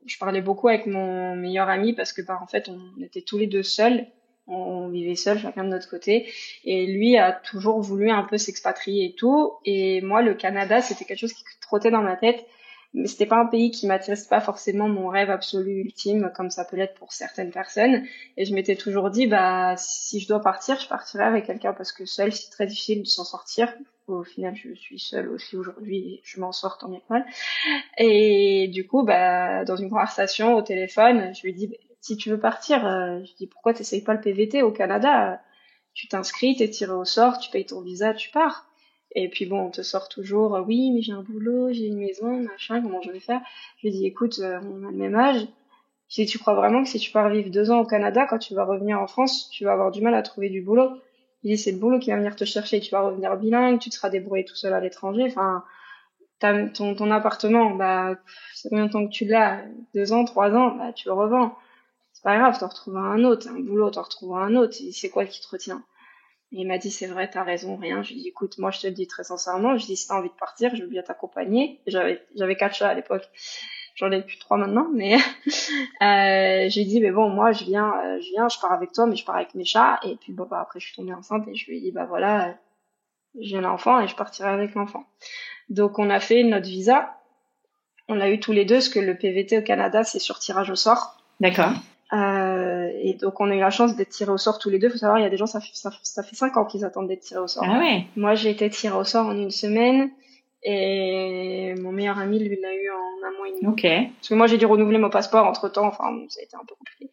je 0.06 0.18
parlais 0.18 0.40
beaucoup 0.40 0.68
avec 0.68 0.86
mon 0.86 1.34
meilleur 1.36 1.68
ami 1.68 1.94
parce 1.94 2.12
que, 2.12 2.22
bah, 2.22 2.38
en 2.42 2.46
fait, 2.46 2.68
on 2.68 3.02
était 3.02 3.22
tous 3.22 3.38
les 3.38 3.46
deux 3.46 3.62
seuls, 3.62 4.06
on 4.46 4.88
vivait 4.88 5.14
seuls, 5.14 5.38
chacun 5.38 5.64
de 5.64 5.68
notre 5.68 5.88
côté, 5.88 6.28
et 6.64 6.86
lui 6.86 7.16
a 7.16 7.32
toujours 7.32 7.80
voulu 7.80 8.10
un 8.10 8.24
peu 8.24 8.38
s'expatrier 8.38 9.06
et 9.06 9.14
tout. 9.14 9.52
Et 9.64 10.00
moi, 10.02 10.22
le 10.22 10.34
Canada, 10.34 10.80
c'était 10.80 11.04
quelque 11.04 11.20
chose 11.20 11.32
qui 11.32 11.44
trottait 11.60 11.90
dans 11.90 12.02
ma 12.02 12.16
tête 12.16 12.44
mais 12.94 13.06
c'était 13.06 13.26
pas 13.26 13.36
un 13.36 13.46
pays 13.46 13.70
qui 13.70 13.88
c'était 13.88 14.28
pas 14.28 14.40
forcément 14.40 14.88
mon 14.88 15.08
rêve 15.08 15.30
absolu 15.30 15.80
ultime 15.80 16.30
comme 16.34 16.50
ça 16.50 16.64
peut 16.64 16.76
l'être 16.76 16.94
pour 16.94 17.12
certaines 17.12 17.50
personnes. 17.50 18.04
Et 18.36 18.44
je 18.44 18.54
m'étais 18.54 18.76
toujours 18.76 19.10
dit 19.10 19.26
bah 19.26 19.74
si 19.78 20.20
je 20.20 20.28
dois 20.28 20.40
partir 20.40 20.78
je 20.78 20.88
partirai 20.88 21.24
avec 21.24 21.46
quelqu'un 21.46 21.72
parce 21.72 21.92
que 21.92 22.04
seul 22.04 22.32
c'est 22.32 22.50
très 22.50 22.66
difficile 22.66 23.02
de 23.02 23.06
s'en 23.06 23.24
sortir. 23.24 23.72
Au 24.08 24.24
final 24.24 24.54
je 24.56 24.74
suis 24.74 24.98
seule 24.98 25.28
aussi 25.30 25.56
aujourd'hui 25.56 26.20
je 26.24 26.40
m'en 26.40 26.52
sors 26.52 26.76
tant 26.76 26.88
bien 26.88 27.00
que 27.00 27.12
mal. 27.12 27.26
Et 27.96 28.68
du 28.68 28.86
coup 28.86 29.04
bah 29.04 29.64
dans 29.64 29.76
une 29.76 29.88
conversation 29.88 30.54
au 30.54 30.62
téléphone 30.62 31.34
je 31.34 31.42
lui 31.42 31.54
dis 31.54 31.74
si 32.00 32.16
tu 32.16 32.28
veux 32.28 32.40
partir 32.40 32.86
euh, 32.86 33.20
je 33.24 33.34
dis 33.36 33.46
pourquoi 33.46 33.72
t'essayes 33.72 34.02
pas 34.02 34.14
le 34.14 34.20
PVT 34.20 34.62
au 34.62 34.70
Canada? 34.72 35.40
Tu 35.94 36.08
t'inscris 36.08 36.56
t'es 36.56 36.68
tiré 36.68 36.92
au 36.92 37.04
sort 37.06 37.38
tu 37.38 37.50
payes 37.50 37.66
ton 37.66 37.80
visa 37.80 38.12
tu 38.12 38.30
pars 38.30 38.66
et 39.14 39.28
puis 39.28 39.46
bon, 39.46 39.60
on 39.60 39.70
te 39.70 39.82
sort 39.82 40.08
toujours, 40.08 40.56
euh, 40.56 40.62
oui, 40.62 40.90
mais 40.92 41.02
j'ai 41.02 41.12
un 41.12 41.22
boulot, 41.22 41.72
j'ai 41.72 41.86
une 41.86 41.98
maison, 41.98 42.42
machin, 42.42 42.80
comment 42.82 43.02
je 43.02 43.10
vais 43.10 43.20
faire? 43.20 43.40
Je 43.78 43.88
lui 43.88 43.92
dis, 43.92 44.06
écoute, 44.06 44.38
euh, 44.40 44.60
on 44.62 44.86
a 44.86 44.90
le 44.90 44.96
même 44.96 45.14
âge. 45.14 45.46
Si 46.08 46.26
tu 46.26 46.38
crois 46.38 46.54
vraiment 46.54 46.82
que 46.82 46.88
si 46.88 46.98
tu 46.98 47.10
pars 47.10 47.28
vivre 47.30 47.50
deux 47.50 47.70
ans 47.70 47.80
au 47.80 47.86
Canada, 47.86 48.26
quand 48.28 48.38
tu 48.38 48.54
vas 48.54 48.64
revenir 48.64 49.00
en 49.00 49.06
France, 49.06 49.48
tu 49.50 49.64
vas 49.64 49.72
avoir 49.72 49.90
du 49.90 50.02
mal 50.02 50.14
à 50.14 50.22
trouver 50.22 50.50
du 50.50 50.62
boulot? 50.62 50.90
Il 51.42 51.50
dit, 51.50 51.58
c'est 51.58 51.72
le 51.72 51.78
boulot 51.78 51.98
qui 51.98 52.10
va 52.10 52.16
venir 52.16 52.36
te 52.36 52.44
chercher, 52.44 52.80
tu 52.80 52.90
vas 52.90 53.00
revenir 53.02 53.36
bilingue, 53.36 53.80
tu 53.80 53.90
te 53.90 53.94
seras 53.94 54.10
débrouillé 54.10 54.44
tout 54.44 54.54
seul 54.54 54.72
à 54.74 54.80
l'étranger. 54.80 55.24
Enfin, 55.26 55.64
ton 56.40 57.10
appartement, 57.10 57.70
bah, 57.70 58.16
c'est 58.54 58.68
combien 58.68 58.86
de 58.86 58.92
temps 58.92 59.06
que 59.06 59.12
tu 59.12 59.24
l'as 59.24 59.62
Deux 59.94 60.12
ans, 60.12 60.24
trois 60.24 60.50
ans, 60.52 60.76
bah, 60.76 60.92
tu 60.92 61.08
le 61.08 61.14
revends. 61.14 61.56
C'est 62.12 62.22
pas 62.22 62.38
grave, 62.38 62.58
t'en 62.58 62.68
retrouveras 62.68 63.02
un 63.02 63.24
autre, 63.24 63.48
un 63.48 63.60
boulot, 63.60 63.90
t'en 63.90 64.02
retrouveras 64.02 64.44
un 64.44 64.56
autre. 64.56 64.76
C'est 64.92 65.10
quoi 65.10 65.24
qui 65.24 65.40
te 65.40 65.48
retient? 65.48 65.82
Il 66.52 66.66
m'a 66.66 66.78
dit, 66.78 66.90
c'est 66.90 67.06
vrai, 67.06 67.28
t'as 67.30 67.42
raison, 67.42 67.76
rien. 67.76 68.02
Je 68.02 68.12
lui 68.12 68.20
ai 68.20 68.22
dit, 68.24 68.28
écoute, 68.28 68.58
moi, 68.58 68.70
je 68.70 68.80
te 68.80 68.86
le 68.86 68.92
dis 68.92 69.06
très 69.06 69.24
sincèrement. 69.24 69.70
Je 69.70 69.84
lui 69.86 69.92
ai 69.92 69.94
dit, 69.94 69.96
si 69.96 70.08
t'as 70.08 70.18
envie 70.18 70.28
de 70.28 70.34
partir, 70.34 70.74
je 70.76 70.82
veux 70.82 70.88
bien 70.88 71.02
t'accompagner. 71.02 71.80
J'avais, 71.86 72.22
j'avais 72.36 72.56
quatre 72.56 72.74
chats 72.74 72.90
à 72.90 72.94
l'époque. 72.94 73.28
J'en 73.94 74.10
ai 74.10 74.22
plus 74.22 74.38
trois 74.38 74.56
maintenant, 74.56 74.88
mais, 74.92 75.16
euh, 76.02 76.68
j'ai 76.68 76.84
dit, 76.84 77.00
mais 77.00 77.10
bon, 77.10 77.28
moi, 77.30 77.52
je 77.52 77.64
viens, 77.64 77.92
euh, 78.04 78.20
je 78.20 78.28
viens, 78.30 78.48
je 78.48 78.58
pars 78.58 78.72
avec 78.72 78.92
toi, 78.92 79.06
mais 79.06 79.16
je 79.16 79.24
pars 79.24 79.36
avec 79.36 79.54
mes 79.54 79.64
chats. 79.64 79.98
Et 80.04 80.16
puis, 80.16 80.32
bon, 80.32 80.44
bah, 80.44 80.60
après, 80.60 80.78
je 80.78 80.86
suis 80.86 80.94
tombée 80.94 81.14
enceinte 81.14 81.48
et 81.48 81.54
je 81.54 81.70
lui 81.70 81.78
ai 81.78 81.80
dit, 81.80 81.90
bah, 81.90 82.04
voilà, 82.04 82.54
j'ai 83.40 83.60
l'enfant 83.60 84.00
et 84.00 84.06
je 84.06 84.14
partirai 84.14 84.50
avec 84.50 84.74
l'enfant. 84.74 85.04
Donc, 85.70 85.98
on 85.98 86.10
a 86.10 86.20
fait 86.20 86.42
notre 86.42 86.66
visa. 86.66 87.16
On 88.08 88.14
l'a 88.14 88.30
eu 88.30 88.40
tous 88.40 88.52
les 88.52 88.66
deux, 88.66 88.76
parce 88.76 88.88
que 88.90 88.98
le 88.98 89.16
PVT 89.16 89.58
au 89.58 89.62
Canada, 89.62 90.04
c'est 90.04 90.18
sur 90.18 90.38
tirage 90.38 90.70
au 90.70 90.76
sort. 90.76 91.16
D'accord. 91.40 91.72
Euh, 92.12 92.90
et 93.00 93.14
donc 93.14 93.40
on 93.40 93.50
a 93.50 93.54
eu 93.54 93.60
la 93.60 93.70
chance 93.70 93.96
d'être 93.96 94.10
tirés 94.10 94.32
au 94.32 94.38
sort 94.38 94.58
tous 94.58 94.70
les 94.70 94.78
deux. 94.78 94.90
Faut 94.90 94.98
savoir, 94.98 95.18
il 95.18 95.22
y 95.22 95.26
a 95.26 95.30
des 95.30 95.36
gens, 95.36 95.46
ça 95.46 95.60
fait, 95.60 95.70
ça, 95.72 95.90
ça 96.02 96.22
fait 96.22 96.36
cinq 96.36 96.56
ans 96.56 96.64
qu'ils 96.64 96.84
attendent 96.84 97.08
d'être 97.08 97.20
tirés 97.20 97.40
au 97.40 97.46
sort. 97.46 97.64
Ah 97.66 97.78
ouais. 97.78 98.04
Moi, 98.16 98.34
j'ai 98.34 98.50
été 98.50 98.68
tirée 98.70 98.96
au 98.96 99.04
sort 99.04 99.26
en 99.26 99.36
une 99.36 99.50
semaine 99.50 100.10
et 100.64 101.74
mon 101.80 101.90
meilleur 101.90 102.18
ami, 102.18 102.38
lui, 102.38 102.56
l'a 102.60 102.72
eu 102.72 102.88
en 102.90 103.26
un 103.26 103.36
mois 103.36 103.48
et 103.48 103.60
demi. 103.60 103.66
Ok. 103.66 103.82
Parce 103.82 104.28
que 104.28 104.34
moi, 104.34 104.46
j'ai 104.46 104.58
dû 104.58 104.66
renouveler 104.66 104.98
mon 104.98 105.10
passeport 105.10 105.44
entre 105.44 105.68
temps. 105.68 105.86
Enfin, 105.86 106.04
ça 106.28 106.40
a 106.40 106.44
été 106.44 106.54
un 106.54 106.64
peu 106.64 106.76
compliqué. 106.76 107.10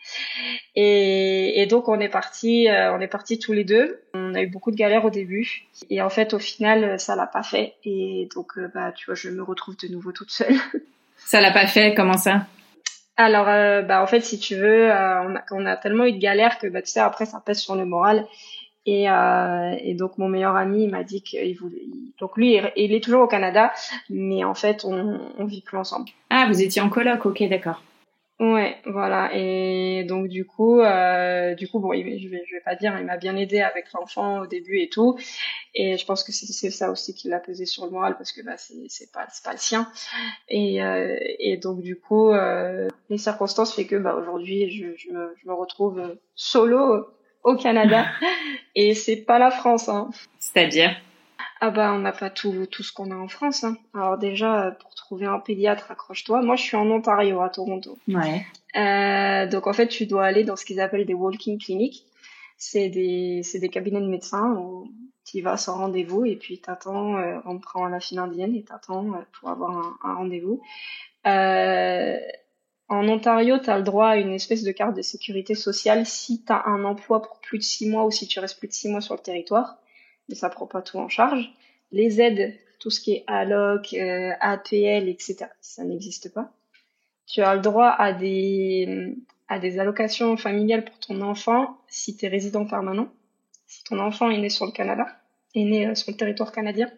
Et, 0.75 1.59
et 1.59 1.65
donc, 1.65 1.89
on 1.89 1.99
est 1.99 2.09
parti, 2.09 2.69
euh, 2.69 2.93
on 2.93 2.99
est 2.99 3.07
partis 3.07 3.39
tous 3.39 3.53
les 3.53 3.63
deux. 3.63 4.01
On 4.13 4.35
a 4.35 4.43
eu 4.43 4.47
beaucoup 4.47 4.69
de 4.69 4.75
galères 4.75 5.03
au 5.03 5.09
début. 5.09 5.63
Et 5.89 5.99
en 6.01 6.09
fait, 6.09 6.35
au 6.35 6.39
final, 6.39 6.99
ça 6.99 7.15
l'a 7.15 7.25
pas 7.25 7.41
fait. 7.41 7.73
Et 7.83 8.29
donc, 8.35 8.57
euh, 8.57 8.69
bah, 8.71 8.91
tu 8.91 9.07
vois, 9.07 9.15
je 9.15 9.29
me 9.29 9.41
retrouve 9.41 9.75
de 9.77 9.87
nouveau 9.87 10.11
toute 10.11 10.31
seule. 10.31 10.55
Ça 11.25 11.41
l'a 11.41 11.51
pas 11.51 11.67
fait, 11.67 11.93
comment 11.93 12.17
ça? 12.17 12.45
Alors, 13.21 13.49
euh, 13.49 13.81
bah, 13.81 14.01
en 14.01 14.07
fait, 14.07 14.21
si 14.21 14.39
tu 14.39 14.55
veux, 14.55 14.89
euh, 14.89 15.35
on, 15.51 15.65
a, 15.65 15.75
tellement 15.75 16.05
eu 16.05 16.13
de 16.13 16.19
galères 16.19 16.57
que, 16.57 16.67
bah, 16.67 16.81
tu 16.81 16.89
sais, 16.89 17.01
après, 17.01 17.25
ça 17.25 17.43
pèse 17.45 17.59
sur 17.59 17.75
le 17.75 17.83
moral. 17.83 18.25
Et, 18.85 19.09
euh, 19.09 19.75
donc 19.95 20.17
mon 20.17 20.29
meilleur 20.29 20.55
ami 20.55 20.87
m'a 20.87 21.03
dit 21.03 21.21
qu'il 21.21 21.53
voulait. 21.57 21.81
Donc 22.21 22.37
lui, 22.37 22.57
il 22.77 22.93
est 22.93 23.03
toujours 23.03 23.23
au 23.23 23.27
Canada, 23.27 23.73
mais 24.09 24.45
en 24.45 24.55
fait, 24.55 24.85
on, 24.85 25.19
on 25.37 25.43
vit 25.43 25.61
plus 25.61 25.77
ensemble. 25.77 26.07
Ah, 26.29 26.45
vous 26.47 26.61
étiez 26.61 26.81
en 26.81 26.87
coloc, 26.87 27.25
ok, 27.25 27.43
d'accord. 27.49 27.81
Ouais, 28.39 28.77
voilà. 28.85 29.31
Et 29.33 30.05
donc 30.05 30.29
du 30.29 30.45
coup, 30.45 30.79
euh, 30.79 31.55
du 31.55 31.67
coup, 31.67 31.79
bon, 31.79 31.91
je 31.93 32.03
vais, 32.03 32.17
je 32.19 32.55
vais 32.55 32.61
pas 32.63 32.75
dire, 32.75 32.97
il 32.97 33.05
m'a 33.05 33.17
bien 33.17 33.35
aidé 33.35 33.59
avec 33.59 33.91
l'enfant 33.91 34.39
au 34.39 34.47
début 34.47 34.79
et 34.79 34.87
tout. 34.87 35.17
Et 35.75 35.97
je 35.97 36.05
pense 36.05 36.23
que 36.23 36.31
c'est 36.31 36.71
ça 36.71 36.89
aussi 36.89 37.13
qui 37.13 37.27
l'a 37.27 37.39
pesé 37.39 37.65
sur 37.65 37.83
le 37.83 37.91
moral 37.91 38.15
parce 38.15 38.31
que 38.31 38.41
bah 38.41 38.55
c'est 38.55 38.75
c'est 38.87 39.11
pas 39.11 39.27
c'est 39.29 39.43
pas 39.43 39.51
le 39.51 39.57
sien. 39.57 39.91
Et 40.47 40.81
euh, 40.81 41.17
et 41.39 41.57
donc 41.57 41.81
du 41.81 41.99
coup, 41.99 42.31
euh, 42.31 42.87
les 43.09 43.17
circonstances 43.17 43.75
fait 43.75 43.85
que 43.85 43.97
bah 43.97 44.15
aujourd'hui, 44.15 44.71
je, 44.71 44.95
je 44.95 45.11
me 45.11 45.35
je 45.43 45.47
me 45.47 45.53
retrouve 45.53 46.15
solo 46.33 47.07
au 47.43 47.55
Canada 47.57 48.05
et 48.75 48.93
c'est 48.93 49.17
pas 49.17 49.37
la 49.37 49.51
France. 49.51 49.89
Hein. 49.89 50.11
C'est-à-dire? 50.39 50.95
Ah 51.61 51.71
bah 51.71 51.93
on 51.93 51.99
n'a 51.99 52.13
pas 52.13 52.29
tout 52.29 52.65
tout 52.67 52.83
ce 52.83 52.93
qu'on 52.93 53.11
a 53.11 53.15
en 53.15 53.27
France. 53.27 53.63
Hein. 53.63 53.77
Alors 53.93 54.17
déjà 54.17 54.77
pour 54.79 54.95
trouver 54.95 55.25
un 55.25 55.39
pédiatre, 55.39 55.91
accroche-toi. 55.91 56.41
Moi 56.41 56.55
je 56.55 56.63
suis 56.63 56.77
en 56.77 56.89
Ontario 56.89 57.41
à 57.41 57.49
Toronto. 57.49 57.97
Ouais. 58.07 58.45
Euh, 58.77 59.47
donc 59.47 59.67
en 59.67 59.73
fait 59.73 59.87
tu 59.87 60.05
dois 60.05 60.25
aller 60.25 60.43
dans 60.43 60.55
ce 60.55 60.63
qu'ils 60.63 60.79
appellent 60.79 61.05
des 61.05 61.13
walking 61.13 61.59
clinics. 61.59 62.05
C'est 62.57 62.89
des 62.89 63.41
c'est 63.43 63.59
des 63.59 63.69
cabinets 63.69 64.01
de 64.01 64.07
médecins 64.07 64.53
où 64.53 64.89
tu 65.25 65.41
vas 65.41 65.57
sans 65.57 65.77
rendez-vous 65.77 66.25
et 66.25 66.37
puis 66.37 66.59
t'attends. 66.59 67.17
Euh, 67.17 67.39
on 67.45 67.59
prend 67.59 67.87
la 67.87 67.99
file 67.99 68.19
indienne 68.19 68.55
et 68.55 68.63
t'attends 68.63 69.13
euh, 69.13 69.21
pour 69.39 69.49
avoir 69.49 69.71
un, 69.71 69.97
un 70.03 70.15
rendez-vous. 70.15 70.61
Euh, 71.27 72.17
en 72.87 73.07
Ontario, 73.07 73.59
tu 73.59 73.69
as 73.69 73.77
le 73.77 73.83
droit 73.83 74.07
à 74.07 74.15
une 74.17 74.31
espèce 74.31 74.63
de 74.63 74.71
carte 74.71 74.95
de 74.95 75.01
sécurité 75.01 75.53
sociale 75.55 76.05
si 76.05 76.43
tu 76.43 76.51
as 76.51 76.65
un 76.67 76.83
emploi 76.85 77.21
pour 77.21 77.39
plus 77.39 77.59
de 77.59 77.63
six 77.63 77.87
mois 77.87 78.05
ou 78.05 78.11
si 78.11 78.27
tu 78.27 78.39
restes 78.39 78.57
plus 78.57 78.67
de 78.67 78.73
six 78.73 78.89
mois 78.89 79.01
sur 79.01 79.13
le 79.13 79.21
territoire 79.21 79.77
mais 80.29 80.35
ça 80.35 80.49
prend 80.49 80.67
pas 80.67 80.81
tout 80.81 80.97
en 80.97 81.09
charge. 81.09 81.51
Les 81.91 82.21
aides, 82.21 82.55
tout 82.79 82.91
ce 82.91 83.01
qui 83.01 83.13
est 83.13 83.23
alloc, 83.27 83.93
euh, 83.93 84.31
APL, 84.39 85.09
etc., 85.09 85.47
ça 85.59 85.83
n'existe 85.83 86.33
pas. 86.33 86.51
Tu 87.27 87.41
as 87.41 87.55
le 87.55 87.61
droit 87.61 87.89
à 87.89 88.13
des, 88.13 89.15
à 89.47 89.59
des 89.59 89.79
allocations 89.79 90.37
familiales 90.37 90.85
pour 90.85 90.97
ton 90.99 91.21
enfant 91.21 91.77
si 91.87 92.15
tu 92.15 92.25
es 92.25 92.29
résident 92.29 92.65
permanent, 92.65 93.09
si 93.67 93.83
ton 93.83 93.99
enfant 93.99 94.29
est 94.29 94.37
né 94.37 94.49
sur 94.49 94.65
le 94.65 94.71
Canada, 94.71 95.07
est 95.55 95.63
né 95.63 95.87
euh, 95.87 95.95
sur 95.95 96.11
le 96.11 96.17
territoire 96.17 96.51
canadien. 96.51 96.89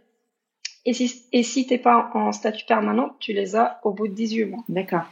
Et 0.86 0.93
si, 0.93 1.23
et 1.32 1.43
si 1.43 1.67
t'es 1.67 1.77
pas 1.77 2.11
en 2.13 2.32
statut 2.32 2.65
permanent, 2.65 3.15
tu 3.19 3.34
les 3.34 3.55
as 3.55 3.79
au 3.84 3.91
bout 3.91 4.07
de 4.07 4.13
18 4.13 4.45
mois. 4.45 4.63
D'accord. 4.67 5.05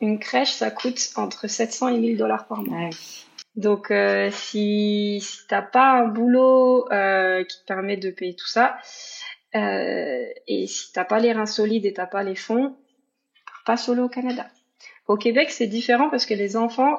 Une 0.00 0.18
crèche, 0.18 0.52
ça 0.52 0.70
coûte 0.70 1.10
entre 1.16 1.48
700 1.48 1.88
et 1.88 1.98
1000 1.98 2.16
dollars 2.16 2.46
par 2.46 2.62
mois. 2.62 2.78
Ah 2.80 2.88
oui. 2.90 3.26
Donc 3.56 3.90
euh, 3.90 4.28
si, 4.30 5.18
si 5.22 5.46
t'as 5.48 5.62
pas 5.62 5.92
un 5.92 6.08
boulot 6.08 6.90
euh, 6.92 7.42
qui 7.44 7.58
te 7.60 7.64
permet 7.66 7.96
de 7.96 8.10
payer 8.10 8.34
tout 8.34 8.46
ça, 8.46 8.76
euh, 9.54 10.24
et 10.46 10.66
si 10.66 10.92
t'as 10.92 11.04
pas 11.04 11.18
les 11.18 11.32
reins 11.32 11.46
solides 11.46 11.86
et 11.86 11.92
t'as 11.94 12.06
pas 12.06 12.22
les 12.22 12.34
fonds, 12.34 12.76
pas 13.64 13.76
solo 13.76 14.04
au 14.04 14.08
Canada. 14.08 14.46
Au 15.08 15.16
Québec, 15.16 15.50
c'est 15.50 15.66
différent 15.66 16.10
parce 16.10 16.26
que 16.26 16.34
les 16.34 16.56
enfants, 16.56 16.98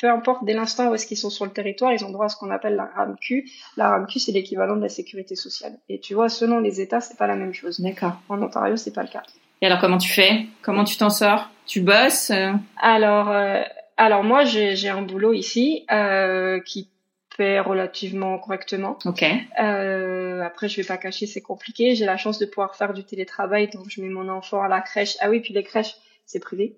peu 0.00 0.10
importe 0.10 0.44
dès 0.44 0.54
l'instant 0.54 0.90
où 0.90 0.94
est-ce 0.94 1.06
qu'ils 1.06 1.18
sont 1.18 1.30
sur 1.30 1.44
le 1.44 1.52
territoire, 1.52 1.92
ils 1.92 2.04
ont 2.04 2.10
droit 2.10 2.26
à 2.26 2.28
ce 2.28 2.36
qu'on 2.36 2.50
appelle 2.50 2.74
la 2.74 2.86
RAMQ. 2.86 3.48
La 3.76 3.90
RAMQ, 3.90 4.18
c'est 4.18 4.32
l'équivalent 4.32 4.76
de 4.76 4.82
la 4.82 4.88
sécurité 4.88 5.36
sociale. 5.36 5.78
Et 5.88 6.00
tu 6.00 6.14
vois, 6.14 6.28
selon 6.28 6.58
les 6.58 6.80
États, 6.80 7.00
c'est 7.00 7.16
pas 7.16 7.26
la 7.28 7.36
même 7.36 7.54
chose. 7.54 7.80
D'accord. 7.80 8.14
En 8.28 8.42
Ontario, 8.42 8.76
c'est 8.76 8.92
pas 8.92 9.02
le 9.02 9.08
cas. 9.08 9.22
Et 9.60 9.66
alors, 9.66 9.78
comment 9.78 9.98
tu 9.98 10.10
fais? 10.10 10.46
Comment 10.62 10.84
tu 10.84 10.96
t'en 10.96 11.10
sors? 11.10 11.48
Tu 11.66 11.80
bosses? 11.80 12.32
Alors, 12.80 13.30
euh, 13.30 13.62
alors 13.96 14.24
moi, 14.24 14.44
j'ai 14.44 14.76
j'ai 14.76 14.88
un 14.88 15.02
boulot 15.02 15.32
ici 15.32 15.86
euh, 15.90 16.60
qui 16.60 16.90
paie 17.36 17.60
relativement 17.60 18.38
correctement. 18.38 18.98
Ok. 19.04 19.24
Euh, 19.60 20.42
après, 20.42 20.68
je 20.68 20.80
vais 20.80 20.86
pas 20.86 20.96
cacher, 20.96 21.26
c'est 21.26 21.40
compliqué. 21.40 21.94
J'ai 21.94 22.04
la 22.04 22.16
chance 22.16 22.38
de 22.38 22.46
pouvoir 22.46 22.76
faire 22.76 22.92
du 22.92 23.04
télétravail, 23.04 23.68
donc 23.68 23.86
je 23.88 24.00
mets 24.00 24.08
mon 24.08 24.28
enfant 24.28 24.62
à 24.62 24.68
la 24.68 24.80
crèche. 24.80 25.16
Ah 25.20 25.30
oui, 25.30 25.40
puis 25.40 25.54
les 25.54 25.62
crèches, 25.62 25.96
c'est 26.26 26.40
privé. 26.40 26.76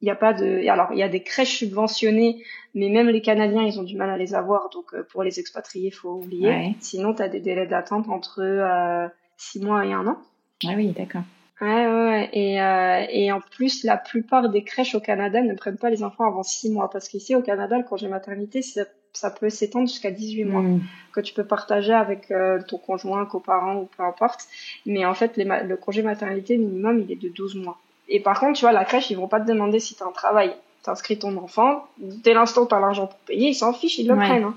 Il 0.00 0.06
y 0.06 0.10
a 0.10 0.14
pas 0.14 0.32
de, 0.32 0.68
alors 0.68 0.90
il 0.92 0.98
y 0.98 1.02
a 1.02 1.08
des 1.08 1.22
crèches 1.24 1.58
subventionnées, 1.58 2.44
mais 2.74 2.88
même 2.88 3.08
les 3.08 3.20
Canadiens, 3.20 3.64
ils 3.64 3.80
ont 3.80 3.82
du 3.82 3.96
mal 3.96 4.10
à 4.10 4.16
les 4.16 4.34
avoir. 4.34 4.70
Donc 4.70 4.94
euh, 4.94 5.02
pour 5.10 5.24
les 5.24 5.40
expatriés, 5.40 5.90
faut 5.90 6.12
oublier. 6.12 6.48
Ouais. 6.48 6.74
Sinon, 6.80 7.14
tu 7.14 7.22
as 7.22 7.28
des 7.28 7.40
délais 7.40 7.66
d'attente 7.66 8.08
entre 8.08 8.40
euh, 8.40 9.08
six 9.36 9.60
mois 9.60 9.84
et 9.84 9.92
un 9.92 10.06
an. 10.06 10.18
Ah 10.64 10.74
oui, 10.76 10.92
d'accord. 10.96 11.22
Ouais, 11.60 11.86
ouais, 11.86 12.08
ouais. 12.08 12.30
Et, 12.32 12.60
euh, 12.60 13.04
et 13.10 13.32
en 13.32 13.40
plus, 13.40 13.82
la 13.84 13.96
plupart 13.96 14.48
des 14.48 14.62
crèches 14.62 14.94
au 14.94 15.00
Canada 15.00 15.40
ne 15.42 15.54
prennent 15.54 15.76
pas 15.78 15.90
les 15.90 16.02
enfants 16.04 16.24
avant 16.26 16.42
6 16.44 16.70
mois. 16.70 16.88
Parce 16.90 17.08
qu'ici, 17.08 17.34
au 17.34 17.42
Canada, 17.42 17.76
le 17.78 17.84
congé 17.84 18.06
maternité, 18.06 18.62
ça, 18.62 18.82
ça 19.12 19.30
peut 19.30 19.50
s'étendre 19.50 19.88
jusqu'à 19.88 20.10
18 20.12 20.44
mois. 20.44 20.62
Mm. 20.62 20.82
Que 21.12 21.20
tu 21.20 21.34
peux 21.34 21.44
partager 21.44 21.92
avec 21.92 22.30
euh, 22.30 22.60
ton 22.68 22.78
conjoint, 22.78 23.26
coparent 23.26 23.76
ou 23.76 23.88
peu 23.96 24.04
importe. 24.04 24.46
Mais 24.86 25.04
en 25.04 25.14
fait, 25.14 25.36
les 25.36 25.44
ma- 25.44 25.62
le 25.64 25.76
congé 25.76 26.02
maternité 26.02 26.56
minimum, 26.56 27.00
il 27.00 27.10
est 27.10 27.20
de 27.20 27.28
12 27.28 27.56
mois. 27.56 27.78
Et 28.08 28.20
par 28.20 28.38
contre, 28.38 28.56
tu 28.58 28.64
vois, 28.64 28.72
la 28.72 28.84
crèche, 28.84 29.10
ils 29.10 29.16
vont 29.16 29.26
pas 29.28 29.40
te 29.40 29.46
demander 29.46 29.80
si 29.80 29.96
tu 29.96 30.02
as 30.02 30.06
un 30.06 30.12
travail. 30.12 30.54
T'inscris 30.84 31.18
ton 31.18 31.36
enfant. 31.38 31.86
Dès 31.98 32.34
l'instant 32.34 32.62
où 32.62 32.66
tu 32.68 32.74
as 32.74 32.80
l'argent 32.80 33.08
pour 33.08 33.18
payer, 33.20 33.48
ils 33.48 33.54
s'en 33.54 33.72
fichent, 33.72 33.98
ils 33.98 34.06
le 34.06 34.14
Ouais. 34.14 34.24
prennent. 34.24 34.44
hein. 34.44 34.56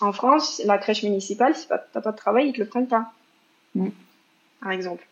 En 0.00 0.12
France, 0.12 0.62
la 0.64 0.78
crèche 0.78 1.02
municipale, 1.02 1.54
si 1.54 1.68
t'as 1.68 2.00
pas 2.00 2.12
de 2.12 2.16
travail, 2.16 2.48
ils 2.48 2.52
te 2.54 2.58
le 2.60 2.66
prennent 2.66 2.86
pas. 2.88 3.12
Mm. 3.74 3.88
Par 4.62 4.70
exemple. 4.72 5.06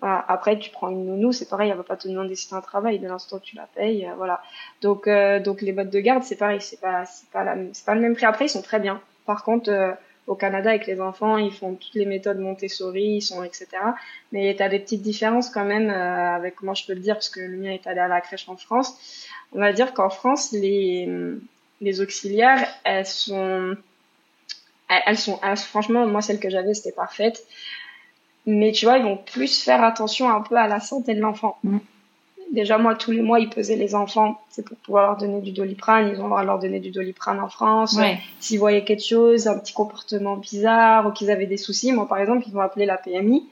Voilà. 0.00 0.24
Après, 0.28 0.58
tu 0.58 0.70
prends 0.70 0.90
une 0.90 1.06
nounou, 1.06 1.32
c'est 1.32 1.48
pareil, 1.48 1.70
elle 1.70 1.76
va 1.76 1.82
pas 1.82 1.96
te 1.96 2.06
demander 2.08 2.34
si 2.34 2.48
t'as 2.50 2.56
un 2.56 2.60
travail, 2.60 2.98
dès 2.98 3.08
l'instant 3.08 3.38
tu 3.38 3.56
la 3.56 3.66
payes, 3.74 4.06
euh, 4.06 4.14
voilà. 4.16 4.42
Donc, 4.82 5.08
euh, 5.08 5.40
donc 5.40 5.62
les 5.62 5.72
bottes 5.72 5.90
de 5.90 6.00
garde, 6.00 6.22
c'est 6.22 6.36
pareil, 6.36 6.60
c'est 6.60 6.80
pas, 6.80 7.06
c'est 7.06 7.28
pas 7.30 7.44
la, 7.44 7.56
c'est 7.72 7.84
pas 7.86 7.94
le 7.94 8.00
même 8.02 8.14
prix. 8.14 8.26
Après, 8.26 8.46
ils 8.46 8.48
sont 8.50 8.62
très 8.62 8.78
bien. 8.80 9.00
Par 9.24 9.42
contre, 9.42 9.70
euh, 9.70 9.92
au 10.26 10.34
Canada, 10.34 10.70
avec 10.70 10.86
les 10.86 11.00
enfants, 11.00 11.38
ils 11.38 11.52
font 11.52 11.74
toutes 11.74 11.94
les 11.94 12.04
méthodes 12.04 12.38
Montessori, 12.38 13.04
ils 13.16 13.22
sont, 13.22 13.42
etc. 13.44 13.94
Mais 14.32 14.54
t'as 14.58 14.68
des 14.68 14.80
petites 14.80 15.02
différences 15.02 15.48
quand 15.50 15.64
même, 15.64 15.88
euh, 15.90 16.34
avec 16.36 16.56
comment 16.56 16.74
je 16.74 16.86
peux 16.86 16.94
le 16.94 17.00
dire, 17.00 17.14
parce 17.14 17.28
que 17.30 17.40
le 17.40 17.56
mien 17.56 17.70
est 17.70 17.86
allé 17.86 18.00
à 18.00 18.08
la 18.08 18.20
crèche 18.20 18.48
en 18.48 18.56
France. 18.56 18.98
On 19.52 19.60
va 19.60 19.72
dire 19.72 19.94
qu'en 19.94 20.10
France, 20.10 20.52
les, 20.52 21.08
les 21.80 22.00
auxiliaires, 22.00 22.66
elles 22.84 23.06
sont, 23.06 23.76
elles 24.88 25.18
sont, 25.18 25.38
elles- 25.42 25.56
franchement, 25.56 26.06
moi, 26.06 26.22
celle 26.22 26.38
que 26.38 26.48
j'avais, 26.50 26.74
c'était 26.74 26.92
parfaite. 26.94 27.44
Mais 28.46 28.72
tu 28.72 28.86
vois, 28.86 28.98
ils 28.98 29.04
vont 29.04 29.16
plus 29.16 29.62
faire 29.62 29.82
attention 29.82 30.30
un 30.30 30.40
peu 30.40 30.56
à 30.56 30.68
la 30.68 30.80
santé 30.80 31.14
de 31.14 31.20
l'enfant. 31.20 31.58
Déjà, 32.52 32.78
moi, 32.78 32.94
tous 32.94 33.10
les 33.10 33.22
mois, 33.22 33.40
ils 33.40 33.50
pesaient 33.50 33.76
les 33.76 33.96
enfants. 33.96 34.40
C'est 34.50 34.64
pour 34.64 34.76
pouvoir 34.78 35.06
leur 35.08 35.16
donner 35.16 35.40
du 35.40 35.50
doliprane. 35.50 36.08
Ils 36.12 36.20
ont 36.20 36.24
le 36.24 36.28
droit 36.28 36.42
de 36.42 36.46
leur 36.46 36.58
donner 36.60 36.78
du 36.78 36.90
doliprane 36.90 37.40
en 37.40 37.48
France. 37.48 37.94
Ouais. 37.94 38.18
S'ils 38.38 38.60
voyaient 38.60 38.84
quelque 38.84 39.04
chose, 39.04 39.48
un 39.48 39.58
petit 39.58 39.72
comportement 39.72 40.36
bizarre 40.36 41.06
ou 41.06 41.10
qu'ils 41.10 41.30
avaient 41.30 41.46
des 41.46 41.56
soucis, 41.56 41.92
moi, 41.92 42.06
par 42.06 42.18
exemple, 42.18 42.44
ils 42.46 42.52
vont 42.52 42.60
appeler 42.60 42.86
la 42.86 42.96
PMI 42.96 43.48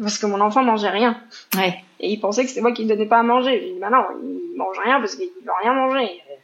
parce 0.00 0.18
que 0.18 0.26
mon 0.26 0.40
enfant 0.40 0.62
mangeait 0.62 0.90
rien. 0.90 1.18
Ouais. 1.56 1.74
Et 2.00 2.10
ils 2.12 2.20
pensaient 2.20 2.42
que 2.42 2.48
c'était 2.48 2.60
moi 2.60 2.72
qui 2.72 2.84
ne 2.84 2.88
donnais 2.90 3.06
pas 3.06 3.18
à 3.18 3.22
manger. 3.22 3.60
J'ai 3.60 3.72
dit, 3.74 3.80
bah 3.80 3.90
non, 3.90 4.04
il 4.22 4.56
mange 4.56 4.78
rien 4.78 5.00
parce 5.00 5.16
qu'il 5.16 5.26
veut 5.26 5.52
rien 5.62 5.74
manger. 5.74 6.04
Euh, 6.30 6.34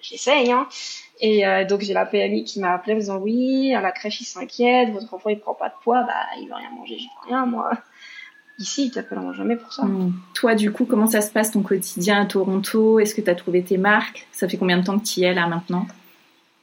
J'essaye, 0.00 0.50
hein. 0.50 0.66
Et 1.24 1.46
euh, 1.46 1.64
donc 1.64 1.80
j'ai 1.82 1.94
la 1.94 2.04
PMI 2.04 2.42
qui 2.42 2.58
m'a 2.58 2.74
appelé 2.74 2.94
en 2.94 2.98
disant 2.98 3.18
oui, 3.18 3.72
à 3.74 3.80
la 3.80 3.92
crèche 3.92 4.20
ils 4.20 4.24
s'inquiètent, 4.24 4.90
votre 4.90 5.14
enfant 5.14 5.30
il 5.30 5.38
prend 5.38 5.54
pas 5.54 5.68
de 5.68 5.74
poids, 5.82 6.02
bah 6.02 6.14
il 6.40 6.48
veut 6.48 6.54
rien 6.54 6.70
manger, 6.76 6.98
j'y 6.98 7.06
peux 7.06 7.28
rien 7.28 7.46
moi. 7.46 7.70
Ici 8.58 8.86
ils 8.86 8.90
t'appelleront 8.90 9.32
jamais 9.32 9.56
pour 9.56 9.72
ça. 9.72 9.84
Mm. 9.84 10.12
Toi, 10.34 10.54
du 10.56 10.72
coup, 10.72 10.84
comment 10.84 11.06
ça 11.06 11.20
se 11.20 11.30
passe 11.30 11.52
ton 11.52 11.62
quotidien 11.62 12.22
à 12.22 12.26
Toronto? 12.26 12.98
Est-ce 12.98 13.14
que 13.14 13.20
tu 13.20 13.30
as 13.30 13.34
trouvé 13.36 13.62
tes 13.62 13.78
marques? 13.78 14.26
Ça 14.32 14.48
fait 14.48 14.56
combien 14.56 14.78
de 14.78 14.84
temps 14.84 14.98
que 14.98 15.04
tu 15.04 15.20
y 15.20 15.24
es 15.24 15.32
là 15.32 15.46
maintenant? 15.46 15.86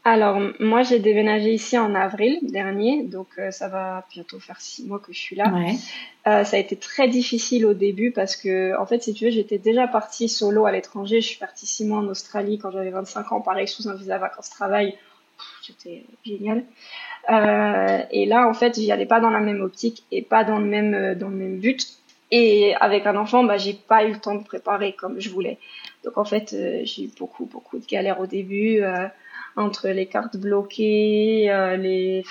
Alors 0.10 0.42
moi 0.60 0.82
j'ai 0.82 0.98
déménagé 0.98 1.54
ici 1.54 1.78
en 1.78 1.94
avril 1.94 2.40
dernier, 2.42 3.04
donc 3.04 3.28
euh, 3.38 3.52
ça 3.52 3.68
va 3.68 4.08
bientôt 4.12 4.40
faire 4.40 4.60
six 4.60 4.84
mois 4.88 4.98
que 4.98 5.14
je 5.14 5.20
suis 5.20 5.36
là. 5.36 5.54
Ouais. 5.54 5.76
Euh, 6.26 6.44
ça 6.44 6.58
a 6.58 6.60
été 6.60 6.76
très 6.76 7.08
difficile 7.08 7.64
au 7.68 7.76
début 7.76 8.10
parce 8.12 8.36
que, 8.36 8.76
en 8.80 8.88
fait, 8.88 9.04
si 9.04 9.14
tu 9.14 9.26
veux, 9.26 9.32
j'étais 9.32 9.60
déjà 9.60 9.88
partie 9.88 10.28
solo 10.28 10.66
à 10.66 10.72
l'étranger. 10.72 11.22
Je 11.22 11.28
suis 11.28 11.38
partie 11.38 11.68
six 11.68 11.86
mois 11.86 12.00
en 12.00 12.08
Australie 12.08 12.58
quand 12.58 12.72
j'avais 12.72 12.90
25 12.90 13.32
ans, 13.32 13.42
pareil, 13.42 13.68
sous 13.68 13.88
un 13.88 13.96
visa 13.96 14.18
vacances-travail. 14.18 14.98
C'était 15.62 16.04
génial. 16.26 16.64
Euh, 17.30 18.00
et 18.10 18.26
là, 18.26 18.48
en 18.48 18.54
fait, 18.56 18.80
j'y 18.80 18.92
allais 18.92 19.06
pas 19.06 19.20
dans 19.20 19.30
la 19.30 19.40
même 19.40 19.62
optique 19.62 20.06
et 20.12 20.24
pas 20.24 20.44
dans 20.44 20.58
le 20.58 20.66
même, 20.66 21.14
dans 21.16 21.30
le 21.30 21.36
même 21.36 21.60
but. 21.60 21.88
Et 22.32 22.74
avec 22.82 23.06
un 23.06 23.16
enfant, 23.16 23.44
bah, 23.44 23.58
j'ai 23.58 23.74
pas 23.74 24.06
eu 24.06 24.14
le 24.14 24.20
temps 24.20 24.36
de 24.36 24.44
préparer 24.44 24.94
comme 24.94 25.20
je 25.20 25.30
voulais. 25.30 25.60
Donc, 26.04 26.18
en 26.18 26.26
fait, 26.26 26.56
j'ai 26.84 27.04
eu 27.04 27.12
beaucoup, 27.20 27.46
beaucoup 27.46 27.78
de 27.78 27.86
galères 27.86 28.20
au 28.20 28.26
début, 28.26 28.82
entre 29.60 29.90
les 29.90 30.06
cartes 30.06 30.38
bloquées, 30.38 31.52
euh, 31.52 31.78
les, 31.78 32.24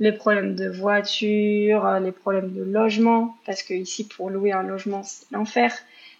les 0.00 0.12
problèmes 0.12 0.54
de 0.54 0.68
voiture, 0.68 1.86
euh, 1.86 2.00
les 2.00 2.12
problèmes 2.12 2.52
de 2.52 2.62
logement, 2.62 3.36
parce 3.46 3.62
que 3.62 3.74
ici 3.74 4.06
pour 4.06 4.30
louer 4.30 4.52
un 4.52 4.62
logement 4.62 5.02
c'est 5.02 5.30
l'enfer. 5.32 5.74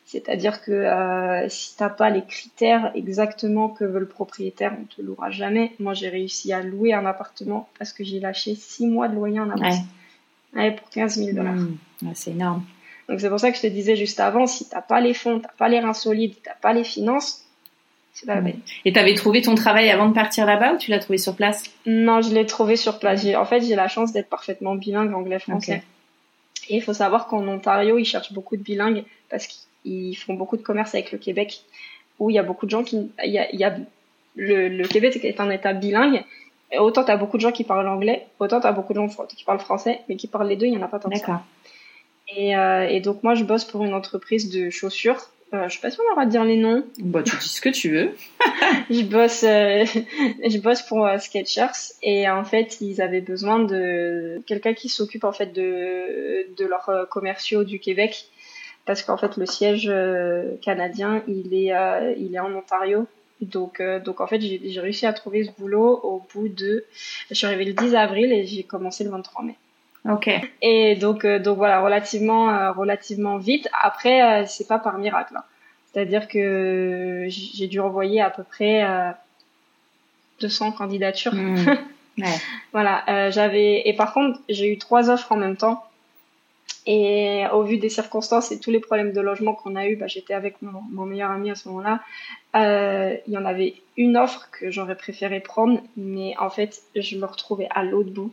C'est-à-dire 0.05 0.63
que 0.63 0.73
euh, 0.73 1.49
si 1.49 1.77
t'as 1.77 1.89
pas 1.89 2.11
les 2.11 2.25
critères 2.25 2.91
exactement 2.95 3.69
que 3.69 3.85
veut 3.85 4.01
le 4.01 4.09
propriétaire, 4.09 4.77
on 4.81 4.85
te 4.85 5.01
louera 5.01 5.31
jamais. 5.31 5.73
Moi 5.79 5.95
j'ai 5.95 6.09
réussi 6.09 6.53
à 6.53 6.63
louer 6.63 6.93
un 6.93 7.07
appartement 7.07 7.69
parce 7.79 7.93
que 7.93 8.03
j'ai 8.05 8.21
lâché 8.21 8.55
six 8.55 8.87
mois 8.87 9.09
de 9.09 9.15
loyer 9.15 9.41
en 9.41 9.51
avance. 9.51 9.77
Ouais. 10.55 10.61
Ouais, 10.61 10.73
pour 10.73 10.91
15 10.91 11.17
000 11.17 11.37
dollars. 11.37 11.55
Mm. 11.55 11.79
Ouais, 12.03 12.13
c'est 12.15 12.33
énorme. 12.33 12.65
Donc 13.09 13.21
c'est 13.21 13.29
pour 13.29 13.41
ça 13.41 13.51
que 13.51 13.57
je 13.57 13.63
te 13.63 13.67
disais 13.67 13.97
juste 13.97 14.21
avant, 14.21 14.47
si 14.47 14.69
t'as 14.69 14.83
pas 14.83 15.01
les 15.01 15.15
fonds, 15.15 15.41
t'as 15.41 15.53
pas 15.57 15.69
les 15.69 15.81
reins 15.81 15.95
solides, 15.95 16.35
t'as 16.43 16.55
pas 16.55 16.73
les 16.73 16.85
finances, 16.85 17.45
c'est 18.13 18.27
pas 18.27 18.35
la 18.35 18.43
peine. 18.43 18.61
Et 18.85 18.93
t'avais 18.93 19.15
trouvé 19.15 19.41
ton 19.41 19.55
travail 19.55 19.91
avant 19.91 20.09
de 20.09 20.15
partir 20.15 20.45
là-bas 20.47 20.75
ou 20.75 20.79
tu 20.79 20.91
l'as 20.91 20.99
trouvé 20.99 21.19
sur 21.19 21.35
place? 21.35 21.65
Non, 21.87 22.21
je 22.21 22.35
l'ai 22.35 22.47
trouvé 22.47 22.77
sur 22.77 22.99
place. 22.99 23.25
En 23.35 23.45
fait, 23.45 23.63
j'ai 23.63 23.75
la 23.75 23.89
chance 23.89 24.13
d'être 24.13 24.29
parfaitement 24.29 24.75
bilingue 24.75 25.15
anglais-français. 25.15 25.83
Et 26.69 26.77
il 26.77 26.83
faut 26.83 26.93
savoir 26.93 27.27
qu'en 27.27 27.47
Ontario, 27.49 27.99
ils 27.99 28.05
cherchent 28.05 28.33
beaucoup 28.33 28.57
de 28.57 28.63
bilingues 28.63 29.05
parce 29.31 29.47
qu'ils 29.47 30.17
font 30.17 30.35
beaucoup 30.35 30.57
de 30.57 30.63
commerce 30.63 30.95
avec 30.95 31.11
le 31.11 31.19
Québec, 31.19 31.63
où 32.19 32.31
il 32.31 32.35
y 32.35 32.39
a 32.39 32.43
beaucoup 32.43 32.67
de 32.67 32.71
gens 32.71 32.85
qui, 32.85 33.11
il 33.25 33.33
y 33.33 33.39
a, 33.39 33.51
il 33.53 33.59
y 33.59 33.65
a 33.65 33.77
le, 34.37 34.69
le 34.69 34.89
Québec 34.89 35.19
est 35.25 35.41
un 35.41 35.51
État 35.51 35.73
bilingue. 35.73 36.23
Et 36.71 36.79
autant 36.79 37.05
t'as 37.05 37.17
beaucoup 37.17 37.37
de 37.37 37.43
gens 37.43 37.53
qui 37.53 37.65
parlent 37.65 37.89
anglais, 37.89 38.27
autant 38.39 38.61
t'as 38.61 38.73
beaucoup 38.73 38.93
de 38.95 38.99
gens 38.99 39.09
qui 39.27 39.45
parlent 39.45 39.59
français, 39.59 40.01
mais 40.09 40.17
qui 40.17 40.27
parlent 40.27 40.49
les 40.49 40.57
deux, 40.57 40.67
il 40.67 40.75
y 40.75 40.77
en 40.77 40.83
a 40.83 40.89
pas 40.89 40.99
tant 40.99 41.11
que 41.11 41.19
ça. 41.19 41.43
Et, 42.35 42.57
euh, 42.57 42.89
et 42.89 43.01
donc 43.01 43.23
moi, 43.23 43.35
je 43.35 43.45
bosse 43.45 43.65
pour 43.65 43.85
une 43.85 43.95
entreprise 43.95 44.51
de 44.51 44.71
chaussures. 44.71 45.21
Euh, 45.55 45.69
je 45.69 45.75
sais 45.75 45.81
pas 45.81 45.91
si 45.91 45.99
on 46.01 46.13
aura 46.13 46.25
de 46.25 46.31
dire 46.31 46.45
les 46.45 46.57
noms. 46.57 46.83
Bon, 46.99 47.23
tu 47.23 47.37
dis 47.37 47.49
ce 47.49 47.61
que 47.61 47.69
tu 47.69 47.91
veux. 47.91 48.13
je 48.91 49.03
bosse, 49.03 49.45
euh, 49.45 49.85
je 50.49 50.59
bosse 50.59 50.83
pour 50.83 51.07
euh, 51.07 51.19
Skechers 51.19 51.95
et 52.03 52.29
en 52.29 52.45
fait 52.45 52.81
ils 52.81 53.03
avaient 53.03 53.21
besoin 53.21 53.59
de 53.59 54.43
quelqu'un 54.47 54.73
qui 54.73 54.89
s'occupe 54.89 55.25
en 55.25 55.33
fait 55.33 55.53
de 55.53 56.55
de 56.57 56.65
leurs 56.65 56.89
euh, 56.89 57.05
commerciaux 57.05 57.65
du 57.65 57.81
Québec 57.81 58.27
parce 58.87 59.03
qu'en 59.03 59.19
fait 59.19 59.37
le 59.37 59.47
siège 59.47 59.93
canadien 60.61 61.23
il 61.29 61.55
est 61.55 61.73
il 62.19 62.35
est 62.35 62.41
en 62.41 62.53
Ontario 62.53 63.07
donc 63.41 63.81
donc 64.05 64.21
en 64.21 64.27
fait 64.27 64.41
j'ai 64.41 64.81
réussi 64.81 65.07
à 65.07 65.13
trouver 65.13 65.45
ce 65.45 65.53
boulot 65.53 66.01
au 66.03 66.21
bout 66.35 66.49
de 66.49 66.85
je 67.29 67.35
suis 67.35 67.47
arrivée 67.47 67.65
le 67.65 67.75
10 67.75 67.95
avril 67.95 68.33
et 68.33 68.45
j'ai 68.45 68.65
commencé 68.65 69.05
le 69.05 69.11
23 69.11 69.45
mai 69.45 69.55
Ok. 70.09 70.29
et 70.63 70.97
donc, 70.97 71.25
euh, 71.25 71.39
donc 71.39 71.59
voilà, 71.59 71.81
relativement, 71.81 72.51
euh, 72.51 72.73
relativement 72.73 73.39
vite. 73.39 73.69
Après, 73.83 74.43
euh, 74.43 74.47
c'est 74.47 74.67
pas 74.67 74.79
par 74.79 74.99
miracle. 74.99 75.35
hein. 75.37 75.45
C'est-à-dire 75.93 76.27
que 76.27 77.27
j'ai 77.29 77.67
dû 77.69 77.79
envoyer 77.81 78.21
à 78.21 78.31
peu 78.31 78.43
près 78.43 78.83
euh, 78.85 79.11
200 80.41 80.73
candidatures. 80.73 81.35
Hmm. 81.35 81.57
Ouais. 82.19 82.27
Voilà, 82.73 83.05
euh, 83.09 83.31
j'avais 83.31 83.89
et 83.89 83.95
par 83.97 84.13
contre, 84.13 84.39
j'ai 84.51 84.71
eu 84.71 84.77
trois 84.77 85.09
offres 85.09 85.33
en 85.33 85.37
même 85.37 85.57
temps. 85.57 85.83
Et 86.85 87.45
au 87.55 87.63
vu 87.63 87.79
des 87.79 87.89
circonstances 87.89 88.53
et 88.53 88.61
tous 88.61 88.71
les 88.71 88.81
problèmes 88.81 89.15
de 89.15 89.21
logement 89.23 89.55
qu'on 89.55 89.77
a 89.77 89.87
eu, 89.87 89.97
bah, 89.97 90.09
j'étais 90.09 90.35
avec 90.35 90.61
mon, 90.61 90.83
mon 90.91 91.07
meilleur 91.07 91.31
ami 91.31 91.51
à 91.51 91.55
ce 91.55 91.69
moment-là. 91.71 92.01
Euh, 92.55 93.17
il 93.27 93.33
y 93.33 93.39
en 93.39 93.47
avait 93.47 93.77
une 93.97 94.19
offre 94.19 94.49
que 94.53 94.71
j'aurais 94.71 94.95
préféré 94.97 95.41
prendre, 95.41 95.81
mais 95.97 96.35
en 96.39 96.51
fait, 96.51 96.83
je 96.97 97.17
me 97.17 97.25
retrouvais 97.25 97.69
à 97.71 97.83
l'autre 97.83 98.11
bout 98.11 98.31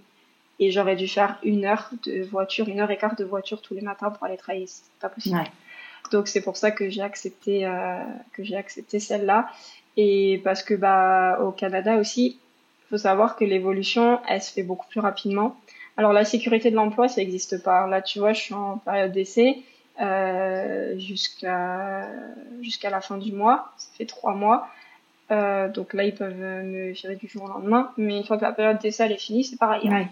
et 0.60 0.72
j'aurais 0.72 0.96
dû 0.96 1.08
faire 1.08 1.38
une 1.44 1.66
heure 1.66 1.90
de 2.06 2.22
voiture, 2.24 2.68
une 2.68 2.82
heure 2.82 2.92
et 2.92 2.98
quart 2.98 3.16
de 3.16 3.24
voiture 3.24 3.62
tous 3.62 3.74
les 3.74 3.82
matins 3.82 4.12
pour 4.12 4.26
aller 4.26 4.38
travailler. 4.38 4.68
C'était 4.68 4.90
pas 5.00 5.10
possible. 5.10 5.38
Ouais. 5.38 5.46
Donc 6.12 6.28
c'est 6.28 6.42
pour 6.42 6.58
ça 6.58 6.72
que 6.72 6.90
j'ai 6.90 7.02
accepté 7.02 7.66
euh, 7.66 8.04
que 8.34 8.44
j'ai 8.44 8.56
accepté 8.56 9.00
celle-là 9.00 9.50
et 9.98 10.42
parce 10.44 10.64
que 10.64 10.74
bah 10.74 11.40
au 11.42 11.52
Canada 11.52 11.98
aussi, 11.98 12.40
faut 12.90 12.98
savoir 12.98 13.36
que 13.36 13.46
l'évolution 13.46 14.20
elle 14.28 14.42
se 14.42 14.52
fait 14.52 14.64
beaucoup 14.64 14.88
plus 14.88 15.00
rapidement. 15.00 15.56
Alors 15.98 16.14
la 16.14 16.26
sécurité 16.26 16.72
de 16.72 16.76
l'emploi 16.76 17.08
ça 17.08 17.22
n'existe 17.22 17.64
pas. 17.64 17.88
Là 17.88 18.02
tu 18.02 18.20
vois 18.20 18.34
je 18.34 18.42
suis 18.42 18.54
en 18.54 18.78
période 18.78 19.12
d'essai 19.12 19.64
euh, 20.02 20.98
jusqu'à 20.98 22.08
jusqu'à 22.62 22.90
la 22.90 23.02
fin 23.02 23.18
du 23.18 23.32
mois. 23.32 23.72
Ça 23.78 23.90
fait 23.98 24.06
trois 24.06 24.34
mois. 24.34 24.68
Euh, 25.32 25.70
donc 25.70 25.94
là 25.94 26.04
ils 26.04 26.16
peuvent 26.16 26.36
me 26.36 26.92
virer 26.92 27.16
du 27.16 27.28
jour 27.28 27.44
au 27.44 27.48
lendemain. 27.48 27.92
Mais 27.98 28.18
une 28.18 28.24
fois 28.24 28.38
que 28.38 28.44
la 28.44 28.54
période 28.54 28.80
d'essai 28.80 29.04
elle 29.04 29.12
est 29.12 29.18
finie 29.18 29.44
c'est 29.44 29.58
pareil. 29.58 29.88
Ouais. 29.88 30.08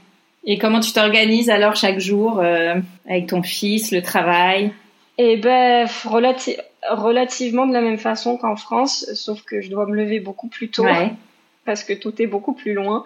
Et 0.50 0.58
comment 0.58 0.80
tu 0.80 0.94
t'organises 0.94 1.50
alors 1.50 1.76
chaque 1.76 2.00
jour 2.00 2.40
euh, 2.40 2.76
avec 3.08 3.28
ton 3.28 3.44
fils, 3.44 3.92
le 3.92 4.02
travail? 4.02 4.72
Et 5.18 5.36
ben 5.38 5.86
relati- 5.86 6.58
relativement 6.90 7.68
de 7.68 7.74
la 7.74 7.82
même 7.82 7.98
façon 7.98 8.38
qu'en 8.38 8.56
France, 8.56 9.06
sauf 9.14 9.42
que 9.44 9.60
je 9.62 9.70
dois 9.70 9.86
me 9.86 9.96
lever 9.96 10.20
beaucoup 10.22 10.48
plus 10.48 10.70
tôt 10.70 10.86
Ouais. 10.86 11.12
parce 11.66 11.84
que 11.84 11.92
tout 11.94 12.22
est 12.22 12.28
beaucoup 12.28 12.54
plus 12.54 12.74
loin. 12.74 13.04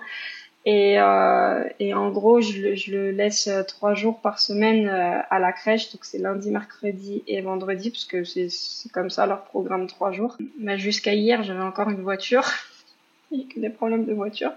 Et, 0.64 1.00
euh, 1.00 1.64
et 1.80 1.96
en 1.96 2.12
gros, 2.12 2.40
je, 2.42 2.60
le- 2.62 2.76
je 2.76 2.92
le 2.92 3.10
laisse 3.10 3.48
euh, 3.48 3.64
trois 3.64 3.96
jours 3.96 4.20
par 4.22 4.38
semaine 4.40 4.88
à 4.88 5.40
la 5.40 5.52
crèche, 5.52 5.92
donc 5.92 6.06
c'est 6.06 6.20
lundi, 6.20 6.52
mercredi 6.52 7.24
et 7.28 7.42
vendredi, 7.42 7.90
parce 7.90 8.06
que 8.06 8.24
c'est 8.24 8.92
comme 8.94 9.10
ça 9.10 9.26
leur 9.26 9.42
programme 9.46 9.88
trois 9.88 10.12
jours. 10.12 10.38
Mais 10.60 10.78
jusqu'à 10.78 11.16
hier, 11.16 11.42
j'avais 11.42 11.64
encore 11.64 11.90
une 11.90 12.04
voiture. 12.04 12.44
Il 13.32 13.40
y 13.40 13.44
a 13.44 13.54
que 13.54 13.60
des 13.62 13.70
problèmes 13.70 14.06
de 14.06 14.14
voiture. 14.14 14.52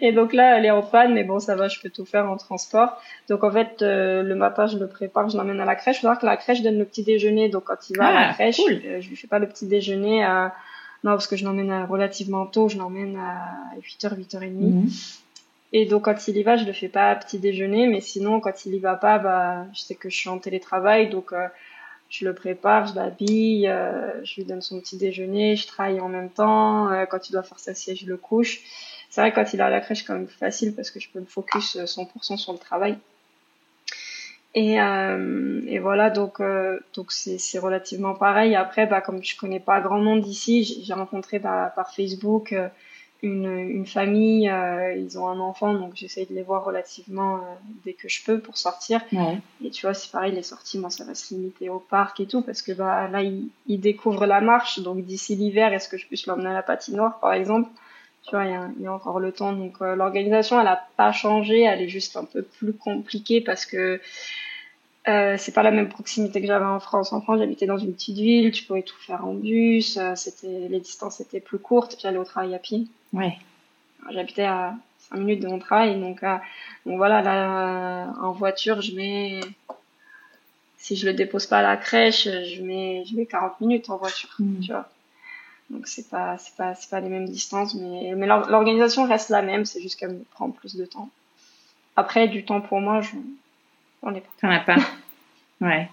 Et 0.00 0.12
donc 0.12 0.32
là, 0.32 0.56
elle 0.58 0.64
est 0.64 0.70
en 0.70 0.82
panne, 0.82 1.12
mais 1.14 1.24
bon, 1.24 1.40
ça 1.40 1.56
va, 1.56 1.68
je 1.68 1.78
peux 1.80 1.90
tout 1.90 2.06
faire 2.06 2.30
en 2.30 2.36
transport. 2.36 3.00
Donc 3.28 3.44
en 3.44 3.50
fait, 3.50 3.82
euh, 3.82 4.22
le 4.22 4.34
matin, 4.34 4.66
je 4.66 4.78
le 4.78 4.86
prépare, 4.88 5.28
je 5.28 5.36
l'emmène 5.36 5.60
à 5.60 5.64
la 5.66 5.74
crèche. 5.74 5.96
Il 5.96 6.00
faut 6.00 6.06
savoir 6.06 6.18
que 6.18 6.26
la 6.26 6.36
crèche 6.38 6.62
donne 6.62 6.78
le 6.78 6.84
petit 6.86 7.02
déjeuner, 7.04 7.48
donc 7.50 7.64
quand 7.64 7.90
il 7.90 7.98
va 7.98 8.06
à 8.06 8.08
Ah, 8.08 8.26
la 8.28 8.32
crèche, 8.32 8.56
cool. 8.56 8.80
euh, 8.86 9.00
je 9.00 9.08
lui 9.10 9.16
fais 9.16 9.26
pas 9.28 9.38
le 9.38 9.46
petit 9.48 9.66
déjeuner 9.66 10.24
à... 10.24 10.54
Non, 11.04 11.10
parce 11.12 11.26
que 11.26 11.36
je 11.36 11.44
l'emmène 11.44 11.84
relativement 11.84 12.46
tôt, 12.46 12.70
je 12.70 12.78
l'emmène 12.78 13.16
à 13.16 13.76
8h, 13.82 14.16
8h30. 14.16 14.50
Mhm. 14.52 14.88
Et 15.74 15.84
donc 15.86 16.04
quand 16.06 16.28
il 16.28 16.36
y 16.38 16.42
va, 16.42 16.56
je 16.56 16.64
le 16.64 16.72
fais 16.72 16.88
pas 16.88 17.10
à 17.10 17.16
petit 17.16 17.38
déjeuner, 17.38 17.88
mais 17.88 18.00
sinon 18.00 18.40
quand 18.40 18.64
il 18.64 18.74
y 18.74 18.78
va 18.78 18.94
pas, 18.94 19.18
bah 19.18 19.66
je 19.74 19.80
sais 19.80 19.96
que 19.96 20.08
je 20.08 20.16
suis 20.16 20.28
en 20.30 20.38
télétravail, 20.38 21.10
donc 21.10 21.32
euh, 21.32 21.46
je 22.10 22.24
le 22.24 22.34
prépare, 22.34 22.86
je 22.86 22.94
l'habille, 22.94 23.68
euh, 23.68 24.24
je 24.24 24.36
lui 24.36 24.44
donne 24.44 24.62
son 24.62 24.80
petit 24.80 24.96
déjeuner, 24.96 25.56
je 25.56 25.66
travaille 25.66 26.00
en 26.00 26.08
même 26.08 26.30
temps. 26.30 26.90
euh, 26.92 27.06
quand 27.06 27.28
il 27.28 27.32
doit 27.32 27.42
faire 27.42 27.58
sa 27.58 27.74
sieste, 27.74 28.02
je 28.02 28.06
le 28.06 28.16
couche. 28.16 28.60
C'est 29.10 29.20
vrai 29.20 29.32
quand 29.32 29.52
il 29.52 29.60
à 29.60 29.70
la 29.70 29.80
crèche, 29.80 30.00
c'est 30.00 30.06
quand 30.06 30.14
même 30.14 30.28
facile 30.28 30.74
parce 30.74 30.90
que 30.90 31.00
je 31.00 31.08
peux 31.10 31.20
me 31.20 31.26
focus 31.26 31.76
euh, 31.76 31.84
100% 31.84 32.36
sur 32.36 32.52
le 32.52 32.58
travail. 32.58 32.98
Et, 34.56 34.80
euh, 34.80 35.62
et 35.66 35.80
voilà, 35.80 36.10
donc 36.10 36.40
euh, 36.40 36.78
donc 36.94 37.10
c'est 37.10 37.58
relativement 37.58 38.14
pareil. 38.14 38.54
Après, 38.54 38.86
bah 38.86 39.00
comme 39.00 39.22
je 39.22 39.36
connais 39.36 39.58
pas 39.58 39.80
grand 39.80 39.98
monde 39.98 40.24
ici, 40.26 40.62
j'ai 40.62 40.82
j'ai 40.82 40.92
rencontré 40.94 41.40
bah, 41.40 41.72
par 41.74 41.92
Facebook 41.92 42.52
euh, 42.52 42.68
une 43.24 43.58
une 43.78 43.86
famille. 43.86 44.48
euh, 44.48 44.94
ils 44.94 45.18
ont 45.18 45.26
un 45.28 45.40
enfant, 45.40 45.74
donc 45.74 45.92
j'essaye 45.94 46.26
de 46.26 46.34
les 46.34 46.42
voir 46.42 46.64
relativement 46.64 47.36
euh, 47.36 47.38
dès 47.84 47.94
que 47.94 48.08
je 48.08 48.24
peux 48.24 48.38
pour 48.38 48.56
sortir. 48.56 49.00
Ouais. 49.12 49.38
Et 49.64 49.70
tu 49.70 49.86
vois, 49.86 49.94
c'est 49.94 50.10
pareil, 50.12 50.32
les 50.32 50.42
sorties, 50.42 50.78
moi, 50.78 50.90
ça 50.90 51.04
va 51.04 51.14
se 51.14 51.34
limiter 51.34 51.68
au 51.70 51.78
parc 51.78 52.20
et 52.20 52.26
tout, 52.26 52.42
parce 52.42 52.62
que 52.62 52.72
bah 52.72 53.08
là, 53.08 53.22
ils 53.22 53.48
il 53.66 53.80
découvrent 53.80 54.26
la 54.26 54.40
marche. 54.40 54.80
Donc 54.80 55.04
d'ici 55.04 55.34
l'hiver, 55.36 55.72
est-ce 55.72 55.88
que 55.88 55.96
je 55.96 56.06
puisse 56.06 56.26
l'emmener 56.26 56.50
à 56.50 56.54
la 56.54 56.62
patinoire, 56.62 57.18
par 57.20 57.32
exemple? 57.32 57.68
Tu 58.26 58.30
vois, 58.30 58.44
il 58.46 58.52
y 58.52 58.54
a, 58.54 58.68
il 58.78 58.82
y 58.84 58.86
a 58.86 58.92
encore 58.92 59.20
le 59.20 59.32
temps. 59.32 59.52
Donc 59.52 59.74
euh, 59.82 59.96
l'organisation, 59.96 60.60
elle 60.60 60.66
a 60.66 60.80
pas 60.96 61.12
changé, 61.12 61.62
elle 61.62 61.82
est 61.82 61.88
juste 61.88 62.16
un 62.16 62.24
peu 62.24 62.42
plus 62.42 62.72
compliquée 62.72 63.40
parce 63.42 63.66
que 63.66 64.00
euh, 65.08 65.36
c'est 65.38 65.52
pas 65.52 65.62
la 65.62 65.70
même 65.70 65.88
proximité 65.88 66.40
que 66.40 66.46
j'avais 66.46 66.64
en 66.64 66.80
France. 66.80 67.12
En 67.12 67.20
France, 67.20 67.38
j'habitais 67.38 67.66
dans 67.66 67.78
une 67.78 67.92
petite 67.94 68.16
ville, 68.16 68.50
tu 68.52 68.64
pouvais 68.64 68.82
tout 68.82 68.96
faire 69.06 69.26
en 69.26 69.34
bus, 69.34 69.96
euh, 69.98 70.14
c'était 70.16 70.68
les 70.68 70.80
distances 70.80 71.20
étaient 71.20 71.40
plus 71.40 71.58
courtes, 71.58 71.96
j'allais 72.00 72.18
au 72.18 72.24
travail 72.24 72.54
à 72.54 72.58
pied. 72.58 72.86
Ouais. 73.12 73.36
J'habitais 74.10 74.44
à 74.44 74.74
5 75.10 75.16
minutes 75.18 75.40
de 75.42 75.48
mon 75.48 75.58
travail, 75.58 75.98
donc, 76.00 76.22
euh, 76.22 76.36
donc 76.86 76.96
voilà, 76.96 77.22
là, 77.22 78.06
euh, 78.08 78.10
en 78.22 78.32
voiture, 78.32 78.80
je 78.80 78.94
mets, 78.94 79.40
si 80.78 80.96
je 80.96 81.06
le 81.06 81.14
dépose 81.14 81.46
pas 81.46 81.58
à 81.58 81.62
la 81.62 81.76
crèche, 81.76 82.24
je 82.24 82.62
mets, 82.62 83.04
je 83.06 83.16
mets 83.16 83.26
40 83.26 83.60
minutes 83.60 83.88
en 83.90 83.96
voiture, 83.96 84.30
Mhm. 84.38 84.60
tu 84.60 84.72
vois. 84.72 84.88
Donc 85.70 85.86
c'est 85.86 86.08
pas, 86.10 86.36
c'est 86.38 86.54
pas, 86.56 86.74
c'est 86.74 86.90
pas 86.90 87.00
les 87.00 87.08
mêmes 87.08 87.28
distances, 87.28 87.74
mais, 87.74 88.12
mais 88.14 88.26
l'or- 88.26 88.48
l'organisation 88.50 89.04
reste 89.06 89.30
la 89.30 89.40
même, 89.42 89.64
c'est 89.64 89.80
juste 89.80 89.98
qu'elle 89.98 90.10
me 90.12 90.24
prend 90.32 90.50
plus 90.50 90.76
de 90.76 90.84
temps. 90.84 91.08
Après, 91.96 92.28
du 92.28 92.44
temps 92.44 92.60
pour 92.60 92.80
moi, 92.80 93.00
je, 93.00 93.10
on 94.04 94.14
est 94.14 94.20
pas. 94.20 94.28
T'en 94.40 94.50
as 94.50 94.60
pas 94.60 94.76
Ouais. 95.60 95.88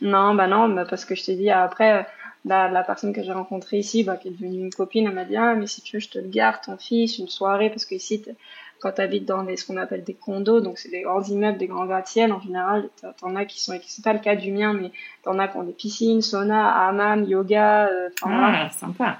Non, 0.00 0.34
bah 0.34 0.46
non, 0.46 0.68
bah 0.68 0.84
parce 0.88 1.04
que 1.04 1.14
je 1.14 1.24
t'ai 1.24 1.36
dit, 1.36 1.50
après, 1.50 2.06
la, 2.44 2.68
la 2.68 2.82
personne 2.82 3.12
que 3.12 3.22
j'ai 3.22 3.32
rencontrée 3.32 3.78
ici, 3.78 4.02
bah, 4.04 4.16
qui 4.16 4.28
est 4.28 4.30
devenue 4.32 4.60
une 4.64 4.72
copine, 4.72 5.06
elle 5.06 5.14
m'a 5.14 5.24
dit, 5.24 5.36
ah, 5.36 5.54
mais 5.54 5.66
si 5.66 5.82
tu 5.82 5.96
veux, 5.96 6.00
je 6.00 6.08
te 6.08 6.18
le 6.18 6.28
garde, 6.28 6.60
ton 6.64 6.76
fils, 6.78 7.18
une 7.18 7.28
soirée, 7.28 7.68
parce 7.70 7.84
que 7.84 7.94
ici, 7.94 8.22
t'es- 8.22 8.34
quand 8.80 8.92
tu 8.92 9.00
habites 9.00 9.26
dans 9.26 9.44
des, 9.44 9.56
ce 9.56 9.64
qu'on 9.66 9.76
appelle 9.76 10.02
des 10.02 10.14
condos, 10.14 10.60
donc 10.60 10.78
c'est 10.78 10.88
des 10.88 11.02
grands 11.02 11.22
immeubles, 11.22 11.58
des 11.58 11.68
grands 11.68 11.86
gratte-ciel, 11.86 12.32
en 12.32 12.40
général, 12.40 12.88
t'en- 13.20 13.36
as 13.36 13.44
qui 13.44 13.60
sont, 13.62 13.78
c'est 13.86 14.02
pas 14.04 14.12
le 14.12 14.18
cas 14.18 14.34
du 14.36 14.50
mien, 14.52 14.72
mais 14.72 14.90
t'en 15.22 15.38
as 15.38 15.48
qui 15.48 15.56
ont 15.56 15.62
des 15.62 15.72
piscines, 15.72 16.20
sauna, 16.22 16.68
hammam, 16.88 17.24
yoga, 17.24 17.86
euh. 17.88 18.08
Ah, 18.24 18.70
sympa. 18.70 19.18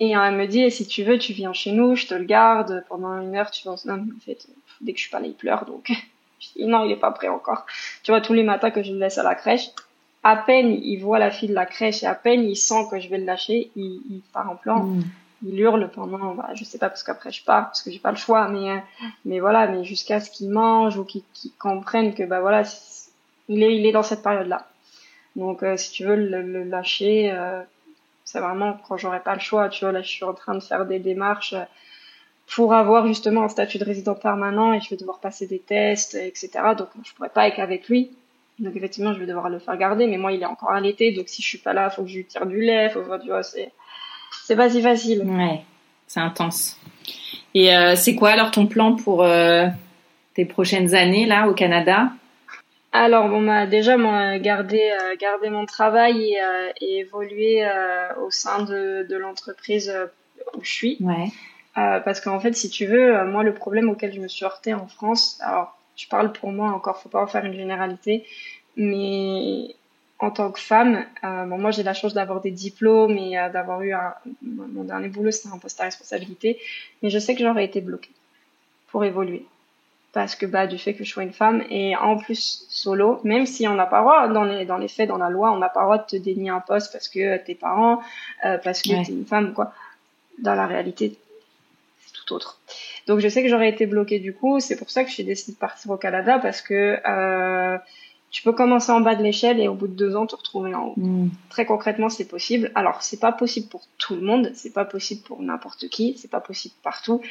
Et 0.00 0.16
euh, 0.16 0.22
elle 0.22 0.36
me 0.36 0.46
dit, 0.46 0.70
si 0.70 0.86
tu 0.86 1.02
veux, 1.04 1.18
tu 1.18 1.34
viens 1.34 1.52
chez 1.52 1.72
nous, 1.72 1.94
je 1.96 2.06
te 2.06 2.14
le 2.14 2.24
garde, 2.24 2.84
pendant 2.88 3.20
une 3.20 3.36
heure, 3.36 3.50
tu 3.50 3.68
vas 3.68 3.74
non, 3.84 3.94
en 4.16 4.20
fait, 4.24 4.46
dès 4.80 4.92
que 4.92 4.98
je 4.98 5.02
suis 5.02 5.10
pas 5.10 5.20
là, 5.20 5.26
il 5.26 5.34
pleure, 5.34 5.66
donc, 5.66 5.90
non, 6.60 6.84
il 6.84 6.92
est 6.92 6.96
pas 6.96 7.10
prêt 7.12 7.28
encore. 7.28 7.66
Tu 8.02 8.10
vois, 8.10 8.20
tous 8.20 8.32
les 8.34 8.42
matins 8.42 8.70
que 8.70 8.82
je 8.82 8.92
le 8.92 8.98
laisse 8.98 9.18
à 9.18 9.22
la 9.22 9.34
crèche, 9.34 9.68
à 10.22 10.36
peine 10.36 10.70
il 10.82 10.98
voit 10.98 11.18
la 11.18 11.30
fille 11.30 11.48
de 11.48 11.54
la 11.54 11.66
crèche 11.66 12.02
et 12.02 12.06
à 12.06 12.14
peine 12.14 12.42
il 12.44 12.56
sent 12.56 12.86
que 12.90 12.98
je 13.00 13.08
vais 13.08 13.18
le 13.18 13.24
lâcher, 13.24 13.70
il, 13.76 14.02
il 14.10 14.22
part 14.32 14.50
en 14.50 14.56
plan, 14.56 14.84
Mhm. 14.84 15.04
il 15.44 15.60
hurle 15.60 15.90
pendant, 15.90 16.34
bah, 16.34 16.48
je 16.54 16.64
sais 16.64 16.78
pas 16.78 16.88
parce 16.88 17.02
qu'après 17.02 17.30
je 17.30 17.44
pars, 17.44 17.66
parce 17.66 17.82
que 17.82 17.90
j'ai 17.90 17.98
pas 17.98 18.10
le 18.10 18.16
choix, 18.16 18.48
mais, 18.48 18.70
euh, 18.70 18.78
mais 19.24 19.38
voilà, 19.40 19.66
mais 19.68 19.84
jusqu'à 19.84 20.18
ce 20.20 20.30
qu'il 20.30 20.50
mange 20.50 20.96
ou 20.98 21.04
qu'il 21.04 21.22
comprenne 21.58 22.14
que, 22.14 22.22
bah 22.24 22.40
voilà, 22.40 22.64
c'est- 22.64 23.10
il 23.48 23.62
est, 23.62 23.76
il 23.76 23.86
est 23.86 23.92
dans 23.92 24.02
cette 24.02 24.22
période-là. 24.22 24.66
Donc, 25.36 25.62
euh, 25.62 25.76
si 25.76 25.92
tu 25.92 26.04
veux 26.04 26.16
le, 26.16 26.42
le 26.42 26.64
lâcher, 26.64 27.30
euh, 27.30 27.60
c'est 28.24 28.40
vraiment 28.40 28.76
quand 28.88 28.96
j'aurai 28.96 29.20
pas 29.20 29.34
le 29.34 29.40
choix, 29.40 29.68
tu 29.68 29.84
vois, 29.84 29.92
là 29.92 30.02
je 30.02 30.08
suis 30.08 30.24
en 30.24 30.34
train 30.34 30.54
de 30.54 30.60
faire 30.62 30.86
des 30.86 30.98
démarches 30.98 31.54
pour 32.54 32.74
avoir 32.74 33.06
justement 33.06 33.42
un 33.44 33.48
statut 33.48 33.78
de 33.78 33.84
résident 33.84 34.14
permanent 34.14 34.72
et 34.72 34.80
je 34.80 34.90
vais 34.90 34.96
devoir 34.96 35.18
passer 35.18 35.46
des 35.46 35.58
tests, 35.58 36.14
etc. 36.14 36.50
Donc 36.76 36.88
je 37.02 37.12
pourrais 37.14 37.28
pas 37.28 37.48
être 37.48 37.58
avec 37.58 37.88
lui. 37.88 38.10
Donc 38.58 38.74
effectivement, 38.76 39.12
je 39.12 39.18
vais 39.18 39.26
devoir 39.26 39.48
le 39.48 39.58
faire 39.58 39.76
garder, 39.76 40.06
mais 40.06 40.16
moi 40.16 40.32
il 40.32 40.42
est 40.42 40.46
encore 40.46 40.70
allaité, 40.70 41.12
donc 41.12 41.28
si 41.28 41.42
je 41.42 41.48
suis 41.48 41.58
pas 41.58 41.72
là, 41.72 41.90
faut 41.90 42.02
que 42.02 42.08
je 42.08 42.16
lui 42.16 42.24
tire 42.24 42.46
du 42.46 42.60
lait, 42.60 42.88
faut, 42.88 43.02
tu 43.18 43.26
vois, 43.26 43.42
c'est 43.42 43.70
c'est 44.44 44.56
pas 44.56 44.70
si 44.70 44.80
facile. 44.80 45.22
Ouais, 45.22 45.62
c'est 46.06 46.20
intense. 46.20 46.80
Et 47.54 47.70
c'est 47.96 48.14
quoi 48.14 48.30
alors 48.30 48.50
ton 48.50 48.66
plan 48.66 48.94
pour 48.94 49.26
tes 50.34 50.44
prochaines 50.44 50.94
années 50.94 51.26
là 51.26 51.48
au 51.48 51.54
Canada? 51.54 52.10
Alors 52.96 53.28
bon 53.28 53.42
bah 53.42 53.66
déjà 53.66 53.98
moi 53.98 54.38
garder 54.38 54.80
euh, 54.80 55.16
garder 55.20 55.50
mon 55.50 55.66
travail 55.66 56.32
et, 56.32 56.40
euh, 56.40 56.70
évoluer 56.80 57.62
euh, 57.62 58.08
au 58.24 58.30
sein 58.30 58.62
de, 58.62 59.06
de 59.06 59.16
l'entreprise 59.16 59.92
où 60.54 60.62
je 60.62 60.72
suis. 60.72 60.96
Ouais. 61.00 61.28
Parce 61.76 62.20
qu'en 62.20 62.40
fait 62.40 62.54
si 62.54 62.70
tu 62.70 62.86
veux 62.86 63.24
moi 63.26 63.42
le 63.42 63.54
problème 63.54 63.88
auquel 63.90 64.12
je 64.12 64.20
me 64.20 64.28
suis 64.28 64.44
heurtée 64.44 64.74
en 64.74 64.86
France 64.86 65.38
alors 65.42 65.76
je 65.96 66.08
parle 66.08 66.32
pour 66.32 66.50
moi 66.50 66.70
encore 66.70 67.00
faut 67.00 67.08
pas 67.08 67.22
en 67.22 67.26
faire 67.26 67.44
une 67.44 67.54
généralité 67.54 68.26
mais 68.76 69.74
en 70.18 70.30
tant 70.30 70.50
que 70.50 70.58
femme 70.58 71.04
bon 71.22 71.58
moi 71.58 71.70
j'ai 71.70 71.82
la 71.82 71.94
chance 71.94 72.14
d'avoir 72.14 72.40
des 72.40 72.50
diplômes 72.50 73.18
et 73.18 73.32
d'avoir 73.52 73.82
eu 73.82 73.92
un, 73.92 74.14
mon 74.42 74.84
dernier 74.84 75.08
boulot 75.08 75.30
c'était 75.30 75.54
un 75.54 75.58
poste 75.58 75.80
à 75.80 75.84
responsabilité 75.84 76.58
mais 77.02 77.10
je 77.10 77.18
sais 77.18 77.34
que 77.34 77.42
j'aurais 77.42 77.64
été 77.64 77.80
bloquée 77.82 78.12
pour 78.88 79.04
évoluer 79.04 79.44
parce 80.16 80.34
que 80.34 80.46
bah 80.46 80.66
du 80.66 80.78
fait 80.78 80.94
que 80.94 81.04
je 81.04 81.10
sois 81.10 81.24
une 81.24 81.34
femme 81.34 81.62
et 81.68 81.94
en 81.94 82.16
plus 82.16 82.64
solo, 82.70 83.20
même 83.22 83.44
si 83.44 83.68
on 83.68 83.74
n'a 83.74 83.84
pas 83.84 83.98
le 83.98 84.04
droit 84.04 84.28
dans 84.28 84.44
les 84.44 84.64
dans 84.64 84.78
les 84.78 84.88
faits 84.88 85.08
dans 85.10 85.18
la 85.18 85.28
loi, 85.28 85.52
on 85.52 85.58
n'a 85.58 85.68
pas 85.68 85.80
le 85.80 85.84
droit 85.84 85.98
de 85.98 86.06
te 86.06 86.16
dénier 86.16 86.48
un 86.48 86.60
poste 86.60 86.90
parce 86.90 87.10
que 87.10 87.36
tes 87.36 87.54
parents, 87.54 88.00
euh, 88.46 88.56
parce 88.56 88.80
que 88.80 88.88
tu 88.88 88.94
es 88.94 89.14
une 89.14 89.26
femme 89.26 89.52
quoi. 89.52 89.74
Dans 90.38 90.54
la 90.54 90.66
réalité, 90.66 91.12
c'est 91.12 91.25
tout 92.26 92.34
autre. 92.34 92.60
Donc 93.06 93.20
je 93.20 93.28
sais 93.28 93.42
que 93.42 93.48
j'aurais 93.48 93.70
été 93.70 93.86
bloquée 93.86 94.18
du 94.18 94.34
coup, 94.34 94.60
c'est 94.60 94.76
pour 94.76 94.90
ça 94.90 95.04
que 95.04 95.10
j'ai 95.10 95.24
décidé 95.24 95.52
de 95.52 95.58
partir 95.58 95.90
au 95.90 95.96
Canada 95.96 96.38
parce 96.38 96.60
que 96.60 96.98
euh, 97.08 97.78
tu 98.30 98.42
peux 98.42 98.52
commencer 98.52 98.92
en 98.92 99.00
bas 99.00 99.14
de 99.14 99.22
l'échelle 99.22 99.60
et 99.60 99.68
au 99.68 99.74
bout 99.74 99.86
de 99.86 99.94
deux 99.94 100.14
ans 100.14 100.26
te 100.26 100.36
retrouver 100.36 100.74
en 100.74 100.88
haut. 100.88 100.94
Mm. 100.96 101.28
Très 101.48 101.64
concrètement, 101.64 102.10
c'est 102.10 102.28
possible. 102.28 102.70
Alors, 102.74 103.02
c'est 103.02 103.18
pas 103.18 103.32
possible 103.32 103.68
pour 103.68 103.86
tout 103.96 104.14
le 104.14 104.20
monde, 104.20 104.50
c'est 104.54 104.74
pas 104.74 104.84
possible 104.84 105.22
pour 105.22 105.40
n'importe 105.40 105.88
qui, 105.88 106.18
c'est 106.18 106.30
pas 106.30 106.40
possible 106.40 106.74
partout, 106.82 107.22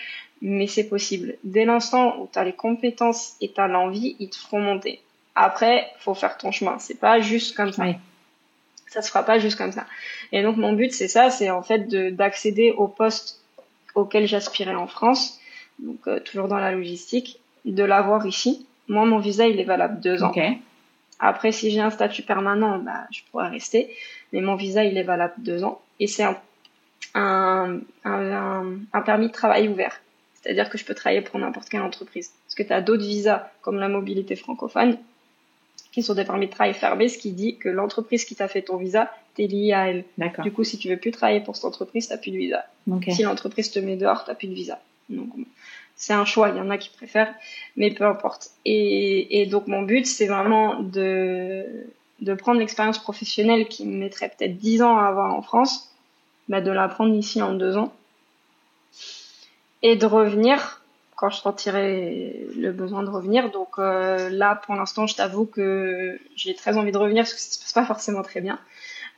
mais 0.41 0.67
c'est 0.67 0.85
possible. 0.85 1.35
Dès 1.43 1.65
l'instant 1.65 2.19
où 2.19 2.29
tu 2.31 2.39
as 2.39 2.43
les 2.43 2.53
compétences 2.53 3.35
et 3.41 3.51
tu 3.51 3.61
as 3.61 3.67
l'envie, 3.67 4.15
ils 4.19 4.29
te 4.29 4.35
feront 4.35 4.61
monter. 4.61 5.01
Après, 5.35 5.85
faut 5.99 6.15
faire 6.15 6.37
ton 6.37 6.51
chemin. 6.51 6.79
C'est 6.79 6.99
pas 6.99 7.19
juste 7.19 7.55
comme 7.55 7.71
ça. 7.71 7.83
Ça 8.87 9.03
se 9.03 9.09
fera 9.09 9.23
pas 9.23 9.37
juste 9.37 9.57
comme 9.57 9.73
ça. 9.73 9.85
Et 10.31 10.41
donc, 10.41 10.57
mon 10.57 10.73
but, 10.73 10.91
c'est 10.91 11.09
ça, 11.09 11.29
c'est 11.29 11.51
en 11.51 11.61
fait 11.61 11.87
d'accéder 12.15 12.71
au 12.71 12.87
poste 12.87 13.44
auquel 13.95 14.27
j'aspirais 14.27 14.75
en 14.75 14.87
France, 14.87 15.39
donc 15.79 16.07
euh, 16.07 16.19
toujours 16.19 16.47
dans 16.47 16.57
la 16.57 16.71
logistique, 16.71 17.39
de 17.65 17.83
l'avoir 17.83 18.25
ici. 18.25 18.65
Moi, 18.87 19.05
mon 19.05 19.19
visa, 19.19 19.47
il 19.47 19.59
est 19.59 19.65
valable 19.65 19.99
deux 19.99 20.23
ans. 20.23 20.33
Après, 21.19 21.51
si 21.51 21.71
j'ai 21.71 21.79
un 21.79 21.89
statut 21.89 22.21
permanent, 22.21 22.77
bah, 22.79 23.07
je 23.11 23.21
pourrais 23.31 23.47
rester. 23.47 23.89
Mais 24.33 24.41
mon 24.41 24.55
visa, 24.55 24.83
il 24.83 24.97
est 24.97 25.03
valable 25.03 25.33
deux 25.37 25.63
ans. 25.63 25.81
Et 25.99 26.07
c'est 26.07 26.23
un, 26.23 26.37
un, 27.15 27.79
un, 28.03 29.01
permis 29.01 29.27
de 29.27 29.31
travail 29.31 29.67
ouvert. 29.69 30.01
C'est-à-dire 30.35 30.69
que 30.69 30.77
je 30.77 30.85
peux 30.85 30.93
travailler 30.93 31.21
pour 31.21 31.39
n'importe 31.39 31.69
quelle 31.69 31.81
entreprise. 31.81 32.31
Parce 32.45 32.55
que 32.55 32.63
tu 32.63 32.73
as 32.73 32.81
d'autres 32.81 33.03
visas, 33.03 33.49
comme 33.61 33.79
la 33.79 33.87
mobilité 33.87 34.35
francophone, 34.35 34.97
qui 35.91 36.03
sont 36.03 36.13
des 36.13 36.25
permis 36.25 36.47
de 36.47 36.51
travail 36.51 36.73
fermés, 36.73 37.07
ce 37.07 37.17
qui 37.17 37.31
dit 37.31 37.57
que 37.57 37.69
l'entreprise 37.69 38.25
qui 38.25 38.35
t'a 38.35 38.47
fait 38.47 38.61
ton 38.61 38.75
visa, 38.77 39.09
t'es 39.35 39.47
lié 39.47 39.73
à 39.73 39.89
elle. 39.89 40.05
Du 40.43 40.51
coup, 40.51 40.63
si 40.63 40.77
tu 40.77 40.89
veux 40.89 40.97
plus 40.97 41.11
travailler 41.11 41.41
pour 41.41 41.55
cette 41.55 41.65
entreprise, 41.65 42.07
t'as 42.07 42.17
plus 42.17 42.31
de 42.31 42.37
visa. 42.37 42.65
Si 43.11 43.23
l'entreprise 43.23 43.71
te 43.71 43.79
met 43.79 43.95
dehors, 43.95 44.25
t'as 44.25 44.35
plus 44.35 44.47
de 44.47 44.53
visa. 44.53 44.79
Donc, 45.09 45.29
c'est 45.95 46.13
un 46.13 46.25
choix. 46.25 46.49
Il 46.49 46.57
y 46.57 46.59
en 46.59 46.69
a 46.69 46.77
qui 46.77 46.89
préfèrent, 46.89 47.33
mais 47.75 47.91
peu 47.91 48.05
importe. 48.05 48.51
Et, 48.65 49.41
et 49.41 49.45
donc 49.45 49.67
mon 49.67 49.81
but, 49.81 50.05
c'est 50.05 50.27
vraiment 50.27 50.81
de 50.81 51.87
de 52.21 52.33
prendre 52.33 52.59
l'expérience 52.59 52.97
professionnelle 52.97 53.67
qui 53.67 53.85
me 53.85 53.97
mettrait 53.97 54.29
peut-être 54.29 54.57
10 54.57 54.81
ans 54.83 54.97
à 54.97 55.03
avoir 55.03 55.33
en 55.33 55.41
France, 55.41 55.91
bah 56.47 56.61
de 56.61 56.71
la 56.71 56.87
prendre 56.87 57.13
ici 57.13 57.41
en 57.41 57.53
deux 57.53 57.75
ans 57.75 57.93
et 59.81 59.95
de 59.95 60.05
revenir 60.05 60.81
quand 61.15 61.29
je 61.29 61.37
sentirai 61.37 62.47
le 62.55 62.71
besoin 62.71 63.03
de 63.03 63.09
revenir. 63.09 63.51
Donc 63.51 63.79
euh, 63.79 64.29
là, 64.29 64.55
pour 64.55 64.75
l'instant, 64.75 65.07
je 65.07 65.15
t'avoue 65.15 65.45
que 65.45 66.19
j'ai 66.35 66.55
très 66.55 66.77
envie 66.77 66.91
de 66.91 66.97
revenir 66.97 67.23
parce 67.23 67.33
que 67.33 67.39
ça 67.39 67.51
se 67.51 67.59
passe 67.59 67.73
pas 67.73 67.85
forcément 67.85 68.21
très 68.21 68.41
bien, 68.41 68.59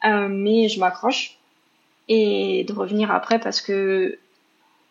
euh, 0.05 0.27
mais 0.29 0.69
je 0.69 0.79
m'accroche 0.79 1.37
et 2.07 2.63
de 2.63 2.73
revenir 2.73 3.11
après 3.11 3.39
parce 3.39 3.61
que 3.61 4.17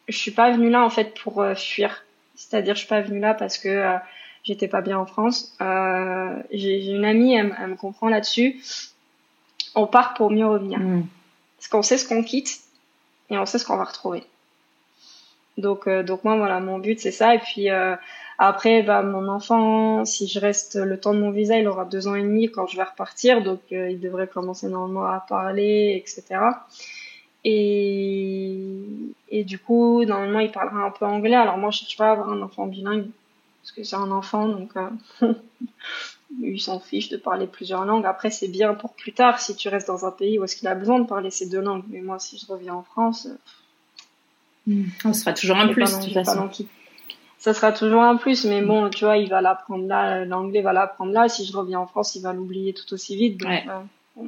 je 0.09 0.17
suis 0.17 0.31
pas 0.31 0.51
venue 0.51 0.71
là 0.71 0.85
en 0.85 0.91
fait 0.91 1.19
pour 1.19 1.41
euh, 1.41 1.55
fuir. 1.55 2.05
C'est-à-dire, 2.35 2.75
je 2.75 2.81
suis 2.81 2.89
pas 2.89 3.01
venue 3.01 3.21
là 3.21 3.35
parce 3.35 3.57
que 3.57 3.69
euh, 3.69 3.97
j'étais 4.45 4.69
pas 4.69 4.83
bien 4.83 4.99
en 4.99 5.07
France. 5.07 5.57
J'ai 6.51 6.91
une 6.91 7.05
amie, 7.05 7.35
elle, 7.35 7.47
me 7.69 7.77
comprend 7.77 8.09
là-dessus. 8.09 8.63
On 9.75 9.87
part 9.87 10.15
pour 10.15 10.31
mieux 10.31 10.47
revenir. 10.47 10.79
Mm. 10.79 11.07
Parce 11.57 11.69
qu'on 11.69 11.83
sait 11.83 11.99
ce 11.99 12.07
qu'on 12.07 12.23
quitte 12.23 12.61
et 13.31 13.39
on 13.39 13.47
sait 13.47 13.59
ce 13.59 13.65
qu'on 13.65 13.77
va 13.77 13.85
retrouver. 13.85 14.23
Donc, 15.57 15.89
donc 15.89 16.25
moi, 16.25 16.37
voilà, 16.37 16.61
mon 16.61 16.79
but 16.79 17.01
c'est 17.01 17.11
ça. 17.11 17.35
Et 17.35 17.39
puis 17.39 17.69
après, 18.39 18.83
bah, 18.83 19.03
mon 19.03 19.29
enfant, 19.29 20.05
si 20.05 20.29
je 20.29 20.39
reste 20.39 20.77
le 20.77 21.01
temps 21.01 21.15
de 21.15 21.21
mon 21.21 21.31
visa, 21.31 21.59
il 21.59 21.67
aura 21.69 21.85
deux 21.85 22.07
ans 22.07 22.15
et 22.15 22.23
demi 22.23 22.51
quand 22.51 22.67
je 22.67 22.77
vais 22.77 22.83
repartir. 22.83 23.43
Donc, 23.43 23.61
il 23.71 23.99
devrait 23.99 24.29
commencer 24.29 24.69
normalement 24.69 25.07
à 25.07 25.25
parler, 25.27 25.95
etc. 25.97 26.41
Et, 27.49 28.59
et 29.31 29.45
du 29.45 29.59
coup, 29.59 30.05
normalement, 30.05 30.41
il 30.41 30.51
parlera 30.51 30.85
un 30.85 30.91
peu 30.91 31.07
anglais. 31.07 31.37
Alors 31.37 31.57
moi, 31.57 31.71
je 31.71 31.79
cherche 31.79 31.97
pas 31.97 32.09
à 32.09 32.13
avoir 32.13 32.31
un 32.31 32.43
enfant 32.43 32.67
bilingue, 32.67 33.07
parce 33.63 33.73
que 33.73 33.85
c'est 33.85 33.97
un 33.97 34.11
enfant, 34.11 34.49
donc 34.49 34.73
euh, 34.77 35.33
il 36.43 36.61
s'en 36.61 36.81
fiche 36.81 37.09
de 37.09 37.17
parler 37.17 37.47
plusieurs 37.47 37.85
langues. 37.85 38.05
Après, 38.05 38.31
c'est 38.31 38.49
bien 38.49 38.75
pour 38.75 38.95
plus 38.95 39.13
tard, 39.13 39.41
si 39.41 39.55
tu 39.55 39.69
restes 39.69 39.87
dans 39.87 40.05
un 40.05 40.11
pays 40.11 40.41
où 40.41 40.45
est-ce 40.45 40.57
qu'il 40.57 40.67
a 40.67 40.75
besoin 40.75 40.99
de 40.99 41.07
parler 41.07 41.31
ces 41.31 41.49
deux 41.49 41.61
langues. 41.61 41.85
Mais 41.89 42.01
moi, 42.01 42.19
si 42.19 42.37
je 42.37 42.53
reviens 42.53 42.75
en 42.75 42.83
France... 42.83 43.29
Hmm. 44.67 44.87
On 45.05 45.13
sera 45.13 45.33
toujours 45.33 45.57
un 45.57 45.69
plus, 45.69 45.85
de 45.85 46.05
toute 46.05 46.13
façon. 46.13 46.51
Ça 47.47 47.55
sera 47.55 47.71
toujours 47.71 48.03
un 48.03 48.17
plus, 48.17 48.45
mais 48.45 48.61
bon, 48.61 48.91
tu 48.91 49.05
vois, 49.05 49.19
il 49.19 49.31
va 49.31 49.41
l'apprendre 49.41 49.87
là, 49.87 50.25
l'anglais 50.25 50.63
va 50.63 50.73
l'apprendre 50.73 51.13
là. 51.13 51.29
Si 51.29 51.47
je 51.47 51.57
reviens 51.57 51.79
en 51.79 51.87
France, 51.87 52.17
il 52.17 52.23
va 52.23 52.33
l'oublier 52.33 52.75
tout 52.75 52.93
aussi 52.93 53.15
vite. 53.15 53.37
Donc, 53.37 53.63
euh, 53.69 54.25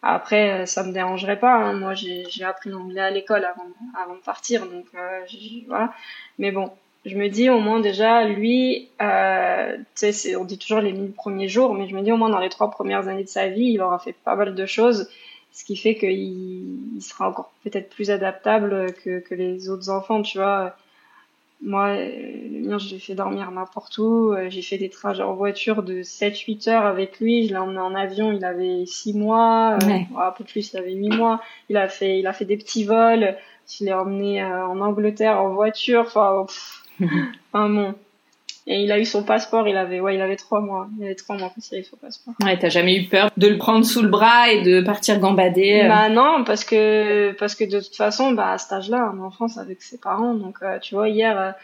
après, 0.00 0.62
euh, 0.62 0.64
ça 0.64 0.84
me 0.84 0.92
dérangerait 0.92 1.40
pas. 1.40 1.52
Hein. 1.56 1.72
Moi, 1.72 1.94
j'ai 1.94 2.44
appris 2.44 2.70
l'anglais 2.70 3.00
à 3.00 3.10
l'école 3.10 3.44
avant, 3.44 3.66
avant 4.00 4.14
de 4.14 4.20
partir, 4.20 4.64
donc 4.64 4.84
euh, 4.94 5.22
voilà. 5.66 5.92
Mais 6.38 6.52
bon, 6.52 6.70
je 7.04 7.16
me 7.16 7.26
dis 7.28 7.50
au 7.50 7.58
moins 7.58 7.80
déjà, 7.80 8.22
lui, 8.22 8.90
euh, 9.02 9.76
tu 9.96 10.12
sais, 10.12 10.36
on 10.36 10.44
dit 10.44 10.58
toujours 10.58 10.78
les 10.78 10.92
mille 10.92 11.10
premiers 11.10 11.48
jours, 11.48 11.74
mais 11.74 11.88
je 11.88 11.96
me 11.96 12.02
dis 12.02 12.12
au 12.12 12.16
moins 12.16 12.30
dans 12.30 12.38
les 12.38 12.48
trois 12.48 12.70
premières 12.70 13.08
années 13.08 13.24
de 13.24 13.28
sa 13.28 13.48
vie, 13.48 13.72
il 13.72 13.82
aura 13.82 13.98
fait 13.98 14.14
pas 14.24 14.36
mal 14.36 14.54
de 14.54 14.66
choses, 14.66 15.10
ce 15.50 15.64
qui 15.64 15.76
fait 15.76 15.96
qu'il 15.96 16.94
il 16.94 17.02
sera 17.02 17.28
encore 17.28 17.50
peut-être 17.64 17.90
plus 17.90 18.12
adaptable 18.12 18.92
que, 19.02 19.18
que 19.18 19.34
les 19.34 19.68
autres 19.68 19.90
enfants, 19.90 20.22
tu 20.22 20.38
vois 20.38 20.76
moi, 21.62 21.94
le 21.94 22.68
mien, 22.68 22.78
je 22.78 22.90
l'ai 22.90 22.98
fait 22.98 23.14
dormir 23.14 23.50
n'importe 23.50 23.96
où. 23.98 24.32
Euh, 24.32 24.50
j'ai 24.50 24.62
fait 24.62 24.78
des 24.78 24.90
trajets 24.90 25.22
en 25.22 25.34
voiture 25.34 25.82
de 25.82 26.02
7-8 26.02 26.68
heures 26.68 26.84
avec 26.86 27.18
lui. 27.18 27.46
Je 27.46 27.52
l'ai 27.52 27.58
emmené 27.58 27.78
en 27.78 27.94
avion, 27.94 28.30
il 28.32 28.44
avait 28.44 28.84
6 28.84 29.14
mois. 29.14 29.78
Euh, 29.82 30.18
un 30.18 30.30
peu 30.32 30.44
plus, 30.44 30.72
il 30.72 30.76
avait 30.76 30.92
8 30.92 31.16
mois. 31.16 31.40
Il 31.68 31.76
a 31.76 31.88
fait, 31.88 32.18
il 32.18 32.26
a 32.26 32.32
fait 32.32 32.44
des 32.44 32.56
petits 32.56 32.84
vols. 32.84 33.36
Je 33.68 33.84
l'ai 33.84 33.92
emmené 33.92 34.42
euh, 34.42 34.66
en 34.66 34.80
Angleterre 34.80 35.40
en 35.40 35.54
voiture. 35.54 36.02
Enfin, 36.02 36.46
enfin 37.00 37.68
bon. 37.70 37.94
Et 38.68 38.82
il 38.82 38.90
a 38.90 38.98
eu 38.98 39.04
son 39.04 39.22
passeport, 39.22 39.68
il 39.68 39.76
avait, 39.76 40.00
ouais, 40.00 40.16
il 40.16 40.20
avait 40.20 40.36
trois 40.36 40.60
mois. 40.60 40.88
Il 40.98 41.04
avait 41.04 41.14
trois 41.14 41.36
mois 41.36 41.52
quand 41.54 41.62
il 41.70 41.74
avait 41.76 41.84
son 41.84 41.96
passeport. 41.96 42.34
Ouais, 42.42 42.58
t'as 42.58 42.68
jamais 42.68 42.96
eu 42.96 43.08
peur 43.08 43.30
de 43.36 43.46
le 43.46 43.58
prendre 43.58 43.84
sous 43.84 44.02
le 44.02 44.08
bras 44.08 44.50
et 44.50 44.62
de 44.62 44.80
partir 44.80 45.20
gambader? 45.20 45.82
Euh 45.84 45.88
bah 45.88 46.08
non, 46.08 46.42
parce 46.44 46.64
que, 46.64 47.30
parce 47.38 47.54
que 47.54 47.62
de 47.62 47.78
toute 47.78 47.94
façon, 47.94 48.32
bah, 48.32 48.50
à 48.50 48.58
cet 48.58 48.72
âge-là, 48.72 49.12
un 49.14 49.20
enfant, 49.20 49.46
c'est 49.46 49.60
avec 49.60 49.82
ses 49.82 49.98
parents. 49.98 50.34
Donc, 50.34 50.56
euh, 50.62 50.80
tu 50.80 50.96
vois, 50.96 51.08
hier, 51.08 51.54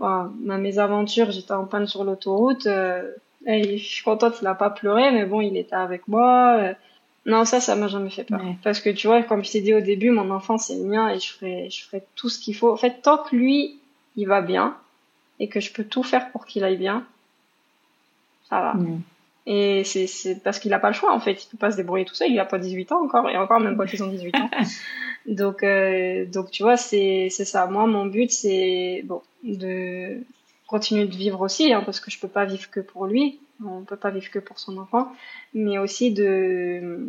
euh, 0.00 0.24
ma 0.40 0.58
mésaventure, 0.58 1.32
j'étais 1.32 1.52
en 1.52 1.64
panne 1.64 1.88
sur 1.88 2.04
l'autoroute. 2.04 2.66
Euh, 2.66 3.10
je 3.44 3.76
suis 3.76 4.04
contente, 4.04 4.34
il 4.40 4.46
a 4.46 4.54
pas 4.54 4.70
pleuré, 4.70 5.10
mais 5.10 5.26
bon, 5.26 5.40
il 5.40 5.56
était 5.56 5.74
avec 5.74 6.06
moi. 6.06 6.74
non, 7.26 7.44
ça, 7.44 7.58
ça 7.58 7.74
m'a 7.74 7.88
jamais 7.88 8.10
fait 8.10 8.22
peur. 8.22 8.40
Parce 8.62 8.78
que 8.78 8.90
tu 8.90 9.08
vois, 9.08 9.20
comme 9.24 9.44
je 9.44 9.50
t'ai 9.50 9.62
dit 9.62 9.74
au 9.74 9.80
début, 9.80 10.10
mon 10.12 10.30
enfant, 10.30 10.58
c'est 10.58 10.76
le 10.76 10.84
mien 10.84 11.08
et 11.08 11.18
je 11.18 11.32
ferai, 11.32 11.70
je 11.70 11.82
ferai 11.84 12.04
tout 12.14 12.28
ce 12.28 12.38
qu'il 12.38 12.54
faut. 12.54 12.70
En 12.70 12.76
fait, 12.76 13.02
tant 13.02 13.18
que 13.18 13.34
lui, 13.34 13.80
il 14.14 14.28
va 14.28 14.42
bien, 14.42 14.76
et 15.42 15.48
que 15.48 15.58
je 15.58 15.72
peux 15.72 15.82
tout 15.82 16.04
faire 16.04 16.30
pour 16.30 16.46
qu'il 16.46 16.62
aille 16.62 16.76
bien, 16.76 17.04
ça 18.48 18.60
va. 18.60 18.74
Mm. 18.74 19.02
Et 19.44 19.82
c'est 19.82 20.40
parce 20.44 20.60
qu'il 20.60 20.70
n'a 20.70 20.78
pas 20.78 20.86
le 20.86 20.94
choix, 20.94 21.12
en 21.12 21.18
fait. 21.18 21.32
Il 21.42 21.48
peut 21.48 21.56
pas 21.56 21.72
se 21.72 21.76
débrouiller 21.76 22.04
tout 22.04 22.14
seul. 22.14 22.30
Il 22.30 22.38
a 22.38 22.44
pas 22.44 22.60
18 22.60 22.92
ans 22.92 23.02
encore, 23.02 23.28
et 23.28 23.36
encore 23.36 23.58
même 23.58 23.76
pas 23.76 23.84
qu'ils 23.86 24.04
ont 24.04 24.06
18 24.06 24.36
ans. 24.36 24.50
donc, 25.26 25.64
euh, 25.64 26.26
donc, 26.26 26.52
tu 26.52 26.62
vois, 26.62 26.76
c'est 26.76 27.28
ça. 27.28 27.66
Moi, 27.66 27.88
mon 27.88 28.06
but, 28.06 28.30
c'est 28.30 29.02
bon, 29.04 29.20
de 29.42 30.20
continuer 30.68 31.06
de 31.06 31.16
vivre 31.16 31.40
aussi, 31.40 31.72
hein, 31.72 31.82
parce 31.84 31.98
que 31.98 32.12
je 32.12 32.20
peux 32.20 32.28
pas 32.28 32.44
vivre 32.44 32.70
que 32.70 32.78
pour 32.78 33.06
lui. 33.06 33.40
On 33.66 33.82
peut 33.82 33.96
pas 33.96 34.10
vivre 34.10 34.30
que 34.30 34.38
pour 34.38 34.60
son 34.60 34.78
enfant. 34.78 35.12
Mais 35.54 35.76
aussi 35.76 36.12
de, 36.12 37.08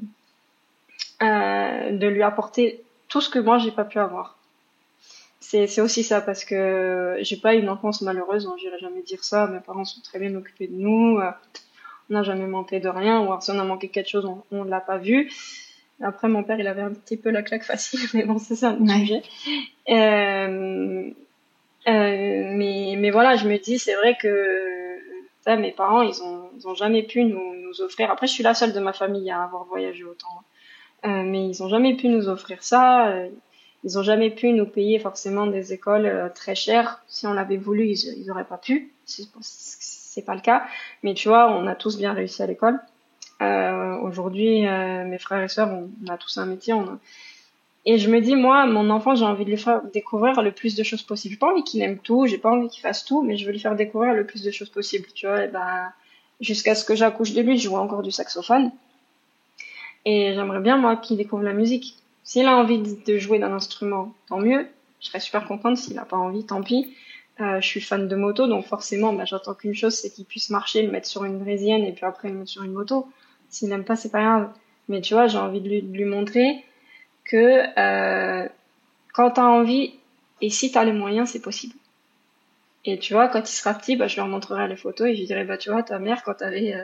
euh, 1.22 1.92
de 1.92 2.08
lui 2.08 2.24
apporter 2.24 2.82
tout 3.10 3.22
ce 3.22 3.30
que 3.30 3.38
moi, 3.38 3.60
j'ai 3.60 3.72
pas 3.72 3.86
pu 3.86 4.00
avoir 4.00 4.40
c'est 5.44 5.82
aussi 5.82 6.04
ça 6.04 6.22
parce 6.22 6.46
que 6.46 7.18
j'ai 7.22 7.38
pas 7.38 7.54
une 7.54 7.70
enfance 7.70 8.02
malheureuse, 8.02 8.48
hein, 8.48 8.56
j'irai 8.60 8.80
jamais 8.80 9.02
dire 9.02 9.24
ça. 9.24 9.48
Mes 9.48 9.60
parents 9.60 9.86
sont 9.86 10.02
très 10.02 10.20
bien 10.20 10.34
occupés 10.36 10.68
de 10.68 10.76
nous, 10.76 11.20
euh, 11.20 11.32
on 12.10 12.14
n'a 12.14 12.24
jamais 12.24 12.48
manqué 12.48 12.80
de 12.80 12.90
rien, 12.90 13.20
ou 13.22 13.26
alors 13.26 13.44
si 13.44 13.52
on 13.52 13.60
a 13.60 13.64
manqué 13.64 13.90
quelque 13.90 14.10
chose, 14.10 14.26
on, 14.26 14.44
on 14.52 14.64
l'a 14.64 14.80
pas 14.80 14.98
vu. 14.98 15.32
Après, 16.02 16.28
mon 16.28 16.44
père, 16.44 16.60
il 16.60 16.68
avait 16.68 16.82
un 16.82 16.94
petit 16.94 17.18
peu 17.18 17.30
la 17.30 17.44
claque 17.44 17.64
facile, 17.64 18.00
mais 18.14 18.26
bon, 18.26 18.40
c'est 18.40 18.56
ça 18.56 18.70
un 18.70 19.00
sujet. 19.00 19.22
Euh, 19.90 21.12
euh, 21.88 22.44
mais, 22.56 22.96
mais 22.98 23.12
voilà, 23.12 23.36
je 23.36 23.48
me 23.48 23.58
dis, 23.58 23.80
c'est 23.80 23.96
vrai 23.96 24.18
que 24.20 24.98
ça, 25.42 25.56
mes 25.56 25.72
parents, 25.72 26.02
ils 26.02 26.22
ont, 26.24 26.50
ils 26.58 26.68
ont 26.68 26.76
jamais 26.76 27.04
pu 27.04 27.24
nous, 27.26 27.56
nous 27.56 27.82
offrir. 27.82 28.10
Après, 28.10 28.28
je 28.28 28.32
suis 28.32 28.44
la 28.44 28.54
seule 28.54 28.74
de 28.74 28.80
ma 28.80 28.94
famille 28.94 29.30
à 29.30 29.44
avoir 29.44 29.66
voyagé 29.66 30.04
autant. 30.04 30.42
Euh, 31.06 31.24
mais 31.24 31.50
ils 31.50 31.62
ont 31.62 31.68
jamais 31.68 31.96
pu 31.96 32.08
nous 32.08 32.30
offrir 32.30 32.64
ça. 32.64 33.14
Ils 33.84 33.98
ont 34.00 34.04
jamais 34.04 34.30
pu 34.30 34.54
nous 34.54 34.66
payer 34.66 35.00
forcément 35.00 35.48
des 35.48 35.74
écoles 35.74 36.06
euh, 36.06 36.30
très 36.30 36.56
chères. 36.56 37.04
Si 37.08 37.28
on 37.28 37.34
l'avait 37.34 37.58
voulu, 37.58 37.88
ils, 37.88 38.22
ils 38.22 38.32
auraient 38.32 38.46
pas 38.46 38.58
pu. 38.58 38.94
C'est 39.06 40.26
pas 40.26 40.36
le 40.36 40.42
cas. 40.42 40.64
Mais 41.04 41.14
tu 41.14 41.28
vois, 41.28 41.52
on 41.52 41.68
a 41.68 41.76
tous 41.76 41.98
bien 41.98 42.14
réussi 42.14 42.42
à 42.42 42.48
l'école. 42.48 42.80
Euh, 43.42 43.98
Aujourd'hui, 43.98 44.68
euh, 44.68 45.06
mes 45.06 45.18
frères 45.18 45.44
et 45.44 45.48
sœurs, 45.48 45.70
on, 45.70 45.90
a 46.10 46.18
tous 46.18 46.38
un 46.38 46.46
métier. 46.46 46.74
Et 47.86 47.98
je 47.98 48.10
me 48.10 48.22
dis, 48.22 48.36
moi, 48.36 48.66
mon 48.66 48.90
enfant, 48.90 49.16
j'ai 49.16 49.26
envie 49.26 49.44
de 49.44 49.50
lui 49.50 49.58
faire 49.58 49.82
découvrir 49.82 50.42
le 50.42 50.52
plus 50.52 50.76
de 50.76 50.84
choses 50.84 51.04
possibles. 51.04 51.34
J'ai 51.34 51.40
pas 51.40 51.52
envie 51.52 51.64
qu'il 51.64 51.82
aime 51.82 51.98
tout, 51.98 52.26
j'ai 52.28 52.38
pas 52.38 52.52
envie 52.52 52.70
qu'il 52.70 52.82
fasse 52.82 53.04
tout, 53.04 53.22
mais 53.24 53.36
je 53.36 53.46
veux 53.46 53.52
lui 53.52 53.60
faire 53.60 53.76
découvrir 53.76 54.14
le 54.14 54.26
plus 54.26 54.44
de 54.44 54.52
choses 54.52 54.70
possibles. 54.70 55.08
Tu 55.14 55.28
vois, 55.28 55.46
et 55.46 55.48
ben, 55.48 55.92
jusqu'à 56.40 56.76
ce 56.76 56.86
que 56.86 56.96
j'accouche 56.96 57.34
de 57.34 57.42
lui, 57.42 57.58
je 57.58 57.64
joue 57.64 57.76
encore 57.76 58.02
du 58.02 58.12
saxophone. 58.12 58.72
Et 60.06 60.34
j'aimerais 60.34 60.60
bien, 60.60 60.78
moi, 60.78 60.96
qu'il 60.96 61.18
découvre 61.18 61.44
la 61.44 61.54
musique. 61.54 61.98
S'il 62.24 62.46
a 62.46 62.56
envie 62.56 62.80
de 62.80 63.18
jouer 63.18 63.40
d'un 63.40 63.52
instrument, 63.52 64.14
tant 64.28 64.40
mieux. 64.40 64.68
Je 65.02 65.08
serais 65.08 65.20
super 65.20 65.46
contente. 65.46 65.78
S'il 65.78 65.98
a 66.00 66.06
pas 66.06 66.18
envie, 66.18 66.46
tant 66.46 66.62
pis. 66.62 66.96
Euh, 67.42 67.60
je 67.62 67.68
suis 67.68 67.82
fan 67.82 68.08
de 68.08 68.16
moto, 68.16 68.48
donc 68.48 68.66
forcément, 68.66 69.12
bah, 69.12 69.26
j'attends 69.26 69.56
qu'une 69.56 69.74
chose, 69.74 69.96
c'est 69.96 70.12
qu'il 70.12 70.26
puisse 70.26 70.52
marcher, 70.52 70.84
le 70.84 70.92
mettre 70.92 71.08
sur 71.08 71.26
une 71.26 71.40
brésienne 71.40 71.84
et 71.84 71.92
puis 71.92 72.06
après 72.06 72.30
le 72.30 72.36
mettre 72.36 72.52
sur 72.52 72.64
une 72.64 72.74
moto. 72.74 73.10
S'il 73.50 73.70
n'aime 73.70 73.84
pas, 73.84 73.96
c'est 73.96 74.12
pas 74.12 74.22
grave. 74.22 74.50
Mais 74.88 75.02
tu 75.02 75.14
vois, 75.16 75.28
j'ai 75.28 75.38
envie 75.38 75.62
de 75.62 75.68
lui, 75.68 75.82
de 75.82 75.98
lui, 75.98 76.06
montrer 76.06 76.64
que 77.26 77.64
euh, 77.80 78.48
quand 79.14 79.32
t'as 79.32 79.46
envie 79.46 79.96
et 80.42 80.50
si 80.50 80.72
t'as 80.72 80.84
les 80.84 80.92
moyens, 80.92 81.30
c'est 81.30 81.42
possible. 81.42 81.76
Et 82.86 83.00
tu 83.00 83.14
vois, 83.14 83.30
quand 83.30 83.50
il 83.50 83.54
sera 83.54 83.74
petit, 83.74 83.96
bah, 83.96 84.08
je 84.08 84.22
lui 84.22 84.30
montrerai 84.30 84.68
les 84.68 84.76
photos 84.76 85.08
et 85.08 85.16
je 85.16 85.20
lui 85.20 85.26
dirai, 85.26 85.44
bah, 85.46 85.58
tu 85.58 85.72
vois, 85.72 85.84
ta 85.84 86.00
mère, 86.00 86.24
quand 86.24 86.36
t'avais 86.36 86.76
euh, 86.76 86.84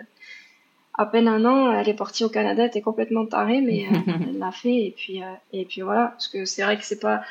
à 1.00 1.06
peine 1.06 1.30
un 1.30 1.46
an, 1.46 1.72
elle 1.72 1.88
est 1.88 1.94
partie 1.94 2.26
au 2.26 2.30
Canada, 2.30 2.64
elle 2.64 2.68
était 2.68 2.82
complètement 2.82 3.26
tarée, 3.26 3.62
mais 3.62 3.86
euh, 3.86 4.12
elle 4.28 4.38
l'a 4.38 4.52
fait 4.52 4.76
et 4.76 4.94
puis, 4.96 5.24
euh, 5.24 5.28
et 5.54 5.64
puis 5.64 5.80
voilà. 5.80 6.08
Parce 6.08 6.28
que 6.28 6.44
c'est 6.44 6.62
vrai 6.62 6.78
que 6.78 6.84
c'est 6.84 7.00
pas, 7.00 7.22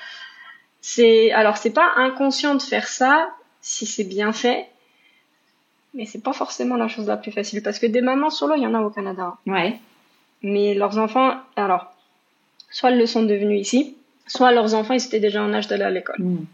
c'est, 0.80 1.30
alors 1.32 1.58
c'est 1.58 1.74
pas 1.74 1.92
inconscient 1.96 2.54
de 2.54 2.62
faire 2.62 2.88
ça 2.88 3.28
si 3.60 3.84
c'est 3.84 4.04
bien 4.04 4.32
fait, 4.32 4.68
mais 5.92 6.06
c'est 6.06 6.22
pas 6.22 6.32
forcément 6.32 6.76
la 6.76 6.88
chose 6.88 7.08
la 7.08 7.18
plus 7.18 7.30
facile 7.30 7.62
parce 7.62 7.78
que 7.78 7.86
des 7.86 8.00
mamans 8.00 8.30
solo, 8.30 8.54
il 8.56 8.62
y 8.62 8.66
en 8.66 8.72
a 8.72 8.80
au 8.80 8.88
Canada. 8.88 9.36
Ouais. 9.46 9.78
Mais 10.42 10.72
leurs 10.72 10.96
enfants, 10.96 11.34
alors, 11.56 11.92
soit 12.70 12.90
elles 12.90 12.98
le 12.98 13.06
sont 13.06 13.22
devenus 13.22 13.60
ici, 13.60 13.96
soit 14.26 14.50
leurs 14.50 14.72
enfants, 14.72 14.94
ils 14.94 15.04
étaient 15.04 15.20
déjà 15.20 15.42
en 15.42 15.52
âge 15.52 15.68
d'aller 15.68 15.84
à 15.84 15.90
l'école. 15.90 16.16
Mm. 16.18 16.46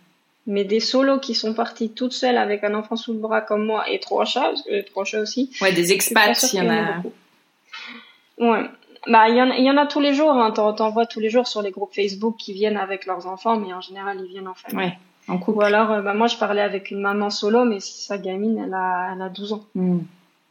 Mais 0.46 0.64
des 0.64 0.80
solos 0.80 1.20
qui 1.20 1.34
sont 1.34 1.54
partis 1.54 1.90
toutes 1.90 2.12
seules 2.12 2.36
avec 2.36 2.64
un 2.64 2.74
enfant 2.74 2.96
sous 2.96 3.12
le 3.14 3.18
bras 3.18 3.40
comme 3.40 3.64
moi 3.64 3.88
et 3.90 3.98
trois 3.98 4.24
chats, 4.24 4.42
parce 4.42 4.62
que 4.62 4.72
j'ai 4.72 4.84
trois 4.84 5.04
chats 5.04 5.20
aussi. 5.20 5.50
Ouais, 5.62 5.72
des 5.72 5.92
expats, 5.92 6.52
il 6.52 6.58
y 6.58 6.60
en 6.60 6.70
a. 6.70 7.02
Ouais. 8.38 8.68
Bah, 9.06 9.28
il 9.28 9.36
y 9.36 9.42
en, 9.42 9.50
il 9.50 9.64
y 9.64 9.70
en 9.70 9.76
a 9.76 9.86
tous 9.86 10.00
les 10.00 10.14
jours, 10.14 10.32
hein. 10.32 10.50
T'en 10.50 10.90
vois 10.90 11.06
tous 11.06 11.20
les 11.20 11.30
jours 11.30 11.46
sur 11.46 11.62
les 11.62 11.70
groupes 11.70 11.94
Facebook 11.94 12.36
qui 12.38 12.52
viennent 12.52 12.76
avec 12.76 13.06
leurs 13.06 13.26
enfants, 13.26 13.56
mais 13.56 13.72
en 13.72 13.80
général, 13.80 14.18
ils 14.22 14.28
viennent 14.28 14.48
en 14.48 14.54
famille. 14.54 14.86
Ouais. 14.86 14.98
En 15.28 15.38
couple. 15.38 15.58
Ou 15.58 15.62
alors, 15.62 15.90
euh, 15.90 16.02
bah, 16.02 16.12
moi, 16.12 16.26
je 16.26 16.36
parlais 16.36 16.60
avec 16.60 16.90
une 16.90 17.00
maman 17.00 17.30
solo, 17.30 17.64
mais 17.64 17.80
sa 17.80 18.18
gamine, 18.18 18.62
elle 18.66 18.74
a, 18.74 19.12
elle 19.14 19.22
a 19.22 19.28
12 19.30 19.54
ans. 19.54 19.64
Mm. 19.74 20.00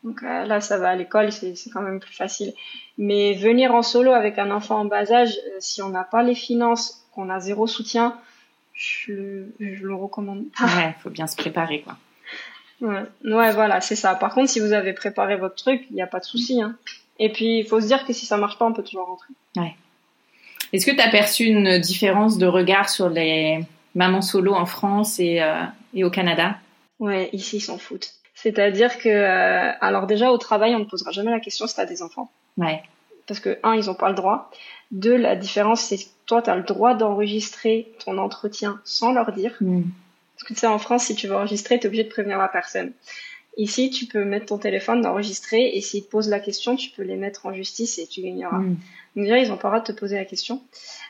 Donc 0.04 0.22
euh, 0.24 0.46
là, 0.46 0.60
ça 0.60 0.78
va 0.78 0.90
à 0.90 0.96
l'école, 0.96 1.32
c'est 1.32 1.56
quand 1.72 1.82
même 1.82 2.00
plus 2.00 2.14
facile. 2.14 2.54
Mais 2.98 3.34
venir 3.34 3.74
en 3.74 3.82
solo 3.82 4.12
avec 4.12 4.38
un 4.38 4.52
enfant 4.52 4.80
en 4.80 4.86
bas 4.86 5.12
âge, 5.12 5.38
euh, 5.48 5.58
si 5.60 5.82
on 5.82 5.90
n'a 5.90 6.04
pas 6.04 6.24
les 6.24 6.36
finances, 6.36 7.06
qu'on 7.14 7.30
a 7.30 7.40
zéro 7.40 7.68
soutien, 7.68 8.18
je 8.74 9.12
le, 9.12 9.56
je 9.60 9.86
le 9.86 9.96
recommande 9.96 10.46
pas. 10.58 10.66
Ouais, 10.78 10.96
faut 11.02 11.10
bien 11.10 11.28
se 11.28 11.36
préparer, 11.36 11.82
quoi. 11.82 11.98
Ouais, 12.82 13.04
ouais 13.24 13.52
voilà, 13.52 13.82
c'est 13.82 13.96
ça. 13.96 14.16
Par 14.16 14.34
contre, 14.34 14.50
si 14.50 14.60
vous 14.60 14.74
avez 14.74 14.94
préparé 14.94 15.38
votre 15.38 15.56
truc, 15.56 15.86
il 15.90 15.96
n'y 15.96 16.02
a 16.02 16.08
pas 16.08 16.20
de 16.20 16.26
souci. 16.26 16.62
Hein. 16.62 16.76
Et 17.20 17.32
puis, 17.32 17.60
il 17.60 17.66
faut 17.66 17.80
se 17.80 17.88
dire 17.88 18.06
que 18.06 18.14
si 18.14 18.26
ça 18.26 18.38
marche 18.38 18.58
pas, 18.58 18.66
on 18.66 18.74
peut 18.74 18.84
toujours 18.84 19.08
rentrer. 19.08 19.34
Ouais. 19.56 19.76
Est-ce 20.74 20.86
que 20.86 20.92
tu 20.92 21.02
as 21.02 21.10
perçu 21.10 21.46
une 21.46 21.80
différence 21.80 22.38
de 22.38 22.48
regard 22.48 22.90
sur 22.90 23.10
les 23.10 23.64
mamans 23.96 24.22
solo 24.22 24.54
en 24.54 24.66
France 24.66 25.20
et, 25.20 25.42
euh, 25.42 25.64
et 25.94 26.04
au 26.04 26.10
Canada? 26.10 26.58
Ouais, 27.00 27.30
ici, 27.32 27.58
ils 27.58 27.62
s'en 27.62 27.78
foutent. 27.78 28.14
C'est-à-dire 28.34 28.98
que, 28.98 29.10
euh, 29.10 29.72
alors 29.80 30.08
déjà, 30.08 30.32
au 30.32 30.38
travail, 30.38 30.76
on 30.76 30.80
ne 30.80 30.86
posera 30.86 31.12
jamais 31.12 31.32
la 31.32 31.40
question 31.40 31.68
si 31.68 31.76
tu 31.76 31.82
as 31.82 31.86
des 31.86 32.02
enfants. 32.02 32.32
Ouais. 32.58 32.82
Parce 33.28 33.40
que, 33.40 33.58
un, 33.64 33.76
ils 33.76 33.86
n'ont 33.86 33.94
pas 33.94 34.10
le 34.10 34.16
droit. 34.16 34.52
Deux, 34.92 35.16
la 35.16 35.36
différence, 35.36 35.82
c'est 35.82 35.98
que 35.98 36.10
toi, 36.26 36.42
tu 36.42 36.50
as 36.50 36.56
le 36.56 36.64
droit 36.64 36.94
d'enregistrer 36.94 37.92
ton 38.04 38.18
entretien 38.18 38.82
sans 38.84 39.14
leur 39.14 39.32
dire. 39.32 39.56
Mm. 39.62 39.84
Parce 40.36 40.44
que 40.48 40.54
tu 40.54 40.60
sais, 40.60 40.68
en 40.68 40.80
France, 40.80 41.06
si 41.06 41.16
tu 41.16 41.28
veux 41.28 41.36
enregistrer, 41.36 41.80
tu 41.80 41.86
es 41.86 41.88
obligé 41.88 42.04
de 42.04 42.10
prévenir 42.10 42.38
la 42.38 42.48
personne. 42.48 42.92
Ici, 43.56 43.92
tu 43.92 44.06
peux 44.06 44.26
mettre 44.26 44.48
ton 44.48 44.58
téléphone, 44.58 45.02
d'enregistrer, 45.02 45.72
et 45.76 45.82
s'ils 45.82 46.06
te 46.06 46.10
posent 46.10 46.30
la 46.30 46.40
question, 46.40 46.76
tu 46.76 46.90
peux 46.90 47.04
les 47.04 47.18
mettre 47.18 47.46
en 47.46 47.54
justice 47.54 48.00
et 48.00 48.08
tu 48.08 48.22
gagneras. 48.22 48.58
Mm. 48.58 48.78
Donc 49.16 49.26
déjà, 49.26 49.38
ils 49.38 49.52
ont 49.52 49.58
pas 49.58 49.70
le 49.70 49.76
droit 49.76 49.80
de 49.80 49.94
te 49.94 49.98
poser 49.98 50.16
la 50.16 50.26
question. 50.26 50.62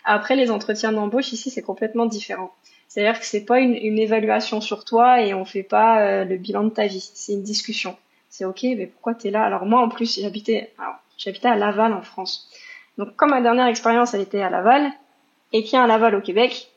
Après, 0.03 0.35
les 0.35 0.51
entretiens 0.51 0.91
d'embauche, 0.91 1.31
ici, 1.31 1.49
c'est 1.49 1.61
complètement 1.61 2.05
différent. 2.05 2.53
C'est-à-dire 2.87 3.19
que 3.19 3.25
c'est 3.25 3.45
pas 3.45 3.59
une, 3.59 3.73
une, 3.73 3.97
évaluation 3.97 4.61
sur 4.61 4.85
toi 4.85 5.21
et 5.21 5.33
on 5.33 5.45
fait 5.45 5.63
pas 5.63 6.01
euh, 6.01 6.25
le 6.25 6.37
bilan 6.37 6.65
de 6.65 6.69
ta 6.69 6.85
vie. 6.85 7.09
C'est 7.15 7.33
une 7.33 7.41
discussion. 7.41 7.97
C'est 8.29 8.45
ok, 8.45 8.63
mais 8.63 8.85
pourquoi 8.85 9.15
tu 9.15 9.27
es 9.27 9.31
là? 9.31 9.43
Alors 9.43 9.65
moi, 9.65 9.81
en 9.81 9.89
plus, 9.89 10.19
j'habitais, 10.19 10.71
j'habitais 11.17 11.47
à 11.47 11.55
Laval 11.55 11.93
en 11.93 12.01
France. 12.01 12.49
Donc 12.97 13.15
comme 13.15 13.31
ma 13.31 13.41
dernière 13.41 13.67
expérience, 13.67 14.13
elle 14.13 14.21
était 14.21 14.41
à 14.41 14.49
Laval, 14.49 14.91
et 15.51 15.63
qu'il 15.63 15.73
y 15.73 15.75
a 15.77 15.83
un 15.83 15.87
Laval 15.87 16.15
au 16.15 16.21
Québec, 16.21 16.69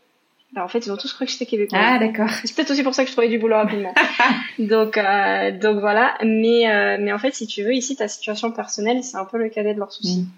ben, 0.52 0.62
en 0.62 0.68
fait, 0.68 0.86
ils 0.86 0.92
ont 0.92 0.96
tous 0.96 1.12
cru 1.12 1.26
que 1.26 1.32
j'étais 1.32 1.46
québécois. 1.46 1.78
Ah 1.80 1.98
d'accord. 1.98 2.30
C'est 2.30 2.54
peut-être 2.54 2.70
aussi 2.70 2.82
pour 2.82 2.94
ça 2.94 3.02
que 3.02 3.08
je 3.08 3.12
trouvais 3.12 3.28
du 3.28 3.38
boulot 3.38 3.56
rapidement. 3.56 3.94
donc 4.58 4.96
euh, 4.96 5.50
donc 5.52 5.80
voilà. 5.80 6.16
Mais 6.24 6.68
euh, 6.70 6.98
mais 7.00 7.12
en 7.12 7.18
fait, 7.18 7.34
si 7.34 7.46
tu 7.46 7.62
veux, 7.62 7.74
ici, 7.74 7.96
ta 7.96 8.08
situation 8.08 8.52
personnelle, 8.52 9.02
c'est 9.02 9.16
un 9.16 9.24
peu 9.24 9.38
le 9.38 9.48
cadet 9.48 9.74
de 9.74 9.78
leurs 9.78 9.92
soucis. 9.92 10.20
Mm. 10.20 10.28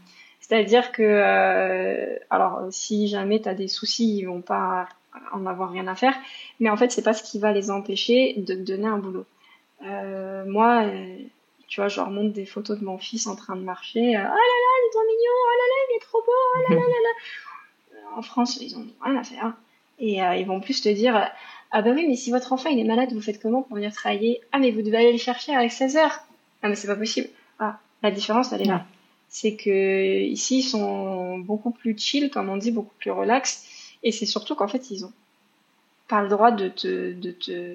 C'est-à-dire 0.41 0.93
que 0.93 1.03
euh, 1.03 2.17
alors 2.31 2.63
si 2.71 3.09
jamais 3.09 3.41
tu 3.41 3.49
as 3.49 3.55
des 3.55 3.69
soucis, 3.69 4.19
ils 4.19 4.25
vont 4.25 4.41
pas 4.41 4.89
en 5.33 5.45
avoir 5.47 5.71
rien 5.71 5.87
à 5.89 5.95
faire. 5.95 6.15
Mais 6.59 6.71
en 6.71 6.77
fait, 6.77 6.91
c'est 6.91 7.03
pas 7.03 7.13
ce 7.13 7.23
qui 7.23 7.39
va 7.39 7.53
les 7.53 7.71
empêcher 7.71 8.35
de 8.39 8.55
te 8.55 8.61
donner 8.61 8.87
un 8.87 8.99
boulot. 8.99 9.27
Moi, 9.83 10.85
tu 11.69 11.81
vois, 11.81 11.89
je 11.89 11.97
leur 11.97 12.11
montre 12.11 12.33
des 12.33 12.47
photos 12.47 12.79
de 12.79 12.85
mon 12.85 12.99
fils 12.99 13.27
en 13.27 13.37
train 13.37 13.55
de 13.55 13.63
marcher. 13.63 14.17
Euh, 14.17 14.21
oh 14.21 14.23
là 14.23 14.27
là, 14.27 14.71
il 14.77 14.87
est 14.87 14.91
trop 14.91 15.07
mignon. 15.07 15.33
Oh 15.33 15.57
là 15.59 15.67
là, 15.69 15.87
il 15.89 15.97
est 15.97 16.01
trop 16.01 16.19
beau. 16.19 16.33
Oh 16.33 16.59
là 16.71 16.77
là 16.77 16.83
là 16.83 17.01
là. 17.03 18.17
En 18.17 18.23
France, 18.23 18.59
ils 18.61 18.77
ont 18.77 18.87
rien 19.03 19.17
à 19.17 19.25
faire. 19.25 19.53
Et 19.99 20.23
euh, 20.23 20.35
ils 20.37 20.47
vont 20.47 20.61
plus 20.61 20.81
te 20.81 20.89
dire, 20.89 21.31
ah 21.71 21.83
bah 21.83 21.91
oui, 21.95 22.07
mais 22.09 22.17
si 22.17 22.31
votre 22.31 22.53
enfant 22.53 22.71
il 22.71 22.79
est 22.79 22.85
malade, 22.85 23.13
vous 23.13 23.21
faites 23.21 23.41
comment 23.41 23.63
pour 23.63 23.77
venir 23.77 23.93
travailler 23.93 24.41
Ah 24.53 24.59
mais 24.59 24.71
vous 24.71 24.83
devez 24.83 24.97
aller 24.97 25.13
le 25.13 25.19
chercher 25.19 25.55
avec 25.55 25.71
16 25.71 25.97
heures. 25.97 26.25
Ah 26.63 26.69
mais 26.69 26.75
c'est 26.75 26.87
pas 26.87 26.97
possible. 26.97 27.29
Ah, 27.59 27.79
la 28.03 28.11
différence 28.11 28.53
elle 28.53 28.63
est 28.63 28.67
là. 28.67 28.87
C'est 29.29 29.55
que 29.57 30.23
ici 30.23 30.61
ils 30.61 30.63
sont 30.63 31.39
beaucoup 31.39 31.71
plus 31.71 31.99
chill, 31.99 32.31
comme 32.31 32.49
on 32.49 32.57
dit, 32.57 32.71
beaucoup 32.71 32.95
plus 32.99 33.11
relax. 33.11 33.93
Et 34.03 34.13
c'est 34.13 34.27
surtout 34.27 34.55
qu'en 34.55 34.69
fait, 34.69 34.91
ils 34.91 35.05
ont 35.05 35.13
pas 36.09 36.23
le 36.23 36.29
droit 36.29 36.51
de 36.51 36.69
te, 36.69 37.13
de 37.13 37.31
te... 37.33 37.75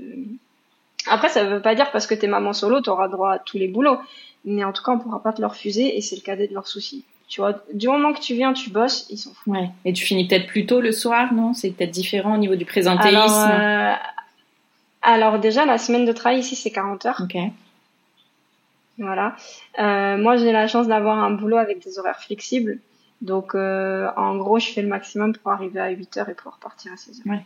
Après, 1.08 1.30
ça 1.30 1.43
veut 1.43 1.62
pas 1.62 1.76
dire 1.76 1.91
parce 1.91 2.08
que 2.08 2.16
t'es 2.16 2.28
maman 2.28 2.54
solo, 2.54 2.82
t'auras 2.82 3.08
droit 3.08 3.34
à 3.34 3.39
tous 3.39 3.58
les 3.58 3.68
boulots. 3.68 3.97
Mais 4.45 4.64
en 4.64 4.74
tout 4.74 4.84
cas, 4.84 4.91
on 4.91 4.99
pourra 4.99 5.22
pas 5.22 5.34
te 5.34 5.41
le 5.41 5.47
refuser 5.47 5.97
et 5.97 6.01
c'est 6.01 6.16
le 6.16 6.22
cadet 6.22 6.47
de 6.47 6.54
leurs 6.54 6.68
soucis. 6.68 7.06
Tu 7.30 7.41
vois, 7.41 7.64
du 7.74 7.88
moment 7.88 8.14
que 8.14 8.20
tu 8.20 8.34
viens, 8.36 8.54
tu 8.54 8.70
bosses, 8.70 9.08
ils 9.10 9.18
s'en 9.18 9.34
foutent. 9.34 9.54
Ouais. 9.54 9.70
Et 9.86 9.93
tu 9.93 10.06
finis 10.06 10.28
peut-être 10.28 10.47
plus 10.47 10.66
tôt 10.66 10.82
le 10.82 10.91
soir, 10.91 11.34
non? 11.34 11.54
C'est 11.54 11.72
peut-être 11.72 11.91
différent 11.91 12.36
au 12.36 12.38
niveau 12.38 12.56
du 12.56 12.66
présentéisme. 12.66 13.16
Alors, 13.16 13.47
euh... 13.49 13.93
Alors 15.01 15.39
déjà, 15.39 15.66
la 15.66 15.78
semaine 15.78 16.06
de 16.06 16.12
travail 16.12 16.39
ici, 16.39 16.56
c'est 16.56 16.72
40 16.72 17.06
heures. 17.06 17.22
Ok. 17.24 17.38
Voilà. 18.97 19.36
Euh, 19.80 20.18
moi, 20.18 20.38
j'ai 20.38 20.51
la 20.51 20.68
chance 20.68 20.88
d'avoir 20.88 21.18
un 21.18 21.32
boulot 21.32 21.58
avec 21.58 21.84
des 21.84 21.97
horaires 21.97 22.20
flexibles. 22.20 22.80
Donc, 23.22 23.56
euh, 23.56 24.10
en 24.18 24.36
gros, 24.36 24.60
je 24.60 24.68
fais 24.68 24.82
le 24.82 24.88
maximum 24.88 25.34
pour 25.34 25.51
arriver 25.51 25.80
à 25.80 25.89
8 25.89 26.18
heures 26.18 26.30
et 26.30 26.34
pouvoir 26.36 26.58
partir 26.60 26.91
à 26.93 26.97
16 26.97 27.22
heures. 27.22 27.34
Ouais. 27.34 27.41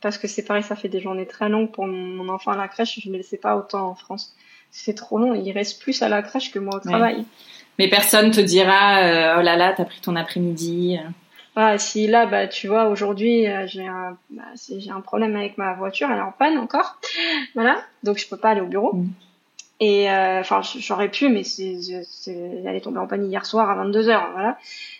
Parce 0.00 0.18
que 0.18 0.28
c'est 0.28 0.44
pareil, 0.44 0.62
ça 0.62 0.76
fait 0.76 0.88
des 0.88 1.00
journées 1.00 1.26
très 1.26 1.48
longues 1.48 1.70
pour 1.70 1.86
mon 1.86 2.28
enfant 2.28 2.52
à 2.52 2.56
la 2.56 2.68
crèche. 2.68 3.00
Je 3.02 3.08
ne 3.08 3.12
le 3.12 3.18
laissais 3.18 3.36
pas 3.36 3.56
autant 3.56 3.88
en 3.88 3.94
France. 3.94 4.34
C'est 4.70 4.94
trop 4.94 5.18
long. 5.18 5.34
Il 5.34 5.52
reste 5.52 5.82
plus 5.82 6.02
à 6.02 6.08
la 6.08 6.22
crèche 6.22 6.50
que 6.50 6.58
moi 6.58 6.76
au 6.76 6.80
travail. 6.80 7.16
Ouais. 7.18 7.24
Mais 7.78 7.88
personne 7.88 8.30
te 8.30 8.40
dira, 8.40 9.02
euh, 9.04 9.36
oh 9.38 9.42
là 9.42 9.56
là, 9.56 9.72
t'as 9.74 9.84
pris 9.84 10.00
ton 10.00 10.16
après-midi. 10.16 10.98
Ah, 11.56 11.78
si 11.78 12.06
là, 12.06 12.26
bah, 12.26 12.46
tu 12.46 12.68
vois, 12.68 12.88
aujourd'hui, 12.88 13.46
euh, 13.46 13.66
j'ai 13.66 13.86
un, 13.86 14.16
bah, 14.30 14.42
j'ai 14.54 14.90
un 14.90 15.00
problème 15.00 15.34
avec 15.34 15.58
ma 15.58 15.74
voiture, 15.74 16.08
elle 16.10 16.18
est 16.18 16.22
en 16.22 16.32
panne 16.32 16.58
encore. 16.58 16.98
Voilà. 17.54 17.82
Donc, 18.02 18.18
je 18.18 18.28
peux 18.28 18.36
pas 18.36 18.50
aller 18.50 18.60
au 18.60 18.66
bureau. 18.66 18.94
Mm. 18.94 19.08
Et 19.80 20.10
enfin, 20.10 20.60
euh, 20.60 20.78
j'aurais 20.78 21.08
pu, 21.08 21.30
mais 21.30 21.42
c'est, 21.42 21.78
c'est, 22.04 22.36
elle 22.66 22.76
est 22.76 22.82
tombée 22.82 22.98
en 22.98 23.06
panne 23.06 23.24
hier 23.24 23.46
soir 23.46 23.70
à 23.70 23.74
22 23.76 24.08
h 24.08 24.32
voilà. 24.32 24.58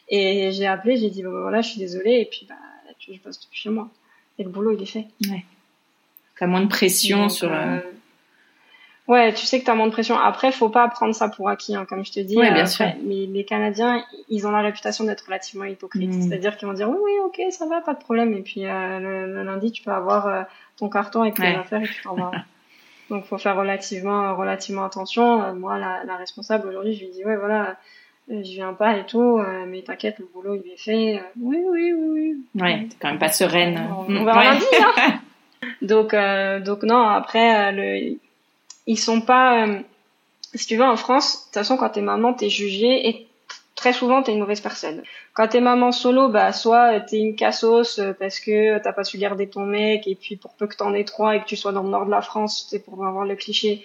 Et 0.09 0.51
j'ai 0.53 0.67
appelé, 0.67 0.97
j'ai 0.97 1.11
dit, 1.11 1.23
bah, 1.23 1.29
voilà, 1.31 1.61
je 1.61 1.71
suis 1.71 1.79
désolée, 1.79 2.21
et 2.21 2.25
puis, 2.25 2.47
bah, 2.49 2.55
je 2.99 3.19
poste 3.19 3.49
chez 3.53 3.69
moi. 3.69 3.89
Et 4.41 4.43
le 4.43 4.49
boulot, 4.51 4.73
il 4.73 4.83
est 4.83 4.87
fait. 4.87 5.07
Ouais. 5.31 5.45
T'as 6.39 6.47
moins 6.49 6.63
de 6.63 6.69
pression 6.69 7.21
Donc, 7.23 7.31
sur. 7.31 7.53
euh... 7.53 7.79
Ouais, 9.07 9.33
tu 9.35 9.45
sais 9.45 9.59
que 9.61 9.65
tu 9.65 9.71
as 9.71 9.75
moins 9.75 9.87
de 9.89 9.93
pression. 9.93 10.17
Après, 10.19 10.51
faut 10.53 10.69
pas 10.69 10.87
prendre 10.89 11.15
ça 11.15 11.29
pour 11.29 11.49
acquis, 11.49 11.75
hein, 11.75 11.85
comme 11.89 12.05
je 12.05 12.13
te 12.13 12.21
dis. 12.21 12.37
Ouais, 12.37 12.53
bien 12.53 12.67
sûr. 12.67 12.87
Mais 13.05 13.27
les 13.27 13.45
Canadiens, 13.45 14.05
ils 14.29 14.47
ont 14.47 14.51
la 14.53 14.61
réputation 14.63 15.05
d'être 15.05 15.27
relativement 15.27 15.65
hypocrites. 15.65 16.11
Mm. 16.11 16.23
C'est-à-dire 16.23 16.57
qu'ils 16.57 16.69
vont 16.69 16.75
dire 16.75 16.89
oui, 16.89 16.97
oui, 17.03 17.13
ok, 17.27 17.41
ça 17.53 17.67
va, 17.67 17.81
pas 17.81 17.95
de 17.95 17.99
problème. 17.99 18.33
Et 18.35 18.41
puis 18.43 18.67
euh, 18.67 18.99
le, 19.01 19.35
le 19.35 19.43
lundi, 19.43 19.73
tu 19.73 19.83
peux 19.83 19.91
avoir 19.91 20.27
euh, 20.27 20.43
ton 20.77 20.89
carton 20.89 21.23
avec 21.23 21.35
tes 21.35 21.43
Ouais. 21.43 21.57
affaires 21.57 21.83
et 21.83 21.89
tu 21.89 22.03
t'en 22.03 22.15
vas. 22.15 22.31
Donc, 23.11 23.25
faut 23.25 23.39
faire 23.39 23.57
relativement, 23.57 24.37
relativement 24.37 24.85
attention. 24.85 25.43
Euh, 25.43 25.53
moi, 25.55 25.79
la, 25.79 26.05
la 26.05 26.17
responsable 26.17 26.69
aujourd'hui, 26.69 26.95
je 26.95 27.05
lui 27.05 27.11
dis 27.11 27.25
ouais, 27.25 27.37
voilà, 27.37 27.71
euh, 27.71 27.73
je 28.29 28.35
viens 28.43 28.75
pas 28.75 28.97
et 28.97 29.07
tout, 29.07 29.39
euh, 29.39 29.65
mais 29.67 29.83
t'inquiète, 29.83 30.19
le 30.19 30.29
boulot 30.33 30.55
il 30.65 30.73
est 30.73 30.77
fait. 30.77 31.17
Euh, 31.17 31.23
oui, 31.41 31.59
oui, 31.69 31.93
oui, 31.93 32.37
oui. 32.55 32.63
Ouais, 32.63 32.87
t'es 32.89 32.97
quand 33.01 33.09
même 33.09 33.19
pas 33.19 33.29
sereine. 33.31 33.81
On, 33.99 34.11
Mm, 34.11 34.17
on 34.19 34.25
verra 34.25 34.39
ouais. 34.39 34.45
lundi, 34.47 34.65
hein. 34.81 35.21
donc, 35.83 36.15
euh, 36.15 36.61
donc 36.61 36.83
non, 36.85 37.03
après, 37.09 37.69
euh, 37.69 37.73
le, 37.73 38.19
ils 38.87 38.97
sont 38.99 39.21
pas. 39.21 39.67
euh, 39.67 39.81
si 40.55 40.67
tu 40.67 40.77
veux, 40.77 40.85
en 40.85 40.97
France, 40.97 41.39
de 41.39 41.45
toute 41.47 41.55
façon, 41.55 41.77
quand 41.77 41.91
t'es 41.91 42.01
maman, 42.03 42.33
t'es 42.33 42.49
jugée 42.51 43.09
et 43.09 43.27
très 43.77 43.93
souvent 43.93 44.23
t'es 44.23 44.33
une 44.33 44.41
mauvaise 44.41 44.61
personne. 44.61 45.03
Quand 45.33 45.49
t'es 45.49 45.61
maman 45.61 45.91
solo, 45.93 46.29
bah 46.29 46.53
soit 46.53 46.95
euh, 46.97 47.01
t'es 47.09 47.19
une 47.19 47.35
cassos 47.35 47.99
euh, 47.99 48.13
parce 48.19 48.39
que 48.41 48.79
t'as 48.79 48.93
pas 48.93 49.05
su 49.05 49.17
garder 49.17 49.49
ton 49.49 49.65
mec 49.65 50.07
et 50.07 50.15
puis 50.17 50.37
pour 50.37 50.53
peu 50.55 50.67
que 50.67 50.77
t'en 50.77 50.93
aies 50.93 51.05
trois 51.05 51.35
et 51.37 51.41
que 51.41 51.47
tu 51.47 51.57
sois 51.57 51.73
dans 51.73 51.83
le 51.83 51.89
nord 51.89 52.05
de 52.05 52.11
la 52.11 52.21
France, 52.21 52.67
c'est 52.69 52.85
pour 52.85 53.05
avoir 53.07 53.25
le 53.25 53.37
cliché, 53.37 53.85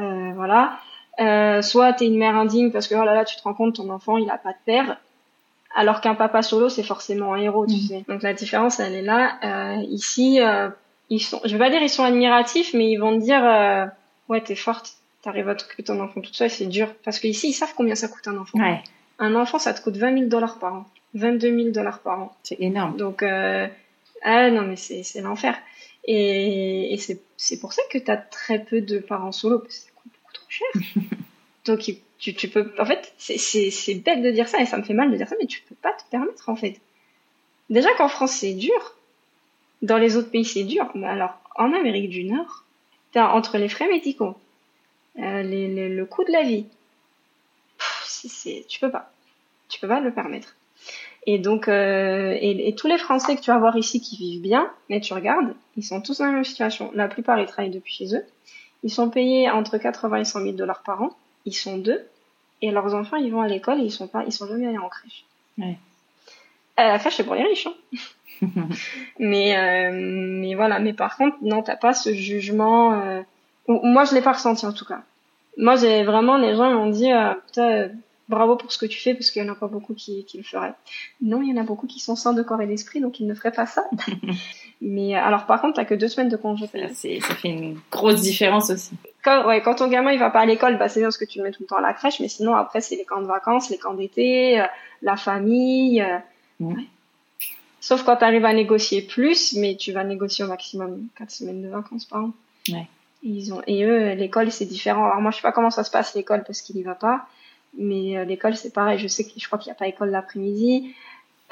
euh, 0.00 0.32
voilà. 0.34 0.78
Euh, 1.20 1.62
soit 1.62 1.92
t'es 1.94 2.06
une 2.06 2.18
mère 2.18 2.36
indigne 2.36 2.70
parce 2.70 2.88
que 2.88 2.94
oh 2.94 3.04
là 3.04 3.14
là, 3.14 3.24
tu 3.24 3.36
te 3.36 3.42
rends 3.42 3.54
compte 3.54 3.76
ton 3.76 3.88
enfant 3.90 4.18
il 4.18 4.28
a 4.30 4.36
pas 4.38 4.52
de 4.52 4.58
père. 4.66 4.98
Alors 5.74 6.00
qu'un 6.00 6.14
papa 6.14 6.42
solo, 6.42 6.68
c'est 6.68 6.82
forcément 6.82 7.34
un 7.34 7.38
héros, 7.38 7.66
tu 7.66 7.74
Mhm. 7.74 7.80
sais. 7.80 8.04
Donc 8.08 8.22
la 8.22 8.32
différence, 8.34 8.80
elle 8.80 8.94
est 8.94 9.02
là. 9.02 9.38
Euh, 9.44 9.82
ici, 9.88 10.40
euh, 10.40 10.68
ils 11.10 11.20
sont, 11.20 11.40
je 11.44 11.52
vais 11.52 11.58
pas 11.58 11.70
dire 11.70 11.82
ils 11.82 11.90
sont 11.90 12.04
admiratifs, 12.04 12.72
mais 12.74 12.90
ils 12.90 12.96
vont 12.98 13.18
te 13.18 13.24
dire, 13.24 13.90
ouais, 14.28 14.40
t'es 14.42 14.54
forte, 14.56 14.94
t'arrives 15.22 15.48
à 15.48 15.54
t'occuper 15.54 15.82
ton 15.84 16.00
enfant 16.00 16.20
toute 16.20 16.34
seule, 16.34 16.50
c'est 16.50 16.66
dur. 16.66 16.88
Parce 17.04 17.18
qu'ici, 17.18 17.48
ils 17.50 17.52
savent 17.52 17.74
combien 17.76 17.94
ça 17.94 18.08
coûte 18.08 18.26
un 18.28 18.36
enfant. 18.38 18.58
Ouais, 18.58 18.82
Un 19.18 19.34
enfant, 19.34 19.58
ça 19.58 19.72
te 19.74 19.82
coûte 19.82 19.96
20 19.96 20.14
000 20.14 20.26
dollars 20.28 20.58
par 20.58 20.74
an. 20.74 20.84
22 21.14 21.56
000 21.56 21.70
dollars 21.70 22.00
par 22.00 22.20
an. 22.20 22.36
c'est 22.42 22.60
énorme. 22.60 22.96
Donc, 22.96 23.22
ah 23.22 24.50
non, 24.50 24.62
mais 24.62 24.76
c'est, 24.76 25.02
c'est 25.02 25.20
l'enfer. 25.20 25.56
Et, 26.04 26.92
et 26.94 26.96
c'est, 26.98 27.20
c'est 27.36 27.58
pour 27.60 27.72
ça 27.72 27.82
que 27.90 27.98
t'as 27.98 28.16
très 28.16 28.58
peu 28.60 28.80
de 28.80 28.98
parents 28.98 29.32
solo, 29.32 29.58
parce 29.58 29.74
que 29.76 29.80
ça 29.84 29.90
coûte 29.94 30.12
beaucoup 30.22 30.32
trop 30.32 30.45
Donc, 31.64 31.90
tu, 32.18 32.34
tu 32.34 32.48
peux, 32.48 32.72
en 32.78 32.84
fait, 32.84 33.12
c'est, 33.18 33.94
bête 33.96 34.22
de 34.22 34.30
dire 34.30 34.48
ça, 34.48 34.60
et 34.60 34.66
ça 34.66 34.76
me 34.78 34.82
fait 34.82 34.94
mal 34.94 35.10
de 35.10 35.16
dire 35.16 35.28
ça, 35.28 35.36
mais 35.40 35.46
tu 35.46 35.62
peux 35.62 35.74
pas 35.74 35.92
te 35.92 36.04
permettre, 36.10 36.48
en 36.48 36.56
fait. 36.56 36.80
Déjà 37.70 37.92
qu'en 37.94 38.08
France, 38.08 38.32
c'est 38.32 38.54
dur. 38.54 38.94
Dans 39.82 39.98
les 39.98 40.16
autres 40.16 40.30
pays, 40.30 40.44
c'est 40.44 40.64
dur. 40.64 40.90
Mais 40.94 41.06
alors, 41.06 41.38
en 41.56 41.72
Amérique 41.72 42.10
du 42.10 42.24
Nord, 42.24 42.64
t'as 43.12 43.28
entre 43.28 43.58
les 43.58 43.68
frais 43.68 43.88
médicaux, 43.88 44.36
euh, 45.18 45.42
le 45.42 46.04
coût 46.04 46.24
de 46.24 46.32
la 46.32 46.42
vie, 46.42 46.66
tu 48.68 48.80
peux 48.80 48.90
pas. 48.90 49.12
Tu 49.68 49.80
peux 49.80 49.88
pas 49.88 50.00
le 50.00 50.12
permettre. 50.12 50.56
Et 51.26 51.38
donc, 51.38 51.66
euh, 51.66 52.36
et, 52.40 52.68
et 52.68 52.74
tous 52.74 52.86
les 52.86 52.98
Français 52.98 53.34
que 53.34 53.40
tu 53.40 53.50
vas 53.50 53.58
voir 53.58 53.76
ici 53.76 54.00
qui 54.00 54.16
vivent 54.16 54.42
bien, 54.42 54.70
mais 54.88 55.00
tu 55.00 55.12
regardes, 55.12 55.54
ils 55.76 55.82
sont 55.82 56.00
tous 56.00 56.18
dans 56.18 56.26
la 56.26 56.32
même 56.32 56.44
situation. 56.44 56.92
La 56.94 57.08
plupart, 57.08 57.40
ils 57.40 57.46
travaillent 57.46 57.70
depuis 57.70 57.92
chez 57.92 58.14
eux. 58.14 58.24
Ils 58.82 58.90
sont 58.90 59.10
payés 59.10 59.50
entre 59.50 59.78
80 59.78 60.18
et 60.18 60.24
100 60.24 60.40
000 60.42 60.52
dollars 60.52 60.82
par 60.82 61.02
an. 61.02 61.10
Ils 61.44 61.54
sont 61.54 61.78
deux. 61.78 62.06
Et 62.62 62.70
leurs 62.70 62.94
enfants, 62.94 63.16
ils 63.16 63.30
vont 63.30 63.42
à 63.42 63.48
l'école 63.48 63.80
et 63.80 63.84
ils 63.84 63.90
sont 63.90 64.08
pas, 64.08 64.24
ils 64.24 64.32
sont 64.32 64.46
jamais 64.46 64.66
allés 64.66 64.78
en 64.78 64.88
crèche. 64.88 65.24
Ouais. 65.58 65.78
Euh, 66.78 66.88
la 66.88 66.98
crèche, 66.98 67.16
c'est 67.16 67.24
pour 67.24 67.34
les 67.34 67.44
riches, 67.44 67.66
hein. 67.66 67.74
mais, 69.18 69.56
euh, 69.56 69.90
mais 69.92 70.54
voilà. 70.54 70.78
Mais 70.78 70.92
par 70.92 71.16
contre, 71.16 71.36
non, 71.42 71.62
t'as 71.62 71.76
pas 71.76 71.92
ce 71.92 72.12
jugement, 72.12 72.92
euh, 72.92 73.22
moi, 73.68 74.04
je 74.04 74.14
l'ai 74.14 74.22
pas 74.22 74.32
ressenti, 74.32 74.66
en 74.66 74.72
tout 74.72 74.84
cas. 74.84 75.02
Moi, 75.56 75.76
j'ai 75.76 76.04
vraiment, 76.04 76.36
les 76.36 76.54
gens 76.54 76.70
m'ont 76.70 76.90
dit, 76.90 77.10
euh, 77.12 77.88
bravo 78.28 78.56
pour 78.56 78.72
ce 78.72 78.78
que 78.78 78.86
tu 78.86 79.00
fais, 79.00 79.14
parce 79.14 79.30
qu'il 79.30 79.42
y 79.42 79.48
en 79.48 79.52
a 79.52 79.56
pas 79.56 79.68
beaucoup 79.68 79.94
qui, 79.94 80.24
qui 80.24 80.38
le 80.38 80.44
feraient. 80.44 80.74
Non, 81.22 81.42
il 81.42 81.50
y 81.50 81.58
en 81.58 81.60
a 81.60 81.64
beaucoup 81.64 81.86
qui 81.86 82.00
sont 82.00 82.16
sains 82.16 82.34
de 82.34 82.42
corps 82.42 82.60
et 82.60 82.66
d'esprit, 82.66 83.00
donc 83.00 83.20
ils 83.20 83.26
ne 83.26 83.34
feraient 83.34 83.52
pas 83.52 83.66
ça. 83.66 83.84
Mais 84.82 85.16
euh, 85.16 85.20
alors, 85.22 85.46
par 85.46 85.60
contre, 85.60 85.74
t'as 85.76 85.84
que 85.84 85.94
deux 85.94 86.08
semaines 86.08 86.28
de 86.28 86.36
congé 86.36 86.66
ça 86.66 87.34
fait 87.34 87.48
une 87.48 87.78
grosse 87.90 88.20
différence 88.20 88.70
aussi. 88.70 88.90
Quand, 89.24 89.46
ouais, 89.46 89.62
quand 89.62 89.76
ton 89.76 89.88
gamin 89.88 90.12
il 90.12 90.18
va 90.18 90.30
pas 90.30 90.40
à 90.40 90.46
l'école, 90.46 90.78
bah 90.78 90.88
c'est 90.88 91.00
bien 91.00 91.08
parce 91.08 91.18
que 91.18 91.24
tu 91.24 91.38
le 91.38 91.44
mets 91.44 91.50
tout 91.50 91.62
le 91.62 91.66
temps 91.66 91.76
à 91.76 91.80
la 91.80 91.92
crèche, 91.94 92.20
mais 92.20 92.28
sinon 92.28 92.54
après 92.54 92.80
c'est 92.80 92.94
les 92.96 93.04
camps 93.04 93.20
de 93.20 93.26
vacances, 93.26 93.70
les 93.70 93.78
camps 93.78 93.94
d'été, 93.94 94.60
euh, 94.60 94.66
la 95.02 95.16
famille. 95.16 96.00
euh, 96.02 96.18
Ouais. 96.60 96.74
ouais. 96.74 96.84
Sauf 97.80 98.02
quand 98.04 98.16
tu 98.16 98.24
arrives 98.24 98.44
à 98.44 98.52
négocier 98.52 99.02
plus, 99.02 99.54
mais 99.56 99.76
tu 99.76 99.92
vas 99.92 100.04
négocier 100.04 100.44
au 100.44 100.48
maximum 100.48 101.06
quatre 101.18 101.30
semaines 101.30 101.62
de 101.62 101.68
vacances 101.68 102.04
par 102.04 102.24
an. 102.24 102.30
Ouais. 102.70 102.86
Et 103.24 103.28
ils 103.28 103.52
ont 103.52 103.62
et 103.66 103.82
eux 103.84 104.12
l'école 104.14 104.50
c'est 104.52 104.64
différent. 104.66 105.04
Alors 105.06 105.20
moi 105.20 105.30
je 105.32 105.36
sais 105.36 105.42
pas 105.42 105.52
comment 105.52 105.70
ça 105.70 105.84
se 105.84 105.90
passe 105.90 106.14
l'école 106.14 106.44
parce 106.46 106.62
qu'il 106.62 106.76
y 106.76 106.82
va 106.82 106.94
pas, 106.94 107.26
mais 107.78 108.16
euh, 108.16 108.24
l'école 108.24 108.56
c'est 108.56 108.72
pareil. 108.72 108.98
Je 108.98 109.08
sais 109.08 109.24
que 109.24 109.30
je 109.36 109.46
crois 109.46 109.58
qu'il 109.58 109.68
y 109.68 109.72
a 109.72 109.74
pas 109.74 109.88
école 109.88 110.10
l'après-midi. 110.10 110.94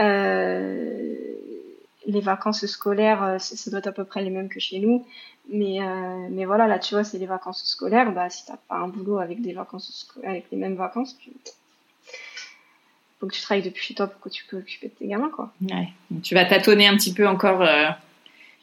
Euh, 0.01 1.15
les 2.07 2.21
vacances 2.21 2.65
scolaires, 2.67 3.23
euh, 3.23 3.39
ça 3.39 3.71
doit 3.71 3.79
être 3.81 3.87
à 3.89 3.93
peu 3.93 4.05
près 4.05 4.23
les 4.23 4.31
mêmes 4.31 4.49
que 4.49 4.61
chez 4.61 4.79
nous. 4.79 5.05
Mais, 5.53 5.81
euh, 5.83 6.27
mais 6.31 6.45
voilà, 6.47 6.67
là, 6.67 6.79
tu 6.79 6.95
vois, 6.95 7.05
c'est 7.05 7.19
les 7.19 7.27
vacances 7.27 7.63
scolaires. 7.65 8.13
Bah, 8.13 8.31
si 8.31 8.47
t'as 8.47 8.57
pas 8.69 8.77
un 8.77 8.89
boulot 8.89 9.19
avec 9.19 9.43
des 9.43 9.53
vacances, 9.53 10.07
avec 10.25 10.47
les 10.51 10.57
mêmes 10.59 10.75
vacances, 10.77 11.17
tu... 11.19 11.31
faut 13.21 13.27
que 13.27 13.35
tu 13.35 13.41
travailles 13.43 13.63
depuis 13.65 13.85
chez 13.85 13.95
toi 13.95 14.07
pour 14.07 14.21
que 14.21 14.29
tu 14.29 14.45
peux 14.47 14.59
occuper 14.59 14.89
de 14.89 14.93
tes 14.95 15.07
gamins, 15.07 15.31
quoi. 15.35 15.53
Ouais. 15.71 15.89
Donc, 16.11 16.23
tu 16.23 16.35
vas 16.35 16.45
tâtonner 16.45 16.87
un 16.87 16.97
petit 16.97 17.13
peu 17.15 17.27
encore 17.27 17.63
euh, 17.63 17.89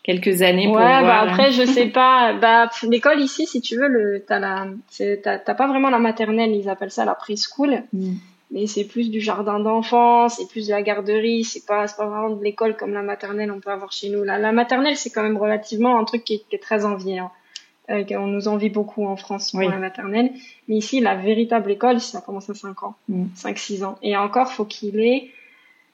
quelques 0.03 0.41
années 0.41 0.67
Ouais, 0.67 0.73
pour 0.73 0.81
bah 0.81 1.01
voir. 1.01 1.23
hein. 1.23 1.27
après, 1.29 1.51
je 1.51 1.65
sais 1.65 1.87
pas. 1.87 2.33
Bah, 2.33 2.69
l'école 2.83 3.19
ici, 3.21 3.45
si 3.47 3.61
tu 3.61 3.75
veux, 3.77 3.87
le, 3.87 4.23
t'as 4.27 4.39
la, 4.39 4.67
c'est- 4.89 5.21
t'as 5.23 5.37
t'as 5.39 5.53
pas 5.55 5.67
vraiment 5.67 5.89
la 5.89 5.99
maternelle, 5.99 6.51
ils 6.55 6.69
appellent 6.69 6.91
ça 6.91 7.05
la 7.05 7.15
preschool. 7.15 7.83
Mm. 7.93 8.13
Mais 8.51 8.67
c'est 8.67 8.85
plus 8.85 9.09
du 9.09 9.21
jardin 9.21 9.59
d'enfants, 9.59 10.27
c'est 10.29 10.47
plus 10.47 10.67
de 10.67 10.71
la 10.71 10.81
garderie, 10.81 11.43
c'est 11.43 11.65
pas, 11.65 11.87
c'est 11.87 11.97
pas 11.97 12.05
vraiment 12.05 12.35
de 12.35 12.43
l'école 12.43 12.75
comme 12.75 12.93
la 12.93 13.01
maternelle 13.01 13.51
on 13.51 13.59
peut 13.59 13.71
avoir 13.71 13.91
chez 13.91 14.09
nous. 14.09 14.23
La, 14.23 14.37
la 14.37 14.51
maternelle, 14.51 14.97
c'est 14.97 15.09
quand 15.09 15.23
même 15.23 15.37
relativement 15.37 15.97
un 15.97 16.03
truc 16.03 16.23
qui 16.23 16.35
est, 16.35 16.49
qui 16.49 16.55
est 16.55 16.59
très 16.59 16.85
envié. 16.85 17.19
Hein. 17.19 17.31
Euh, 17.89 18.03
on 18.11 18.27
nous 18.27 18.47
envie 18.47 18.69
beaucoup 18.69 19.05
en 19.05 19.15
France 19.15 19.51
pour 19.51 19.61
la 19.61 19.77
maternelle. 19.77 20.31
Mais 20.67 20.75
ici, 20.77 20.99
la 20.99 21.15
véritable 21.15 21.71
école, 21.71 21.99
ça 21.99 22.21
commence 22.21 22.49
à 22.49 22.53
5 22.53 22.83
ans, 22.83 22.95
Mm. 23.09 23.25
5-6 23.35 23.83
ans. 23.83 23.97
Et 24.01 24.15
encore, 24.15 24.51
faut 24.51 24.65
qu'il 24.65 24.99
ait, 24.99 25.29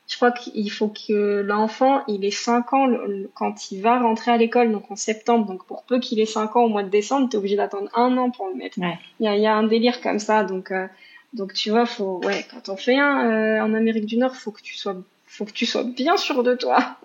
je 0.07 0.15
crois 0.15 0.31
qu'il 0.31 0.69
faut 0.71 0.89
que 0.89 1.41
l'enfant, 1.41 2.03
il 2.07 2.23
ait 2.25 2.31
5 2.31 2.73
ans 2.73 2.87
quand 3.33 3.71
il 3.71 3.81
va 3.81 3.99
rentrer 3.99 4.31
à 4.31 4.37
l'école, 4.37 4.71
donc 4.71 4.91
en 4.91 4.95
septembre. 4.95 5.45
Donc 5.45 5.65
pour 5.65 5.83
peu 5.83 5.99
qu'il 5.99 6.19
ait 6.19 6.25
5 6.25 6.55
ans 6.55 6.63
au 6.63 6.69
mois 6.69 6.83
de 6.83 6.89
décembre, 6.89 7.29
t'es 7.29 7.37
obligé 7.37 7.55
d'attendre 7.55 7.89
un 7.95 8.15
an 8.17 8.29
pour 8.31 8.47
le 8.47 8.55
mettre. 8.55 8.79
Ouais. 8.79 8.97
Il 9.19 9.25
y 9.25 9.29
a, 9.29 9.35
y 9.37 9.47
a 9.47 9.55
un 9.55 9.63
délire 9.63 10.01
comme 10.01 10.19
ça, 10.19 10.43
donc 10.43 10.71
euh, 10.71 10.87
donc 11.38 11.53
tu 11.53 11.69
vois, 11.69 11.85
faut 11.85 12.19
ouais, 12.25 12.45
quand 12.51 12.69
on 12.69 12.75
fait 12.75 12.97
un 12.97 13.29
euh, 13.29 13.61
en 13.61 13.73
Amérique 13.73 14.05
du 14.05 14.17
Nord, 14.17 14.35
faut 14.35 14.51
que 14.51 14.61
tu 14.61 14.75
sois 14.75 14.95
faut 15.27 15.45
que 15.45 15.51
tu 15.51 15.65
sois 15.65 15.83
bien 15.83 16.17
sûr 16.17 16.43
de 16.43 16.55
toi. 16.55 16.97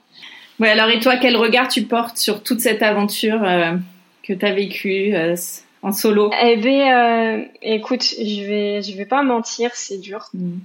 Ouais, 0.59 0.70
alors 0.70 0.89
et 0.91 1.01
toi, 1.01 1.16
quel 1.16 1.37
regard 1.37 1.68
tu 1.68 1.83
portes 1.83 2.16
sur 2.16 2.43
toute 2.43 2.61
cette 2.61 2.83
aventure 2.83 3.43
euh, 3.45 3.74
que 4.22 4.33
tu 4.33 4.45
as 4.45 4.53
vécue 4.53 5.14
euh, 5.14 5.37
en 5.83 5.93
solo? 5.93 6.30
Eh 6.41 6.59
euh, 6.66 7.43
écoute, 7.62 8.03
je 8.03 8.45
vais 8.47 8.83
je 8.83 8.97
vais 8.97 9.07
pas 9.07 9.22
mentir, 9.22 9.70
c'est 9.74 9.99
dur, 9.99 10.30
Mm. 10.35 10.59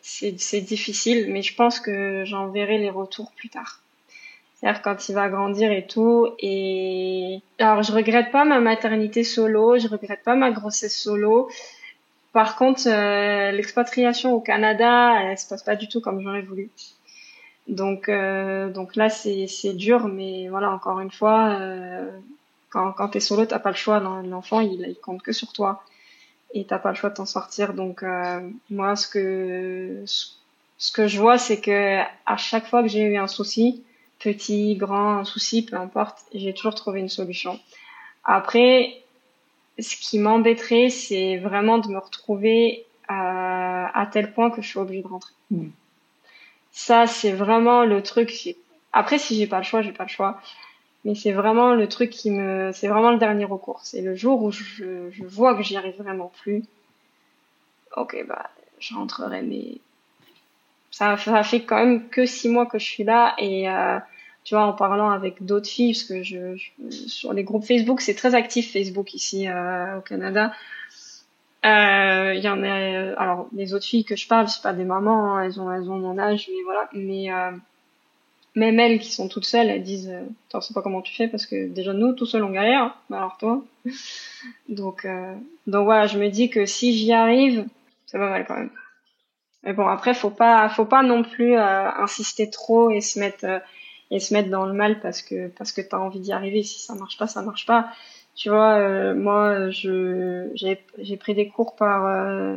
c'est 0.00 0.40
c'est 0.40 0.60
difficile, 0.60 1.26
mais 1.28 1.42
je 1.42 1.54
pense 1.54 1.80
que 1.80 2.24
j'en 2.24 2.48
verrai 2.48 2.78
les 2.78 2.90
retours 2.90 3.32
plus 3.32 3.48
tard. 3.48 3.80
C'est-à-dire 4.56 4.82
quand 4.82 5.08
il 5.08 5.14
va 5.14 5.28
grandir 5.28 5.72
et 5.72 5.86
tout. 5.86 6.28
Et 6.38 7.40
alors 7.58 7.82
je 7.82 7.92
regrette 7.92 8.30
pas 8.30 8.44
ma 8.44 8.60
maternité 8.60 9.24
solo, 9.24 9.78
je 9.78 9.88
regrette 9.88 10.22
pas 10.22 10.34
ma 10.34 10.50
grossesse 10.50 10.96
solo. 10.96 11.48
Par 12.32 12.56
contre, 12.56 12.82
euh, 12.88 13.50
l'expatriation 13.52 14.32
au 14.34 14.40
Canada, 14.40 15.20
elle 15.22 15.38
se 15.38 15.48
passe 15.48 15.62
pas 15.64 15.76
du 15.76 15.88
tout 15.88 16.00
comme 16.00 16.20
j'aurais 16.22 16.42
voulu. 16.42 16.70
Donc, 17.68 18.08
euh, 18.08 18.70
donc 18.70 18.96
là, 18.96 19.08
c'est 19.10 19.46
c'est 19.46 19.74
dur, 19.74 20.08
mais 20.08 20.48
voilà, 20.48 20.70
encore 20.70 21.00
une 21.00 21.10
fois, 21.10 21.50
euh, 21.60 22.10
quand 22.70 22.92
quand 22.92 23.08
t'es 23.10 23.20
solo, 23.20 23.46
t'as 23.46 23.58
pas 23.60 23.70
le 23.70 23.76
choix. 23.76 24.00
l'en- 24.00 24.22
L'enfant, 24.22 24.60
il 24.60 24.82
il 24.88 24.96
compte 25.00 25.22
que 25.22 25.32
sur 25.32 25.52
toi, 25.52 25.82
et 26.54 26.64
t'as 26.66 26.78
pas 26.78 26.90
le 26.90 26.96
choix 26.96 27.10
de 27.10 27.16
t'en 27.16 27.26
sortir. 27.26 27.74
Donc 27.74 28.02
euh, 28.02 28.40
moi, 28.70 28.96
ce 28.96 29.08
que 29.08 30.02
ce 30.06 30.28
ce 30.78 30.92
que 30.92 31.08
je 31.08 31.20
vois, 31.20 31.38
c'est 31.38 31.60
que 31.60 32.00
à 32.26 32.36
chaque 32.38 32.66
fois 32.66 32.82
que 32.82 32.88
j'ai 32.88 33.02
eu 33.04 33.16
un 33.18 33.28
souci, 33.28 33.84
petit, 34.20 34.76
grand, 34.76 35.18
un 35.18 35.24
souci, 35.24 35.64
peu 35.64 35.76
importe, 35.76 36.18
j'ai 36.34 36.54
toujours 36.54 36.74
trouvé 36.74 37.00
une 37.00 37.08
solution. 37.10 37.60
Après, 38.24 39.02
ce 39.80 39.96
qui 39.96 40.18
m'embêterait, 40.18 40.90
c'est 40.90 41.36
vraiment 41.38 41.78
de 41.78 41.88
me 41.88 41.98
retrouver 41.98 42.84
à, 43.08 43.98
à 43.98 44.06
tel 44.06 44.32
point 44.32 44.50
que 44.50 44.62
je 44.62 44.68
suis 44.68 44.78
obligée 44.78 45.02
de 45.02 45.08
rentrer. 45.08 45.32
Mm. 45.50 45.68
Ça, 46.72 47.06
c'est 47.06 47.32
vraiment 47.32 47.84
le 47.84 48.02
truc. 48.02 48.56
Après, 48.92 49.18
si 49.18 49.36
j'ai 49.36 49.46
pas 49.46 49.58
le 49.58 49.64
choix, 49.64 49.82
j'ai 49.82 49.92
pas 49.92 50.04
le 50.04 50.08
choix. 50.08 50.40
Mais 51.04 51.14
c'est 51.14 51.32
vraiment 51.32 51.74
le 51.74 51.88
truc 51.88 52.10
qui 52.10 52.30
me, 52.30 52.72
c'est 52.72 52.88
vraiment 52.88 53.10
le 53.10 53.18
dernier 53.18 53.46
recours. 53.46 53.80
C'est 53.84 54.02
le 54.02 54.14
jour 54.14 54.42
où 54.42 54.50
je, 54.50 55.10
je 55.10 55.24
vois 55.24 55.54
que 55.54 55.62
j'y 55.62 55.76
arrive 55.76 55.96
vraiment 55.96 56.30
plus. 56.42 56.62
Ok, 57.96 58.22
bah, 58.28 58.50
je 58.78 58.94
rentrerai, 58.94 59.42
mais 59.42 59.78
ça, 60.90 61.16
ça 61.16 61.42
fait 61.42 61.62
quand 61.62 61.76
même 61.76 62.08
que 62.08 62.26
six 62.26 62.48
mois 62.48 62.66
que 62.66 62.78
je 62.78 62.84
suis 62.84 63.04
là 63.04 63.34
et 63.38 63.68
euh, 63.68 63.98
tu 64.44 64.54
vois, 64.54 64.64
en 64.64 64.72
parlant 64.72 65.10
avec 65.10 65.44
d'autres 65.44 65.68
filles, 65.68 65.92
parce 65.92 66.04
que 66.04 66.22
je, 66.22 66.56
sur 66.90 67.32
les 67.32 67.44
groupes 67.44 67.64
Facebook, 67.64 68.00
c'est 68.00 68.14
très 68.14 68.34
actif 68.34 68.72
Facebook 68.72 69.14
ici 69.14 69.48
euh, 69.48 69.98
au 69.98 70.00
Canada. 70.00 70.52
Euh, 71.66 72.32
il 72.34 72.42
y 72.42 72.48
en 72.48 72.62
a, 72.62 73.14
alors 73.20 73.48
les 73.52 73.74
autres 73.74 73.84
filles 73.84 74.04
que 74.04 74.16
je 74.16 74.26
parle, 74.26 74.48
c'est 74.48 74.62
pas 74.62 74.72
des 74.72 74.84
mamans, 74.84 75.36
hein, 75.36 75.44
elles 75.44 75.60
ont 75.60 75.70
elles 75.70 75.90
ont 75.90 75.98
mon 75.98 76.18
âge, 76.18 76.48
mais 76.48 76.62
voilà. 76.64 76.88
Mais 76.94 77.30
euh, 77.30 77.50
même 78.54 78.80
elles 78.80 78.98
qui 78.98 79.12
sont 79.12 79.28
toutes 79.28 79.44
seules, 79.44 79.68
elles 79.68 79.82
disent, 79.82 80.10
euh, 80.10 80.24
ne 80.54 80.60
sais 80.60 80.74
pas 80.74 80.82
comment 80.82 81.02
tu 81.02 81.14
fais 81.14 81.28
parce 81.28 81.46
que 81.46 81.68
déjà 81.68 81.92
nous 81.92 82.12
tout 82.14 82.26
seuls 82.26 82.42
on 82.44 82.50
galère, 82.50 82.96
mais 83.08 83.16
alors 83.16 83.36
toi? 83.36 83.62
donc 84.68 85.04
euh, 85.04 85.34
donc 85.66 85.84
voilà, 85.84 86.06
je 86.06 86.18
me 86.18 86.28
dis 86.28 86.50
que 86.50 86.66
si 86.66 86.92
j'y 86.96 87.12
arrive, 87.12 87.66
c'est 88.06 88.18
pas 88.18 88.30
mal 88.30 88.46
quand 88.46 88.56
même. 88.56 88.70
Mais 89.62 89.72
bon 89.72 89.86
après 89.86 90.14
faut 90.14 90.30
pas 90.30 90.68
faut 90.68 90.86
pas 90.86 91.02
non 91.02 91.22
plus 91.22 91.56
euh, 91.56 91.90
insister 91.98 92.50
trop 92.50 92.90
et 92.90 93.00
se 93.00 93.18
mettre 93.20 93.44
euh, 93.44 93.58
et 94.10 94.20
se 94.20 94.34
mettre 94.34 94.50
dans 94.50 94.66
le 94.66 94.72
mal 94.72 95.00
parce 95.00 95.22
que 95.22 95.48
parce 95.48 95.72
que 95.72 95.80
t'as 95.80 95.98
envie 95.98 96.20
d'y 96.20 96.32
arriver. 96.32 96.62
Si 96.62 96.80
ça 96.80 96.94
marche 96.94 97.16
pas, 97.18 97.26
ça 97.26 97.42
marche 97.42 97.66
pas. 97.66 97.90
Tu 98.34 98.48
vois, 98.48 98.74
euh, 98.74 99.14
moi, 99.14 99.70
je 99.70 100.50
j'ai 100.54 100.82
j'ai 100.98 101.16
pris 101.16 101.34
des 101.34 101.48
cours 101.48 101.76
par 101.76 102.06
euh, 102.06 102.56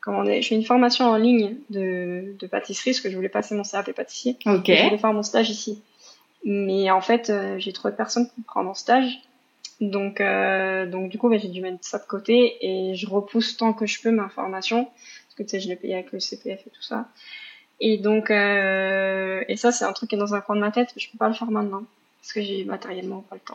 comment 0.00 0.18
on 0.18 0.26
est, 0.26 0.42
je 0.42 0.48
fais 0.48 0.54
une 0.54 0.64
formation 0.64 1.06
en 1.06 1.16
ligne 1.16 1.56
de 1.70 2.34
de 2.38 2.46
pâtisserie 2.46 2.90
parce 2.90 3.00
que 3.00 3.10
je 3.10 3.16
voulais 3.16 3.28
passer 3.28 3.54
mon 3.54 3.62
CAP 3.62 3.92
pâtissier. 3.92 4.36
Ok. 4.46 4.66
Je 4.66 4.84
voulais 4.84 4.98
faire 4.98 5.12
mon 5.12 5.22
stage 5.22 5.50
ici. 5.50 5.82
Mais 6.44 6.90
en 6.90 7.00
fait, 7.00 7.28
euh, 7.28 7.58
j'ai 7.58 7.72
trouvé 7.72 7.92
personne 7.94 8.28
pour 8.28 8.38
me 8.38 8.44
prendre 8.44 8.70
en 8.70 8.74
stage. 8.74 9.20
Donc, 9.80 10.20
euh, 10.20 10.86
donc 10.86 11.10
du 11.10 11.18
coup, 11.18 11.28
bah, 11.28 11.38
j'ai 11.38 11.48
dû 11.48 11.60
mettre 11.60 11.78
ça 11.82 11.98
de 11.98 12.04
côté 12.04 12.56
et 12.60 12.94
je 12.94 13.08
repousse 13.08 13.56
tant 13.56 13.72
que 13.72 13.84
je 13.84 14.00
peux 14.00 14.10
ma 14.10 14.28
formation 14.28 14.84
parce 14.84 15.34
que 15.36 15.42
tu 15.42 15.48
sais, 15.50 15.60
je 15.60 15.68
l'ai 15.68 15.76
payé 15.76 15.94
avec 15.94 16.12
le 16.12 16.20
CPF 16.20 16.66
et 16.66 16.70
tout 16.70 16.82
ça. 16.82 17.08
Et 17.80 17.98
donc, 17.98 18.30
euh, 18.30 19.42
et 19.48 19.56
ça, 19.56 19.72
c'est 19.72 19.84
un 19.84 19.92
truc 19.92 20.10
qui 20.10 20.16
est 20.16 20.18
dans 20.18 20.34
un 20.34 20.40
coin 20.40 20.56
de 20.56 20.60
ma 20.60 20.70
tête, 20.70 20.92
mais 20.96 21.02
je 21.02 21.10
peux 21.10 21.18
pas 21.18 21.28
le 21.28 21.34
faire 21.34 21.50
maintenant 21.50 21.82
parce 22.20 22.32
que 22.32 22.42
j'ai 22.42 22.64
matériellement 22.64 23.24
pas 23.28 23.36
le 23.36 23.40
temps. 23.40 23.54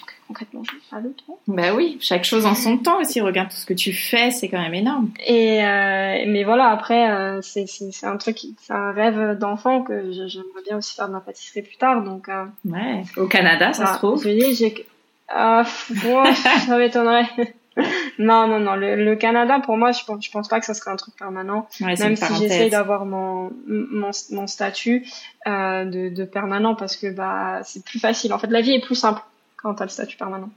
Donc, 0.00 0.14
concrètement, 0.26 0.62
je 0.64 0.72
n'ai 0.72 0.80
pas 0.90 1.00
le 1.00 1.12
temps. 1.12 1.38
Bah 1.46 1.74
oui, 1.74 1.98
chaque 2.00 2.24
chose 2.24 2.46
en 2.46 2.54
son 2.54 2.78
temps 2.78 3.00
aussi. 3.00 3.20
Regarde 3.20 3.50
tout 3.50 3.56
ce 3.56 3.66
que 3.66 3.74
tu 3.74 3.92
fais, 3.92 4.30
c'est 4.30 4.48
quand 4.48 4.60
même 4.60 4.74
énorme. 4.74 5.10
Et 5.26 5.62
euh, 5.62 6.24
mais 6.26 6.44
voilà, 6.44 6.70
après, 6.70 7.10
euh, 7.10 7.40
c'est 7.42 7.66
c'est 7.66 8.06
un 8.06 8.16
truc, 8.16 8.38
c'est 8.60 8.72
un 8.72 8.92
rêve 8.92 9.38
d'enfant 9.38 9.82
que 9.82 10.10
j'aimerais 10.10 10.62
bien 10.66 10.78
aussi 10.78 10.96
faire 10.96 11.08
de 11.08 11.12
la 11.12 11.20
pâtisserie 11.20 11.62
plus 11.62 11.76
tard. 11.76 12.02
Donc, 12.02 12.28
euh, 12.28 12.44
Ouais. 12.64 13.02
Au 13.16 13.26
Canada, 13.26 13.72
ça 13.72 13.92
se 13.92 13.98
trouve. 13.98 14.22
Je 14.24 14.30
dis, 14.30 14.54
j'ai 14.54 14.86
ah, 15.28 15.64
ouais, 15.90 16.34
ça 16.66 16.76
m'étonnerait. 16.76 17.28
non, 18.18 18.46
non, 18.46 18.60
non. 18.60 18.74
Le, 18.74 18.96
le 18.96 19.16
Canada, 19.16 19.60
pour 19.60 19.76
moi, 19.76 19.92
je 19.92 20.04
pense, 20.04 20.24
je 20.24 20.30
pense 20.30 20.48
pas 20.48 20.60
que 20.60 20.66
ça 20.66 20.74
serait 20.74 20.90
un 20.90 20.96
truc 20.96 21.16
permanent. 21.16 21.68
Ouais, 21.80 21.94
même 21.96 22.16
si 22.16 22.34
j'essaye 22.36 22.70
d'avoir 22.70 23.04
mon, 23.06 23.50
mon, 23.66 24.10
mon 24.30 24.46
statut 24.46 25.06
euh, 25.46 25.84
de, 25.84 26.08
de 26.08 26.24
permanent 26.24 26.74
parce 26.74 26.96
que 26.96 27.10
bah 27.10 27.60
c'est 27.64 27.84
plus 27.84 27.98
facile. 27.98 28.32
En 28.32 28.38
fait, 28.38 28.48
la 28.48 28.60
vie 28.60 28.72
est 28.72 28.84
plus 28.84 28.94
simple 28.94 29.22
quand 29.56 29.74
t'as 29.74 29.84
le 29.84 29.90
statut 29.90 30.16
permanent. 30.16 30.50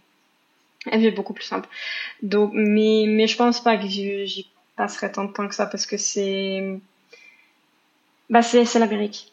La 0.86 0.98
vie 0.98 1.08
est 1.08 1.12
beaucoup 1.12 1.34
plus 1.34 1.46
simple. 1.46 1.70
Donc, 2.22 2.52
mais 2.54 3.06
mais 3.08 3.28
je 3.28 3.38
pense 3.38 3.62
pas 3.62 3.78
que 3.78 3.88
j'y 3.88 4.50
passerai 4.76 5.12
tant 5.12 5.24
de 5.24 5.32
temps 5.32 5.48
que 5.48 5.56
ça 5.56 5.66
parce 5.66 5.86
que 5.86 5.98
c'est 5.98 6.80
bah 8.30 8.42
c'est 8.42 8.66
c'est 8.66 8.80
l'Amérique 8.80 9.32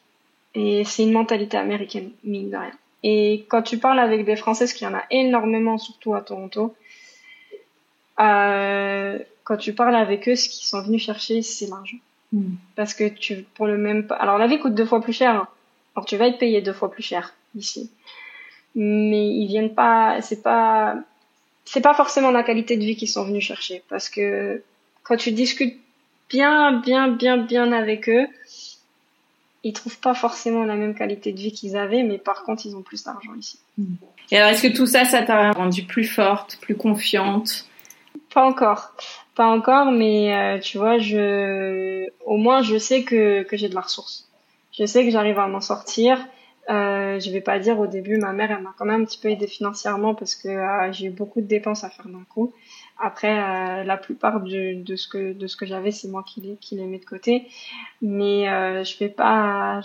et 0.54 0.84
c'est 0.84 1.02
une 1.02 1.12
mentalité 1.12 1.56
américaine 1.56 2.10
mine 2.24 2.50
de 2.50 2.56
rien. 2.56 2.72
Et 3.02 3.46
quand 3.48 3.62
tu 3.62 3.78
parles 3.78 3.98
avec 3.98 4.24
des 4.24 4.36
Françaises, 4.36 4.72
qu'il 4.72 4.86
y 4.86 4.90
en 4.90 4.94
a 4.94 5.02
énormément, 5.10 5.76
surtout 5.78 6.14
à 6.14 6.20
Toronto, 6.20 6.74
euh, 8.20 9.18
quand 9.44 9.56
tu 9.56 9.72
parles 9.72 9.96
avec 9.96 10.28
eux, 10.28 10.36
ce 10.36 10.48
qu'ils 10.48 10.66
sont 10.66 10.82
venus 10.82 11.02
chercher, 11.02 11.42
c'est 11.42 11.66
l'argent. 11.66 11.98
Hmm. 12.32 12.54
parce 12.76 12.94
que 12.94 13.08
tu 13.08 13.44
pour 13.54 13.66
le 13.66 13.76
même 13.76 14.06
alors 14.18 14.38
la 14.38 14.46
vie 14.46 14.58
coûte 14.58 14.74
deux 14.74 14.86
fois 14.86 15.02
plus 15.02 15.12
cher 15.12 15.34
hein. 15.34 15.48
alors 15.94 16.06
tu 16.06 16.16
vas 16.16 16.28
être 16.28 16.38
payé 16.38 16.62
deux 16.62 16.72
fois 16.72 16.90
plus 16.90 17.02
cher 17.02 17.34
ici. 17.54 17.90
Mais 18.74 19.28
ils 19.28 19.46
viennent 19.48 19.74
pas 19.74 20.22
c'est 20.22 20.42
pas 20.42 20.96
c'est 21.66 21.82
pas 21.82 21.92
forcément 21.92 22.30
la 22.30 22.42
qualité 22.42 22.78
de 22.78 22.84
vie 22.84 22.96
qu'ils 22.96 23.10
sont 23.10 23.24
venus 23.24 23.44
chercher. 23.44 23.82
Parce 23.90 24.08
que 24.08 24.62
quand 25.02 25.16
tu 25.16 25.32
discutes 25.32 25.78
bien 26.30 26.72
bien 26.80 27.08
bien 27.08 27.36
bien 27.36 27.70
avec 27.72 28.08
eux 28.08 28.26
ils 29.62 29.74
trouvent 29.74 30.00
pas 30.00 30.14
forcément 30.14 30.64
la 30.64 30.74
même 30.74 30.94
qualité 30.94 31.32
de 31.32 31.38
vie 31.38 31.52
qu'ils 31.52 31.76
avaient 31.76 32.02
mais 32.02 32.16
par 32.16 32.44
contre 32.44 32.64
ils 32.64 32.74
ont 32.74 32.82
plus 32.82 33.04
d'argent 33.04 33.34
ici. 33.38 33.58
Et 34.30 34.38
alors, 34.38 34.50
est-ce 34.50 34.62
que 34.62 34.74
tout 34.74 34.86
ça, 34.86 35.04
ça 35.04 35.22
t'a 35.22 35.52
rendu 35.52 35.82
plus 35.82 36.04
forte, 36.04 36.56
plus 36.60 36.74
confiante? 36.74 37.66
Pas 38.32 38.44
encore, 38.44 38.92
pas 39.34 39.46
encore, 39.46 39.90
mais 39.92 40.34
euh, 40.34 40.58
tu 40.58 40.78
vois, 40.78 40.98
je, 40.98 42.08
au 42.24 42.36
moins, 42.36 42.62
je 42.62 42.78
sais 42.78 43.02
que 43.04 43.42
que 43.42 43.56
j'ai 43.56 43.68
de 43.68 43.74
la 43.74 43.82
ressource. 43.82 44.28
Je 44.72 44.86
sais 44.86 45.04
que 45.04 45.10
j'arrive 45.10 45.38
à 45.38 45.48
m'en 45.48 45.60
sortir. 45.60 46.18
Euh, 46.70 47.18
je 47.18 47.30
vais 47.30 47.40
pas 47.40 47.58
dire 47.58 47.78
au 47.80 47.86
début, 47.86 48.16
ma 48.18 48.32
mère, 48.32 48.50
elle 48.50 48.62
m'a 48.62 48.72
quand 48.78 48.84
même 48.84 49.02
un 49.02 49.04
petit 49.04 49.18
peu 49.18 49.28
aidé 49.28 49.46
financièrement 49.46 50.14
parce 50.14 50.34
que 50.36 50.48
euh, 50.48 50.92
j'ai 50.92 51.06
eu 51.06 51.10
beaucoup 51.10 51.40
de 51.40 51.46
dépenses 51.46 51.84
à 51.84 51.90
faire 51.90 52.06
d'un 52.08 52.24
coup. 52.24 52.52
Après, 53.00 53.36
euh, 53.36 53.84
la 53.84 53.96
plupart 53.96 54.40
de, 54.40 54.82
de 54.82 54.96
ce 54.96 55.08
que 55.08 55.32
de 55.32 55.46
ce 55.46 55.56
que 55.56 55.66
j'avais, 55.66 55.90
c'est 55.90 56.08
moi 56.08 56.24
qui 56.26 56.40
les 56.40 56.56
qui 56.56 56.76
mets 56.76 56.98
de 56.98 57.04
côté. 57.04 57.48
Mais 58.00 58.44
je 58.84 58.98
vais 58.98 59.08
pas, 59.08 59.80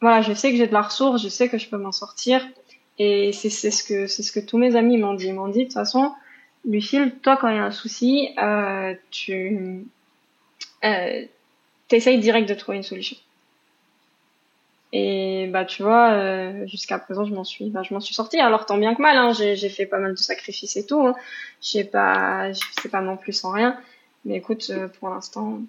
voilà, 0.00 0.22
je 0.22 0.32
sais 0.32 0.50
que 0.50 0.56
j'ai 0.56 0.66
de 0.66 0.72
la 0.72 0.82
ressource, 0.82 1.22
je 1.22 1.28
sais 1.28 1.48
que 1.48 1.58
je 1.58 1.68
peux 1.68 1.76
m'en 1.78 1.92
sortir. 1.92 2.40
Et 2.98 3.32
c'est 3.32 3.50
c'est 3.50 3.70
ce 3.70 3.84
que 3.84 4.06
c'est 4.06 4.22
ce 4.22 4.32
que 4.32 4.40
tous 4.40 4.58
mes 4.58 4.74
amis 4.74 4.96
m'ont 4.96 5.14
dit. 5.14 5.26
Ils 5.26 5.34
m'ont 5.34 5.48
dit 5.48 5.60
de 5.60 5.64
toute 5.64 5.74
façon. 5.74 6.12
Lucille, 6.66 7.14
toi, 7.22 7.36
quand 7.36 7.48
il 7.48 7.56
y 7.56 7.58
a 7.58 7.64
un 7.64 7.70
souci, 7.70 8.30
euh, 8.38 8.94
tu 9.10 9.86
euh, 10.84 11.24
t'essayes 11.88 12.18
direct 12.18 12.48
de 12.48 12.54
trouver 12.54 12.78
une 12.78 12.82
solution. 12.82 13.16
Et 14.92 15.48
bah 15.48 15.64
tu 15.64 15.82
vois, 15.82 16.12
euh, 16.12 16.66
jusqu'à 16.66 16.98
présent, 16.98 17.24
je 17.24 17.34
m'en 17.34 17.44
suis, 17.44 17.70
bah, 17.70 17.82
je 17.82 17.92
m'en 17.92 18.00
suis 18.00 18.14
sortie. 18.14 18.40
Alors 18.40 18.66
tant 18.66 18.78
bien 18.78 18.94
que 18.94 19.02
mal, 19.02 19.16
hein, 19.16 19.32
j'ai, 19.32 19.68
fait 19.68 19.86
pas 19.86 19.98
mal 19.98 20.12
de 20.12 20.18
sacrifices 20.18 20.76
et 20.76 20.86
tout. 20.86 21.06
Hein. 21.06 21.14
J'ai 21.60 21.84
pas, 21.84 22.52
c'est 22.80 22.88
pas 22.90 23.00
non 23.00 23.16
plus 23.16 23.32
sans 23.32 23.50
rien. 23.50 23.78
Mais 24.24 24.36
écoute, 24.36 24.70
euh, 24.70 24.88
pour 24.88 25.10
l'instant, 25.10 25.60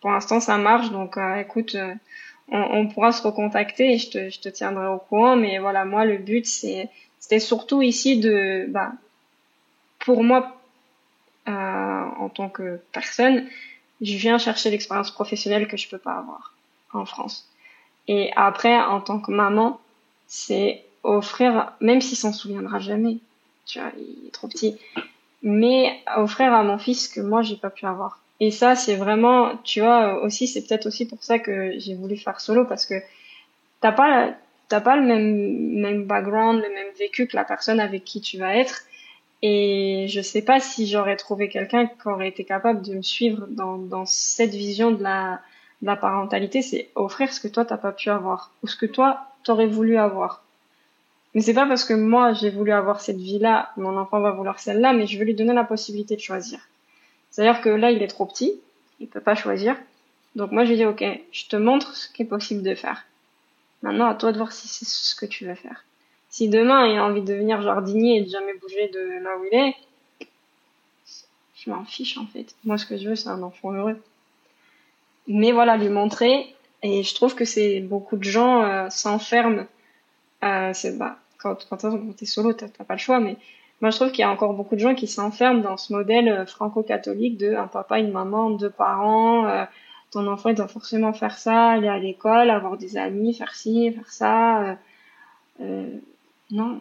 pour 0.00 0.10
l'instant, 0.10 0.40
ça 0.40 0.56
marche. 0.58 0.90
Donc 0.90 1.16
euh, 1.16 1.36
écoute, 1.36 1.74
euh, 1.74 1.94
on, 2.48 2.60
on 2.60 2.88
pourra 2.88 3.12
se 3.12 3.22
recontacter 3.22 3.92
et 3.94 3.98
je 3.98 4.10
te, 4.10 4.30
je 4.30 4.40
te 4.40 4.48
tiendrai 4.48 4.86
au 4.86 4.98
courant. 4.98 5.36
Mais 5.36 5.58
voilà, 5.58 5.84
moi, 5.84 6.04
le 6.04 6.18
but, 6.18 6.46
c'est, 6.46 6.88
c'était 7.18 7.40
surtout 7.40 7.82
ici 7.82 8.18
de, 8.18 8.66
bah, 8.68 8.92
pour 10.04 10.22
moi, 10.22 10.56
euh, 11.48 11.52
en 11.52 12.28
tant 12.28 12.48
que 12.48 12.80
personne, 12.92 13.46
je 14.00 14.16
viens 14.16 14.38
chercher 14.38 14.70
l'expérience 14.70 15.10
professionnelle 15.10 15.68
que 15.68 15.76
je 15.76 15.88
peux 15.88 15.98
pas 15.98 16.14
avoir 16.14 16.54
en 16.92 17.06
France. 17.06 17.48
Et 18.08 18.30
après, 18.36 18.76
en 18.76 19.00
tant 19.00 19.20
que 19.20 19.30
maman, 19.30 19.80
c'est 20.26 20.84
offrir, 21.04 21.72
même 21.80 22.00
s'il 22.00 22.18
s'en 22.18 22.32
souviendra 22.32 22.78
jamais, 22.78 23.18
tu 23.66 23.78
vois, 23.78 23.90
il 23.96 24.26
est 24.26 24.30
trop 24.30 24.48
petit, 24.48 24.76
mais 25.42 26.00
offrir 26.16 26.52
à 26.52 26.62
mon 26.62 26.78
fils 26.78 27.08
que 27.08 27.20
moi 27.20 27.42
j'ai 27.42 27.56
pas 27.56 27.70
pu 27.70 27.86
avoir. 27.86 28.20
Et 28.40 28.50
ça, 28.50 28.74
c'est 28.74 28.96
vraiment, 28.96 29.56
tu 29.62 29.80
vois, 29.80 30.20
aussi, 30.22 30.48
c'est 30.48 30.66
peut-être 30.66 30.86
aussi 30.86 31.06
pour 31.06 31.22
ça 31.22 31.38
que 31.38 31.78
j'ai 31.78 31.94
voulu 31.94 32.16
faire 32.16 32.40
solo 32.40 32.64
parce 32.64 32.86
que 32.86 32.94
t'as 33.80 33.92
pas, 33.92 34.30
t'as 34.68 34.80
pas 34.80 34.96
le 34.96 35.02
même, 35.02 35.80
même 35.80 36.04
background, 36.06 36.60
le 36.60 36.68
même 36.68 36.92
vécu 36.98 37.28
que 37.28 37.36
la 37.36 37.44
personne 37.44 37.78
avec 37.78 38.04
qui 38.04 38.20
tu 38.20 38.38
vas 38.38 38.56
être. 38.56 38.82
Et 39.42 40.06
je 40.08 40.20
sais 40.20 40.42
pas 40.42 40.60
si 40.60 40.86
j'aurais 40.86 41.16
trouvé 41.16 41.48
quelqu'un 41.48 41.86
qui 41.86 42.08
aurait 42.08 42.28
été 42.28 42.44
capable 42.44 42.82
de 42.82 42.94
me 42.94 43.02
suivre 43.02 43.46
dans, 43.48 43.76
dans 43.76 44.06
cette 44.06 44.54
vision 44.54 44.92
de 44.92 45.02
la, 45.02 45.40
de 45.82 45.86
la 45.86 45.96
parentalité, 45.96 46.62
c'est 46.62 46.90
offrir 46.94 47.32
ce 47.32 47.40
que 47.40 47.48
toi 47.48 47.64
t'as 47.64 47.76
pas 47.76 47.90
pu 47.90 48.08
avoir 48.08 48.52
ou 48.62 48.68
ce 48.68 48.76
que 48.76 48.86
toi 48.86 49.26
t'aurais 49.42 49.66
voulu 49.66 49.96
avoir. 49.96 50.44
Mais 51.34 51.40
c'est 51.40 51.54
pas 51.54 51.66
parce 51.66 51.84
que 51.84 51.94
moi 51.94 52.32
j'ai 52.34 52.50
voulu 52.50 52.70
avoir 52.70 53.00
cette 53.00 53.16
vie-là, 53.16 53.72
mon 53.76 53.96
enfant 53.96 54.20
va 54.20 54.30
vouloir 54.30 54.60
celle-là, 54.60 54.92
mais 54.92 55.08
je 55.08 55.18
veux 55.18 55.24
lui 55.24 55.34
donner 55.34 55.54
la 55.54 55.64
possibilité 55.64 56.14
de 56.14 56.20
choisir. 56.20 56.60
C'est-à-dire 57.30 57.60
que 57.62 57.68
là 57.68 57.90
il 57.90 58.02
est 58.02 58.08
trop 58.08 58.26
petit, 58.26 58.60
il 59.00 59.08
peut 59.08 59.20
pas 59.20 59.34
choisir. 59.34 59.76
Donc 60.36 60.52
moi 60.52 60.64
j'ai 60.64 60.76
dit 60.76 60.86
ok, 60.86 61.04
je 61.32 61.46
te 61.46 61.56
montre 61.56 61.96
ce 61.96 62.08
qui 62.08 62.22
est 62.22 62.26
possible 62.26 62.62
de 62.62 62.76
faire. 62.76 63.04
Maintenant 63.82 64.06
à 64.06 64.14
toi 64.14 64.30
de 64.30 64.36
voir 64.36 64.52
si 64.52 64.68
c'est 64.68 64.84
ce 64.84 65.16
que 65.16 65.26
tu 65.26 65.46
veux 65.46 65.56
faire. 65.56 65.84
Si 66.32 66.48
demain 66.48 66.88
il 66.88 66.98
a 66.98 67.04
envie 67.04 67.20
de 67.20 67.26
devenir 67.32 67.62
jardinier 67.62 68.16
et 68.18 68.22
de 68.24 68.28
jamais 68.30 68.54
bouger 68.54 68.88
de 68.88 69.22
là 69.22 69.38
où 69.38 69.44
il 69.44 69.54
est, 69.56 69.76
je 71.56 71.70
m'en 71.70 71.84
fiche 71.84 72.18
en 72.18 72.26
fait. 72.26 72.54
Moi 72.64 72.76
ce 72.78 72.86
que 72.86 72.96
je 72.98 73.08
veux 73.08 73.14
c'est 73.16 73.28
un 73.28 73.42
enfant 73.42 73.72
heureux 73.72 73.98
mais 75.26 75.52
voilà 75.52 75.76
lui 75.76 75.88
montrer 75.88 76.54
et 76.82 77.02
je 77.02 77.14
trouve 77.14 77.34
que 77.34 77.44
c'est 77.44 77.80
beaucoup 77.80 78.16
de 78.16 78.24
gens 78.24 78.62
euh, 78.62 78.88
s'enferment 78.90 79.66
euh, 80.44 80.70
c'est 80.74 80.98
bah 80.98 81.18
quand 81.38 81.66
quand 81.68 81.78
t'es- 82.16 82.26
solo 82.26 82.52
t'as 82.52 82.68
t'as 82.68 82.84
pas 82.84 82.94
le 82.94 83.00
choix 83.00 83.20
mais 83.20 83.36
moi 83.80 83.90
je 83.90 83.96
trouve 83.96 84.10
qu'il 84.10 84.20
y 84.20 84.24
a 84.24 84.30
encore 84.30 84.54
beaucoup 84.54 84.74
de 84.74 84.80
gens 84.80 84.94
qui 84.94 85.06
s'enferment 85.06 85.60
dans 85.60 85.76
ce 85.76 85.92
modèle 85.92 86.28
euh, 86.28 86.46
franco-catholique 86.46 87.38
de 87.38 87.54
un 87.54 87.68
papa 87.68 87.98
une 88.00 88.10
maman 88.12 88.50
deux 88.50 88.70
parents 88.70 89.46
euh, 89.46 89.64
ton 90.10 90.26
enfant 90.26 90.48
il 90.50 90.56
doit 90.56 90.68
forcément 90.68 91.12
faire 91.12 91.38
ça 91.38 91.70
aller 91.72 91.88
à 91.88 91.98
l'école 91.98 92.50
avoir 92.50 92.76
des 92.76 92.96
amis 92.96 93.34
faire 93.34 93.54
ci 93.54 93.92
faire 93.92 94.10
ça 94.10 94.62
euh, 94.64 94.74
euh, 95.60 95.98
non 96.52 96.80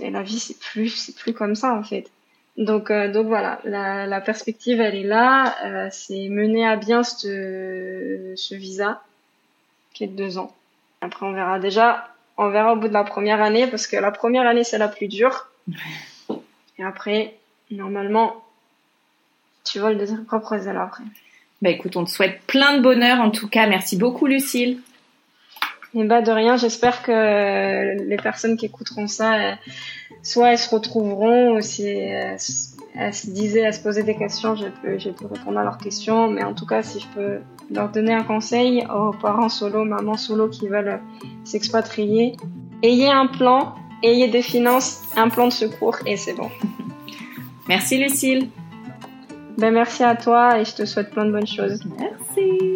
Et 0.00 0.10
la 0.10 0.22
vie 0.22 0.40
c'est 0.40 0.58
plus 0.58 0.88
c'est 0.88 1.14
plus 1.14 1.32
comme 1.32 1.54
ça 1.54 1.72
en 1.72 1.84
fait 1.84 2.10
donc, 2.56 2.90
euh, 2.90 3.12
donc 3.12 3.26
voilà, 3.26 3.60
la, 3.64 4.06
la 4.06 4.20
perspective 4.20 4.80
elle 4.80 4.94
est 4.94 5.02
là. 5.02 5.54
Euh, 5.64 5.88
c'est 5.90 6.28
mener 6.28 6.66
à 6.66 6.76
bien 6.76 7.02
ce, 7.02 8.32
ce 8.34 8.54
visa 8.54 9.02
qui 9.92 10.04
est 10.04 10.08
de 10.08 10.16
deux 10.16 10.38
ans. 10.38 10.54
Après, 11.00 11.26
on 11.26 11.32
verra 11.32 11.58
déjà. 11.58 12.08
On 12.38 12.48
verra 12.50 12.74
au 12.74 12.76
bout 12.76 12.88
de 12.88 12.92
la 12.92 13.04
première 13.04 13.42
année 13.42 13.66
parce 13.66 13.86
que 13.86 13.96
la 13.96 14.10
première 14.10 14.46
année, 14.46 14.64
c'est 14.64 14.78
la 14.78 14.88
plus 14.88 15.08
dure. 15.08 15.48
Et 16.78 16.84
après, 16.84 17.34
normalement, 17.70 18.44
tu 19.64 19.78
voles 19.78 19.98
de 19.98 20.06
tes 20.06 20.16
propres 20.26 20.68
ailes 20.68 20.76
après. 20.76 21.04
Bah 21.62 21.70
écoute, 21.70 21.96
on 21.96 22.04
te 22.04 22.10
souhaite 22.10 22.42
plein 22.46 22.76
de 22.76 22.82
bonheur 22.82 23.20
en 23.20 23.30
tout 23.30 23.48
cas. 23.48 23.66
Merci 23.66 23.96
beaucoup, 23.96 24.26
Lucille. 24.26 24.80
Et 25.94 26.04
bah 26.04 26.20
de 26.20 26.30
rien, 26.30 26.56
j'espère 26.56 27.02
que 27.02 28.02
les 28.02 28.16
personnes 28.16 28.56
qui 28.56 28.66
écouteront 28.66 29.06
ça, 29.06 29.56
soit 30.22 30.52
elles 30.52 30.58
se 30.58 30.74
retrouveront, 30.74 31.56
ou 31.56 31.60
si 31.60 31.88
elles, 31.88 32.38
se 32.38 33.30
disaient, 33.30 33.60
elles 33.60 33.74
se 33.74 33.80
posaient 33.80 34.02
des 34.02 34.16
questions, 34.16 34.56
je 34.56 34.66
peux, 34.82 34.98
je 34.98 35.10
peux 35.10 35.26
répondre 35.26 35.58
à 35.58 35.64
leurs 35.64 35.78
questions. 35.78 36.28
Mais 36.28 36.44
en 36.44 36.52
tout 36.52 36.66
cas, 36.66 36.82
si 36.82 37.00
je 37.00 37.06
peux 37.14 37.38
leur 37.70 37.90
donner 37.90 38.12
un 38.12 38.24
conseil 38.24 38.86
aux 38.94 39.12
parents 39.12 39.48
solo, 39.48 39.84
mamans 39.84 40.16
solo 40.16 40.48
qui 40.48 40.68
veulent 40.68 41.00
s'expatrier, 41.44 42.36
ayez 42.82 43.08
un 43.08 43.26
plan, 43.26 43.74
ayez 44.02 44.28
des 44.28 44.42
finances, 44.42 45.02
un 45.16 45.28
plan 45.28 45.46
de 45.46 45.52
secours 45.52 45.96
et 46.06 46.16
c'est 46.16 46.34
bon. 46.34 46.50
Merci 47.68 47.98
Lucille. 47.98 48.48
Ben 49.58 49.72
merci 49.72 50.04
à 50.04 50.14
toi 50.14 50.60
et 50.60 50.64
je 50.64 50.74
te 50.74 50.84
souhaite 50.84 51.10
plein 51.10 51.24
de 51.24 51.32
bonnes 51.32 51.46
choses. 51.46 51.82
Merci. 51.98 52.75